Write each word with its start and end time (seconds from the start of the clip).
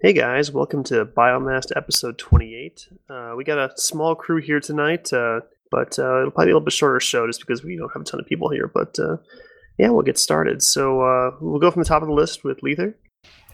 Hey 0.00 0.12
guys, 0.12 0.52
welcome 0.52 0.84
to 0.84 1.04
Biomast 1.04 1.76
episode 1.76 2.18
28. 2.18 2.88
Uh, 3.10 3.34
we 3.36 3.42
got 3.42 3.58
a 3.58 3.72
small 3.76 4.14
crew 4.14 4.40
here 4.40 4.60
tonight, 4.60 5.12
uh, 5.12 5.40
but 5.72 5.98
uh, 5.98 6.20
it'll 6.20 6.30
probably 6.30 6.46
be 6.46 6.50
a 6.52 6.54
little 6.54 6.60
bit 6.60 6.72
shorter 6.72 7.00
show 7.00 7.26
just 7.26 7.40
because 7.40 7.64
we 7.64 7.76
don't 7.76 7.92
have 7.92 8.02
a 8.02 8.04
ton 8.04 8.20
of 8.20 8.26
people 8.26 8.48
here. 8.48 8.70
But 8.72 8.96
uh, 9.00 9.16
yeah, 9.76 9.88
we'll 9.88 10.02
get 10.02 10.16
started. 10.16 10.62
So 10.62 11.00
uh, 11.00 11.32
we'll 11.40 11.58
go 11.58 11.72
from 11.72 11.82
the 11.82 11.88
top 11.88 12.02
of 12.02 12.06
the 12.06 12.14
list 12.14 12.44
with 12.44 12.62
Lether. 12.62 12.94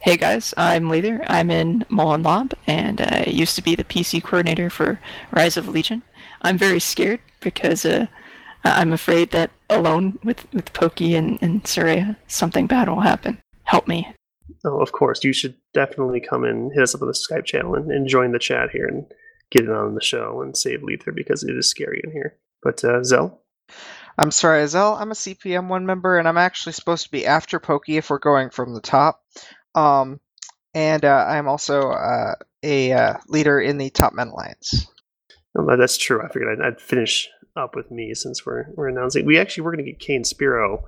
Hey 0.01 0.17
guys, 0.17 0.53
I'm 0.55 0.87
Lether. 0.87 1.25
I'm 1.25 1.49
in 1.49 1.83
Molon 1.89 2.23
Labe, 2.23 2.51
and 2.67 3.01
I 3.01 3.23
used 3.23 3.55
to 3.55 3.63
be 3.63 3.73
the 3.73 3.83
PC 3.83 4.21
coordinator 4.21 4.69
for 4.69 4.99
Rise 5.31 5.57
of 5.57 5.67
Legion. 5.67 6.03
I'm 6.43 6.59
very 6.59 6.79
scared 6.79 7.21
because 7.39 7.85
uh, 7.85 8.05
I'm 8.63 8.93
afraid 8.93 9.31
that 9.31 9.49
alone 9.67 10.19
with, 10.23 10.45
with 10.53 10.73
Pokey 10.73 11.15
and, 11.15 11.39
and 11.41 11.63
Soraya, 11.63 12.17
something 12.27 12.67
bad 12.67 12.87
will 12.87 13.01
happen. 13.01 13.39
Help 13.63 13.87
me. 13.87 14.13
Oh, 14.63 14.81
of 14.81 14.91
course. 14.91 15.23
You 15.23 15.33
should 15.33 15.55
definitely 15.73 16.19
come 16.19 16.43
and 16.43 16.71
hit 16.73 16.83
us 16.83 16.95
up 16.95 17.01
on 17.01 17.07
the 17.07 17.13
Skype 17.13 17.45
channel 17.45 17.75
and, 17.75 17.91
and 17.91 18.07
join 18.07 18.31
the 18.31 18.39
chat 18.39 18.69
here 18.71 18.85
and 18.85 19.05
get 19.51 19.63
it 19.63 19.69
on 19.69 19.95
the 19.95 20.01
show 20.01 20.41
and 20.41 20.55
save 20.55 20.83
Lether 20.83 21.11
because 21.11 21.43
it 21.43 21.55
is 21.55 21.69
scary 21.69 22.01
in 22.03 22.11
here. 22.11 22.37
But 22.61 22.83
uh, 22.83 23.03
Zell? 23.03 23.41
I'm 24.17 24.31
sorry, 24.31 24.65
Zell. 24.67 24.95
I'm 24.95 25.11
a 25.11 25.15
CPM 25.15 25.67
one 25.67 25.85
member, 25.85 26.17
and 26.17 26.27
I'm 26.27 26.37
actually 26.37 26.73
supposed 26.73 27.05
to 27.05 27.11
be 27.11 27.25
after 27.25 27.59
Pokey 27.59 27.97
if 27.97 28.09
we're 28.09 28.19
going 28.19 28.49
from 28.49 28.73
the 28.73 28.81
top. 28.81 29.21
Um, 29.73 30.19
and 30.73 31.03
uh, 31.03 31.25
I'm 31.27 31.47
also 31.47 31.89
uh, 31.89 32.35
a 32.63 32.93
uh, 32.93 33.13
leader 33.27 33.59
in 33.59 33.77
the 33.77 33.89
Top 33.89 34.13
Men 34.13 34.29
Alliance. 34.29 34.87
Oh, 35.57 35.77
that's 35.77 35.97
true. 35.97 36.21
I 36.21 36.27
figured 36.27 36.59
I'd, 36.59 36.65
I'd, 36.65 36.81
finish 36.81 37.29
up 37.55 37.75
with 37.75 37.89
me 37.91 38.13
since 38.13 38.45
we're 38.45 38.65
we're 38.75 38.89
announcing. 38.89 39.25
We 39.25 39.39
actually 39.39 39.63
we're 39.63 39.73
going 39.73 39.85
to 39.85 39.91
get 39.91 39.99
Kane 39.99 40.25
Spiro 40.25 40.83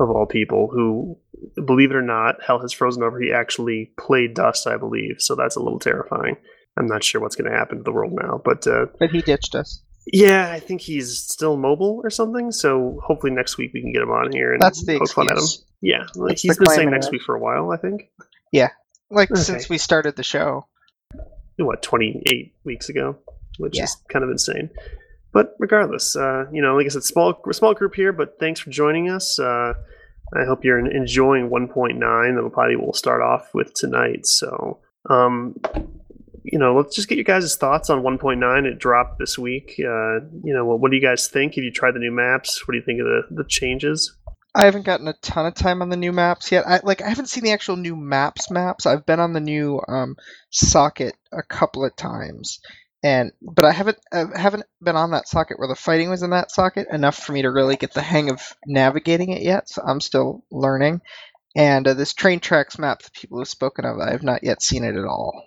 of 0.00 0.10
all 0.10 0.26
people, 0.26 0.68
who, 0.72 1.18
believe 1.64 1.90
it 1.90 1.96
or 1.96 2.02
not, 2.02 2.42
hell 2.44 2.60
has 2.60 2.72
frozen 2.72 3.02
over. 3.02 3.20
He 3.20 3.32
actually 3.32 3.92
played 3.98 4.34
Dust, 4.34 4.66
I 4.66 4.76
believe. 4.76 5.16
So 5.18 5.34
that's 5.34 5.56
a 5.56 5.62
little 5.62 5.78
terrifying. 5.78 6.36
I'm 6.78 6.86
not 6.86 7.04
sure 7.04 7.20
what's 7.20 7.36
going 7.36 7.50
to 7.50 7.56
happen 7.56 7.78
to 7.78 7.84
the 7.84 7.92
world 7.92 8.12
now, 8.14 8.40
but 8.42 8.66
uh, 8.66 8.86
but 8.98 9.10
he 9.10 9.20
ditched 9.20 9.54
us. 9.54 9.82
Yeah, 10.06 10.50
I 10.50 10.58
think 10.58 10.80
he's 10.80 11.16
still 11.18 11.56
mobile 11.56 12.00
or 12.02 12.10
something. 12.10 12.50
So 12.50 13.00
hopefully 13.04 13.32
next 13.32 13.58
week 13.58 13.72
we 13.74 13.82
can 13.82 13.92
get 13.92 14.02
him 14.02 14.10
on 14.10 14.32
here 14.32 14.52
and 14.52 14.60
that's 14.60 14.84
the 14.84 14.98
poke 14.98 15.10
fun 15.10 15.30
at 15.30 15.36
him. 15.36 15.44
Yeah, 15.80 16.06
like 16.14 16.38
he's 16.38 16.56
been 16.56 16.68
saying 16.68 16.90
next 16.90 17.10
week 17.10 17.22
for 17.22 17.34
a 17.34 17.40
while. 17.40 17.70
I 17.70 17.76
think. 17.76 18.10
Yeah, 18.52 18.70
like 19.10 19.30
okay. 19.30 19.40
since 19.40 19.68
we 19.68 19.78
started 19.78 20.16
the 20.16 20.22
show. 20.22 20.66
What 21.58 21.82
28 21.82 22.54
weeks 22.64 22.88
ago, 22.88 23.18
which 23.58 23.76
yeah. 23.76 23.84
is 23.84 23.96
kind 24.08 24.24
of 24.24 24.30
insane. 24.30 24.70
But 25.32 25.54
regardless, 25.58 26.14
uh, 26.14 26.44
you 26.52 26.60
know, 26.60 26.76
like 26.76 26.86
I 26.86 26.90
said, 26.90 27.04
small 27.04 27.40
small 27.52 27.74
group 27.74 27.94
here. 27.94 28.12
But 28.12 28.38
thanks 28.38 28.60
for 28.60 28.70
joining 28.70 29.08
us. 29.10 29.38
Uh, 29.38 29.74
I 30.34 30.44
hope 30.44 30.64
you're 30.64 30.78
enjoying 30.78 31.50
1.9. 31.50 32.34
That'll 32.34 32.50
probably 32.50 32.76
we'll 32.76 32.94
start 32.94 33.20
off 33.20 33.52
with 33.52 33.74
tonight. 33.74 34.26
So, 34.26 34.78
um, 35.10 35.56
you 36.42 36.58
know, 36.58 36.74
let's 36.74 36.96
just 36.96 37.08
get 37.08 37.16
your 37.16 37.24
guys' 37.24 37.56
thoughts 37.56 37.90
on 37.90 38.02
1.9. 38.02 38.64
It 38.64 38.78
dropped 38.78 39.18
this 39.18 39.38
week. 39.38 39.74
Uh, 39.78 40.20
you 40.42 40.54
know, 40.54 40.64
what, 40.64 40.80
what 40.80 40.90
do 40.90 40.96
you 40.96 41.02
guys 41.02 41.28
think? 41.28 41.54
Have 41.54 41.64
you 41.64 41.70
tried 41.70 41.94
the 41.94 41.98
new 41.98 42.12
maps? 42.12 42.66
What 42.66 42.72
do 42.72 42.78
you 42.78 42.84
think 42.84 43.00
of 43.00 43.06
the, 43.06 43.42
the 43.42 43.44
changes? 43.44 44.16
I 44.54 44.66
haven't 44.66 44.84
gotten 44.84 45.08
a 45.08 45.14
ton 45.14 45.46
of 45.46 45.54
time 45.54 45.80
on 45.80 45.88
the 45.88 45.96
new 45.96 46.12
maps 46.12 46.52
yet. 46.52 46.66
I 46.66 46.80
like 46.82 47.00
I 47.00 47.08
haven't 47.08 47.30
seen 47.30 47.42
the 47.42 47.52
actual 47.52 47.76
new 47.76 47.96
maps 47.96 48.50
maps. 48.50 48.84
I've 48.84 49.06
been 49.06 49.20
on 49.20 49.32
the 49.32 49.40
new 49.40 49.80
um, 49.88 50.16
socket 50.50 51.16
a 51.32 51.42
couple 51.42 51.84
of 51.86 51.96
times, 51.96 52.60
and 53.02 53.32
but 53.42 53.64
I 53.64 53.72
haven't 53.72 53.98
I 54.12 54.26
haven't 54.34 54.64
been 54.80 54.96
on 54.96 55.10
that 55.10 55.28
socket 55.28 55.58
where 55.58 55.68
the 55.68 55.74
fighting 55.74 56.10
was 56.10 56.22
in 56.22 56.30
that 56.30 56.50
socket 56.50 56.88
enough 56.90 57.16
for 57.16 57.32
me 57.32 57.42
to 57.42 57.50
really 57.50 57.76
get 57.76 57.92
the 57.94 58.02
hang 58.02 58.30
of 58.30 58.40
navigating 58.66 59.30
it 59.30 59.42
yet. 59.42 59.68
So 59.68 59.82
I'm 59.84 60.00
still 60.00 60.44
learning. 60.50 61.00
And 61.54 61.86
uh, 61.86 61.94
this 61.94 62.14
train 62.14 62.40
tracks 62.40 62.78
map 62.78 63.02
that 63.02 63.12
people 63.12 63.38
have 63.38 63.48
spoken 63.48 63.84
of, 63.84 63.98
I 63.98 64.12
have 64.12 64.22
not 64.22 64.42
yet 64.42 64.62
seen 64.62 64.84
it 64.84 64.96
at 64.96 65.04
all. 65.04 65.44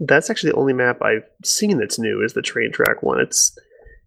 That's 0.00 0.30
actually 0.30 0.52
the 0.52 0.58
only 0.58 0.72
map 0.72 1.02
I've 1.02 1.28
seen 1.44 1.78
that's 1.78 1.98
new 1.98 2.22
is 2.22 2.32
the 2.32 2.42
train 2.42 2.72
track 2.72 3.02
one. 3.02 3.20
It's 3.20 3.56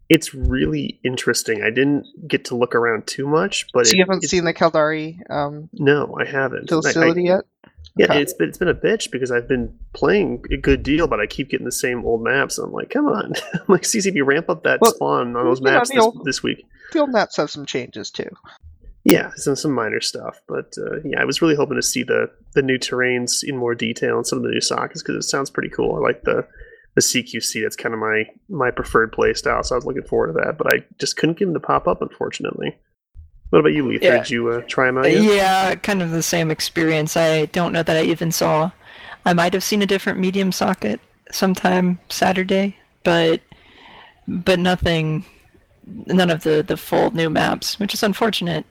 it's 0.09 0.33
really 0.33 0.99
interesting. 1.05 1.63
I 1.63 1.69
didn't 1.69 2.05
get 2.27 2.45
to 2.45 2.55
look 2.55 2.75
around 2.75 3.07
too 3.07 3.27
much, 3.27 3.67
but 3.73 3.87
so 3.87 3.91
it, 3.91 3.97
you 3.97 4.03
haven't 4.03 4.23
seen 4.23 4.43
the 4.43 4.53
Caldari? 4.53 5.17
Um, 5.29 5.69
no, 5.71 6.17
I 6.19 6.25
haven't. 6.25 6.69
Facility 6.69 7.29
I, 7.29 7.35
yet? 7.35 7.45
Yeah, 7.97 8.05
okay. 8.05 8.21
it's 8.21 8.33
been 8.33 8.49
it's 8.49 8.57
been 8.57 8.69
a 8.69 8.73
bitch 8.73 9.11
because 9.11 9.31
I've 9.31 9.47
been 9.47 9.77
playing 9.93 10.43
a 10.51 10.57
good 10.57 10.81
deal, 10.81 11.07
but 11.07 11.19
I 11.19 11.25
keep 11.25 11.49
getting 11.49 11.65
the 11.65 11.71
same 11.71 12.05
old 12.05 12.23
maps. 12.23 12.57
I'm 12.57 12.71
like, 12.71 12.89
come 12.89 13.07
on, 13.07 13.33
I'm 13.53 13.61
like 13.67 13.81
CCP, 13.81 14.25
ramp 14.25 14.49
up 14.49 14.63
that 14.63 14.79
well, 14.79 14.93
spawn 14.93 15.35
on 15.35 15.45
those 15.45 15.61
maps 15.61 15.89
know, 15.89 15.95
this, 15.95 16.03
old, 16.03 16.25
this, 16.25 16.43
week. 16.43 16.65
The 16.93 16.99
old 16.99 17.11
maps 17.11 17.35
have 17.35 17.49
some 17.49 17.65
changes 17.65 18.09
too. 18.09 18.29
Yeah, 19.03 19.31
some 19.35 19.55
some 19.55 19.73
minor 19.73 19.99
stuff, 19.99 20.41
but 20.47 20.73
uh, 20.77 21.01
yeah, 21.03 21.21
I 21.21 21.25
was 21.25 21.41
really 21.41 21.55
hoping 21.55 21.75
to 21.75 21.81
see 21.81 22.03
the 22.03 22.31
the 22.53 22.61
new 22.61 22.77
terrains 22.77 23.43
in 23.43 23.57
more 23.57 23.75
detail 23.75 24.17
and 24.17 24.27
some 24.27 24.37
of 24.37 24.43
the 24.43 24.51
new 24.51 24.61
sockets 24.61 25.01
because 25.01 25.25
it 25.25 25.27
sounds 25.27 25.49
pretty 25.49 25.69
cool. 25.69 25.95
I 25.95 25.99
like 25.99 26.23
the 26.23 26.47
the 26.95 27.01
CQC. 27.01 27.61
That's 27.61 27.75
kind 27.75 27.93
of 27.93 27.99
my 27.99 28.25
my 28.47 28.71
preferred 28.71 29.11
play 29.11 29.33
style, 29.33 29.63
so 29.63 29.75
I 29.75 29.77
was 29.77 29.85
looking 29.85 30.03
forward 30.03 30.27
to 30.27 30.33
that. 30.45 30.57
But 30.57 30.73
I 30.73 30.85
just 30.97 31.17
couldn't 31.17 31.39
get 31.39 31.45
them 31.45 31.55
to 31.55 31.59
pop 31.59 31.87
up, 31.87 32.01
unfortunately. 32.01 32.77
What 33.51 33.59
about 33.59 33.73
you, 33.73 33.85
Lether? 33.85 34.03
Yeah. 34.03 34.17
Did 34.17 34.29
you 34.29 34.49
uh, 34.49 34.61
try 34.61 34.87
them 34.87 34.97
out? 34.97 35.11
Yet? 35.11 35.21
Yeah, 35.21 35.75
kind 35.75 36.01
of 36.01 36.11
the 36.11 36.23
same 36.23 36.49
experience. 36.49 37.17
I 37.17 37.45
don't 37.47 37.73
know 37.73 37.83
that 37.83 37.97
I 37.97 38.03
even 38.03 38.31
saw. 38.31 38.71
I 39.25 39.33
might 39.33 39.53
have 39.53 39.63
seen 39.63 39.81
a 39.81 39.85
different 39.85 40.19
medium 40.19 40.53
socket 40.53 41.01
sometime 41.31 41.99
Saturday, 42.07 42.77
but 43.03 43.41
but 44.25 44.57
nothing, 44.57 45.25
none 45.85 46.29
of 46.29 46.43
the 46.43 46.63
the 46.65 46.77
full 46.77 47.11
new 47.11 47.29
maps, 47.29 47.77
which 47.77 47.93
is 47.93 48.03
unfortunate. 48.03 48.65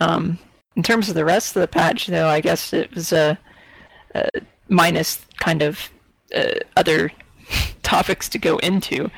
Um, 0.00 0.40
in 0.74 0.82
terms 0.82 1.08
of 1.08 1.14
the 1.14 1.24
rest 1.24 1.54
of 1.54 1.60
the 1.60 1.68
patch, 1.68 2.08
though, 2.08 2.28
I 2.28 2.40
guess 2.40 2.72
it 2.72 2.92
was 2.94 3.12
a, 3.12 3.38
a 4.16 4.28
minus 4.68 5.24
kind 5.36 5.62
of 5.62 5.90
uh, 6.34 6.54
other 6.76 7.12
topics 7.84 8.28
to 8.30 8.38
go 8.38 8.58
into. 8.58 9.12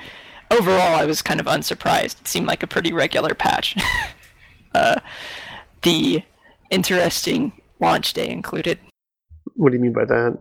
Overall, 0.50 0.94
I 0.94 1.06
was 1.06 1.22
kind 1.22 1.40
of 1.40 1.46
unsurprised. 1.46 2.20
It 2.20 2.28
seemed 2.28 2.46
like 2.46 2.62
a 2.62 2.66
pretty 2.66 2.92
regular 2.92 3.34
patch. 3.34 3.76
uh, 4.74 5.00
the 5.82 6.22
interesting 6.70 7.52
launch 7.80 8.12
day 8.12 8.28
included. 8.28 8.78
What 9.54 9.70
do 9.70 9.76
you 9.76 9.82
mean 9.82 9.92
by 9.92 10.04
that? 10.04 10.38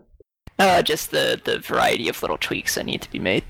Uh, 0.58 0.82
just 0.82 1.10
the 1.10 1.40
the 1.42 1.58
variety 1.58 2.08
of 2.08 2.20
little 2.22 2.38
tweaks 2.38 2.74
that 2.74 2.86
need 2.86 3.02
to 3.02 3.10
be 3.10 3.18
made. 3.18 3.44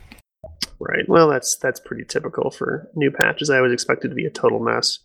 Right. 0.78 1.08
Well, 1.08 1.28
that's 1.28 1.56
that's 1.56 1.80
pretty 1.80 2.04
typical 2.04 2.50
for 2.50 2.88
new 2.94 3.10
patches. 3.10 3.50
I 3.50 3.56
always 3.56 3.72
expected 3.72 4.08
to 4.08 4.14
be 4.14 4.26
a 4.26 4.30
total 4.30 4.60
mess. 4.60 5.00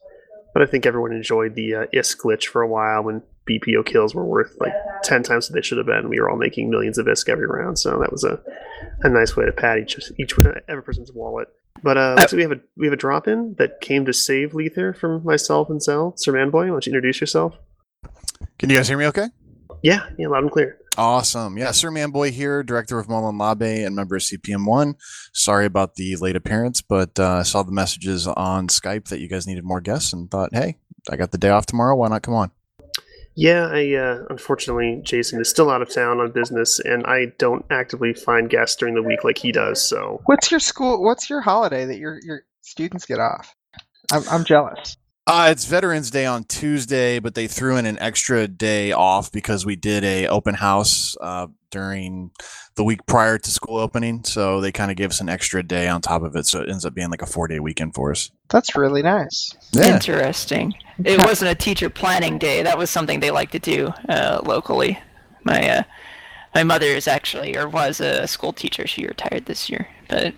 But 0.55 0.61
I 0.63 0.67
think 0.67 0.85
everyone 0.85 1.11
enjoyed 1.11 1.55
the 1.55 1.75
uh, 1.75 1.85
ISK 1.93 2.21
glitch 2.21 2.45
for 2.45 2.61
a 2.61 2.67
while 2.67 3.03
when 3.03 3.21
BPO 3.45 3.85
kills 3.85 4.15
were 4.15 4.23
worth 4.23 4.55
like 4.61 4.71
10 5.03 5.21
times 5.21 5.49
what 5.49 5.53
they 5.53 5.61
should 5.61 5.77
have 5.77 5.85
been. 5.85 6.07
We 6.07 6.17
were 6.17 6.29
all 6.29 6.37
making 6.37 6.69
millions 6.69 6.97
of 6.97 7.07
ISK 7.07 7.27
every 7.27 7.45
round. 7.45 7.77
So 7.77 7.99
that 7.99 8.09
was 8.09 8.23
a, 8.23 8.41
a 9.01 9.09
nice 9.09 9.35
way 9.35 9.45
to 9.45 9.51
pad 9.51 9.79
each, 9.79 9.99
each 10.17 10.33
every 10.69 10.81
person's 10.81 11.11
wallet. 11.11 11.49
But 11.83 11.97
uh, 11.97 12.15
uh, 12.17 12.27
so 12.27 12.37
we 12.37 12.43
have 12.43 12.51
a 12.51 12.59
we 12.77 12.87
have 12.87 12.93
a 12.93 12.97
drop 12.97 13.27
in 13.27 13.55
that 13.57 13.81
came 13.81 14.05
to 14.05 14.13
save 14.13 14.53
Lether 14.53 14.93
from 14.93 15.23
myself 15.23 15.69
and 15.69 15.81
Zell. 15.81 16.13
Sir 16.17 16.33
Manboy, 16.33 16.51
why 16.53 16.67
don't 16.67 16.85
you 16.85 16.91
introduce 16.91 17.21
yourself? 17.21 17.55
Can 18.57 18.69
you 18.69 18.77
guys 18.77 18.87
hear 18.87 18.97
me 18.97 19.05
okay? 19.07 19.27
Yeah, 19.83 20.07
yeah, 20.17 20.27
loud 20.27 20.43
and 20.43 20.51
clear. 20.51 20.79
Awesome. 20.97 21.57
Yeah, 21.57 21.71
Sir 21.71 21.91
Manboy 21.91 22.31
here, 22.31 22.63
director 22.63 22.97
of 22.97 23.07
Molon 23.07 23.39
Labe 23.39 23.85
and 23.85 23.95
member 23.95 24.15
of 24.15 24.21
CPM1. 24.21 24.95
Sorry 25.33 25.65
about 25.65 25.95
the 25.95 26.15
late 26.15 26.37
appearance, 26.37 26.81
but 26.81 27.19
uh, 27.19 27.39
I 27.39 27.43
saw 27.43 27.63
the 27.63 27.73
messages 27.73 28.27
on 28.27 28.69
Skype 28.69 29.09
that 29.09 29.19
you 29.19 29.27
guys 29.27 29.45
needed 29.45 29.65
more 29.65 29.81
guests 29.81 30.13
and 30.13 30.31
thought, 30.31 30.51
hey, 30.53 30.77
I 31.09 31.17
got 31.17 31.31
the 31.31 31.37
day 31.37 31.49
off 31.49 31.65
tomorrow. 31.65 31.95
Why 31.95 32.07
not 32.07 32.23
come 32.23 32.33
on? 32.33 32.51
Yeah, 33.35 33.67
I 33.67 33.93
uh, 33.95 34.23
unfortunately 34.29 35.01
Jason 35.03 35.41
is 35.41 35.49
still 35.49 35.69
out 35.69 35.81
of 35.81 35.93
town 35.93 36.19
on 36.19 36.31
business, 36.31 36.79
and 36.79 37.05
I 37.05 37.33
don't 37.37 37.65
actively 37.69 38.13
find 38.13 38.49
guests 38.49 38.77
during 38.77 38.95
the 38.95 39.03
week 39.03 39.25
like 39.25 39.37
he 39.37 39.51
does. 39.51 39.85
So, 39.85 40.21
what's 40.25 40.51
your 40.51 40.61
school? 40.61 41.03
What's 41.03 41.29
your 41.29 41.41
holiday 41.41 41.85
that 41.85 41.97
your 41.97 42.19
your 42.23 42.43
students 42.61 43.05
get 43.05 43.19
off? 43.19 43.53
I'm 44.13 44.23
I'm 44.29 44.45
jealous. 44.45 44.95
Uh, 45.27 45.47
it's 45.49 45.65
Veterans 45.65 46.11
Day 46.11 46.27
on 46.27 46.43
Tuesday, 46.43 47.17
but 47.19 47.33
they 47.33 47.47
threw 47.47 47.77
in 47.77 47.87
an 47.87 47.97
extra 47.99 48.47
day 48.47 48.91
off 48.91 49.31
because 49.31 49.65
we 49.65 49.75
did 49.75 50.03
a 50.03 50.27
open 50.27 50.53
house 50.53 51.17
uh, 51.19 51.47
during 51.71 52.29
the 52.75 52.83
week 52.83 53.05
prior 53.05 53.37
to 53.37 53.51
school 53.51 53.77
opening. 53.77 54.23
So 54.23 54.61
they 54.61 54.71
kind 54.71 54.91
of 54.91 54.97
gave 54.97 55.09
us 55.09 55.21
an 55.21 55.29
extra 55.29 55.63
day 55.63 55.87
on 55.87 56.01
top 56.01 56.23
of 56.23 56.35
it. 56.35 56.45
So 56.45 56.61
it 56.61 56.69
ends 56.69 56.85
up 56.85 56.93
being 56.93 57.09
like 57.09 57.21
a 57.21 57.25
four 57.25 57.47
day 57.47 57.59
weekend 57.59 57.95
for 57.95 58.11
us. 58.11 58.31
That's 58.49 58.75
really 58.75 59.01
nice. 59.01 59.53
Yeah. 59.71 59.95
Interesting. 59.95 60.73
It 61.03 61.19
wasn't 61.19 61.51
a 61.51 61.55
teacher 61.55 61.89
planning 61.89 62.37
day. 62.37 62.63
That 62.63 62.77
was 62.77 62.89
something 62.89 63.19
they 63.19 63.31
like 63.31 63.51
to 63.51 63.59
do 63.59 63.93
uh, 64.07 64.41
locally. 64.43 64.99
My 65.43 65.69
uh, 65.69 65.83
my 66.53 66.63
mother 66.63 66.87
is 66.87 67.07
actually 67.07 67.57
or 67.57 67.67
was 67.67 67.99
a 67.99 68.27
school 68.27 68.53
teacher. 68.53 68.87
She 68.87 69.05
retired 69.05 69.45
this 69.45 69.69
year, 69.69 69.87
but 70.07 70.33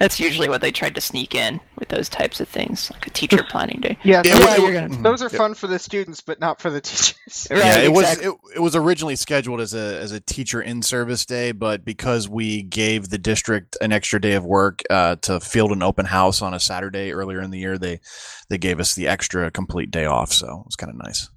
that's 0.00 0.18
usually 0.18 0.48
what 0.48 0.62
they 0.62 0.72
tried 0.72 0.94
to 0.94 1.00
sneak 1.00 1.34
in 1.34 1.60
with 1.78 1.88
those 1.88 2.08
types 2.08 2.40
of 2.40 2.48
things, 2.48 2.90
like 2.90 3.06
a 3.06 3.10
teacher 3.10 3.44
planning 3.50 3.80
day. 3.82 3.98
Yeah, 4.02 4.22
yeah, 4.24 4.32
those, 4.32 4.58
yeah 4.58 4.88
gonna, 4.88 5.02
those 5.02 5.22
are 5.22 5.28
fun 5.28 5.52
for 5.52 5.66
the 5.66 5.78
students, 5.78 6.22
but 6.22 6.40
not 6.40 6.58
for 6.58 6.70
the 6.70 6.80
teachers. 6.80 7.46
right, 7.50 7.58
yeah, 7.58 7.76
it 7.76 7.90
exactly. 7.90 8.28
was 8.28 8.40
it, 8.52 8.56
it 8.56 8.60
was 8.60 8.74
originally 8.74 9.14
scheduled 9.14 9.60
as 9.60 9.74
a 9.74 10.00
as 10.00 10.12
a 10.12 10.18
teacher 10.18 10.62
in 10.62 10.80
service 10.80 11.26
day, 11.26 11.52
but 11.52 11.84
because 11.84 12.30
we 12.30 12.62
gave 12.62 13.10
the 13.10 13.18
district 13.18 13.76
an 13.82 13.92
extra 13.92 14.18
day 14.18 14.32
of 14.32 14.44
work 14.46 14.82
uh, 14.88 15.16
to 15.16 15.38
field 15.38 15.70
an 15.70 15.82
open 15.82 16.06
house 16.06 16.40
on 16.40 16.54
a 16.54 16.60
Saturday 16.60 17.12
earlier 17.12 17.42
in 17.42 17.50
the 17.50 17.58
year, 17.58 17.76
they 17.76 18.00
they 18.48 18.56
gave 18.56 18.80
us 18.80 18.94
the 18.94 19.06
extra 19.06 19.50
complete 19.50 19.90
day 19.90 20.06
off. 20.06 20.32
So 20.32 20.46
it 20.46 20.66
was 20.66 20.76
kind 20.76 20.90
of 20.90 20.96
nice. 20.96 21.28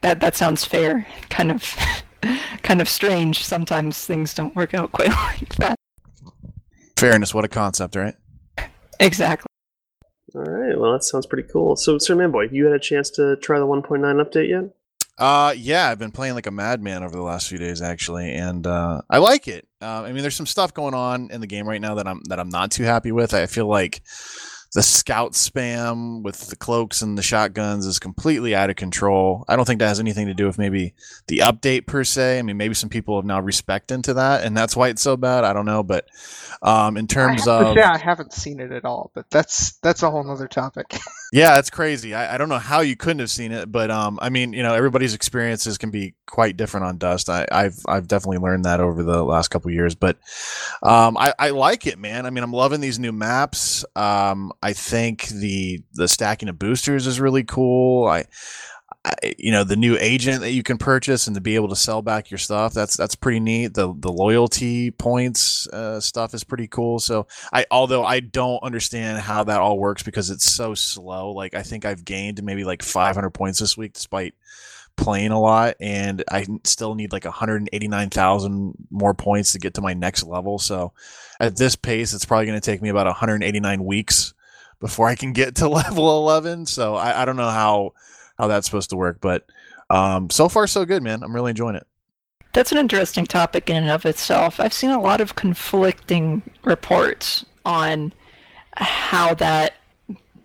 That 0.00 0.18
that 0.18 0.34
sounds 0.34 0.64
fair. 0.64 1.06
Kind 1.28 1.52
of 1.52 1.76
kind 2.62 2.80
of 2.80 2.88
strange. 2.88 3.44
Sometimes 3.44 4.04
things 4.04 4.34
don't 4.34 4.56
work 4.56 4.74
out 4.74 4.90
quite 4.90 5.10
like 5.10 5.54
that. 5.56 5.79
Fairness, 7.00 7.32
what 7.32 7.46
a 7.46 7.48
concept, 7.48 7.96
right? 7.96 8.14
Exactly. 9.00 9.46
All 10.34 10.42
right. 10.42 10.78
Well, 10.78 10.92
that 10.92 11.02
sounds 11.02 11.24
pretty 11.24 11.48
cool. 11.50 11.74
So, 11.74 11.96
Sir 11.96 12.14
Manboy, 12.14 12.52
you 12.52 12.66
had 12.66 12.74
a 12.74 12.78
chance 12.78 13.08
to 13.12 13.36
try 13.36 13.58
the 13.58 13.66
1.9 13.66 14.00
update 14.22 14.50
yet? 14.50 14.74
Uh, 15.16 15.54
yeah, 15.56 15.88
I've 15.88 15.98
been 15.98 16.12
playing 16.12 16.34
like 16.34 16.46
a 16.46 16.50
madman 16.50 17.02
over 17.02 17.16
the 17.16 17.22
last 17.22 17.48
few 17.48 17.56
days, 17.56 17.80
actually, 17.80 18.34
and 18.34 18.66
uh, 18.66 19.00
I 19.08 19.16
like 19.16 19.48
it. 19.48 19.66
Uh, 19.80 20.02
I 20.02 20.12
mean, 20.12 20.20
there's 20.20 20.36
some 20.36 20.44
stuff 20.44 20.74
going 20.74 20.92
on 20.92 21.30
in 21.30 21.40
the 21.40 21.46
game 21.46 21.66
right 21.66 21.80
now 21.80 21.94
that 21.94 22.06
I'm 22.06 22.20
that 22.24 22.38
I'm 22.38 22.50
not 22.50 22.70
too 22.70 22.84
happy 22.84 23.12
with. 23.12 23.32
I 23.32 23.46
feel 23.46 23.66
like 23.66 24.02
the 24.72 24.82
scout 24.82 25.32
spam 25.32 26.22
with 26.22 26.48
the 26.48 26.56
cloaks 26.56 27.02
and 27.02 27.18
the 27.18 27.22
shotguns 27.22 27.86
is 27.86 27.98
completely 27.98 28.54
out 28.54 28.70
of 28.70 28.76
control. 28.76 29.44
I 29.48 29.56
don't 29.56 29.64
think 29.64 29.80
that 29.80 29.88
has 29.88 29.98
anything 29.98 30.26
to 30.26 30.34
do 30.34 30.46
with 30.46 30.58
maybe 30.58 30.94
the 31.26 31.38
update 31.38 31.86
per 31.86 32.04
se. 32.04 32.38
I 32.38 32.42
mean, 32.42 32.56
maybe 32.56 32.74
some 32.74 32.88
people 32.88 33.16
have 33.16 33.24
now 33.24 33.40
respect 33.40 33.90
into 33.90 34.14
that, 34.14 34.44
and 34.44 34.56
that's 34.56 34.76
why 34.76 34.88
it's 34.88 35.02
so 35.02 35.16
bad. 35.16 35.44
I 35.44 35.52
don't 35.52 35.66
know, 35.66 35.82
but 35.82 36.06
um, 36.62 36.96
in 36.96 37.08
terms 37.08 37.48
of 37.48 37.76
yeah, 37.76 37.92
I 37.92 37.98
haven't 37.98 38.32
seen 38.32 38.60
it 38.60 38.70
at 38.70 38.84
all, 38.84 39.10
but 39.14 39.28
that's 39.30 39.76
that's 39.78 40.02
a 40.02 40.10
whole 40.10 40.30
other 40.30 40.48
topic. 40.48 40.98
yeah, 41.32 41.54
that's 41.54 41.70
crazy. 41.70 42.14
I, 42.14 42.34
I 42.34 42.38
don't 42.38 42.48
know 42.48 42.58
how 42.58 42.80
you 42.80 42.96
couldn't 42.96 43.20
have 43.20 43.30
seen 43.30 43.52
it, 43.52 43.70
but 43.70 43.90
um, 43.90 44.18
I 44.20 44.30
mean, 44.30 44.52
you 44.52 44.62
know, 44.62 44.74
everybody's 44.74 45.14
experiences 45.14 45.78
can 45.78 45.90
be 45.90 46.14
quite 46.26 46.56
different 46.56 46.86
on 46.86 46.98
Dust. 46.98 47.30
I, 47.30 47.46
I've 47.52 47.76
I've 47.86 48.08
definitely 48.08 48.38
learned 48.38 48.64
that 48.64 48.80
over 48.80 49.02
the 49.02 49.22
last 49.22 49.48
couple 49.48 49.70
years, 49.70 49.94
but 49.94 50.18
um, 50.82 51.16
I, 51.16 51.32
I 51.38 51.50
like 51.50 51.86
it, 51.86 51.98
man. 51.98 52.26
I 52.26 52.30
mean, 52.30 52.42
I'm 52.42 52.52
loving 52.52 52.80
these 52.80 52.98
new 52.98 53.12
maps. 53.12 53.84
Um, 53.94 54.52
I 54.62 54.72
think 54.72 55.28
the 55.28 55.80
the 55.94 56.08
stacking 56.08 56.48
of 56.48 56.58
boosters 56.58 57.06
is 57.06 57.20
really 57.20 57.44
cool. 57.44 58.08
I, 58.08 58.24
you 59.38 59.50
know, 59.50 59.64
the 59.64 59.76
new 59.76 59.96
agent 59.98 60.40
that 60.40 60.52
you 60.52 60.62
can 60.62 60.76
purchase 60.76 61.26
and 61.26 61.34
to 61.34 61.40
be 61.40 61.54
able 61.54 61.68
to 61.68 61.76
sell 61.76 62.02
back 62.02 62.30
your 62.30 62.38
stuff. 62.38 62.74
That's 62.74 62.96
that's 62.96 63.14
pretty 63.14 63.40
neat. 63.40 63.74
The 63.74 63.94
the 63.98 64.12
loyalty 64.12 64.90
points 64.90 65.66
uh, 65.68 66.00
stuff 66.00 66.34
is 66.34 66.44
pretty 66.44 66.68
cool. 66.68 66.98
So 66.98 67.26
I, 67.52 67.64
although 67.70 68.04
I 68.04 68.20
don't 68.20 68.62
understand 68.62 69.18
how 69.18 69.44
that 69.44 69.60
all 69.60 69.78
works 69.78 70.02
because 70.02 70.28
it's 70.30 70.50
so 70.50 70.74
slow. 70.74 71.32
Like 71.32 71.54
I 71.54 71.62
think 71.62 71.84
I've 71.84 72.04
gained 72.04 72.42
maybe 72.42 72.64
like 72.64 72.82
500 72.82 73.30
points 73.30 73.58
this 73.58 73.76
week 73.76 73.94
despite 73.94 74.34
playing 74.96 75.30
a 75.30 75.40
lot 75.40 75.76
and 75.80 76.22
I 76.30 76.46
still 76.64 76.94
need 76.94 77.12
like 77.12 77.24
189,000 77.24 78.74
more 78.90 79.14
points 79.14 79.52
to 79.52 79.58
get 79.58 79.74
to 79.74 79.80
my 79.80 79.94
next 79.94 80.24
level. 80.24 80.58
So 80.58 80.92
at 81.38 81.56
this 81.56 81.74
pace, 81.74 82.12
it's 82.12 82.26
probably 82.26 82.46
going 82.46 82.60
to 82.60 82.64
take 82.64 82.82
me 82.82 82.90
about 82.90 83.06
189 83.06 83.84
weeks 83.84 84.34
before 84.78 85.08
I 85.08 85.14
can 85.14 85.32
get 85.32 85.56
to 85.56 85.68
level 85.70 86.18
11. 86.18 86.66
So 86.66 86.96
I, 86.96 87.22
I 87.22 87.24
don't 87.24 87.36
know 87.36 87.48
how, 87.48 87.94
how 88.40 88.48
that's 88.48 88.66
supposed 88.66 88.90
to 88.90 88.96
work, 88.96 89.18
but 89.20 89.44
um, 89.90 90.30
so 90.30 90.48
far 90.48 90.66
so 90.66 90.84
good, 90.84 91.02
man. 91.02 91.22
I'm 91.22 91.34
really 91.34 91.50
enjoying 91.50 91.76
it. 91.76 91.86
That's 92.52 92.72
an 92.72 92.78
interesting 92.78 93.26
topic 93.26 93.70
in 93.70 93.76
and 93.76 93.90
of 93.90 94.04
itself. 94.04 94.58
I've 94.58 94.72
seen 94.72 94.90
a 94.90 95.00
lot 95.00 95.20
of 95.20 95.36
conflicting 95.36 96.42
reports 96.64 97.44
on 97.64 98.12
how 98.76 99.34
that 99.34 99.74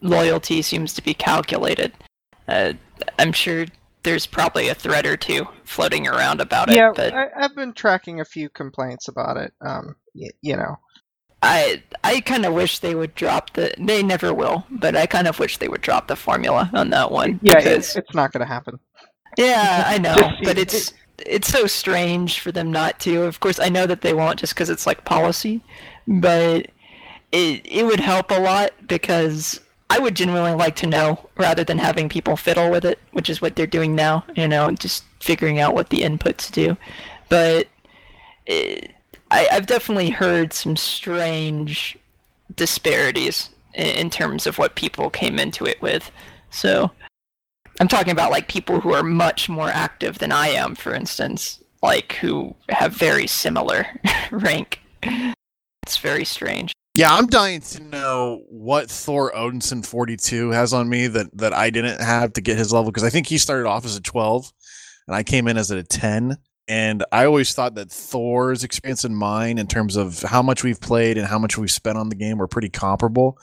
loyalty 0.01 0.61
seems 0.61 0.93
to 0.93 1.01
be 1.03 1.13
calculated. 1.13 1.93
Uh, 2.47 2.73
I'm 3.17 3.31
sure 3.31 3.65
there's 4.03 4.27
probably 4.27 4.67
a 4.69 4.75
thread 4.75 5.05
or 5.07 5.17
two 5.17 5.47
floating 5.63 6.07
around 6.07 6.41
about 6.41 6.69
it. 6.69 6.75
yeah, 6.75 6.91
but 6.95 7.13
I, 7.13 7.27
I've 7.35 7.55
been 7.55 7.73
tracking 7.73 8.19
a 8.19 8.25
few 8.25 8.49
complaints 8.49 9.07
about 9.07 9.37
it. 9.37 9.51
Um, 9.61 9.95
y- 10.13 10.29
you 10.41 10.55
know, 10.55 10.77
I 11.45 11.83
I 12.03 12.21
kind 12.21 12.45
of 12.45 12.53
wish 12.53 12.79
they 12.79 12.95
would 12.95 13.13
drop 13.15 13.53
the. 13.53 13.73
They 13.77 14.01
never 14.01 14.33
will, 14.33 14.65
but 14.71 14.95
I 14.95 15.05
kind 15.05 15.27
of 15.27 15.39
wish 15.39 15.57
they 15.57 15.67
would 15.67 15.81
drop 15.81 16.07
the 16.07 16.15
formula 16.15 16.69
on 16.73 16.89
that 16.89 17.11
one. 17.11 17.39
yeah, 17.43 17.55
because, 17.57 17.95
it's 17.95 18.13
not 18.15 18.31
going 18.33 18.41
to 18.41 18.51
happen. 18.51 18.79
yeah, 19.37 19.83
I 19.85 19.97
know, 19.99 20.15
but 20.43 20.57
it's 20.57 20.93
it's 21.19 21.47
so 21.47 21.67
strange 21.67 22.39
for 22.39 22.51
them 22.51 22.71
not 22.71 22.99
to. 23.01 23.23
Of 23.23 23.39
course, 23.39 23.59
I 23.59 23.69
know 23.69 23.85
that 23.85 24.01
they 24.01 24.13
won't 24.13 24.39
just 24.39 24.55
because 24.55 24.69
it's 24.71 24.87
like 24.87 25.05
policy, 25.05 25.63
but 26.07 26.67
it 27.31 27.61
it 27.65 27.85
would 27.85 27.99
help 27.99 28.31
a 28.31 28.39
lot 28.39 28.71
because 28.87 29.61
I 29.91 29.99
would 29.99 30.15
genuinely 30.15 30.55
like 30.55 30.75
to 30.77 30.87
know 30.87 31.29
rather 31.37 31.63
than 31.63 31.77
having 31.77 32.09
people 32.09 32.35
fiddle 32.37 32.71
with 32.71 32.85
it, 32.85 32.97
which 33.11 33.29
is 33.29 33.39
what 33.39 33.55
they're 33.55 33.67
doing 33.67 33.93
now. 33.93 34.25
You 34.35 34.47
know, 34.47 34.71
just 34.71 35.03
figuring 35.19 35.59
out 35.59 35.75
what 35.75 35.91
the 35.91 35.99
inputs 36.01 36.51
do. 36.51 36.75
But 37.29 37.67
it, 38.47 38.94
I, 39.31 39.47
I've 39.51 39.65
definitely 39.65 40.09
heard 40.09 40.53
some 40.53 40.75
strange 40.75 41.97
disparities 42.55 43.49
in, 43.73 43.87
in 43.87 44.09
terms 44.09 44.47
of 44.47 44.57
what 44.57 44.75
people 44.75 45.09
came 45.09 45.39
into 45.39 45.65
it 45.65 45.81
with. 45.81 46.11
So 46.49 46.91
I'm 47.79 47.87
talking 47.87 48.11
about 48.11 48.31
like 48.31 48.47
people 48.47 48.79
who 48.79 48.93
are 48.93 49.03
much 49.03 49.49
more 49.49 49.69
active 49.69 50.19
than 50.19 50.31
I 50.31 50.47
am, 50.49 50.75
for 50.75 50.93
instance, 50.93 51.59
like 51.81 52.13
who 52.13 52.55
have 52.69 52.93
very 52.93 53.27
similar 53.27 53.87
rank. 54.31 54.79
It's 55.03 55.97
very 55.97 56.25
strange. 56.25 56.73
Yeah, 56.95 57.13
I'm 57.13 57.27
dying 57.27 57.59
to 57.59 57.83
know 57.83 58.43
what 58.47 58.89
Thor 58.89 59.33
Odinson 59.33 59.85
42 59.85 60.51
has 60.51 60.73
on 60.73 60.87
me 60.87 61.07
that 61.07 61.27
that 61.37 61.53
I 61.53 61.69
didn't 61.69 61.99
have 61.99 62.31
to 62.33 62.41
get 62.41 62.57
his 62.57 62.71
level 62.71 62.89
because 62.89 63.03
I 63.03 63.09
think 63.09 63.27
he 63.27 63.37
started 63.37 63.67
off 63.67 63.83
as 63.83 63.97
a 63.97 64.01
12 64.01 64.51
and 65.07 65.15
I 65.15 65.23
came 65.23 65.49
in 65.49 65.57
as 65.57 65.71
a 65.71 65.83
10 65.83 66.37
and 66.67 67.03
I 67.11 67.25
always 67.25 67.53
thought 67.53 67.75
that 67.75 67.91
Thor's 67.91 68.63
experience 68.63 69.03
and 69.03 69.15
mine 69.15 69.57
in 69.57 69.67
terms 69.67 69.95
of 69.95 70.21
how 70.21 70.41
much 70.41 70.63
we've 70.63 70.81
played 70.81 71.17
and 71.17 71.27
how 71.27 71.37
much 71.37 71.57
we've 71.57 71.71
spent 71.71 71.97
on 71.97 72.09
the 72.09 72.15
game 72.15 72.37
were 72.37 72.47
pretty 72.47 72.69
comparable. 72.69 73.37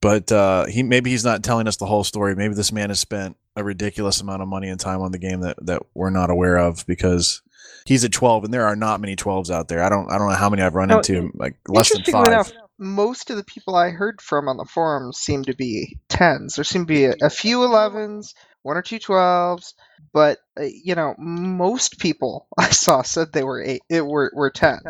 But 0.00 0.30
uh, 0.30 0.66
he 0.66 0.82
maybe 0.82 1.10
he's 1.10 1.24
not 1.24 1.42
telling 1.42 1.66
us 1.66 1.76
the 1.76 1.86
whole 1.86 2.04
story. 2.04 2.36
Maybe 2.36 2.54
this 2.54 2.70
man 2.70 2.90
has 2.90 3.00
spent 3.00 3.36
a 3.56 3.64
ridiculous 3.64 4.20
amount 4.20 4.42
of 4.42 4.48
money 4.48 4.68
and 4.68 4.78
time 4.78 5.00
on 5.00 5.10
the 5.10 5.18
game 5.18 5.40
that, 5.40 5.56
that 5.66 5.82
we're 5.94 6.10
not 6.10 6.30
aware 6.30 6.56
of 6.56 6.86
because 6.86 7.42
he's 7.84 8.04
at 8.04 8.12
12 8.12 8.44
and 8.44 8.54
there 8.54 8.66
are 8.66 8.76
not 8.76 9.00
many 9.00 9.16
12s 9.16 9.50
out 9.50 9.68
there. 9.68 9.82
I 9.82 9.88
don't 9.88 10.10
I 10.10 10.18
don't 10.18 10.28
know 10.28 10.36
how 10.36 10.50
many 10.50 10.62
I've 10.62 10.74
run 10.74 10.90
into 10.90 11.30
like 11.34 11.56
less 11.66 11.92
than 11.92 12.04
5. 12.04 12.26
enough, 12.28 12.52
most 12.78 13.30
of 13.30 13.36
the 13.36 13.44
people 13.44 13.74
I 13.74 13.90
heard 13.90 14.20
from 14.20 14.48
on 14.48 14.56
the 14.56 14.64
forums 14.64 15.18
seem 15.18 15.44
to 15.44 15.54
be 15.54 15.98
tens. 16.08 16.54
There 16.54 16.64
seem 16.64 16.82
to 16.82 16.86
be 16.86 17.06
a, 17.06 17.14
a 17.22 17.30
few 17.30 17.58
11s, 17.58 18.34
one 18.68 18.76
or 18.76 18.82
two 18.82 18.98
12s, 18.98 19.72
but 20.12 20.38
uh, 20.60 20.64
you 20.84 20.94
know, 20.94 21.14
most 21.18 21.98
people 21.98 22.46
I 22.58 22.70
saw 22.70 23.02
said 23.02 23.32
they 23.32 23.42
were 23.42 23.62
eight. 23.62 23.82
It 23.88 24.06
were 24.06 24.30
were 24.34 24.50
10. 24.50 24.80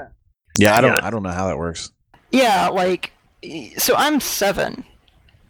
Yeah, 0.58 0.76
I 0.76 0.80
don't 0.80 0.92
Yeah. 0.92 1.06
I 1.06 1.10
don't 1.10 1.22
know 1.22 1.30
how 1.30 1.46
that 1.46 1.56
works. 1.56 1.90
Yeah, 2.30 2.68
like 2.68 3.12
so 3.78 3.94
I'm 3.96 4.20
seven, 4.20 4.84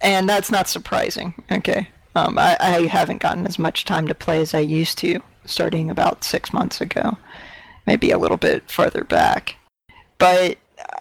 and 0.01 0.29
that's 0.29 0.51
not 0.51 0.69
surprising. 0.69 1.35
Okay, 1.51 1.89
um, 2.15 2.39
I, 2.39 2.57
I 2.61 2.87
haven't 2.87 3.23
gotten 3.23 3.47
as 3.47 3.59
much 3.59 3.85
time 3.85 4.07
to 4.07 4.15
play 4.15 4.41
as 4.41 4.55
I 4.55 4.61
used 4.61 4.99
to, 4.99 5.21
starting 5.47 5.91
about 5.91 6.23
six 6.23 6.53
months 6.53 6.81
ago, 6.81 7.17
maybe 7.87 8.11
a 8.11 8.19
little 8.19 8.37
bit 8.37 8.71
farther 8.71 9.03
back. 9.05 9.57
But 10.19 10.59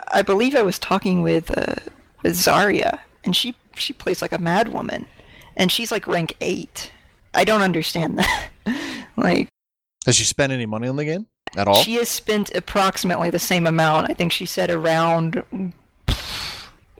I 0.08 0.22
believe 0.22 0.56
I 0.56 0.62
was 0.62 0.80
talking 0.80 1.22
with 1.22 1.56
uh, 1.56 1.76
with 2.24 2.34
Zarya, 2.38 3.00
and 3.26 3.36
she 3.36 3.54
she 3.76 3.92
plays 3.92 4.22
like 4.22 4.32
a 4.32 4.40
mad 4.40 4.70
woman, 4.70 5.06
and 5.58 5.72
she's 5.72 5.92
like 5.92 6.08
rank 6.08 6.36
eight. 6.40 6.92
I 7.38 7.44
don't 7.46 7.62
understand 7.62 8.18
that. 8.20 8.50
like 9.16 9.48
Has 10.06 10.16
she 10.16 10.24
spent 10.26 10.52
any 10.52 10.66
money 10.66 10.88
on 10.88 10.96
the 10.96 11.06
game 11.06 11.28
at 11.56 11.68
all? 11.68 11.76
she 11.84 11.94
has 11.96 12.10
spent 12.10 12.54
approximately 12.56 13.30
the 13.30 13.40
same 13.40 13.68
amount. 13.68 14.10
I 14.10 14.14
think 14.14 14.32
she 14.32 14.46
said 14.46 14.70
around 14.70 15.44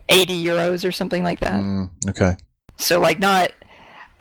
80 0.10 0.44
euros 0.46 0.88
or 0.88 0.92
something 0.92 1.24
like 1.24 1.40
that. 1.42 1.60
Mm, 1.60 1.90
okay. 2.10 2.36
So 2.78 3.00
like 3.00 3.20
not 3.20 3.52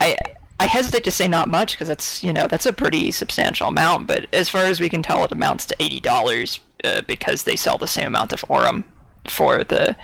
I 0.01 0.17
I 0.59 0.65
hesitate 0.65 1.03
to 1.03 1.11
say 1.11 1.27
not 1.27 1.47
much 1.49 1.73
because 1.73 1.87
that's, 1.87 2.23
you 2.23 2.33
know, 2.33 2.47
that's 2.47 2.65
a 2.65 2.73
pretty 2.73 3.11
substantial 3.11 3.67
amount, 3.67 4.07
but 4.07 4.25
as 4.33 4.49
far 4.49 4.63
as 4.63 4.79
we 4.79 4.89
can 4.89 5.03
tell 5.03 5.23
it 5.23 5.31
amounts 5.31 5.67
to 5.67 5.75
$80 5.75 6.59
uh, 6.83 7.01
because 7.07 7.43
they 7.43 7.55
sell 7.55 7.77
the 7.77 7.85
same 7.87 8.07
amount 8.07 8.33
of 8.33 8.43
Aurum 8.49 8.83
for 9.27 9.63
the 9.63 9.95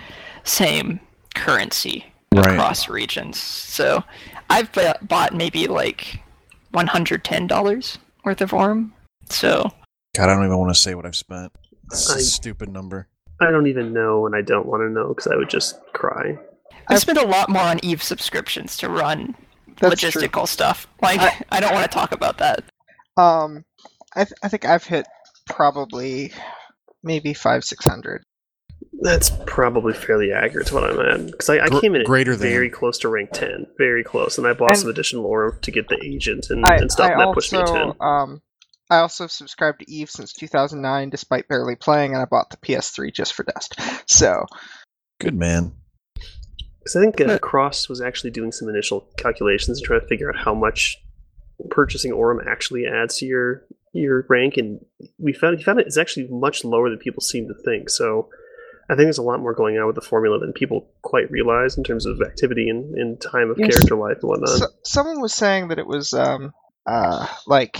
same 0.44 1.00
currency 1.34 2.04
Right. 2.32 2.50
across 2.50 2.88
regions. 2.88 3.38
So 3.40 4.02
I've 4.54 4.72
bu- 4.72 5.06
bought 5.06 5.34
maybe 5.34 5.66
like 5.66 6.20
$110 6.72 7.98
worth 8.24 8.40
of 8.40 8.52
Aurum. 8.54 8.92
So 9.28 9.70
God, 10.16 10.28
I 10.30 10.34
don't 10.34 10.44
even 10.44 10.58
want 10.58 10.74
to 10.74 10.80
say 10.80 10.94
what 10.94 11.06
I've 11.06 11.16
spent. 11.16 11.52
It's 11.86 12.10
a 12.12 12.16
I- 12.16 12.20
stupid 12.20 12.68
number. 12.68 13.08
I 13.40 13.50
don't 13.50 13.66
even 13.66 13.92
know, 13.92 14.26
and 14.26 14.36
I 14.36 14.42
don't 14.42 14.66
want 14.66 14.82
to 14.82 14.88
know 14.90 15.08
because 15.08 15.26
I 15.26 15.34
would 15.36 15.50
just 15.50 15.78
cry. 15.92 16.38
I 16.88 16.96
spent 16.96 17.18
a 17.18 17.26
lot 17.26 17.48
more 17.48 17.62
on 17.62 17.80
Eve 17.84 18.00
subscriptions 18.02 18.76
to 18.76 18.88
run 18.88 19.34
That's 19.80 20.00
true. 20.00 20.10
logistical 20.10 20.46
stuff. 20.46 20.86
Like 21.02 21.20
I- 21.20 21.42
I, 21.50 21.60
don't 21.60 21.74
want 21.74 21.90
to 21.90 21.94
talk 21.94 22.12
about 22.12 22.38
that. 22.38 22.62
Um, 23.16 23.64
I 24.14 24.24
th- 24.24 24.38
I 24.42 24.48
think 24.48 24.64
I've 24.64 24.84
hit 24.84 25.06
probably 25.46 26.32
maybe 27.02 27.34
five 27.34 27.64
six 27.64 27.84
hundred. 27.84 28.22
That's 29.00 29.30
probably 29.46 29.92
fairly 29.92 30.32
accurate 30.32 30.68
to 30.68 30.74
what 30.74 30.84
I'm 30.84 30.98
at 31.00 31.26
because 31.26 31.50
I, 31.50 31.58
I 31.64 31.68
Gr- 31.68 31.80
came 31.80 31.94
in 31.94 32.02
at 32.02 32.06
greater 32.06 32.36
than. 32.36 32.48
very 32.48 32.70
close 32.70 32.98
to 33.00 33.08
rank 33.08 33.30
ten, 33.32 33.66
very 33.76 34.02
close, 34.04 34.38
and 34.38 34.46
I 34.46 34.52
bought 34.52 34.70
And- 34.70 34.78
some 34.78 34.90
additional 34.90 35.24
lore 35.24 35.58
to 35.62 35.70
get 35.70 35.88
the 35.88 36.00
agent 36.04 36.46
and, 36.50 36.64
I, 36.64 36.76
and 36.76 36.90
stuff, 36.90 37.10
I 37.10 37.12
and 37.12 37.20
that 37.20 37.34
pushed 37.34 37.52
me 37.52 37.58
to 37.58 37.64
also 37.64 37.92
ten. 37.92 37.96
um 38.00 38.42
I 38.90 38.98
also 38.98 39.26
subscribed 39.26 39.80
to 39.80 39.90
Eve 39.90 40.10
since 40.10 40.32
2009, 40.34 41.08
despite 41.08 41.48
barely 41.48 41.74
playing, 41.74 42.12
and 42.12 42.20
I 42.20 42.26
bought 42.26 42.50
the 42.50 42.58
PS3 42.58 43.12
just 43.12 43.32
for 43.32 43.42
Dust. 43.42 43.80
So 44.06 44.44
Good 45.20 45.34
man. 45.34 45.72
Because 46.78 46.96
I 46.96 47.00
think 47.00 47.18
uh, 47.20 47.38
Cross 47.38 47.88
was 47.88 48.02
actually 48.02 48.30
doing 48.30 48.52
some 48.52 48.68
initial 48.68 49.08
calculations 49.16 49.78
and 49.78 49.86
trying 49.86 50.00
to 50.02 50.06
figure 50.06 50.28
out 50.28 50.36
how 50.36 50.54
much 50.54 50.98
purchasing 51.70 52.12
Aurum 52.12 52.40
actually 52.46 52.84
adds 52.86 53.16
to 53.18 53.26
your 53.26 53.64
your 53.94 54.26
rank, 54.28 54.56
and 54.58 54.84
we 55.18 55.32
found 55.32 55.56
we 55.56 55.62
found 55.62 55.80
it 55.80 55.86
is 55.86 55.96
actually 55.96 56.28
much 56.28 56.62
lower 56.64 56.90
than 56.90 56.98
people 56.98 57.22
seem 57.22 57.48
to 57.48 57.54
think. 57.64 57.88
So 57.88 58.28
I 58.90 58.94
think 58.94 59.06
there's 59.06 59.18
a 59.18 59.22
lot 59.22 59.40
more 59.40 59.54
going 59.54 59.78
on 59.78 59.86
with 59.86 59.94
the 59.96 60.02
formula 60.02 60.38
than 60.38 60.52
people 60.52 60.86
quite 61.02 61.30
realize 61.30 61.76
in 61.78 61.84
terms 61.84 62.06
of 62.06 62.20
activity 62.20 62.68
and, 62.68 62.94
and 62.94 63.20
time 63.20 63.50
of 63.50 63.58
Yes. 63.58 63.70
character 63.70 63.96
life 63.96 64.18
and 64.22 64.28
whatnot. 64.28 64.48
So, 64.50 64.66
someone 64.82 65.20
was 65.20 65.34
saying 65.34 65.68
that 65.68 65.78
it 65.78 65.86
was 65.86 66.12
um 66.12 66.52
uh 66.86 67.26
like 67.46 67.78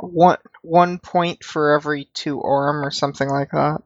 one 0.00 0.38
one 0.62 0.98
point 0.98 1.44
for 1.44 1.72
every 1.72 2.06
two 2.14 2.40
Aurum 2.40 2.84
or 2.84 2.90
something 2.90 3.28
like 3.28 3.50
that. 3.52 3.80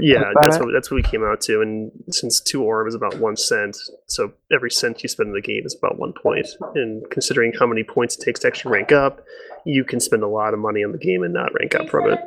yeah, 0.00 0.32
that's 0.40 0.56
it. 0.56 0.62
what 0.62 0.72
that's 0.72 0.90
what 0.90 0.96
we 0.96 1.02
came 1.02 1.24
out 1.24 1.40
to. 1.42 1.62
And 1.62 1.90
since 2.10 2.40
two 2.40 2.62
Aurum 2.64 2.86
is 2.88 2.94
about 2.94 3.18
one 3.18 3.36
cent, 3.36 3.76
so 4.06 4.32
every 4.52 4.70
cent 4.70 5.02
you 5.02 5.08
spend 5.08 5.28
in 5.28 5.34
the 5.34 5.40
game 5.40 5.62
is 5.64 5.74
about 5.74 5.98
one 5.98 6.12
point. 6.12 6.46
And 6.74 7.08
considering 7.10 7.52
how 7.58 7.66
many 7.66 7.84
points 7.84 8.16
it 8.18 8.22
takes 8.24 8.40
to 8.40 8.48
actually 8.48 8.72
rank 8.72 8.92
up, 8.92 9.24
you 9.64 9.84
can 9.84 10.00
spend 10.00 10.22
a 10.22 10.28
lot 10.28 10.52
of 10.52 10.60
money 10.60 10.84
on 10.84 10.92
the 10.92 10.98
game 10.98 11.22
and 11.22 11.32
not 11.32 11.52
rank 11.58 11.74
up 11.74 11.88
from 11.88 12.10
it. 12.12 12.20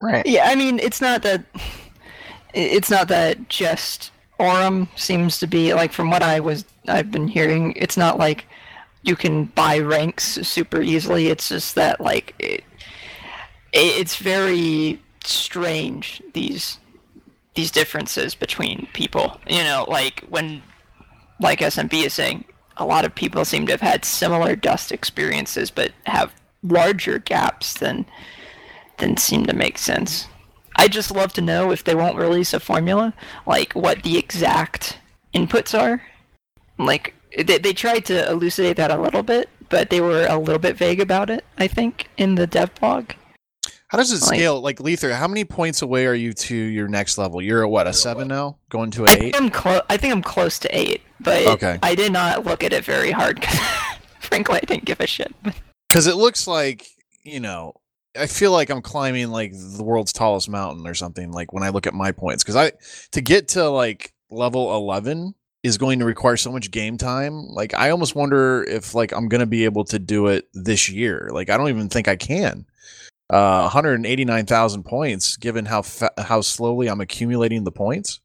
Right. 0.00 0.24
Yeah, 0.24 0.44
I 0.46 0.54
mean, 0.54 0.78
it's 0.78 1.00
not 1.00 1.22
that. 1.22 1.44
It's 2.54 2.90
not 2.90 3.08
that 3.08 3.48
just 3.48 4.10
Aurum 4.38 4.88
seems 4.96 5.38
to 5.38 5.46
be 5.46 5.74
like 5.74 5.92
from 5.92 6.10
what 6.10 6.22
I 6.22 6.40
was 6.40 6.64
I've 6.86 7.10
been 7.10 7.28
hearing. 7.28 7.72
It's 7.76 7.96
not 7.96 8.18
like 8.18 8.46
you 9.02 9.16
can 9.16 9.46
buy 9.46 9.78
ranks 9.78 10.38
super 10.46 10.80
easily. 10.80 11.28
It's 11.28 11.48
just 11.48 11.74
that 11.74 12.00
like 12.00 12.34
it, 12.38 12.64
it's 13.72 14.16
very 14.16 15.00
strange 15.24 16.22
these 16.34 16.78
these 17.54 17.70
differences 17.70 18.34
between 18.34 18.88
people. 18.92 19.40
You 19.48 19.64
know, 19.64 19.84
like 19.88 20.24
when 20.28 20.62
like 21.40 21.60
SMB 21.60 21.92
is 22.06 22.14
saying, 22.14 22.44
a 22.76 22.86
lot 22.86 23.04
of 23.04 23.14
people 23.14 23.44
seem 23.44 23.66
to 23.66 23.72
have 23.72 23.80
had 23.80 24.04
similar 24.04 24.56
dust 24.56 24.92
experiences, 24.92 25.70
but 25.70 25.92
have 26.06 26.34
larger 26.62 27.18
gaps 27.18 27.74
than 27.74 28.06
than 28.98 29.16
seem 29.16 29.46
to 29.46 29.54
make 29.54 29.78
sense. 29.78 30.26
I 30.78 30.88
just 30.88 31.10
love 31.10 31.32
to 31.34 31.40
know 31.40 31.72
if 31.72 31.84
they 31.84 31.94
won't 31.94 32.16
release 32.16 32.54
a 32.54 32.60
formula, 32.60 33.12
like 33.46 33.72
what 33.72 34.02
the 34.04 34.16
exact 34.16 34.98
inputs 35.34 35.78
are. 35.78 36.02
Like 36.78 37.14
they, 37.36 37.58
they 37.58 37.72
tried 37.72 38.04
to 38.06 38.30
elucidate 38.30 38.76
that 38.76 38.90
a 38.90 39.00
little 39.00 39.22
bit, 39.24 39.50
but 39.68 39.90
they 39.90 40.00
were 40.00 40.26
a 40.26 40.38
little 40.38 40.60
bit 40.60 40.76
vague 40.76 41.00
about 41.00 41.30
it. 41.30 41.44
I 41.58 41.66
think 41.66 42.08
in 42.16 42.36
the 42.36 42.46
dev 42.46 42.74
blog. 42.76 43.10
How 43.88 43.98
does 43.98 44.12
it 44.12 44.20
scale? 44.20 44.60
Like 44.60 44.80
Lether, 44.80 45.14
how 45.14 45.26
many 45.26 45.44
points 45.44 45.82
away 45.82 46.06
are 46.06 46.14
you 46.14 46.32
to 46.34 46.54
your 46.54 46.88
next 46.88 47.18
level? 47.18 47.40
You're 47.42 47.64
at 47.64 47.70
what, 47.70 47.86
a 47.86 47.92
seven 47.92 48.28
now? 48.28 48.58
Going 48.68 48.90
to 48.92 49.06
I 49.06 49.12
an 49.12 49.18
think 49.18 49.24
eight? 49.24 49.36
I'm 49.36 49.50
close. 49.50 49.80
I 49.88 49.96
think 49.96 50.12
I'm 50.12 50.22
close 50.22 50.58
to 50.60 50.78
eight, 50.78 51.02
but 51.20 51.46
Okay. 51.46 51.78
I 51.82 51.94
did 51.94 52.12
not 52.12 52.44
look 52.44 52.62
at 52.62 52.72
it 52.72 52.84
very 52.84 53.10
hard. 53.10 53.44
frankly, 54.20 54.56
I 54.62 54.66
didn't 54.66 54.84
give 54.84 55.00
a 55.00 55.06
shit. 55.06 55.34
Because 55.88 56.06
it 56.06 56.16
looks 56.16 56.46
like, 56.46 56.86
you 57.24 57.40
know, 57.40 57.74
I 58.18 58.26
feel 58.26 58.52
like 58.52 58.70
I'm 58.70 58.82
climbing 58.82 59.30
like 59.30 59.52
the 59.52 59.84
world's 59.84 60.12
tallest 60.12 60.48
mountain 60.48 60.86
or 60.86 60.94
something. 60.94 61.30
Like 61.32 61.52
when 61.52 61.62
I 61.62 61.70
look 61.70 61.86
at 61.86 61.94
my 61.94 62.12
points, 62.12 62.42
because 62.42 62.56
I 62.56 62.72
to 63.12 63.20
get 63.20 63.48
to 63.48 63.68
like 63.68 64.12
level 64.30 64.74
11 64.76 65.34
is 65.62 65.78
going 65.78 65.98
to 65.98 66.04
require 66.04 66.36
so 66.36 66.52
much 66.52 66.70
game 66.70 66.96
time. 66.96 67.46
Like 67.48 67.74
I 67.74 67.90
almost 67.90 68.14
wonder 68.14 68.64
if 68.64 68.94
like 68.94 69.12
I'm 69.12 69.28
to 69.28 69.46
be 69.46 69.64
able 69.64 69.84
to 69.86 69.98
do 69.98 70.26
it 70.28 70.48
this 70.54 70.88
year. 70.88 71.30
Like 71.32 71.50
I 71.50 71.56
don't 71.56 71.68
even 71.68 71.88
think 71.88 72.08
I 72.08 72.16
can. 72.16 72.66
Uh, 73.30 73.60
189,000 73.62 74.84
points, 74.84 75.36
given 75.36 75.66
how 75.66 75.82
fa- 75.82 76.12
how 76.16 76.40
slowly 76.40 76.88
I'm 76.88 77.02
accumulating 77.02 77.62
the 77.62 77.72
points. 77.72 78.20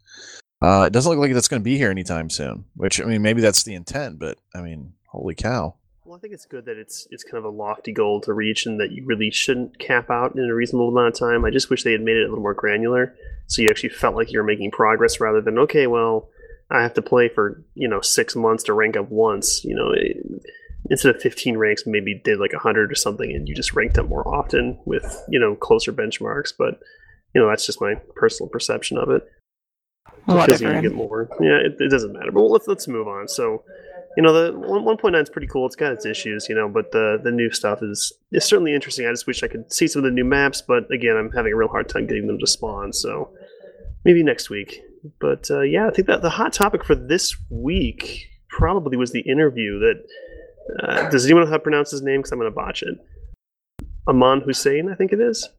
Uh, 0.62 0.86
it 0.88 0.94
doesn't 0.94 1.10
look 1.10 1.20
like 1.20 1.34
that's 1.34 1.50
going 1.50 1.62
to 1.62 1.64
be 1.64 1.78
here 1.78 1.92
anytime 1.92 2.30
soon. 2.30 2.64
Which 2.76 3.02
I 3.02 3.04
mean, 3.04 3.22
maybe 3.22 3.42
that's 3.42 3.64
the 3.64 3.76
intent, 3.76 4.18
but 4.18 4.38
I 4.56 4.62
mean, 4.62 4.94
holy 5.08 5.36
cow! 5.36 5.76
Well, 6.14 6.20
I 6.20 6.22
think 6.22 6.36
it's 6.36 6.46
good 6.46 6.66
that 6.66 6.78
it's 6.78 7.08
it's 7.10 7.24
kind 7.24 7.40
of 7.40 7.44
a 7.44 7.50
lofty 7.50 7.92
goal 7.92 8.22
to 8.22 8.34
reach, 8.34 8.68
and 8.68 8.80
that 8.80 8.92
you 8.92 9.04
really 9.04 9.32
shouldn't 9.32 9.80
cap 9.80 10.12
out 10.12 10.36
in 10.36 10.48
a 10.48 10.54
reasonable 10.54 10.90
amount 10.90 11.08
of 11.08 11.20
time. 11.20 11.44
I 11.44 11.50
just 11.50 11.72
wish 11.72 11.82
they 11.82 11.92
had 11.92 12.02
made 12.02 12.18
it 12.18 12.26
a 12.26 12.30
little 12.30 12.44
more 12.44 12.54
granular, 12.54 13.16
so 13.48 13.64
you 13.64 13.68
actually 13.72 13.90
felt 13.90 14.14
like 14.14 14.32
you 14.32 14.38
were 14.38 14.46
making 14.46 14.70
progress 14.70 15.20
rather 15.20 15.42
than 15.42 15.58
okay, 15.58 15.88
well, 15.88 16.30
I 16.70 16.84
have 16.84 16.94
to 16.94 17.02
play 17.02 17.30
for 17.30 17.64
you 17.74 17.88
know 17.88 18.00
six 18.00 18.36
months 18.36 18.64
to 18.66 18.74
rank 18.74 18.96
up 18.96 19.10
once. 19.10 19.66
You 19.66 19.76
know, 19.76 19.90
it, 19.92 20.18
instead 20.92 21.16
of 21.16 21.20
fifteen 21.20 21.58
ranks, 21.58 21.88
maybe 21.88 22.22
did 22.24 22.38
like 22.38 22.54
hundred 22.54 22.92
or 22.92 22.96
something, 22.96 23.32
and 23.32 23.50
you 23.50 23.56
just 23.56 23.74
ranked 23.74 23.98
up 23.98 24.08
more 24.08 24.28
often 24.28 24.78
with 24.86 25.20
you 25.30 25.40
know 25.40 25.56
closer 25.56 25.92
benchmarks. 25.92 26.54
But 26.56 26.80
you 27.34 27.42
know, 27.42 27.50
that's 27.50 27.66
just 27.66 27.82
my 27.82 27.96
personal 28.16 28.50
perception 28.50 29.00
of 29.00 29.10
it 29.10 29.28
Whatever. 30.26 30.82
get 30.82 30.94
more. 30.94 31.30
Yeah, 31.42 31.58
it, 31.58 31.76
it 31.80 31.90
doesn't 31.90 32.14
matter. 32.14 32.32
But 32.32 32.44
let's 32.44 32.68
let's 32.68 32.88
move 32.88 33.08
on. 33.08 33.28
So, 33.28 33.64
you 34.18 34.24
know, 34.24 34.32
the 34.34 34.58
one 34.58 34.84
one 34.86 34.98
point 34.98 35.14
nine 35.14 35.24
is 35.24 35.30
pretty 35.30 35.48
cool. 35.48 35.66
It's 35.66 35.76
got 35.76 35.92
its 35.92 36.06
issues, 36.06 36.48
you 36.50 36.56
know, 36.56 36.68
but 36.70 36.92
the 36.92 37.20
the 37.24 37.32
new 37.32 37.52
stuff 37.52 37.80
is 37.82 38.12
is 38.32 38.44
certainly 38.46 38.74
interesting. 38.74 39.06
I 39.08 39.12
just 39.12 39.28
wish 39.28 39.44
I 39.44 39.48
could 39.48 39.72
see 39.72 39.88
some 39.88 40.00
of 40.02 40.04
the 40.06 40.12
new 40.12 40.24
maps, 40.26 40.62
but 40.62 40.92
again, 40.92 41.16
I'm 41.18 41.32
having 41.32 41.54
a 41.54 41.56
real 41.56 41.68
hard 41.70 41.90
time 41.90 42.08
getting 42.08 42.28
them 42.28 42.40
to 42.40 42.48
spawn. 42.48 42.94
So 42.94 43.32
maybe 44.06 44.24
next 44.24 44.50
week. 44.50 44.82
But 45.20 45.50
uh, 45.52 45.62
yeah, 45.62 45.88
I 45.88 45.92
think 45.92 46.08
that 46.08 46.22
the 46.22 46.30
hot 46.30 46.54
topic 46.54 46.84
for 46.86 46.96
this 46.96 47.36
week 47.50 48.28
probably 48.50 48.98
was 48.98 49.12
the 49.12 49.22
interview 49.22 49.80
that. 49.80 50.04
Uh, 50.82 51.10
does 51.10 51.26
anyone 51.26 51.44
know 51.44 51.50
how 51.50 51.58
to 51.58 51.60
pronounce 51.62 51.92
his 51.92 52.02
name? 52.02 52.20
Because 52.22 52.32
I'm 52.32 52.40
going 52.40 52.50
to 52.50 52.56
botch 52.56 52.84
it. 52.84 52.98
Aman 54.08 54.40
Hussein, 54.46 54.90
I 54.90 54.96
think 54.96 55.12
it 55.12 55.20
is. 55.20 55.50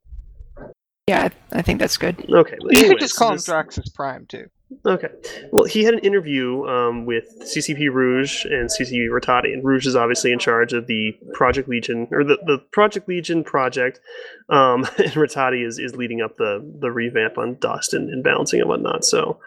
Yeah, 1.06 1.28
I 1.52 1.58
I 1.58 1.60
think 1.60 1.78
that's 1.78 1.98
good. 1.98 2.24
Okay, 2.30 2.56
You 2.70 2.88
could 2.88 3.00
just 3.00 3.14
call 3.16 3.28
him 3.28 3.34
this- 3.36 3.46
Draxus 3.46 3.92
Prime 3.94 4.24
too. 4.26 4.46
Okay. 4.86 5.08
Well, 5.52 5.64
he 5.64 5.84
had 5.84 5.94
an 5.94 6.00
interview 6.00 6.64
um, 6.66 7.06
with 7.06 7.24
CCP 7.40 7.90
Rouge 7.92 8.44
and 8.44 8.68
CCP 8.70 9.08
Rattati, 9.10 9.52
and 9.52 9.64
Rouge 9.64 9.86
is 9.86 9.96
obviously 9.96 10.32
in 10.32 10.38
charge 10.38 10.72
of 10.72 10.86
the 10.86 11.16
Project 11.32 11.68
Legion 11.68 12.08
or 12.10 12.24
the, 12.24 12.38
the 12.46 12.58
Project 12.72 13.08
Legion 13.08 13.44
project, 13.44 14.00
um, 14.48 14.84
and 14.98 15.12
Rattati 15.12 15.66
is, 15.66 15.78
is 15.78 15.94
leading 15.96 16.20
up 16.20 16.36
the 16.36 16.60
the 16.80 16.90
revamp 16.90 17.38
on 17.38 17.56
Dust 17.60 17.94
and, 17.94 18.08
and 18.10 18.22
balancing 18.24 18.60
and 18.60 18.68
whatnot. 18.68 19.04
So, 19.04 19.38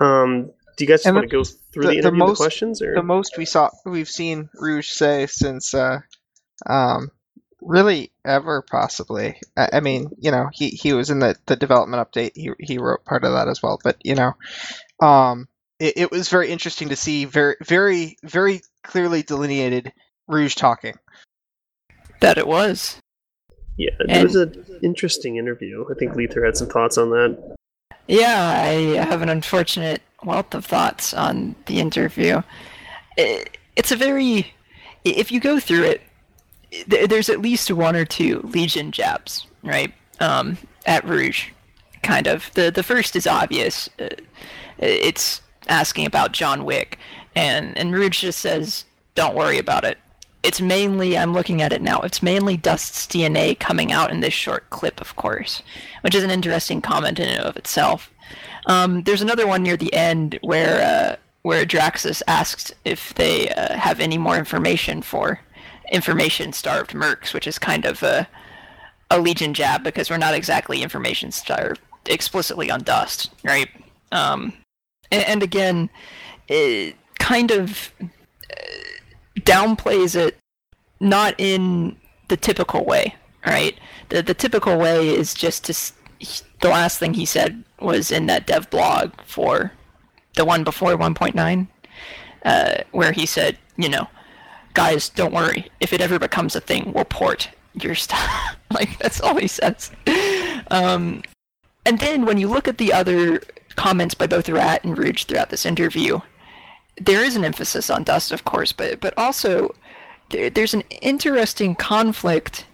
um, 0.00 0.50
do 0.76 0.84
you 0.84 0.88
guys 0.88 1.02
just 1.02 1.14
want 1.14 1.28
to 1.30 1.36
go 1.36 1.44
through 1.44 1.84
the, 1.84 1.96
the- 1.96 2.02
the 2.02 2.12
most- 2.12 2.38
the 2.38 2.44
questions, 2.44 2.82
or 2.82 2.94
The 2.94 3.02
most 3.02 3.38
we 3.38 3.44
saw, 3.46 3.70
we've 3.84 4.08
seen 4.08 4.48
Rouge 4.54 4.88
say 4.88 5.26
since, 5.26 5.72
uh, 5.74 6.00
um, 6.66 7.10
really 7.60 8.12
ever 8.24 8.62
possibly. 8.62 9.40
I, 9.56 9.68
I 9.74 9.80
mean, 9.80 10.10
you 10.18 10.30
know, 10.30 10.48
he, 10.52 10.68
he 10.68 10.92
was 10.92 11.10
in 11.10 11.18
the, 11.20 11.36
the 11.46 11.56
development 11.56 12.02
update. 12.10 12.32
He 12.34 12.50
he 12.60 12.78
wrote 12.78 13.04
part 13.04 13.24
of 13.24 13.32
that 13.32 13.48
as 13.48 13.62
well. 13.62 13.78
But 13.82 13.96
you 14.04 14.14
know, 14.14 14.32
um, 15.06 15.48
it, 15.78 15.94
it 15.96 16.10
was 16.10 16.28
very 16.28 16.50
interesting 16.50 16.88
to 16.90 16.96
see 16.96 17.24
very 17.24 17.56
very 17.64 18.16
very 18.22 18.62
clearly 18.82 19.22
delineated 19.22 19.92
Rouge 20.28 20.54
talking. 20.54 20.96
That 22.20 22.38
it 22.38 22.46
was. 22.46 22.98
yeah, 23.76 23.90
it 24.00 24.06
and- 24.10 24.24
was 24.24 24.36
an 24.36 24.64
interesting 24.82 25.36
interview. 25.36 25.84
I 25.90 25.94
think 25.98 26.16
Lether 26.16 26.44
had 26.44 26.56
some 26.56 26.68
thoughts 26.68 26.96
on 26.98 27.10
that. 27.10 27.56
Yeah, 28.08 28.62
I 28.64 29.04
have 29.04 29.20
an 29.22 29.28
unfortunate 29.28 30.00
wealth 30.24 30.54
of 30.54 30.64
thoughts 30.64 31.12
on 31.12 31.56
the 31.66 31.80
interview. 31.80 32.42
I- 33.18 33.44
It's 33.76 33.92
a 33.92 33.96
very. 33.96 34.54
If 35.04 35.30
you 35.30 35.40
go 35.40 35.60
through 35.60 35.82
it, 35.84 36.00
th- 36.90 37.08
there's 37.08 37.28
at 37.28 37.40
least 37.40 37.70
one 37.70 37.96
or 37.96 38.04
two 38.04 38.40
Legion 38.44 38.92
jabs, 38.92 39.46
right? 39.62 39.92
Um, 40.20 40.56
at 40.86 41.04
Rouge, 41.04 41.50
kind 42.02 42.26
of. 42.26 42.50
The 42.54 42.70
the 42.70 42.82
first 42.82 43.16
is 43.16 43.26
obvious. 43.26 43.88
Uh, 43.98 44.08
It's 44.78 45.40
asking 45.68 46.06
about 46.06 46.32
John 46.32 46.64
Wick, 46.64 46.98
and 47.34 47.76
and 47.78 47.92
Rouge 47.94 48.20
just 48.20 48.38
says, 48.40 48.84
"Don't 49.14 49.34
worry 49.34 49.58
about 49.58 49.84
it." 49.84 49.98
It's 50.42 50.60
mainly 50.60 51.18
I'm 51.18 51.32
looking 51.32 51.60
at 51.62 51.72
it 51.72 51.82
now. 51.82 52.00
It's 52.00 52.22
mainly 52.22 52.56
Dust's 52.56 53.06
DNA 53.06 53.58
coming 53.58 53.90
out 53.90 54.10
in 54.12 54.20
this 54.20 54.34
short 54.34 54.70
clip, 54.70 55.00
of 55.00 55.16
course, 55.16 55.62
which 56.02 56.14
is 56.14 56.22
an 56.22 56.30
interesting 56.30 56.80
comment 56.80 57.18
in 57.18 57.28
and 57.28 57.42
of 57.42 57.56
itself. 57.56 58.10
Um, 58.66 59.02
there's 59.02 59.22
another 59.22 59.46
one 59.46 59.62
near 59.62 59.76
the 59.76 59.92
end 59.92 60.38
where 60.42 60.80
uh, 60.82 61.16
where 61.42 61.64
Draxus 61.64 62.22
asks 62.28 62.72
if 62.84 63.14
they 63.14 63.48
uh, 63.50 63.76
have 63.76 63.98
any 64.00 64.18
more 64.18 64.36
information 64.36 65.02
for 65.02 65.40
information 65.90 66.52
starved 66.52 66.92
mercs, 66.92 67.32
which 67.32 67.46
is 67.46 67.58
kind 67.58 67.84
of 67.84 68.02
a 68.02 68.28
a 69.10 69.20
Legion 69.20 69.54
jab 69.54 69.84
because 69.84 70.10
we're 70.10 70.16
not 70.16 70.34
exactly 70.34 70.82
information 70.82 71.30
starved 71.30 71.80
explicitly 72.06 72.70
on 72.70 72.82
Dust, 72.82 73.30
right? 73.44 73.68
Um, 74.10 74.52
and, 75.12 75.24
and 75.24 75.42
again, 75.42 75.90
it 76.48 76.96
kind 77.20 77.52
of 77.52 77.92
uh, 78.02 78.56
downplays 79.40 80.16
it 80.16 80.36
not 80.98 81.34
in 81.38 81.96
the 82.28 82.36
typical 82.36 82.84
way, 82.84 83.14
right? 83.46 83.78
The 84.08 84.22
the 84.22 84.34
typical 84.34 84.76
way 84.78 85.08
is 85.08 85.34
just 85.34 85.64
to 85.66 85.92
the 86.60 86.68
last 86.68 86.98
thing 86.98 87.14
he 87.14 87.26
said 87.26 87.62
was 87.80 88.10
in 88.10 88.26
that 88.26 88.46
dev 88.46 88.70
blog 88.70 89.12
for 89.26 89.72
the 90.36 90.44
one 90.44 90.64
before 90.64 90.96
1.9, 90.96 91.68
uh, 92.44 92.74
where 92.92 93.12
he 93.12 93.26
said, 93.26 93.58
you 93.76 93.88
know, 93.88 94.06
guys, 94.76 95.08
don't 95.08 95.34
worry. 95.34 95.68
If 95.80 95.92
it 95.92 96.00
ever 96.00 96.18
becomes 96.18 96.54
a 96.54 96.60
thing, 96.60 96.92
we'll 96.92 97.04
port 97.04 97.50
your 97.74 97.94
stuff. 97.94 98.56
like 98.70 98.98
that's 98.98 99.20
all 99.20 99.36
he 99.36 99.48
says. 99.48 99.90
Um, 100.70 101.22
and 101.84 101.98
then 101.98 102.24
when 102.24 102.38
you 102.38 102.48
look 102.48 102.68
at 102.68 102.78
the 102.78 102.92
other 102.92 103.42
comments 103.74 104.14
by 104.14 104.26
both 104.26 104.48
Rat 104.48 104.84
and 104.84 104.96
Rouge 104.96 105.24
throughout 105.24 105.50
this 105.50 105.66
interview, 105.66 106.20
there 107.00 107.24
is 107.24 107.36
an 107.36 107.44
emphasis 107.44 107.90
on 107.90 108.04
dust, 108.04 108.32
of 108.32 108.44
course, 108.44 108.72
but 108.72 109.00
but 109.00 109.14
also 109.16 109.74
there, 110.30 110.50
there's 110.50 110.74
an 110.74 110.84
interesting 111.02 111.74
conflict 111.74 112.66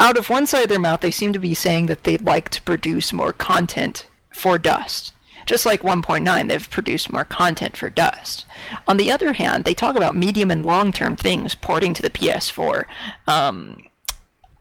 out 0.00 0.16
of 0.16 0.30
one 0.30 0.46
side 0.46 0.62
of 0.62 0.68
their 0.70 0.80
mouth, 0.80 1.00
they 1.00 1.10
seem 1.10 1.32
to 1.34 1.38
be 1.38 1.54
saying 1.54 1.86
that 1.86 2.04
they'd 2.04 2.22
like 2.24 2.48
to 2.48 2.62
produce 2.62 3.12
more 3.12 3.34
content 3.34 4.06
for 4.32 4.58
Dust. 4.58 5.12
Just 5.50 5.66
like 5.66 5.82
1.9, 5.82 6.48
they've 6.48 6.70
produced 6.70 7.12
more 7.12 7.24
content 7.24 7.76
for 7.76 7.90
Dust. 7.90 8.46
On 8.86 8.98
the 8.98 9.10
other 9.10 9.32
hand, 9.32 9.64
they 9.64 9.74
talk 9.74 9.96
about 9.96 10.14
medium 10.14 10.48
and 10.48 10.64
long-term 10.64 11.16
things 11.16 11.56
porting 11.56 11.92
to 11.92 12.02
the 12.02 12.08
PS4. 12.08 12.84
Um, 13.26 13.82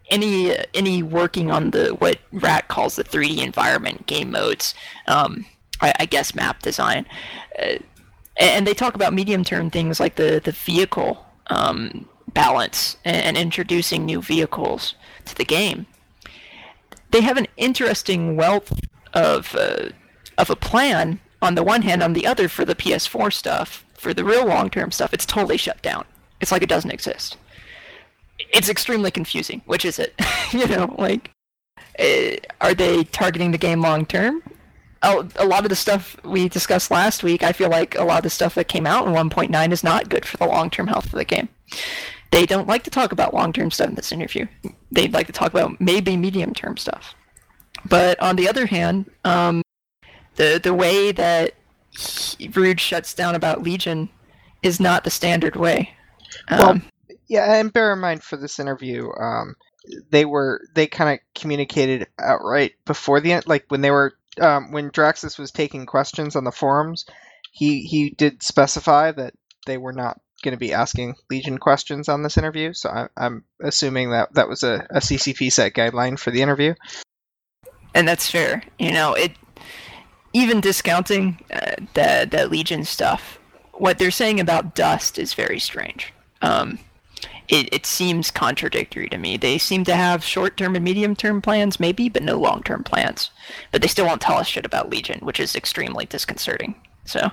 any 0.10 0.56
any 0.74 1.04
working 1.04 1.52
on 1.52 1.70
the 1.70 1.90
what 1.90 2.18
Rat 2.32 2.70
calls 2.70 2.96
the 2.96 3.04
3D 3.04 3.38
environment 3.38 4.08
game 4.08 4.32
modes. 4.32 4.74
Um, 5.06 5.46
I, 5.80 5.94
I, 6.00 6.06
guess 6.08 6.34
map 6.34 6.64
design, 6.64 7.06
uh, 7.62 7.76
and 8.38 8.66
they 8.66 8.74
talk 8.74 8.96
about 8.96 9.14
medium-term 9.14 9.70
things 9.70 10.00
like 10.00 10.16
the 10.16 10.42
the 10.44 10.54
vehicle 10.54 11.24
um, 11.52 12.10
balance 12.34 12.98
and, 13.06 13.24
and 13.28 13.38
introducing 13.38 14.08
new 14.08 14.24
vehicles 14.24 14.96
to 15.26 15.36
the 15.36 15.46
game. 15.46 15.86
They 17.12 17.22
have 17.22 17.38
an 17.38 17.46
interesting 17.58 18.36
wealth 18.36 18.74
of 19.14 19.56
uh, 19.56 19.90
of 20.40 20.50
a 20.50 20.56
plan 20.56 21.20
on 21.42 21.56
the 21.56 21.64
one 21.64 21.84
hand, 21.84 22.02
on 22.02 22.14
the 22.14 22.26
other 22.26 22.50
for 22.50 22.66
the 22.66 22.76
PS4 22.76 23.32
stuff, 23.32 23.86
for 23.94 24.14
the 24.14 24.24
real 24.24 24.46
long 24.46 24.70
term 24.70 24.92
stuff, 24.92 25.14
it's 25.14 25.26
totally 25.26 25.58
shut 25.58 25.82
down. 25.82 26.06
It's 26.42 26.52
like 26.52 26.64
it 26.64 26.70
doesn't 26.70 26.92
exist. 26.92 27.38
It's 28.40 28.70
extremely 28.70 29.12
confusing. 29.12 29.62
Which 29.66 29.86
is 29.86 30.00
it? 30.00 30.14
you 30.52 30.68
know, 30.68 30.96
like, 30.98 31.32
uh, 32.00 32.38
are 32.62 32.74
they 32.74 33.04
targeting 33.04 33.52
the 33.52 33.58
game 33.58 33.82
long 33.82 34.06
term? 34.06 34.42
a 35.02 35.46
lot 35.46 35.64
of 35.64 35.70
the 35.70 35.76
stuff 35.78 36.18
we 36.26 36.50
discussed 36.50 36.92
last 36.92 37.24
week, 37.24 37.42
I 37.42 37.54
feel 37.54 37.70
like 37.70 37.96
a 37.96 38.04
lot 38.04 38.18
of 38.18 38.24
the 38.24 38.30
stuff 38.30 38.56
that 38.56 38.68
came 38.68 38.86
out 38.86 39.08
in 39.08 39.14
1.9 39.14 39.72
is 39.72 39.82
not 39.82 40.10
good 40.10 40.26
for 40.26 40.36
the 40.36 40.46
long 40.46 40.70
term 40.70 40.88
health 40.88 41.06
of 41.06 41.12
the 41.12 41.24
game. 41.24 41.48
They 42.32 42.46
don't 42.46 42.68
like 42.68 42.84
to 42.84 42.90
talk 42.90 43.12
about 43.12 43.34
long 43.34 43.54
term 43.54 43.72
stuff 43.72 43.90
in 43.90 43.96
this 43.96 44.12
interview. 44.12 44.46
They'd 44.92 45.14
like 45.14 45.28
to 45.28 45.34
talk 45.34 45.52
about 45.52 45.80
maybe 45.80 46.18
medium 46.18 46.54
term 46.54 46.78
stuff. 46.78 47.16
But 47.86 48.20
on 48.20 48.36
the 48.36 48.50
other 48.50 48.66
hand, 48.66 49.10
um, 49.24 49.62
the 50.40 50.60
the 50.64 50.74
way 50.74 51.12
that 51.12 51.54
Rouge 52.56 52.82
shuts 52.82 53.14
down 53.14 53.36
about 53.36 53.62
Legion 53.62 54.10
is 54.64 54.80
not 54.80 55.04
the 55.04 55.10
standard 55.10 55.56
way. 55.56 55.92
Um, 56.48 56.60
well, 56.60 56.82
yeah, 57.28 57.60
and 57.60 57.72
bear 57.72 57.94
in 57.94 58.00
mind 58.00 58.24
for 58.24 58.38
this 58.38 58.58
interview, 58.58 59.10
um, 59.20 59.56
they 60.10 60.26
were 60.26 60.62
they 60.74 60.88
kind 60.88 61.12
of 61.12 61.40
communicated 61.40 62.08
outright 62.20 62.74
before 62.86 63.20
the 63.20 63.34
end, 63.34 63.48
like 63.48 63.66
when 63.68 63.82
they 63.82 63.92
were 63.92 64.14
um, 64.40 64.72
when 64.72 64.92
Draxus 64.92 65.38
was 65.38 65.52
taking 65.52 65.86
questions 65.86 66.36
on 66.36 66.46
the 66.46 66.52
forums, 66.52 67.06
he 67.52 67.82
he 67.82 68.12
did 68.12 68.42
specify 68.42 69.12
that 69.12 69.34
they 69.66 69.78
were 69.78 69.94
not 69.94 70.20
going 70.42 70.54
to 70.54 70.60
be 70.60 70.74
asking 70.74 71.16
Legion 71.30 71.58
questions 71.58 72.08
on 72.08 72.24
this 72.24 72.38
interview. 72.38 72.72
So 72.72 72.90
I, 72.90 73.26
am 73.26 73.44
assuming 73.62 74.12
that 74.12 74.34
that 74.36 74.48
was 74.48 74.64
a, 74.64 74.88
a 74.90 75.00
CCP 75.00 75.52
set 75.52 75.74
guideline 75.74 76.18
for 76.18 76.32
the 76.32 76.42
interview. 76.42 76.76
And 77.94 78.08
that's 78.08 78.32
fair. 78.32 78.64
You 78.78 78.94
know, 78.94 79.14
it 79.16 79.34
even 80.34 80.62
discounting 80.62 81.40
uh, 81.52 81.76
the 81.94 82.28
the 82.30 82.48
Legion 82.48 82.86
stuff. 82.86 83.40
What 83.74 83.98
they're 83.98 84.12
saying 84.12 84.40
about 84.40 84.76
Dust 84.76 85.18
is 85.18 85.34
very 85.34 85.60
strange. 85.60 86.14
Um, 86.42 86.80
it, 87.48 87.74
it 87.74 87.86
seems 87.86 88.30
contradictory 88.30 89.10
to 89.10 89.18
me. 89.18 89.36
They 89.36 89.58
seem 89.58 89.84
to 89.86 89.96
have 89.96 90.24
short 90.24 90.56
term 90.56 90.76
and 90.76 90.86
medium 90.86 91.16
term 91.16 91.42
plans, 91.42 91.80
maybe, 91.80 92.08
but 92.08 92.24
no 92.24 92.38
long 92.38 92.62
term 92.64 92.84
plans. 92.84 93.32
But 93.72 93.82
they 93.82 93.88
still 93.88 94.06
won't 94.06 94.22
tell 94.22 94.38
us 94.38 94.48
shit 94.48 94.66
about 94.66 94.90
Legion, 94.90 95.20
which 95.22 95.40
is 95.40 95.56
extremely 95.56 96.06
disconcerting. 96.06 96.76
So 97.06 97.32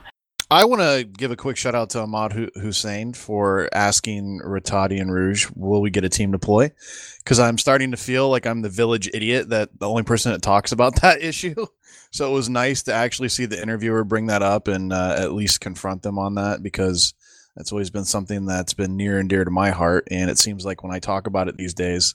I 0.49 0.65
want 0.65 0.81
to 0.81 1.03
give 1.05 1.33
a 1.33 1.37
quick 1.37 1.57
shout 1.57 1.75
out 1.75 1.91
to 1.91 2.03
Ahmad 2.03 2.33
Hussein 2.55 3.15
for 3.15 3.69
asking 3.73 4.43
Rattati 4.45 5.01
and 5.01 5.13
Rouge, 5.13 5.49
will 5.57 5.81
we 5.81 5.91
get 5.91 6.05
a 6.05 6.09
team 6.09 6.31
deploy? 6.31 6.71
Because 7.19 7.41
I'm 7.41 7.59
starting 7.59 7.91
to 7.91 7.97
feel 7.97 8.29
like 8.31 8.47
I'm 8.47 8.63
the 8.63 8.69
village 8.69 9.11
idiot 9.13 9.49
that 9.49 9.77
the 9.77 9.89
only 9.89 10.05
person 10.05 10.31
that 10.31 10.43
talks 10.43 10.71
about 10.71 10.95
that 11.03 11.21
issue. 11.21 11.67
So 12.13 12.31
it 12.31 12.33
was 12.33 12.49
nice 12.49 12.85
to 12.85 12.93
actually 12.93 13.29
see 13.29 13.47
the 13.47 13.61
interviewer 13.61 14.05
bring 14.05 14.27
that 14.27 14.43
up 14.43 14.69
and 14.69 14.93
uh, 14.93 15.17
at 15.19 15.33
least 15.33 15.61
confront 15.61 16.03
them 16.03 16.17
on 16.17 16.37
that 16.37 16.63
because 16.63 17.15
that's 17.57 17.73
always 17.73 17.91
been 17.91 18.05
something 18.05 18.47
that's 18.47 18.75
been 18.75 18.97
near 18.97 19.19
and 19.19 19.29
dear 19.29 19.45
to 19.45 19.51
my 19.51 19.71
heart. 19.71 20.07
And 20.13 20.31
it 20.31 20.39
seems 20.39 20.65
like 20.65 20.85
when 20.85 20.95
I 20.95 21.01
talk 21.01 21.27
about 21.27 21.49
it 21.49 21.57
these 21.57 21.75
days, 21.75 22.15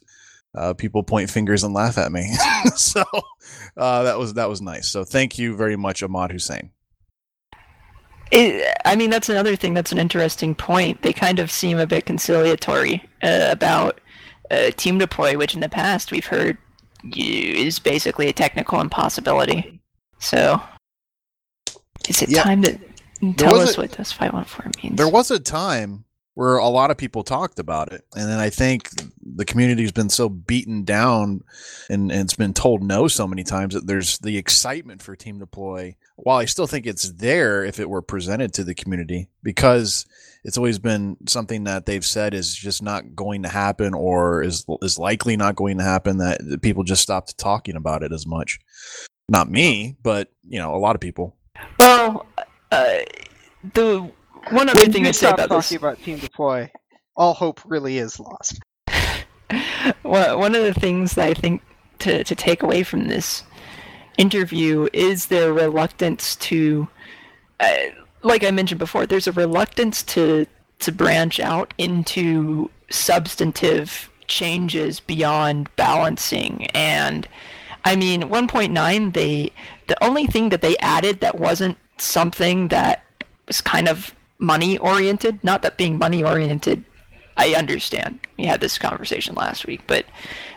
uh, 0.56 0.74
people 0.74 1.04
point 1.04 1.30
fingers 1.30 1.64
and 1.64 1.74
laugh 1.74 1.98
at 1.98 2.14
me. 2.14 2.32
so 2.78 3.04
uh, 3.76 4.04
that 4.04 4.18
was 4.18 4.36
that 4.36 4.48
was 4.48 4.62
nice. 4.62 4.90
So 4.90 5.04
thank 5.04 5.38
you 5.38 5.58
very 5.58 5.76
much, 5.76 6.02
Ahmad 6.02 6.32
Hussein. 6.32 6.72
It, 8.32 8.78
I 8.86 8.96
mean, 8.96 9.10
that's 9.10 9.30
another 9.30 9.56
thing. 9.56 9.74
That's 9.74 9.92
an 9.92 9.98
interesting 9.98 10.56
point. 10.56 11.02
They 11.02 11.14
kind 11.14 11.40
of 11.40 11.52
seem 11.52 11.78
a 11.78 11.86
bit 11.86 12.06
conciliatory 12.06 13.04
uh, 13.22 13.48
about 13.50 14.00
uh, 14.50 14.72
team 14.72 14.98
deploy, 14.98 15.38
which 15.38 15.54
in 15.54 15.60
the 15.60 15.70
past 15.70 16.12
we've 16.12 16.26
heard 16.26 16.58
is 17.16 17.80
basically 17.80 18.28
a 18.28 18.34
technical 18.34 18.80
impossibility. 18.80 19.82
So, 20.20 20.62
is 22.08 22.22
it 22.22 22.30
yeah. 22.30 22.44
time 22.44 22.62
to 22.62 22.80
tell 23.38 23.60
us 23.60 23.78
what 23.78 23.92
this 23.94 24.12
514 24.12 24.72
means? 24.84 24.98
There 24.98 25.10
was 25.10 25.30
a 25.32 25.40
time 25.40 26.06
where 26.34 26.58
a 26.58 26.68
lot 26.68 26.92
of 26.92 26.98
people 26.98 27.24
talked 27.24 27.60
about 27.60 27.92
it. 27.92 28.06
And 28.16 28.30
then 28.30 28.40
I 28.40 28.50
think 28.50 28.90
the 29.22 29.46
community's 29.46 29.92
been 29.92 30.10
so 30.10 30.30
beaten 30.30 30.84
down 30.84 31.42
and, 31.90 32.12
and, 32.12 32.22
it's 32.22 32.36
been 32.36 32.54
told 32.54 32.84
no 32.84 33.08
so 33.08 33.28
many 33.28 33.44
times 33.44 33.74
that 33.74 33.86
there's 33.86 34.18
the 34.20 34.38
excitement 34.38 35.02
for 35.02 35.16
team 35.16 35.40
deploy. 35.40 35.96
While 36.16 36.38
I 36.38 36.46
still 36.46 36.68
think 36.68 36.86
it's 36.86 37.12
there 37.12 37.66
if 37.66 37.80
it 37.80 37.90
were 37.90 38.02
presented 38.02 38.54
to 38.54 38.64
the 38.64 38.76
community 38.76 39.28
because 39.44 40.06
it's 40.44 40.58
always 40.58 40.80
been 40.80 41.18
something 41.28 41.66
that 41.66 41.86
they've 41.86 42.06
said 42.06 42.34
is 42.34 42.56
just 42.56 42.82
not 42.82 43.16
going 43.16 43.44
to 43.44 43.50
happen 43.50 43.94
or 43.94 44.42
is 44.42 44.66
is 44.82 44.98
likely 44.98 45.36
not 45.38 45.56
going 45.56 45.78
to 45.78 45.84
happen 45.84 46.18
that 46.18 46.62
people 46.62 46.84
just 46.84 47.02
stopped 47.02 47.38
talking 47.38 47.76
about 47.76 48.04
it 48.04 48.12
as 48.12 48.26
much. 48.26 48.60
Not 49.30 49.50
me, 49.50 49.98
but 50.02 50.30
you 50.48 50.60
know, 50.60 50.76
a 50.76 50.78
lot 50.78 50.96
of 50.96 51.02
people. 51.02 51.36
Well, 51.80 52.26
uh, 52.72 53.00
the 53.74 54.12
one 54.50 54.70
other 54.70 54.82
when 54.82 54.92
thing 54.92 55.08
I 55.08 55.12
say 55.12 55.30
about 55.30 55.50
talking 55.50 55.58
this... 55.58 55.72
about 55.74 56.02
team 56.04 56.20
deploy, 56.20 56.72
all 57.16 57.34
hope 57.34 57.62
really 57.66 57.98
is 57.98 58.20
lost. 58.20 58.60
well, 60.04 60.40
one 60.40 60.56
of 60.56 60.64
the 60.64 60.74
things 60.74 61.14
that 61.14 61.28
I 61.28 61.34
think 61.34 61.62
to 62.00 62.24
to 62.24 62.36
take 62.36 62.64
away 62.64 62.84
from 62.84 63.08
this 63.08 63.44
interview 64.18 64.88
is 64.94 65.28
their 65.28 65.54
reluctance 65.54 66.36
to, 66.36 66.88
uh, 67.60 67.74
like 68.24 68.44
I 68.44 68.52
mentioned 68.52 68.80
before, 68.80 69.06
there's 69.06 69.28
a 69.28 69.32
reluctance 69.32 70.04
to 70.04 70.46
to 70.80 70.92
branch 70.92 71.40
out 71.40 71.74
into 71.78 72.70
substantive 72.90 74.10
changes 74.28 75.00
beyond 75.00 75.70
balancing 75.76 76.66
and 76.68 77.28
I 77.84 77.96
mean 77.96 78.24
1.9 78.24 79.14
they 79.14 79.52
the 79.88 80.04
only 80.04 80.26
thing 80.26 80.50
that 80.50 80.62
they 80.62 80.78
added 80.78 81.20
that 81.20 81.38
wasn't 81.38 81.78
something 81.98 82.70
that 82.70 83.04
was 83.48 83.60
kind 83.60 83.90
of 83.90 84.16
money 84.42 84.78
oriented. 84.80 85.42
Not 85.44 85.62
that 85.62 85.78
being 85.78 85.98
money 85.98 86.24
oriented, 86.24 86.84
I 87.38 87.54
understand. 87.54 88.20
We 88.38 88.46
had 88.46 88.60
this 88.60 88.78
conversation 88.78 89.36
last 89.36 89.66
week, 89.66 89.82
but 89.88 90.06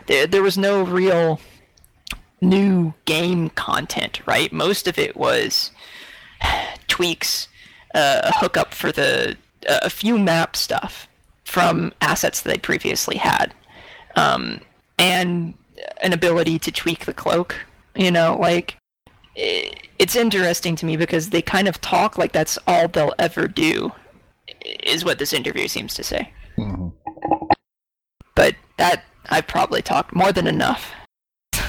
there 0.07 0.27
there 0.27 0.43
was 0.43 0.57
no 0.57 0.83
real 0.83 1.39
new 2.41 2.93
game 3.05 3.49
content, 3.51 4.21
right? 4.25 4.51
Most 4.51 4.87
of 4.87 4.99
it 4.99 5.15
was 5.15 5.71
tweaks, 6.87 7.47
uh, 7.93 8.21
a 8.23 8.33
hookup 8.33 8.73
for 8.73 8.91
the 8.91 9.37
uh, 9.69 9.79
a 9.83 9.89
few 9.89 10.17
map 10.17 10.55
stuff 10.55 11.07
from 11.45 11.93
assets 12.01 12.41
that 12.41 12.49
they 12.49 12.57
previously 12.57 13.17
had, 13.17 13.53
um, 14.15 14.59
and 14.97 15.53
an 16.01 16.11
ability 16.11 16.59
to 16.59 16.71
tweak 16.71 17.05
the 17.05 17.13
cloak. 17.13 17.55
You 17.95 18.11
know, 18.11 18.37
like 18.37 18.77
it's 19.35 20.15
interesting 20.15 20.75
to 20.77 20.85
me 20.85 20.97
because 20.97 21.29
they 21.29 21.41
kind 21.41 21.67
of 21.67 21.81
talk 21.81 22.17
like 22.17 22.31
that's 22.31 22.57
all 22.67 22.87
they'll 22.87 23.13
ever 23.19 23.47
do, 23.47 23.91
is 24.83 25.03
what 25.03 25.19
this 25.19 25.33
interview 25.33 25.67
seems 25.67 25.93
to 25.95 26.03
say. 26.03 26.31
Mm-hmm. 26.57 26.89
But 28.35 28.55
that 28.77 29.03
I've 29.29 29.47
probably 29.47 29.81
talked 29.81 30.15
more 30.15 30.31
than 30.31 30.47
enough. 30.47 30.93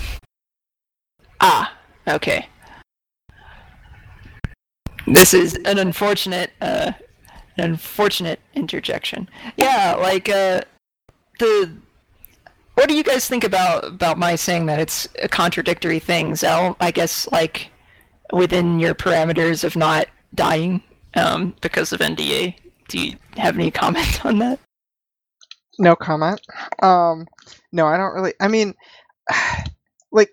ah, 1.41 1.77
okay. 2.09 2.49
This 5.07 5.35
is 5.35 5.55
an 5.65 5.79
unfortunate, 5.79 6.51
uh, 6.61 6.93
an 7.57 7.65
unfortunate 7.65 8.41
interjection. 8.55 9.29
Yeah, 9.57 9.95
like 9.95 10.29
uh, 10.29 10.63
the 11.39 11.77
what 12.77 12.89
do 12.89 12.95
you 12.95 13.03
guys 13.03 13.27
think 13.27 13.43
about 13.43 13.85
about 13.85 14.19
my 14.19 14.37
saying 14.37 14.67
that 14.67 14.79
it's 14.79 15.09
a 15.23 15.29
contradictory 15.29 15.99
things? 15.99 16.41
Zell, 16.41 16.77
I 16.79 16.91
guess 16.91 17.27
like 17.33 17.71
within 18.33 18.79
your 18.79 18.95
parameters 18.95 19.65
of 19.65 19.77
not 19.77 20.09
dying 20.35 20.83
um, 21.15 21.55
because 21.63 21.93
of 21.93 22.01
NDA. 22.01 22.55
Do 22.89 22.99
you 22.99 23.17
have 23.37 23.57
any 23.57 23.71
comment 23.71 24.25
on 24.25 24.39
that? 24.39 24.61
No 25.79 25.97
comment. 25.97 26.41
Um, 26.83 27.27
no, 27.73 27.87
I 27.87 27.97
don't 27.97 28.15
really. 28.15 28.35
I 28.41 28.49
mean, 28.49 28.75
like, 30.13 30.31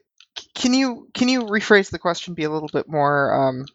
can 0.54 0.74
you 0.74 1.08
can 1.14 1.30
you 1.30 1.44
rephrase 1.44 1.92
the 1.92 2.00
question? 2.00 2.34
Be 2.34 2.44
a 2.44 2.52
little 2.52 2.70
bit 2.72 2.88
more. 2.88 3.34
Um... 3.34 3.66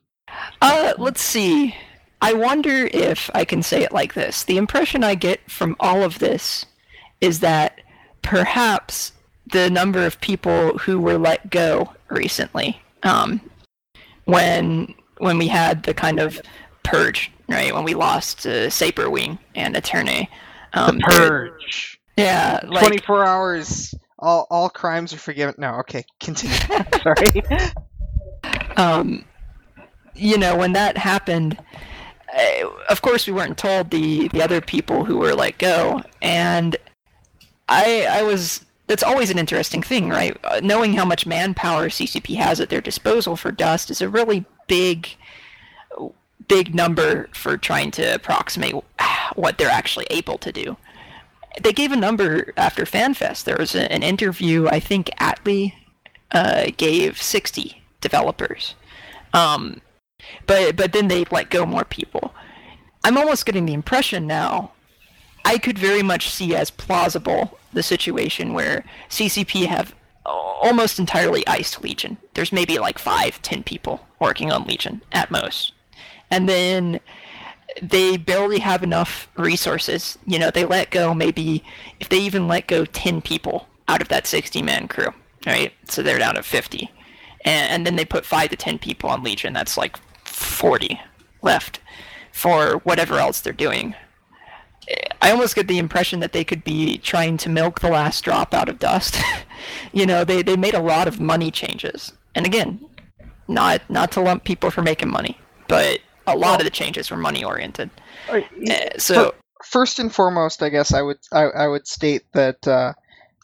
Uh, 0.60 0.92
let's 0.98 1.22
see. 1.22 1.74
I 2.20 2.34
wonder 2.34 2.88
if 2.92 3.30
I 3.32 3.46
can 3.46 3.62
say 3.62 3.82
it 3.82 3.92
like 3.92 4.12
this. 4.12 4.44
The 4.44 4.58
impression 4.58 5.02
I 5.04 5.14
get 5.14 5.50
from 5.50 5.74
all 5.80 6.02
of 6.02 6.18
this 6.18 6.66
is 7.22 7.40
that 7.40 7.80
perhaps 8.22 9.12
the 9.52 9.70
number 9.70 10.04
of 10.04 10.20
people 10.20 10.78
who 10.78 11.00
were 11.00 11.18
let 11.18 11.50
go 11.50 11.92
recently, 12.08 12.80
um, 13.02 13.40
when 14.24 14.94
when 15.18 15.38
we 15.38 15.48
had 15.48 15.82
the 15.82 15.94
kind 15.94 16.20
of 16.20 16.40
purge, 16.82 17.30
right? 17.48 17.74
When 17.74 17.84
we 17.84 17.94
lost 17.94 18.46
uh, 18.46 18.68
Saberwing 18.68 19.38
and 19.54 19.76
Attorney. 19.76 20.28
Um, 20.74 20.98
the 20.98 21.04
purge. 21.04 22.00
Yeah, 22.16 22.60
like, 22.66 22.86
24 22.86 23.24
hours. 23.24 23.94
All 24.18 24.46
all 24.50 24.68
crimes 24.68 25.12
are 25.12 25.18
forgiven. 25.18 25.54
No, 25.58 25.76
okay, 25.76 26.04
continue. 26.18 26.56
Sorry. 27.02 27.42
um, 28.76 29.24
you 30.14 30.36
know, 30.36 30.56
when 30.56 30.72
that 30.72 30.98
happened, 30.98 31.56
uh, 32.36 32.68
of 32.90 33.00
course 33.00 33.26
we 33.26 33.32
weren't 33.32 33.56
told 33.56 33.90
the 33.90 34.26
the 34.28 34.42
other 34.42 34.60
people 34.60 35.04
who 35.04 35.18
were 35.18 35.34
let 35.34 35.58
go, 35.58 36.02
and 36.20 36.76
I 37.68 38.06
I 38.08 38.22
was 38.22 38.64
that's 38.88 39.02
always 39.02 39.30
an 39.30 39.38
interesting 39.38 39.82
thing, 39.82 40.08
right? 40.08 40.36
Uh, 40.42 40.60
knowing 40.62 40.94
how 40.94 41.04
much 41.04 41.26
manpower 41.26 41.88
CCP 41.88 42.36
has 42.36 42.58
at 42.58 42.70
their 42.70 42.80
disposal 42.80 43.36
for 43.36 43.52
Dust 43.52 43.90
is 43.90 44.00
a 44.00 44.08
really 44.08 44.46
big, 44.66 45.10
big 46.48 46.74
number 46.74 47.28
for 47.34 47.58
trying 47.58 47.90
to 47.92 48.14
approximate 48.14 48.74
what 49.34 49.58
they're 49.58 49.70
actually 49.70 50.06
able 50.10 50.38
to 50.38 50.50
do. 50.50 50.76
They 51.62 51.72
gave 51.72 51.92
a 51.92 51.96
number 51.96 52.52
after 52.56 52.84
FanFest. 52.84 53.44
There 53.44 53.58
was 53.58 53.74
a, 53.74 53.90
an 53.92 54.02
interview, 54.02 54.68
I 54.68 54.80
think 54.80 55.10
Atley 55.20 55.74
uh, 56.32 56.70
gave 56.76 57.20
60 57.20 57.82
developers. 58.00 58.74
Um, 59.34 59.82
but 60.46 60.76
but 60.76 60.92
then 60.92 61.08
they 61.08 61.24
let 61.30 61.50
go 61.50 61.66
more 61.66 61.84
people. 61.84 62.34
I'm 63.04 63.18
almost 63.18 63.44
getting 63.46 63.66
the 63.66 63.74
impression 63.74 64.26
now 64.26 64.72
I 65.48 65.56
could 65.56 65.78
very 65.78 66.02
much 66.02 66.28
see 66.28 66.54
as 66.54 66.70
plausible 66.70 67.58
the 67.72 67.82
situation 67.82 68.52
where 68.52 68.84
CCP 69.08 69.64
have 69.64 69.94
almost 70.26 70.98
entirely 70.98 71.46
iced 71.46 71.82
Legion. 71.82 72.18
There's 72.34 72.52
maybe 72.52 72.78
like 72.78 72.98
five, 72.98 73.40
ten 73.40 73.62
people 73.62 74.06
working 74.20 74.52
on 74.52 74.64
Legion 74.64 75.00
at 75.10 75.30
most. 75.30 75.72
And 76.30 76.50
then 76.50 77.00
they 77.80 78.18
barely 78.18 78.58
have 78.58 78.82
enough 78.82 79.26
resources. 79.36 80.18
You 80.26 80.38
know, 80.38 80.50
they 80.50 80.66
let 80.66 80.90
go 80.90 81.14
maybe, 81.14 81.64
if 81.98 82.10
they 82.10 82.18
even 82.18 82.46
let 82.46 82.66
go 82.66 82.84
10 82.84 83.22
people 83.22 83.66
out 83.88 84.02
of 84.02 84.08
that 84.08 84.26
60 84.26 84.60
man 84.60 84.86
crew, 84.86 85.14
right? 85.46 85.72
So 85.88 86.02
they're 86.02 86.18
down 86.18 86.34
to 86.34 86.42
50. 86.42 86.90
And, 87.46 87.70
and 87.70 87.86
then 87.86 87.96
they 87.96 88.04
put 88.04 88.26
5 88.26 88.50
to 88.50 88.56
10 88.56 88.80
people 88.80 89.08
on 89.08 89.22
Legion. 89.22 89.54
That's 89.54 89.78
like 89.78 89.96
40 90.26 91.00
left 91.40 91.80
for 92.32 92.80
whatever 92.80 93.18
else 93.18 93.40
they're 93.40 93.54
doing. 93.54 93.94
I 95.20 95.30
almost 95.30 95.54
get 95.54 95.68
the 95.68 95.78
impression 95.78 96.20
that 96.20 96.32
they 96.32 96.44
could 96.44 96.64
be 96.64 96.98
trying 96.98 97.36
to 97.38 97.48
milk 97.48 97.80
the 97.80 97.90
last 97.90 98.22
drop 98.24 98.54
out 98.54 98.68
of 98.68 98.78
dust. 98.78 99.20
you 99.92 100.06
know, 100.06 100.24
they, 100.24 100.42
they 100.42 100.56
made 100.56 100.74
a 100.74 100.82
lot 100.82 101.08
of 101.08 101.20
money 101.20 101.50
changes. 101.50 102.12
And 102.34 102.46
again, 102.46 102.80
not 103.48 103.82
not 103.88 104.12
to 104.12 104.20
lump 104.20 104.44
people 104.44 104.70
for 104.70 104.82
making 104.82 105.10
money, 105.10 105.38
but 105.66 106.00
a 106.26 106.36
lot 106.36 106.40
well, 106.40 106.54
of 106.56 106.64
the 106.64 106.70
changes 106.70 107.10
were 107.10 107.16
money 107.16 107.42
oriented. 107.42 107.90
Uh, 108.30 108.40
so 108.98 109.34
first 109.64 109.98
and 109.98 110.14
foremost, 110.14 110.62
I 110.62 110.68
guess 110.68 110.92
I 110.92 111.02
would 111.02 111.18
I, 111.32 111.44
I 111.44 111.66
would 111.66 111.86
state 111.86 112.24
that 112.32 112.66
uh, 112.68 112.92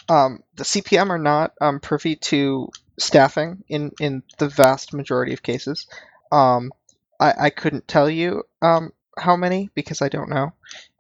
um, 0.09 0.43
the 0.57 0.65
CPM 0.65 1.11
are 1.11 1.19
not 1.19 1.55
um, 1.61 1.81
privy 1.81 2.17
to 2.17 2.69
staffing 2.99 3.65
in 3.69 3.93
in 4.01 4.23
the 4.39 4.49
vast 4.49 4.93
majority 4.93 5.33
of 5.33 5.43
cases. 5.43 5.87
Um, 6.31 6.73
I, 7.19 7.35
I 7.39 7.51
couldn't 7.51 7.89
tell 7.89 8.11
you 8.11 8.45
um, 8.61 8.93
how 9.19 9.37
many 9.37 9.71
because 9.75 10.03
I 10.03 10.09
don't 10.09 10.29
know. 10.29 10.53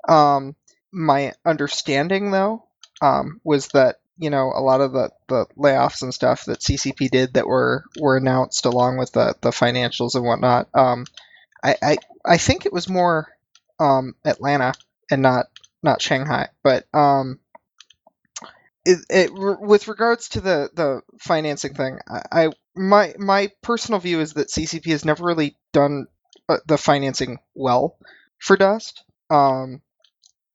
Um, 0.08 0.54
my 0.92 1.32
understanding, 1.44 2.30
though, 2.30 2.64
um, 3.02 3.40
was 3.44 3.68
that 3.68 3.96
you 4.16 4.30
know 4.30 4.52
a 4.54 4.60
lot 4.62 4.80
of 4.80 4.92
the, 4.92 5.10
the 5.28 5.46
layoffs 5.58 6.02
and 6.02 6.14
stuff 6.14 6.44
that 6.46 6.62
CCP 6.62 7.08
did 7.08 7.34
that 7.34 7.46
were 7.46 7.84
were 8.00 8.16
announced 8.16 8.64
along 8.66 8.98
with 8.98 9.12
the, 9.12 9.34
the 9.40 9.50
financials 9.50 10.14
and 10.14 10.24
whatnot. 10.24 10.68
Um, 10.74 11.06
I, 11.62 11.76
I 11.82 11.96
I 12.24 12.38
think 12.38 12.66
it 12.66 12.72
was 12.72 12.88
more 12.88 13.28
um, 13.80 14.14
Atlanta 14.24 14.74
and 15.10 15.22
not 15.22 15.46
not 15.82 16.02
Shanghai, 16.02 16.48
but 16.62 16.86
um, 16.94 17.40
it, 18.84 18.98
it, 19.08 19.30
with 19.34 19.88
regards 19.88 20.28
to 20.30 20.40
the, 20.40 20.70
the 20.74 21.00
financing 21.20 21.74
thing, 21.74 21.98
I, 22.30 22.50
my 22.76 23.14
my 23.18 23.50
personal 23.62 24.00
view 24.00 24.20
is 24.20 24.34
that 24.34 24.50
CCP 24.50 24.90
has 24.90 25.04
never 25.04 25.24
really 25.24 25.56
done 25.72 26.06
uh, 26.48 26.58
the 26.66 26.76
financing 26.76 27.38
well 27.54 27.96
for 28.38 28.56
Dust. 28.56 29.02
Um, 29.30 29.80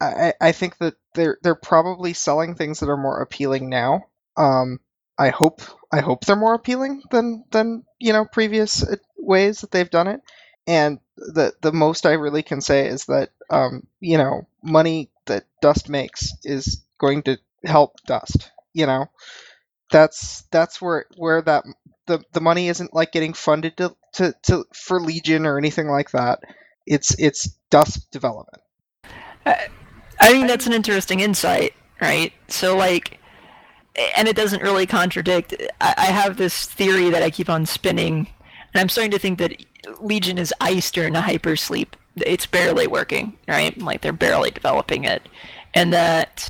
I, 0.02 0.34
I 0.40 0.52
think 0.52 0.78
that 0.78 0.96
they're 1.14 1.38
they're 1.42 1.56
probably 1.56 2.14
selling 2.14 2.56
things 2.56 2.80
that 2.80 2.90
are 2.90 2.98
more 2.98 3.22
appealing 3.22 3.70
now. 3.70 4.06
Um, 4.38 4.80
I 5.18 5.30
hope 5.30 5.62
I 5.92 6.00
hope 6.00 6.26
they're 6.26 6.36
more 6.36 6.54
appealing 6.54 7.04
than 7.12 7.44
than 7.52 7.84
you 8.00 8.14
know 8.14 8.26
previous 8.26 8.84
uh, 8.84 8.96
ways 9.18 9.62
that 9.62 9.72
they've 9.72 9.90
done 9.90 10.08
it. 10.08 10.22
And 10.68 11.00
the 11.18 11.54
the 11.62 11.74
most 11.74 12.06
I 12.06 12.14
really 12.14 12.44
can 12.44 12.62
say 12.62 12.88
is 12.88 13.06
that 13.06 13.32
um, 13.50 13.88
you 14.00 14.18
know 14.18 14.48
money 14.64 15.10
that 15.26 15.46
Dust 15.62 15.90
makes 15.90 16.34
is 16.44 16.84
going 16.98 17.24
to 17.24 17.38
help 17.66 17.96
Dust. 18.06 18.52
You 18.74 18.86
know, 18.86 19.08
that's 19.92 20.44
that's 20.52 20.82
where 20.82 21.06
where 21.18 21.42
that 21.42 21.66
the 22.06 22.24
the 22.34 22.42
money 22.42 22.70
isn't 22.70 22.94
like 22.94 23.12
getting 23.12 23.34
funded 23.34 23.78
to, 23.78 23.96
to, 24.14 24.34
to 24.44 24.66
for 24.74 25.00
Legion 25.02 25.46
or 25.46 25.58
anything 25.58 25.88
like 25.88 26.12
that. 26.12 26.40
It's 26.86 27.18
it's 27.20 27.50
Dust 27.70 28.10
development. 28.12 28.64
Uh, 29.46 29.54
I 30.20 30.30
think 30.30 30.48
that's 30.48 30.68
an 30.68 30.74
interesting 30.74 31.22
insight, 31.22 31.74
right? 32.02 32.34
So 32.48 32.76
like, 32.76 33.20
and 34.16 34.28
it 34.28 34.36
doesn't 34.36 34.62
really 34.62 34.86
contradict. 34.86 35.56
I, 35.82 35.94
I 35.98 36.06
have 36.06 36.38
this 36.38 36.66
theory 36.66 37.10
that 37.10 37.24
I 37.24 37.30
keep 37.30 37.50
on 37.50 37.66
spinning, 37.66 38.28
and 38.74 38.82
I'm 38.82 38.90
starting 38.90 39.12
to 39.12 39.20
think 39.20 39.40
that 39.40 39.56
Legion 40.02 40.38
is 40.38 40.54
iced 40.62 40.94
during 40.94 41.16
a 41.16 41.22
hypersleep. 41.22 41.88
It's 42.18 42.46
barely 42.46 42.88
working, 42.88 43.38
right? 43.48 43.78
Like 43.78 44.02
they're 44.02 44.14
barely 44.14 44.52
developing 44.52 45.06
it, 45.06 45.28
and 45.74 45.94
that 45.94 46.50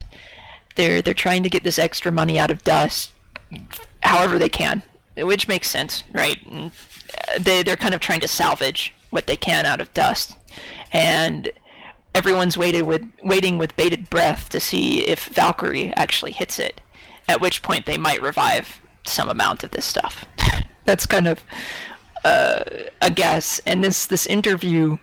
they're 0.75 1.01
they're 1.01 1.13
trying 1.13 1.43
to 1.43 1.49
get 1.49 1.63
this 1.63 1.79
extra 1.79 2.11
money 2.11 2.39
out 2.39 2.51
of 2.51 2.63
Dust, 2.63 3.11
however 4.01 4.39
they 4.39 4.49
can, 4.49 4.81
which 5.15 5.47
makes 5.47 5.69
sense, 5.69 6.03
right? 6.11 6.43
And 6.47 6.71
uh, 7.27 7.39
they 7.39 7.63
they're 7.63 7.75
kind 7.77 7.93
of 7.93 8.01
trying 8.01 8.21
to 8.21 8.27
salvage 8.27 8.93
what 9.11 9.27
they 9.27 9.37
can 9.37 9.65
out 9.65 9.81
of 9.81 9.93
Dust, 9.93 10.35
and 10.91 11.51
everyone's 12.15 12.57
waited 12.57 12.83
with 12.83 13.03
waiting 13.23 13.57
with 13.57 13.75
bated 13.75 14.09
breath 14.09 14.49
to 14.49 14.59
see 14.59 15.05
if 15.07 15.25
Valkyrie 15.25 15.93
actually 15.95 16.31
hits 16.31 16.59
it. 16.59 16.81
At 17.27 17.41
which 17.41 17.61
point 17.61 17.85
they 17.85 17.97
might 17.97 18.21
revive 18.21 18.81
some 19.05 19.29
amount 19.29 19.63
of 19.63 19.71
this 19.71 19.85
stuff. 19.85 20.25
That's 20.85 21.05
kind 21.05 21.27
of 21.27 21.43
uh, 22.23 22.63
a 23.01 23.11
guess, 23.11 23.59
and 23.65 23.83
this 23.83 24.07
this 24.07 24.25
interview 24.25 24.97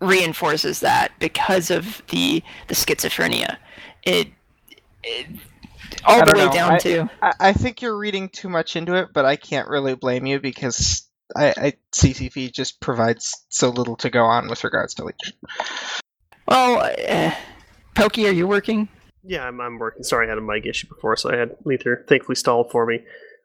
reinforces 0.00 0.80
that 0.80 1.12
because 1.18 1.70
of 1.70 2.02
the 2.08 2.42
the 2.68 2.74
schizophrenia. 2.74 3.56
It, 4.02 4.28
it 5.02 5.26
all 6.04 6.24
the 6.24 6.32
way 6.32 6.46
know. 6.46 6.52
down 6.52 6.72
I, 6.72 6.78
to. 6.78 7.10
I 7.40 7.52
think 7.52 7.80
you're 7.80 7.96
reading 7.96 8.28
too 8.28 8.48
much 8.48 8.76
into 8.76 8.94
it, 8.94 9.08
but 9.12 9.24
I 9.24 9.36
can't 9.36 9.68
really 9.68 9.94
blame 9.94 10.26
you 10.26 10.40
because 10.40 11.08
I, 11.36 11.54
I 11.56 11.72
CCP 11.92 12.52
just 12.52 12.80
provides 12.80 13.44
so 13.48 13.70
little 13.70 13.96
to 13.96 14.10
go 14.10 14.24
on 14.24 14.48
with 14.48 14.64
regards 14.64 14.94
to 14.94 15.04
Legion. 15.04 15.32
Well, 16.46 16.92
uh, 17.08 17.32
Pokey, 17.94 18.26
are 18.28 18.32
you 18.32 18.46
working? 18.46 18.88
Yeah, 19.22 19.46
I'm, 19.46 19.60
I'm 19.60 19.78
working. 19.78 20.02
Sorry, 20.02 20.26
I 20.26 20.28
had 20.28 20.38
a 20.38 20.42
mic 20.42 20.66
issue 20.66 20.88
before, 20.88 21.16
so 21.16 21.32
I 21.32 21.36
had 21.36 21.56
Lether 21.64 22.04
thankfully 22.08 22.36
stalled 22.36 22.70
for 22.70 22.84
me. 22.84 23.00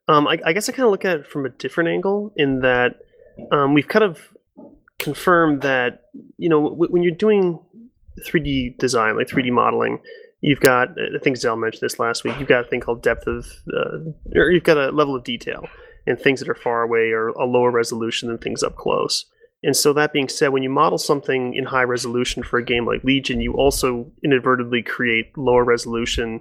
Um, 0.08 0.28
I, 0.28 0.40
I, 0.46 0.54
guess 0.54 0.68
I 0.68 0.72
kind 0.74 0.86
of 0.86 0.92
look 0.92 1.06
at 1.06 1.20
it 1.20 1.28
from 1.28 1.46
a 1.46 1.50
different 1.50 1.90
angle 1.90 2.34
in 2.36 2.62
that 2.62 3.00
um, 3.52 3.74
we've 3.74 3.88
kind 3.88 4.04
of 4.04 4.20
confirmed 4.98 5.62
that 5.62 6.10
you 6.38 6.50
know 6.50 6.70
w- 6.70 6.92
when 6.92 7.04
you're 7.04 7.14
doing 7.16 7.60
3D 8.28 8.78
design, 8.78 9.16
like 9.16 9.28
3D 9.28 9.52
modeling, 9.52 10.00
you've 10.42 10.60
got 10.60 10.90
I 11.00 11.20
think 11.20 11.38
Zell 11.38 11.56
mentioned 11.56 11.82
this 11.82 12.00
last 12.00 12.24
week. 12.24 12.38
You've 12.40 12.50
got 12.50 12.66
a 12.66 12.68
thing 12.68 12.82
called 12.82 13.02
depth 13.02 13.28
of, 13.28 13.46
uh, 13.72 14.12
or 14.36 14.52
you've 14.52 14.64
got 14.64 14.78
a 14.78 14.90
level 14.92 15.16
of 15.16 15.24
detail, 15.24 15.68
and 16.06 16.20
things 16.20 16.40
that 16.40 16.50
are 16.50 16.56
far 16.56 16.82
away 16.82 17.12
are 17.12 17.30
a 17.30 17.46
lower 17.46 17.72
resolution 17.72 18.28
than 18.30 18.40
things 18.40 18.64
up 18.64 18.76
close. 18.76 19.26
And 19.64 19.76
so 19.76 19.92
that 19.94 20.14
being 20.14 20.30
said, 20.30 20.50
when 20.50 20.64
you 20.64 20.70
model 20.70 20.98
something 20.98 21.54
in 21.54 21.66
high 21.66 21.84
resolution 21.84 22.44
for 22.44 22.60
a 22.60 22.64
game 22.64 22.86
like 22.86 23.04
Legion, 23.04 23.42
you 23.42 23.54
also 23.54 24.10
inadvertently 24.24 24.82
create 24.82 25.38
lower 25.38 25.66
resolution 25.66 26.40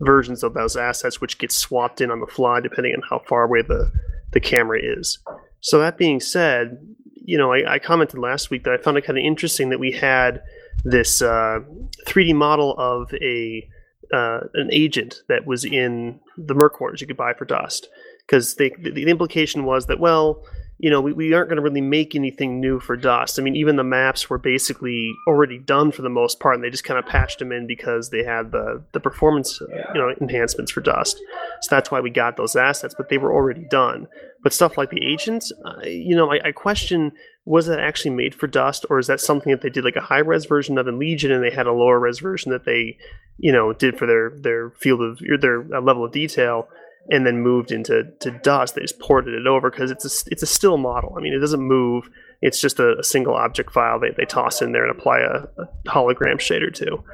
versions 0.00 0.42
of 0.42 0.54
those 0.54 0.76
assets, 0.76 1.20
which 1.20 1.38
get 1.38 1.50
swapped 1.50 2.00
in 2.00 2.10
on 2.10 2.20
the 2.20 2.26
fly 2.26 2.60
depending 2.60 2.94
on 2.94 3.02
how 3.08 3.20
far 3.28 3.42
away 3.42 3.62
the, 3.62 3.90
the 4.32 4.40
camera 4.40 4.78
is. 4.80 5.18
So 5.60 5.80
that 5.80 5.98
being 5.98 6.20
said, 6.20 6.78
you 7.16 7.36
know, 7.36 7.52
I, 7.52 7.74
I 7.74 7.78
commented 7.78 8.18
last 8.18 8.50
week 8.50 8.64
that 8.64 8.72
I 8.72 8.78
found 8.78 8.96
it 8.96 9.04
kind 9.04 9.18
of 9.18 9.24
interesting 9.24 9.70
that 9.70 9.80
we 9.80 9.92
had 9.92 10.42
this 10.84 11.20
uh, 11.20 11.60
3D 12.06 12.34
model 12.34 12.74
of 12.78 13.12
a 13.14 13.68
uh, 14.12 14.40
an 14.54 14.68
agent 14.72 15.22
that 15.28 15.46
was 15.46 15.64
in 15.64 16.18
the 16.36 16.54
Merc 16.54 16.74
you 17.00 17.06
could 17.06 17.16
buy 17.16 17.32
for 17.32 17.44
Dust, 17.44 17.88
because 18.26 18.56
the, 18.56 18.72
the 18.80 19.04
implication 19.04 19.64
was 19.64 19.86
that 19.86 20.00
well, 20.00 20.42
you 20.82 20.88
know, 20.88 21.02
we, 21.02 21.12
we 21.12 21.34
aren't 21.34 21.50
going 21.50 21.58
to 21.58 21.62
really 21.62 21.82
make 21.82 22.14
anything 22.14 22.58
new 22.58 22.80
for 22.80 22.96
Dust. 22.96 23.38
I 23.38 23.42
mean, 23.42 23.54
even 23.54 23.76
the 23.76 23.84
maps 23.84 24.30
were 24.30 24.38
basically 24.38 25.12
already 25.26 25.58
done 25.58 25.92
for 25.92 26.00
the 26.00 26.08
most 26.08 26.40
part, 26.40 26.54
and 26.54 26.64
they 26.64 26.70
just 26.70 26.84
kind 26.84 26.98
of 26.98 27.04
patched 27.04 27.38
them 27.38 27.52
in 27.52 27.66
because 27.66 28.08
they 28.08 28.24
had 28.24 28.50
the 28.50 28.82
the 28.92 29.00
performance, 29.00 29.60
you 29.60 30.00
know, 30.00 30.14
enhancements 30.22 30.72
for 30.72 30.80
Dust. 30.80 31.20
So 31.60 31.68
that's 31.76 31.90
why 31.90 32.00
we 32.00 32.08
got 32.08 32.38
those 32.38 32.56
assets, 32.56 32.94
but 32.96 33.10
they 33.10 33.18
were 33.18 33.32
already 33.32 33.66
done. 33.70 34.08
But 34.42 34.54
stuff 34.54 34.78
like 34.78 34.88
the 34.88 35.04
agents, 35.04 35.52
uh, 35.66 35.84
you 35.84 36.16
know, 36.16 36.32
I, 36.32 36.40
I 36.46 36.52
question 36.52 37.12
was 37.44 37.66
that 37.66 37.78
actually 37.78 38.12
made 38.12 38.34
for 38.34 38.46
Dust, 38.46 38.86
or 38.88 38.98
is 38.98 39.06
that 39.08 39.20
something 39.20 39.50
that 39.50 39.60
they 39.60 39.68
did 39.68 39.84
like 39.84 39.96
a 39.96 40.00
high 40.00 40.20
res 40.20 40.46
version 40.46 40.78
of 40.78 40.88
in 40.88 40.98
Legion, 40.98 41.30
and 41.30 41.44
they 41.44 41.50
had 41.50 41.66
a 41.66 41.72
lower 41.72 42.00
res 42.00 42.20
version 42.20 42.52
that 42.52 42.64
they, 42.64 42.96
you 43.36 43.52
know, 43.52 43.74
did 43.74 43.98
for 43.98 44.06
their 44.06 44.30
their 44.30 44.70
field 44.70 45.02
of 45.02 45.20
their 45.42 45.60
uh, 45.74 45.82
level 45.82 46.06
of 46.06 46.12
detail? 46.12 46.68
And 47.10 47.26
then 47.26 47.40
moved 47.40 47.72
into 47.72 48.04
to 48.20 48.30
Dust. 48.30 48.74
They 48.74 48.82
just 48.82 49.00
ported 49.00 49.34
it 49.34 49.46
over 49.46 49.70
because 49.70 49.90
it's 49.90 50.04
a 50.04 50.30
it's 50.30 50.42
a 50.42 50.46
still 50.46 50.78
model. 50.78 51.14
I 51.16 51.20
mean, 51.20 51.34
it 51.34 51.40
doesn't 51.40 51.60
move. 51.60 52.08
It's 52.40 52.60
just 52.60 52.78
a, 52.78 52.98
a 52.98 53.04
single 53.04 53.34
object 53.34 53.72
file 53.72 54.00
they, 54.00 54.10
they 54.16 54.24
toss 54.24 54.62
in 54.62 54.72
there 54.72 54.86
and 54.86 54.96
apply 54.96 55.18
a, 55.18 55.62
a, 55.62 55.68
hologram 55.88 56.36
shader 56.36 56.72
to. 56.74 57.04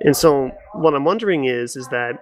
And 0.00 0.16
so 0.16 0.50
what 0.72 0.94
I'm 0.94 1.04
wondering 1.04 1.44
is 1.44 1.76
is 1.76 1.86
that 1.88 2.14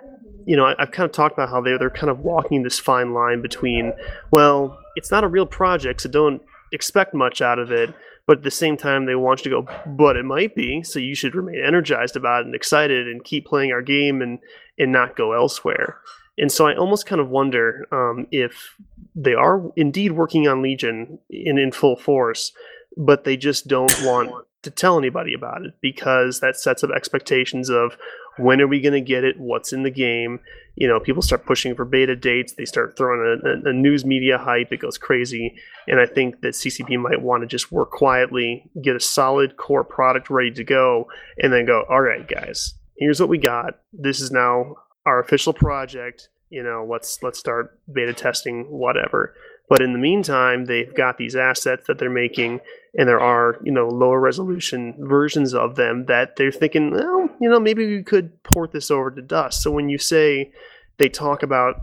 you 0.44 0.56
know 0.56 0.66
I, 0.66 0.74
have 0.78 0.90
kind 0.90 1.06
of 1.06 1.12
talked 1.12 1.34
about 1.34 1.48
how 1.48 1.60
they 1.60 1.76
they're 1.78 1.88
kind 1.88 2.10
of 2.10 2.20
walking 2.20 2.62
this 2.62 2.78
fine 2.78 3.14
line 3.14 3.40
between 3.42 3.92
well 4.32 4.78
it's 4.96 5.10
not 5.10 5.22
a 5.22 5.28
real 5.28 5.46
project 5.46 6.00
so 6.00 6.08
don't 6.08 6.42
expect 6.72 7.14
much 7.14 7.40
out 7.40 7.58
of 7.58 7.70
it 7.70 7.94
but 8.26 8.38
at 8.38 8.44
the 8.44 8.50
same 8.50 8.76
time 8.76 9.04
they 9.04 9.14
want 9.14 9.44
you 9.44 9.50
to 9.50 9.62
go 9.62 9.72
but 9.86 10.16
it 10.16 10.24
might 10.24 10.54
be 10.54 10.82
so 10.82 10.98
you 10.98 11.14
should 11.14 11.34
remain 11.34 11.62
energized 11.64 12.16
about 12.16 12.40
it 12.40 12.46
and 12.46 12.54
excited 12.54 13.06
and 13.06 13.22
keep 13.22 13.46
playing 13.46 13.70
our 13.70 13.82
game 13.82 14.22
and 14.22 14.38
and 14.78 14.90
not 14.90 15.14
go 15.14 15.32
elsewhere 15.32 15.98
and 16.38 16.50
so 16.50 16.66
I 16.66 16.74
almost 16.74 17.06
kind 17.06 17.20
of 17.20 17.28
wonder 17.28 17.86
um, 17.92 18.26
if 18.30 18.76
they 19.14 19.34
are 19.34 19.62
indeed 19.76 20.12
working 20.12 20.48
on 20.48 20.62
Legion 20.62 21.18
in, 21.28 21.58
in 21.58 21.72
full 21.72 21.96
force, 21.96 22.52
but 22.96 23.24
they 23.24 23.36
just 23.36 23.68
don't 23.68 23.94
want 24.02 24.32
to 24.62 24.70
tell 24.70 24.98
anybody 24.98 25.34
about 25.34 25.64
it 25.64 25.74
because 25.80 26.40
that 26.40 26.56
sets 26.56 26.84
up 26.84 26.90
expectations 26.90 27.70
of 27.70 27.96
when 28.36 28.60
are 28.60 28.66
we 28.66 28.80
going 28.80 28.92
to 28.92 29.00
get 29.00 29.24
it, 29.24 29.38
what's 29.38 29.72
in 29.72 29.82
the 29.82 29.90
game. 29.90 30.40
You 30.76 30.88
know, 30.88 31.00
people 31.00 31.22
start 31.22 31.46
pushing 31.46 31.74
for 31.74 31.84
beta 31.84 32.16
dates, 32.16 32.54
they 32.54 32.64
start 32.64 32.96
throwing 32.96 33.20
a, 33.42 33.48
a, 33.48 33.70
a 33.70 33.72
news 33.72 34.04
media 34.04 34.38
hype, 34.38 34.72
it 34.72 34.78
goes 34.78 34.98
crazy. 34.98 35.56
And 35.88 36.00
I 36.00 36.06
think 36.06 36.40
that 36.40 36.54
CCP 36.54 36.98
might 36.98 37.22
want 37.22 37.42
to 37.42 37.46
just 37.46 37.72
work 37.72 37.90
quietly, 37.90 38.70
get 38.80 38.96
a 38.96 39.00
solid 39.00 39.56
core 39.56 39.84
product 39.84 40.30
ready 40.30 40.52
to 40.52 40.64
go, 40.64 41.08
and 41.42 41.52
then 41.52 41.66
go, 41.66 41.84
all 41.88 42.00
right, 42.00 42.26
guys, 42.26 42.74
here's 42.98 43.20
what 43.20 43.28
we 43.28 43.38
got. 43.38 43.80
This 43.92 44.20
is 44.20 44.30
now 44.30 44.76
our 45.06 45.20
official 45.20 45.52
project. 45.52 46.28
You 46.50 46.62
know, 46.62 46.86
let's 46.88 47.22
let's 47.22 47.38
start 47.38 47.78
beta 47.92 48.12
testing 48.12 48.70
whatever. 48.70 49.34
But 49.68 49.82
in 49.82 49.92
the 49.92 50.00
meantime, 50.00 50.64
they've 50.64 50.92
got 50.92 51.16
these 51.16 51.36
assets 51.36 51.86
that 51.86 51.98
they're 51.98 52.10
making, 52.10 52.60
and 52.98 53.08
there 53.08 53.20
are 53.20 53.58
you 53.62 53.70
know 53.70 53.88
lower 53.88 54.18
resolution 54.18 54.94
versions 54.98 55.54
of 55.54 55.76
them 55.76 56.06
that 56.06 56.34
they're 56.36 56.50
thinking, 56.50 56.90
well, 56.90 57.28
you 57.40 57.48
know, 57.48 57.60
maybe 57.60 57.86
we 57.86 58.02
could 58.02 58.42
port 58.42 58.72
this 58.72 58.90
over 58.90 59.12
to 59.12 59.22
Dust. 59.22 59.62
So 59.62 59.70
when 59.70 59.88
you 59.88 59.96
say 59.96 60.52
they 60.98 61.08
talk 61.08 61.44
about 61.44 61.82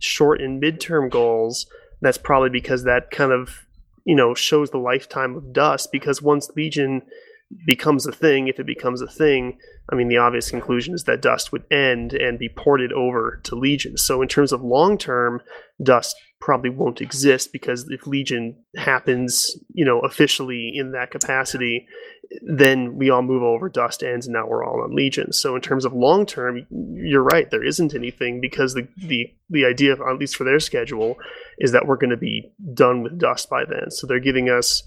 short 0.00 0.40
and 0.40 0.60
midterm 0.60 1.10
goals, 1.10 1.66
that's 2.00 2.18
probably 2.18 2.50
because 2.50 2.82
that 2.84 3.10
kind 3.12 3.30
of 3.32 3.66
you 4.04 4.16
know 4.16 4.34
shows 4.34 4.70
the 4.70 4.78
lifetime 4.78 5.36
of 5.36 5.52
Dust. 5.52 5.92
Because 5.92 6.20
once 6.20 6.50
Legion 6.56 7.02
becomes 7.66 8.06
a 8.06 8.12
thing, 8.12 8.48
if 8.48 8.58
it 8.58 8.66
becomes 8.66 9.00
a 9.00 9.06
thing, 9.06 9.58
I 9.90 9.94
mean, 9.94 10.08
the 10.08 10.18
obvious 10.18 10.50
conclusion 10.50 10.94
is 10.94 11.04
that 11.04 11.22
Dust 11.22 11.50
would 11.52 11.64
end 11.72 12.12
and 12.12 12.38
be 12.38 12.48
ported 12.48 12.92
over 12.92 13.40
to 13.44 13.54
Legion. 13.54 13.96
So, 13.96 14.20
in 14.20 14.28
terms 14.28 14.52
of 14.52 14.62
long 14.62 14.98
term, 14.98 15.40
Dust 15.82 16.16
probably 16.40 16.70
won't 16.70 17.00
exist 17.00 17.52
because 17.52 17.88
if 17.90 18.06
Legion 18.06 18.56
happens, 18.76 19.56
you 19.72 19.84
know, 19.84 20.00
officially 20.00 20.72
in 20.74 20.92
that 20.92 21.10
capacity, 21.10 21.86
then 22.42 22.96
we 22.96 23.08
all 23.08 23.22
move 23.22 23.42
over, 23.42 23.68
Dust 23.68 24.02
ends, 24.02 24.26
and 24.26 24.34
now 24.34 24.46
we're 24.46 24.64
all 24.64 24.82
on 24.82 24.94
Legion. 24.94 25.32
So, 25.32 25.56
in 25.56 25.62
terms 25.62 25.86
of 25.86 25.94
long 25.94 26.26
term, 26.26 26.66
you're 26.70 27.22
right. 27.22 27.50
There 27.50 27.64
isn't 27.64 27.94
anything 27.94 28.40
because 28.42 28.74
the 28.74 28.86
the 28.98 29.32
the 29.48 29.64
idea, 29.64 29.92
at 29.94 30.18
least 30.18 30.36
for 30.36 30.44
their 30.44 30.60
schedule, 30.60 31.16
is 31.58 31.72
that 31.72 31.86
we're 31.86 31.96
going 31.96 32.10
to 32.10 32.16
be 32.18 32.52
done 32.74 33.02
with 33.02 33.18
Dust 33.18 33.48
by 33.48 33.64
then. 33.64 33.90
So, 33.90 34.06
they're 34.06 34.20
giving 34.20 34.50
us 34.50 34.82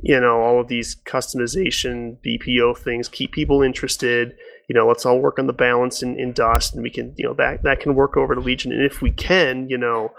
you 0.00 0.18
know 0.20 0.40
all 0.40 0.60
of 0.60 0.68
these 0.68 0.96
customization 0.96 2.16
BPO 2.24 2.78
things 2.78 3.08
keep 3.08 3.32
people 3.32 3.62
interested. 3.62 4.36
You 4.68 4.74
know, 4.74 4.86
let's 4.86 5.06
all 5.06 5.18
work 5.18 5.38
on 5.38 5.46
the 5.46 5.54
balance 5.54 6.02
in, 6.02 6.18
in 6.18 6.32
Dust, 6.32 6.74
and 6.74 6.82
we 6.82 6.90
can 6.90 7.14
you 7.16 7.24
know 7.24 7.34
that 7.34 7.62
that 7.62 7.80
can 7.80 7.94
work 7.94 8.16
over 8.16 8.34
to 8.34 8.40
Legion. 8.40 8.72
And 8.72 8.84
if 8.84 9.00
we 9.00 9.10
can, 9.10 9.68
you 9.68 9.78
know, 9.78 10.12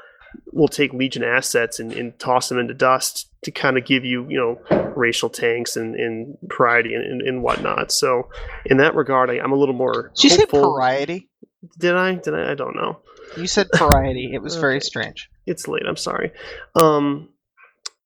we'll 0.51 0.67
take 0.67 0.93
Legion 0.93 1.23
assets 1.23 1.79
and, 1.79 1.91
and 1.93 2.17
toss 2.19 2.49
them 2.49 2.57
into 2.57 2.73
Dust 2.73 3.29
to 3.43 3.51
kind 3.51 3.77
of 3.77 3.85
give 3.85 4.05
you 4.05 4.27
you 4.29 4.37
know 4.37 4.91
racial 4.95 5.29
tanks 5.29 5.77
and, 5.77 5.95
and 5.95 6.37
variety 6.43 6.93
and, 6.93 7.05
and, 7.05 7.21
and 7.21 7.43
whatnot. 7.43 7.91
So 7.91 8.29
in 8.65 8.77
that 8.77 8.95
regard, 8.95 9.29
I, 9.29 9.35
am 9.35 9.51
a 9.51 9.55
little 9.55 9.75
more. 9.75 10.11
Did 10.15 10.23
you 10.23 10.29
say 10.31 10.45
variety? 10.45 11.29
Did 11.77 11.95
I? 11.95 12.15
Did 12.15 12.33
I? 12.33 12.51
I 12.51 12.55
don't 12.55 12.75
know. 12.75 12.99
You 13.37 13.47
said 13.47 13.67
variety. 13.77 14.31
It 14.33 14.41
was 14.41 14.55
okay. 14.55 14.61
very 14.61 14.81
strange. 14.81 15.29
It's 15.45 15.67
late. 15.67 15.83
I'm 15.87 15.95
sorry. 15.95 16.31
Um, 16.75 17.29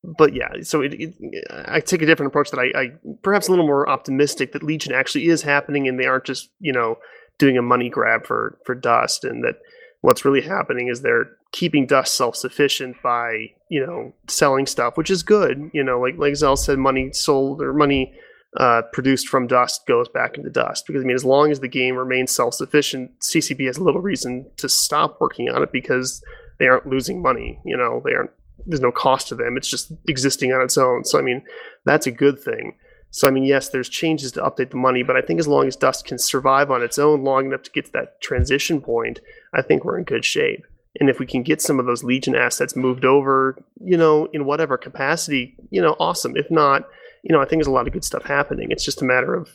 but 0.03 0.33
yeah, 0.33 0.49
so 0.61 0.81
it, 0.81 0.93
it, 0.93 1.13
I 1.49 1.79
take 1.79 2.01
a 2.01 2.05
different 2.05 2.31
approach 2.31 2.51
that 2.51 2.59
I, 2.59 2.79
I, 2.79 2.91
perhaps 3.21 3.47
a 3.47 3.51
little 3.51 3.65
more 3.65 3.87
optimistic 3.87 4.51
that 4.51 4.63
Legion 4.63 4.93
actually 4.93 5.27
is 5.27 5.41
happening 5.41 5.87
and 5.87 5.99
they 5.99 6.05
aren't 6.05 6.25
just 6.25 6.49
you 6.59 6.73
know 6.73 6.97
doing 7.39 7.57
a 7.57 7.61
money 7.61 7.89
grab 7.89 8.25
for 8.25 8.59
for 8.65 8.75
Dust 8.75 9.23
and 9.23 9.43
that 9.43 9.55
what's 10.01 10.25
really 10.25 10.41
happening 10.41 10.89
is 10.89 11.01
they're 11.01 11.31
keeping 11.53 11.87
Dust 11.87 12.15
self 12.15 12.35
sufficient 12.35 12.97
by 13.01 13.51
you 13.69 13.85
know 13.85 14.13
selling 14.27 14.65
stuff, 14.65 14.97
which 14.97 15.09
is 15.09 15.23
good. 15.23 15.71
You 15.73 15.83
know, 15.83 15.99
like 16.01 16.17
like 16.17 16.35
Zell 16.35 16.57
said, 16.57 16.77
money 16.77 17.13
sold 17.13 17.61
or 17.61 17.73
money 17.73 18.13
uh, 18.57 18.81
produced 18.91 19.29
from 19.29 19.47
Dust 19.47 19.87
goes 19.87 20.09
back 20.09 20.37
into 20.37 20.49
Dust 20.49 20.85
because 20.85 21.01
I 21.01 21.05
mean, 21.05 21.15
as 21.15 21.25
long 21.25 21.49
as 21.49 21.61
the 21.61 21.69
game 21.69 21.95
remains 21.95 22.31
self 22.31 22.55
sufficient, 22.55 23.11
CCP 23.21 23.67
has 23.67 23.79
little 23.79 24.01
reason 24.01 24.51
to 24.57 24.67
stop 24.67 25.19
working 25.21 25.49
on 25.49 25.63
it 25.63 25.71
because 25.71 26.21
they 26.59 26.67
aren't 26.67 26.87
losing 26.87 27.21
money. 27.21 27.59
You 27.65 27.77
know, 27.77 28.01
they 28.03 28.13
aren't 28.13 28.31
there's 28.65 28.81
no 28.81 28.91
cost 28.91 29.27
to 29.29 29.35
them. 29.35 29.57
It's 29.57 29.67
just 29.67 29.91
existing 30.07 30.53
on 30.53 30.61
its 30.61 30.77
own. 30.77 31.03
So 31.05 31.19
I 31.19 31.21
mean, 31.21 31.43
that's 31.85 32.07
a 32.07 32.11
good 32.11 32.39
thing. 32.39 32.75
So 33.11 33.27
I 33.27 33.31
mean, 33.31 33.43
yes, 33.43 33.69
there's 33.69 33.89
changes 33.89 34.31
to 34.33 34.41
update 34.41 34.71
the 34.71 34.77
money, 34.77 35.03
but 35.03 35.15
I 35.15 35.21
think 35.21 35.39
as 35.39 35.47
long 35.47 35.67
as 35.67 35.75
Dust 35.75 36.05
can 36.05 36.17
survive 36.17 36.71
on 36.71 36.81
its 36.81 36.97
own 36.97 37.23
long 37.23 37.45
enough 37.45 37.63
to 37.63 37.71
get 37.71 37.85
to 37.85 37.91
that 37.93 38.21
transition 38.21 38.81
point, 38.81 39.19
I 39.53 39.61
think 39.61 39.85
we're 39.85 39.99
in 39.99 40.03
good 40.03 40.25
shape. 40.25 40.65
And 40.99 41.09
if 41.09 41.19
we 41.19 41.25
can 41.25 41.43
get 41.43 41.61
some 41.61 41.79
of 41.79 41.85
those 41.85 42.03
Legion 42.03 42.35
assets 42.35 42.75
moved 42.75 43.05
over, 43.05 43.57
you 43.83 43.97
know, 43.97 44.27
in 44.33 44.45
whatever 44.45 44.77
capacity, 44.77 45.55
you 45.71 45.81
know, 45.81 45.95
awesome. 45.99 46.37
If 46.37 46.51
not, 46.51 46.87
you 47.23 47.33
know, 47.33 47.41
I 47.41 47.45
think 47.45 47.59
there's 47.59 47.67
a 47.67 47.71
lot 47.71 47.87
of 47.87 47.93
good 47.93 48.03
stuff 48.03 48.23
happening. 48.23 48.69
It's 48.71 48.85
just 48.85 49.01
a 49.01 49.05
matter 49.05 49.33
of, 49.33 49.49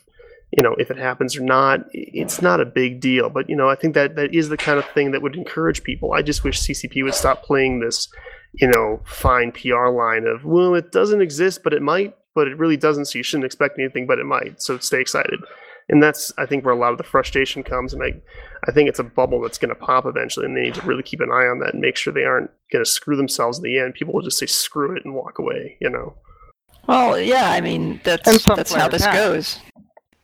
you 0.56 0.62
know, 0.62 0.74
if 0.78 0.90
it 0.90 0.96
happens 0.96 1.36
or 1.36 1.42
not. 1.42 1.84
It's 1.92 2.42
not 2.42 2.60
a 2.60 2.64
big 2.64 3.00
deal, 3.00 3.28
but 3.28 3.48
you 3.48 3.54
know, 3.54 3.68
I 3.68 3.76
think 3.76 3.94
that 3.94 4.16
that 4.16 4.34
is 4.34 4.48
the 4.48 4.56
kind 4.56 4.78
of 4.78 4.86
thing 4.90 5.12
that 5.12 5.22
would 5.22 5.36
encourage 5.36 5.84
people. 5.84 6.12
I 6.12 6.22
just 6.22 6.42
wish 6.42 6.60
CCP 6.60 7.04
would 7.04 7.14
stop 7.14 7.44
playing 7.44 7.80
this 7.80 8.08
you 8.60 8.68
know, 8.68 9.00
fine 9.04 9.52
PR 9.52 9.88
line 9.88 10.26
of, 10.26 10.44
well, 10.44 10.74
it 10.74 10.92
doesn't 10.92 11.22
exist, 11.22 11.62
but 11.62 11.72
it 11.72 11.82
might, 11.82 12.16
but 12.34 12.48
it 12.48 12.58
really 12.58 12.76
doesn't. 12.76 13.06
So 13.06 13.18
you 13.18 13.22
shouldn't 13.22 13.46
expect 13.46 13.78
anything, 13.78 14.06
but 14.06 14.18
it 14.18 14.24
might. 14.24 14.60
So 14.60 14.78
stay 14.78 15.00
excited. 15.00 15.40
And 15.88 16.02
that's, 16.02 16.32
I 16.36 16.44
think, 16.44 16.64
where 16.64 16.74
a 16.74 16.78
lot 16.78 16.92
of 16.92 16.98
the 16.98 17.04
frustration 17.04 17.62
comes. 17.62 17.94
And 17.94 18.02
I, 18.02 18.12
I 18.66 18.72
think 18.72 18.88
it's 18.88 18.98
a 18.98 19.04
bubble 19.04 19.40
that's 19.40 19.58
going 19.58 19.70
to 19.70 19.74
pop 19.74 20.04
eventually. 20.06 20.44
And 20.44 20.56
they 20.56 20.62
need 20.62 20.74
to 20.74 20.86
really 20.86 21.02
keep 21.02 21.20
an 21.20 21.30
eye 21.30 21.46
on 21.46 21.60
that 21.60 21.72
and 21.72 21.80
make 21.80 21.96
sure 21.96 22.12
they 22.12 22.24
aren't 22.24 22.50
going 22.70 22.84
to 22.84 22.90
screw 22.90 23.16
themselves 23.16 23.58
in 23.58 23.64
the 23.64 23.78
end. 23.78 23.94
People 23.94 24.12
will 24.12 24.22
just 24.22 24.38
say, 24.38 24.46
screw 24.46 24.94
it 24.94 25.04
and 25.04 25.14
walk 25.14 25.38
away, 25.38 25.76
you 25.80 25.88
know? 25.88 26.14
Well, 26.86 27.18
yeah, 27.18 27.50
I 27.50 27.60
mean, 27.60 28.00
that's, 28.04 28.44
that's 28.44 28.74
how 28.74 28.88
this 28.88 29.04
have. 29.04 29.14
goes. 29.14 29.58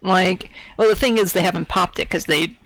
Like, 0.03 0.51
well, 0.77 0.89
the 0.89 0.97
thing 0.97 1.17
is, 1.17 1.33
they 1.33 1.43
haven't 1.43 1.69
popped 1.69 1.99
it 1.99 2.09
because 2.09 2.27
they, 2.27 2.59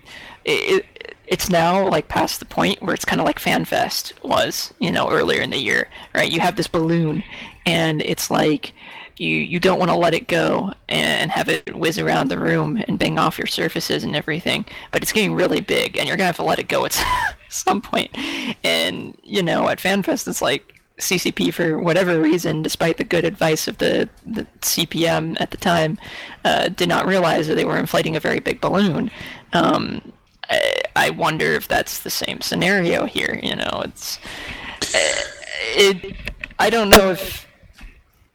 it, 0.43 0.85
it's 1.29 1.47
now 1.47 1.87
like 1.87 2.07
past 2.07 2.39
the 2.39 2.45
point 2.45 2.81
where 2.81 2.95
it's 2.95 3.05
kind 3.05 3.21
of 3.21 3.25
like 3.25 3.39
FanFest 3.39 4.13
was, 4.23 4.73
you 4.79 4.91
know, 4.91 5.09
earlier 5.11 5.41
in 5.41 5.51
the 5.51 5.59
year, 5.59 5.87
right? 6.15 6.31
You 6.31 6.39
have 6.39 6.55
this 6.55 6.67
balloon, 6.67 7.23
and 7.67 8.01
it's 8.01 8.31
like 8.31 8.73
you 9.17 9.35
you 9.35 9.59
don't 9.59 9.77
want 9.77 9.91
to 9.91 9.95
let 9.95 10.15
it 10.15 10.27
go 10.27 10.73
and 10.87 11.29
have 11.29 11.47
it 11.47 11.75
whiz 11.75 11.99
around 11.99 12.29
the 12.29 12.39
room 12.39 12.83
and 12.87 12.97
bang 12.97 13.19
off 13.19 13.37
your 13.37 13.45
surfaces 13.45 14.03
and 14.03 14.15
everything, 14.15 14.65
but 14.91 15.03
it's 15.03 15.11
getting 15.11 15.35
really 15.35 15.61
big, 15.61 15.97
and 15.97 16.07
you're 16.07 16.17
gonna 16.17 16.25
have 16.25 16.35
to 16.37 16.43
let 16.43 16.57
it 16.57 16.67
go 16.67 16.83
at 16.85 16.99
some 17.49 17.79
point. 17.79 18.09
And 18.63 19.15
you 19.23 19.43
know, 19.43 19.69
at 19.69 19.77
FanFest, 19.77 20.27
it's 20.27 20.41
like 20.41 20.81
CCP 20.97 21.53
for 21.53 21.77
whatever 21.77 22.19
reason, 22.19 22.63
despite 22.63 22.97
the 22.97 23.03
good 23.03 23.23
advice 23.23 23.67
of 23.67 23.77
the, 23.77 24.09
the 24.25 24.47
CPM 24.61 25.39
at 25.39 25.51
the 25.51 25.57
time, 25.57 25.99
uh, 26.43 26.69
did 26.69 26.89
not 26.89 27.05
realize 27.05 27.47
that 27.47 27.55
they 27.55 27.65
were 27.65 27.77
inflating 27.77 28.15
a 28.15 28.19
very 28.19 28.39
big 28.39 28.59
balloon. 28.59 29.11
Um, 29.53 30.01
wonder 31.07 31.53
if 31.53 31.67
that's 31.67 31.99
the 31.99 32.09
same 32.09 32.41
scenario 32.41 33.05
here. 33.05 33.39
You 33.41 33.55
know, 33.55 33.81
it's 33.85 34.19
uh, 34.93 35.21
it. 35.75 36.15
I 36.59 36.69
don't 36.69 36.89
know 36.89 37.11
if 37.11 37.47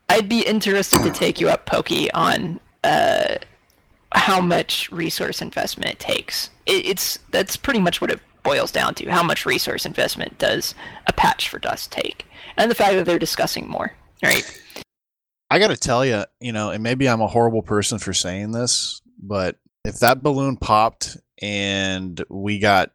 I'd 0.09 0.29
be 0.29 0.41
interested 0.41 1.03
to 1.03 1.11
take 1.11 1.41
you 1.41 1.49
up, 1.49 1.67
Pokey, 1.67 2.11
on 2.13 2.61
uh, 2.83 3.37
how 4.13 4.41
much 4.41 4.91
resource 4.91 5.43
investment 5.43 5.91
it 5.91 5.99
takes. 5.99 6.51
It, 6.67 6.87
it's 6.87 7.19
that's 7.31 7.57
pretty 7.57 7.81
much 7.81 8.01
what 8.01 8.11
it 8.11 8.21
boils 8.43 8.71
down 8.71 8.95
to. 8.95 9.11
How 9.11 9.23
much 9.23 9.45
resource 9.45 9.85
investment 9.85 10.39
does 10.39 10.75
a 11.07 11.13
patch 11.13 11.49
for 11.49 11.59
Dust 11.59 11.93
take? 11.93 12.27
And 12.57 12.71
the 12.71 12.75
fact 12.75 12.95
that 12.95 13.05
they're 13.05 13.19
discussing 13.19 13.69
more, 13.69 13.93
right? 14.23 14.45
I 15.51 15.59
got 15.59 15.69
to 15.69 15.77
tell 15.77 16.05
you, 16.05 16.25
you 16.41 16.53
know, 16.53 16.71
and 16.71 16.83
maybe 16.83 17.09
I'm 17.09 17.21
a 17.21 17.27
horrible 17.27 17.63
person 17.63 17.99
for 17.99 18.13
saying 18.13 18.53
this, 18.53 19.01
but 19.19 19.57
if 19.85 19.99
that 20.01 20.23
balloon 20.23 20.57
popped 20.57 21.17
and 21.41 22.23
we 22.29 22.59
got 22.59 22.93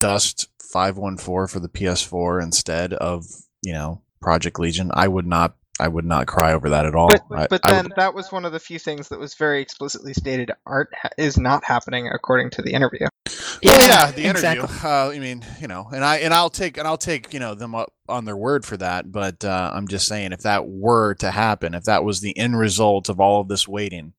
Dust 0.00 0.48
514 0.72 1.46
for 1.48 1.60
the 1.60 1.68
PS4 1.68 2.42
instead 2.42 2.92
of, 2.94 3.24
you 3.62 3.72
know, 3.72 4.00
Project 4.20 4.58
Legion, 4.58 4.90
I 4.94 5.08
would 5.08 5.26
not 5.26 5.56
I 5.80 5.88
would 5.88 6.04
not 6.04 6.26
cry 6.28 6.52
over 6.52 6.68
that 6.68 6.86
at 6.86 6.94
all. 6.94 7.08
But, 7.28 7.48
but 7.50 7.60
I 7.64 7.72
then 7.72 7.84
would- 7.84 7.94
that 7.96 8.14
was 8.14 8.30
one 8.30 8.44
of 8.44 8.52
the 8.52 8.60
few 8.60 8.78
things 8.78 9.08
that 9.08 9.18
was 9.18 9.34
very 9.34 9.60
explicitly 9.60 10.12
stated 10.12 10.52
aren't 10.66 10.94
ha- 10.94 11.08
is 11.18 11.38
not 11.38 11.64
happening 11.64 12.08
according 12.08 12.50
to 12.50 12.62
the 12.62 12.72
interview. 12.72 13.06
Oh, 13.28 13.50
yeah, 13.64 14.10
the 14.10 14.22
interview. 14.24 14.62
exactly. 14.62 14.88
Uh, 14.88 15.08
I 15.10 15.18
mean, 15.18 15.44
you 15.60 15.68
know, 15.68 15.88
and 15.92 16.04
I 16.04 16.18
and 16.18 16.34
I'll 16.34 16.50
take 16.50 16.76
and 16.78 16.86
I'll 16.86 16.98
take 16.98 17.32
you 17.32 17.40
know 17.40 17.54
them 17.54 17.74
up 17.74 17.92
on 18.08 18.24
their 18.24 18.36
word 18.36 18.64
for 18.64 18.76
that. 18.76 19.10
But 19.10 19.44
uh, 19.44 19.70
I'm 19.72 19.88
just 19.88 20.06
saying, 20.06 20.32
if 20.32 20.42
that 20.42 20.68
were 20.68 21.14
to 21.14 21.30
happen, 21.30 21.74
if 21.74 21.84
that 21.84 22.04
was 22.04 22.20
the 22.20 22.36
end 22.36 22.58
result 22.58 23.08
of 23.08 23.18
all 23.18 23.40
of 23.40 23.48
this 23.48 23.66
waiting, 23.66 24.12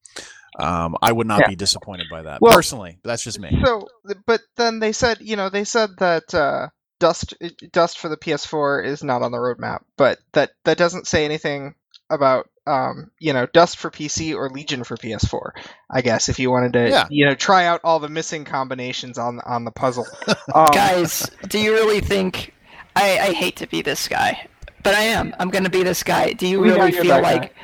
um, 0.60 0.96
I 1.02 1.12
would 1.12 1.28
not 1.28 1.42
Yeah. 1.42 1.50
be 1.50 1.56
disappointed 1.56 2.08
by 2.12 2.24
that 2.24 2.42
Well- 2.42 2.54
personally. 2.54 3.00
That's 3.04 3.24
just 3.24 3.40
me. 3.40 3.62
So, 3.64 3.88
but 4.26 4.42
then 4.58 4.80
they 4.80 4.92
said, 4.92 5.18
you 5.22 5.36
know, 5.36 5.50
they 5.50 5.64
said 5.64 5.92
that 6.00 6.34
uh, 6.34 6.68
Dust 7.00 7.34
Dust 7.72 8.00
for 8.00 8.10
the 8.10 8.18
PS4 8.18 8.86
is 8.86 9.04
not 9.04 9.22
on 9.24 9.32
the 9.32 9.38
roadmap, 9.38 9.80
but 9.98 10.20
that 10.34 10.52
that 10.66 10.78
doesn't 10.78 11.08
say 11.08 11.26
anything 11.26 11.76
about 12.10 12.48
um, 12.66 13.12
you 13.20 13.34
know 13.34 13.46
Dust 13.46 13.78
for 13.78 13.90
PC 13.92 14.36
or 14.36 14.50
Legion 14.50 14.84
for 14.86 14.96
PS4. 14.96 15.52
I 15.90 16.02
guess 16.02 16.30
if 16.30 16.40
you 16.40 16.50
wanted 16.50 16.74
to, 16.74 16.90
Yeah. 16.90 17.08
you 17.10 17.26
know, 17.26 17.36
try 17.36 17.66
out 17.66 17.82
all 17.84 18.00
the 18.00 18.08
missing 18.10 18.46
combinations 18.46 19.18
on 19.18 19.40
on 19.42 19.66
the 19.66 19.72
puzzle. 19.72 20.06
Um, 20.54 20.68
Guys, 20.72 21.30
do 21.48 21.60
you 21.60 21.74
really 21.74 22.00
think 22.00 22.54
I, 22.96 23.18
I 23.20 23.32
hate 23.34 23.58
to 23.58 23.68
be 23.68 23.82
this 23.82 24.08
guy, 24.08 24.48
but 24.84 24.94
I 24.94 25.02
am. 25.02 25.34
I'm 25.40 25.50
gonna 25.50 25.70
be 25.70 25.84
this 25.84 26.04
guy. 26.04 26.34
Do 26.34 26.48
you 26.48 26.60
We 26.60 26.72
really 26.72 26.92
feel 26.92 27.22
like 27.22 27.56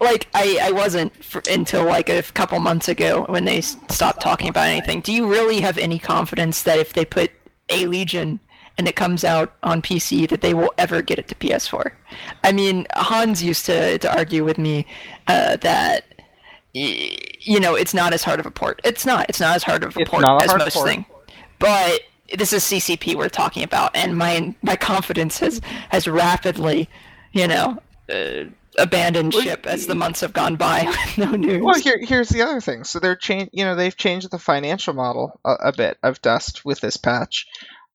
like 0.00 0.28
I, 0.34 0.58
I 0.62 0.72
wasn't 0.72 1.24
for, 1.24 1.42
until 1.50 1.84
like 1.84 2.08
a 2.08 2.22
couple 2.22 2.58
months 2.60 2.88
ago 2.88 3.24
when 3.28 3.44
they 3.46 3.60
stopped 3.62 4.20
talking 4.20 4.48
about 4.48 4.68
anything. 4.68 5.00
Do 5.00 5.12
you 5.12 5.26
really 5.30 5.60
have 5.60 5.78
any 5.78 5.98
confidence 5.98 6.62
that 6.64 6.78
if 6.78 6.92
they 6.92 7.04
put 7.04 7.30
a 7.70 7.86
Legion 7.86 8.40
and 8.78 8.86
it 8.86 8.94
comes 8.94 9.24
out 9.24 9.54
on 9.62 9.80
PC 9.80 10.28
that 10.28 10.42
they 10.42 10.52
will 10.52 10.72
ever 10.76 11.00
get 11.00 11.18
it 11.18 11.28
to 11.28 11.34
PS4? 11.36 11.92
I 12.44 12.52
mean, 12.52 12.86
Hans 12.94 13.42
used 13.42 13.64
to, 13.66 13.96
to 13.98 14.14
argue 14.14 14.44
with 14.44 14.58
me 14.58 14.86
uh, 15.28 15.56
that 15.56 16.04
you 16.74 17.58
know 17.58 17.74
it's 17.74 17.94
not 17.94 18.12
as 18.12 18.22
hard 18.22 18.38
of 18.38 18.44
a 18.46 18.50
port. 18.50 18.80
It's 18.84 19.06
not. 19.06 19.26
It's 19.30 19.40
not 19.40 19.56
as 19.56 19.62
hard 19.62 19.82
of 19.82 19.96
a 19.96 20.00
It's 20.00 20.10
port 20.10 20.24
as 20.24 20.54
most 20.54 20.74
port. 20.74 20.88
thing. 20.88 21.06
But 21.58 22.02
this 22.34 22.52
is 22.52 22.62
CCP 22.64 23.14
we're 23.14 23.28
talking 23.28 23.62
about, 23.62 23.94
and 23.94 24.16
my 24.16 24.54
my 24.62 24.76
confidence 24.76 25.38
has 25.40 25.60
has 25.90 26.08
rapidly, 26.08 26.88
you 27.32 27.46
know, 27.46 27.78
uh, 28.10 28.44
abandoned 28.78 29.32
Well, 29.32 29.42
ship 29.42 29.66
as 29.66 29.86
the 29.86 29.94
months 29.94 30.20
have 30.20 30.32
gone 30.32 30.56
by 30.56 30.84
with 31.16 31.18
no 31.18 31.36
news. 31.36 31.62
Well, 31.62 31.80
here, 31.80 31.98
here's 32.00 32.28
the 32.28 32.42
other 32.42 32.60
thing. 32.60 32.84
So 32.84 32.98
they're 32.98 33.16
change, 33.16 33.50
you 33.52 33.64
know, 33.64 33.74
they've 33.74 33.96
changed 33.96 34.30
the 34.30 34.38
financial 34.38 34.94
model 34.94 35.40
a, 35.44 35.52
a 35.52 35.72
bit 35.72 35.98
of 36.02 36.20
Dust 36.22 36.64
with 36.64 36.80
this 36.80 36.96
patch. 36.96 37.46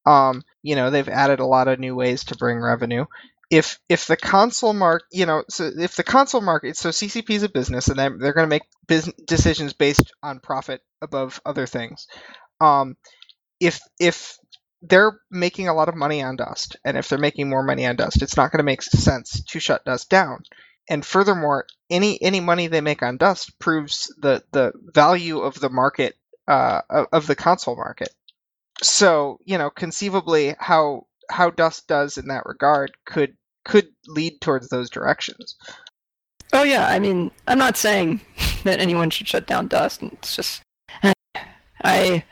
Um, 0.05 0.43
you 0.63 0.75
know, 0.75 0.89
they've 0.89 1.07
added 1.07 1.39
a 1.39 1.45
lot 1.45 1.67
of 1.67 1.79
new 1.79 1.95
ways 1.95 2.25
to 2.25 2.37
bring 2.37 2.59
revenue. 2.59 3.05
If 3.49 3.79
if 3.89 4.07
the 4.07 4.17
console 4.17 4.73
mark, 4.73 5.03
you 5.11 5.25
know, 5.25 5.43
so 5.49 5.69
if 5.77 5.95
the 5.95 6.03
console 6.03 6.41
market, 6.41 6.77
so 6.77 6.89
CCP 6.89 7.29
is 7.31 7.43
a 7.43 7.49
business, 7.49 7.89
and 7.89 7.99
they're, 7.99 8.17
they're 8.17 8.33
going 8.33 8.47
to 8.47 8.49
make 8.49 8.63
business 8.87 9.15
decisions 9.25 9.73
based 9.73 10.13
on 10.23 10.39
profit 10.39 10.81
above 11.01 11.41
other 11.45 11.67
things. 11.67 12.07
Um, 12.61 12.95
if 13.61 13.79
if 13.99 14.37
they're 14.81 15.19
making 15.29 15.67
a 15.67 15.73
lot 15.73 15.87
of 15.87 15.95
money 15.95 16.21
on 16.23 16.35
Dust, 16.35 16.75
and 16.83 16.97
if 16.97 17.07
they're 17.07 17.19
making 17.19 17.49
more 17.49 17.63
money 17.63 17.85
on 17.85 17.95
Dust, 17.95 18.21
it's 18.21 18.35
not 18.35 18.51
going 18.51 18.57
to 18.57 18.63
make 18.63 18.81
sense 18.81 19.43
to 19.45 19.59
shut 19.59 19.85
Dust 19.85 20.09
down. 20.09 20.43
And 20.89 21.05
furthermore, 21.05 21.67
any 21.89 22.21
any 22.21 22.39
money 22.39 22.67
they 22.67 22.81
make 22.81 23.03
on 23.03 23.17
Dust 23.17 23.57
proves 23.59 24.13
the 24.19 24.43
the 24.51 24.73
value 24.93 25.39
of 25.39 25.59
the 25.59 25.69
market 25.69 26.15
uh, 26.47 26.81
of, 27.11 27.27
the 27.27 27.35
console 27.35 27.75
market. 27.75 28.09
So 28.81 29.37
you 29.45 29.57
know, 29.57 29.69
conceivably, 29.69 30.55
how 30.59 31.05
how 31.29 31.51
Dust 31.51 31.87
does 31.87 32.17
in 32.17 32.27
that 32.27 32.45
regard 32.45 32.91
could 33.05 33.37
could 33.63 33.87
lead 34.07 34.41
towards 34.41 34.69
those 34.69 34.89
directions. 34.89 35.55
Oh 36.51 36.63
yeah, 36.63 36.87
I 36.87 36.97
mean, 36.97 37.29
I'm 37.47 37.59
not 37.59 37.77
saying 37.77 38.21
that 38.63 38.79
anyone 38.79 39.11
should 39.11 39.27
shut 39.27 39.45
down 39.45 39.67
Dust. 39.67 40.01
It's 40.01 40.35
just 40.35 40.63
I 41.83 42.23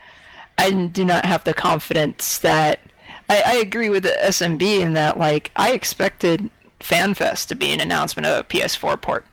I 0.60 0.70
do 0.70 1.04
not 1.04 1.24
have 1.24 1.44
the 1.44 1.54
confidence 1.54 2.38
that 2.38 2.80
I, 3.28 3.42
I 3.46 3.54
agree 3.56 3.88
with 3.88 4.02
the 4.02 4.16
SMB 4.22 4.62
in 4.80 4.92
that 4.94 5.18
like 5.18 5.50
I 5.56 5.72
expected 5.72 6.50
FanFest 6.80 7.48
to 7.48 7.54
be 7.54 7.72
an 7.72 7.80
announcement 7.80 8.26
of 8.26 8.38
a 8.38 8.44
PS4 8.44 9.00
port 9.00 9.24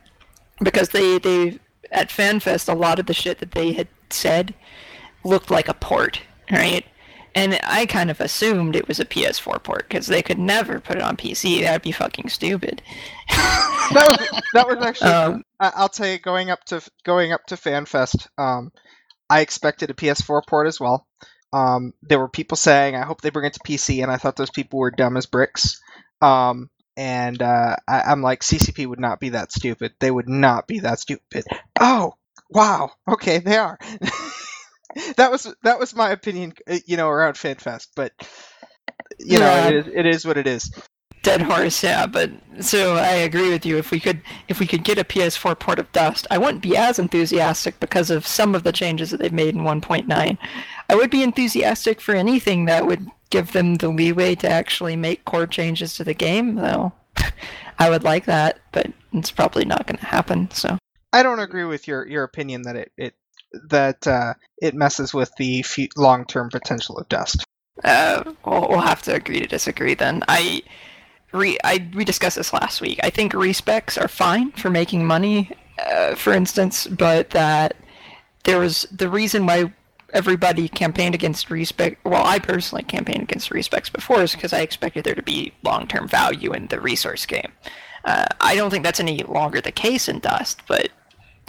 because 0.62 0.90
they 0.90 1.18
they 1.20 1.60
at 1.92 2.10
FanFest 2.10 2.70
a 2.72 2.76
lot 2.78 3.00
of 3.00 3.06
the 3.06 3.14
shit 3.14 3.40
that 3.40 3.52
they 3.52 3.74
had 3.74 3.88
said 4.10 4.54
looked 5.24 5.50
like 5.52 5.68
a 5.68 5.74
port, 5.74 6.22
right? 6.52 6.86
And 7.36 7.60
I 7.64 7.86
kind 7.86 8.10
of 8.10 8.20
assumed 8.20 8.76
it 8.76 8.88
was 8.88 9.00
a 9.00 9.06
PS4 9.06 9.62
port 9.62 9.88
because 9.88 10.08
they 10.08 10.24
could 10.24 10.40
never 10.40 10.80
put 10.80 10.96
it 10.98 11.04
on 11.04 11.18
PC. 11.18 11.62
That'd 11.62 11.84
be 11.84 11.92
fucking 11.92 12.30
stupid. 12.30 12.82
That 13.30 14.06
was 14.10 14.42
that 14.54 14.68
was 14.68 14.78
actually 14.86 15.12
Um, 15.12 15.44
I- 15.60 15.72
I'll 15.76 15.90
tell 15.90 16.08
you 16.08 16.18
going 16.20 16.50
up 16.50 16.64
to 16.66 16.82
going 17.04 17.32
up 17.34 17.46
to 17.48 17.56
FanFest, 17.56 18.28
um, 18.38 18.72
I 19.30 19.42
expected 19.42 19.90
a 19.90 19.94
PS4 19.94 20.42
port 20.48 20.68
as 20.68 20.80
well. 20.80 21.08
Um, 21.54 21.94
there 22.02 22.20
were 22.20 22.30
people 22.30 22.58
saying, 22.58 22.96
"I 22.96 23.06
hope 23.06 23.22
they 23.22 23.30
bring 23.30 23.46
it 23.46 23.54
to 23.54 23.60
PC," 23.60 24.04
and 24.04 24.12
I 24.12 24.18
thought 24.18 24.36
those 24.36 24.50
people 24.50 24.80
were 24.80 24.92
dumb 24.92 25.18
as 25.18 25.26
bricks. 25.26 25.82
Um, 26.22 26.70
and 26.98 27.42
uh, 27.42 27.76
I, 27.88 28.02
I'm 28.02 28.22
like, 28.22 28.42
CCP 28.42 28.88
would 28.88 29.00
not 29.00 29.20
be 29.20 29.30
that 29.30 29.52
stupid. 29.52 29.94
They 30.00 30.12
would 30.12 30.28
not 30.28 30.68
be 30.68 30.80
that 30.80 31.00
stupid. 31.00 31.46
Oh, 31.80 32.14
wow. 32.50 32.92
Okay, 33.08 33.38
they 33.38 33.58
are. 33.58 33.78
that 35.18 35.32
was 35.32 35.54
that 35.64 35.80
was 35.80 35.96
my 35.96 36.12
opinion, 36.12 36.54
uh, 36.68 36.78
you 36.86 36.98
know, 36.98 37.08
around 37.08 37.36
FanFest. 37.36 37.90
But 37.96 38.14
you 39.20 39.40
know, 39.40 39.68
it 39.68 39.76
is 39.76 39.88
it 39.88 40.06
is 40.06 40.26
what 40.26 40.38
it 40.38 40.48
is. 40.48 40.72
Dead 41.28 41.42
horse, 41.42 41.84
yeah, 41.84 42.06
but 42.06 42.32
so 42.62 42.96
I 42.96 43.12
agree 43.16 43.50
with 43.50 43.66
you. 43.66 43.78
If 43.78 43.92
we 43.92 44.00
could, 44.00 44.22
if 44.48 44.62
we 44.62 44.66
could 44.66 44.86
get 44.86 44.98
a 44.98 45.04
PS4 45.04 45.60
port 45.60 45.78
of 45.78 45.92
Dust, 45.92 46.26
I 46.32 46.38
wouldn't 46.38 46.64
be 46.64 46.78
as 46.78 47.00
enthusiastic 47.00 47.80
because 47.82 48.10
of 48.10 48.26
some 48.26 48.56
of 48.56 48.64
the 48.64 48.72
changes 48.72 49.12
that 49.12 49.20
they've 49.20 49.34
made 49.34 49.54
in 49.54 49.64
1.9. 49.64 50.38
I 50.90 50.96
would 50.96 51.10
be 51.10 51.24
enthusiastic 51.24 52.00
for 52.00 52.16
anything 52.16 52.64
that 52.66 52.88
would 52.88 53.06
give 53.30 53.52
them 53.52 53.76
the 53.76 53.90
leeway 53.90 54.36
to 54.36 54.50
actually 54.50 54.96
make 54.96 55.26
core 55.26 55.46
changes 55.48 55.96
to 55.96 56.06
the 56.06 56.14
game, 56.14 56.56
though. 56.56 56.94
I 57.80 57.90
would 57.90 58.04
like 58.04 58.24
that, 58.26 58.60
but 58.72 58.88
it's 59.12 59.32
probably 59.32 59.66
not 59.66 59.86
going 59.86 59.98
to 59.98 60.06
happen. 60.06 60.50
So 60.52 60.78
I 61.12 61.24
don't 61.24 61.40
agree 61.40 61.66
with 61.66 61.90
your 61.90 62.08
your 62.08 62.24
opinion 62.24 62.62
that 62.62 62.78
it, 62.78 62.92
it 62.98 63.16
that 63.70 64.08
uh, 64.08 64.34
it 64.62 64.74
messes 64.76 65.14
with 65.14 65.36
the 65.38 65.60
f- 65.60 65.90
long 65.98 66.24
term 66.24 66.50
potential 66.50 66.98
of 66.98 67.10
Dust. 67.10 67.44
uh, 67.84 68.24
we'll, 68.46 68.70
we'll 68.70 68.80
have 68.80 69.02
to 69.04 69.14
agree 69.14 69.42
to 69.42 69.48
disagree 69.48 69.94
then. 69.94 70.24
I. 70.30 70.62
Re, 71.38 71.58
I 71.64 71.88
we 71.94 72.04
discussed 72.04 72.36
this 72.36 72.54
last 72.54 72.82
week. 72.82 73.00
I 73.04 73.10
think 73.10 73.34
respecs 73.34 74.02
are 74.02 74.08
fine 74.08 74.52
for 74.54 74.70
making 74.70 75.06
money, 75.06 75.52
uh, 75.86 76.16
for 76.16 76.34
instance, 76.34 76.88
but 76.88 77.30
that 77.32 77.76
there 78.44 78.60
was 78.60 78.88
the 78.92 79.10
reason 79.10 79.46
why 79.46 79.72
everybody 80.14 80.68
campaigned 80.68 81.16
against 81.16 81.50
respec. 81.50 82.00
Well, 82.04 82.26
I 82.26 82.40
personally 82.40 82.84
campaigned 82.84 83.24
against 83.24 83.50
respecs 83.50 83.92
before 83.92 84.22
is 84.24 84.34
because 84.34 84.54
I 84.54 84.62
expected 84.62 85.04
there 85.04 85.16
to 85.16 85.22
be 85.22 85.54
long-term 85.64 86.08
value 86.08 86.54
in 86.54 86.68
the 86.68 86.80
resource 86.80 87.26
game. 87.26 87.52
Uh, 88.06 88.26
I 88.40 88.56
don't 88.56 88.70
think 88.70 88.84
that's 88.84 89.02
any 89.02 89.24
longer 89.24 89.60
the 89.60 89.72
case 89.72 90.08
in 90.08 90.20
Dust, 90.20 90.62
but 90.68 90.90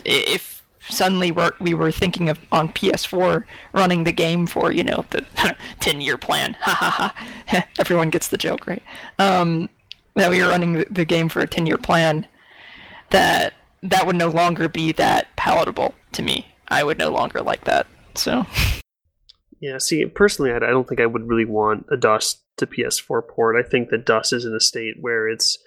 if 0.05 0.59
suddenly 0.89 1.31
we're, 1.31 1.53
we 1.61 1.75
were 1.75 1.93
thinking 1.93 2.29
of 2.29 2.39
on 2.51 2.71
PS4 2.71 3.45
running 3.73 4.05
the 4.05 4.13
game 4.13 4.47
for 4.47 4.73
you 4.73 4.83
know 4.83 5.05
the 5.11 5.25
10 5.81 6.01
year 6.01 6.19
plan, 6.19 6.55
ha 6.61 6.73
ha 6.73 7.15
ha, 7.47 7.65
everyone 7.79 8.11
gets 8.11 8.29
the 8.29 8.39
joke, 8.39 8.67
right? 8.67 8.83
Um, 9.19 9.69
that 10.19 10.31
we 10.31 10.43
were 10.43 10.49
running 10.49 10.85
the, 10.91 11.05
game 11.05 11.29
for 11.29 11.41
a 11.41 11.47
10 11.47 11.67
year 11.67 11.79
plan, 11.79 12.27
that 13.11 13.55
that 13.83 14.07
would 14.07 14.17
no 14.17 14.29
longer 14.29 14.69
be 14.69 14.93
that 14.93 15.29
palatable 15.37 15.95
to 16.13 16.23
me. 16.23 16.47
I 16.69 16.85
would 16.85 16.99
no 16.99 17.11
longer 17.11 17.41
like 17.41 17.65
that. 17.65 17.87
So 18.15 18.47
Yeah, 19.61 19.79
see, 19.79 20.05
personally, 20.07 20.53
I 20.53 20.59
don't 20.59 20.89
think 20.89 21.01
I 21.01 21.07
would 21.07 21.29
really 21.29 21.45
want 21.45 21.87
a 21.91 21.97
Dust 21.97 22.43
to 22.59 22.67
PS4 22.67 23.27
port. 23.29 23.57
I 23.57 23.69
think 23.69 23.91
that 23.91 24.07
Dust 24.07 24.33
is 24.33 24.45
in 24.45 24.55
a 24.55 24.61
state 24.61 24.97
where 25.01 25.29
it's 25.29 25.59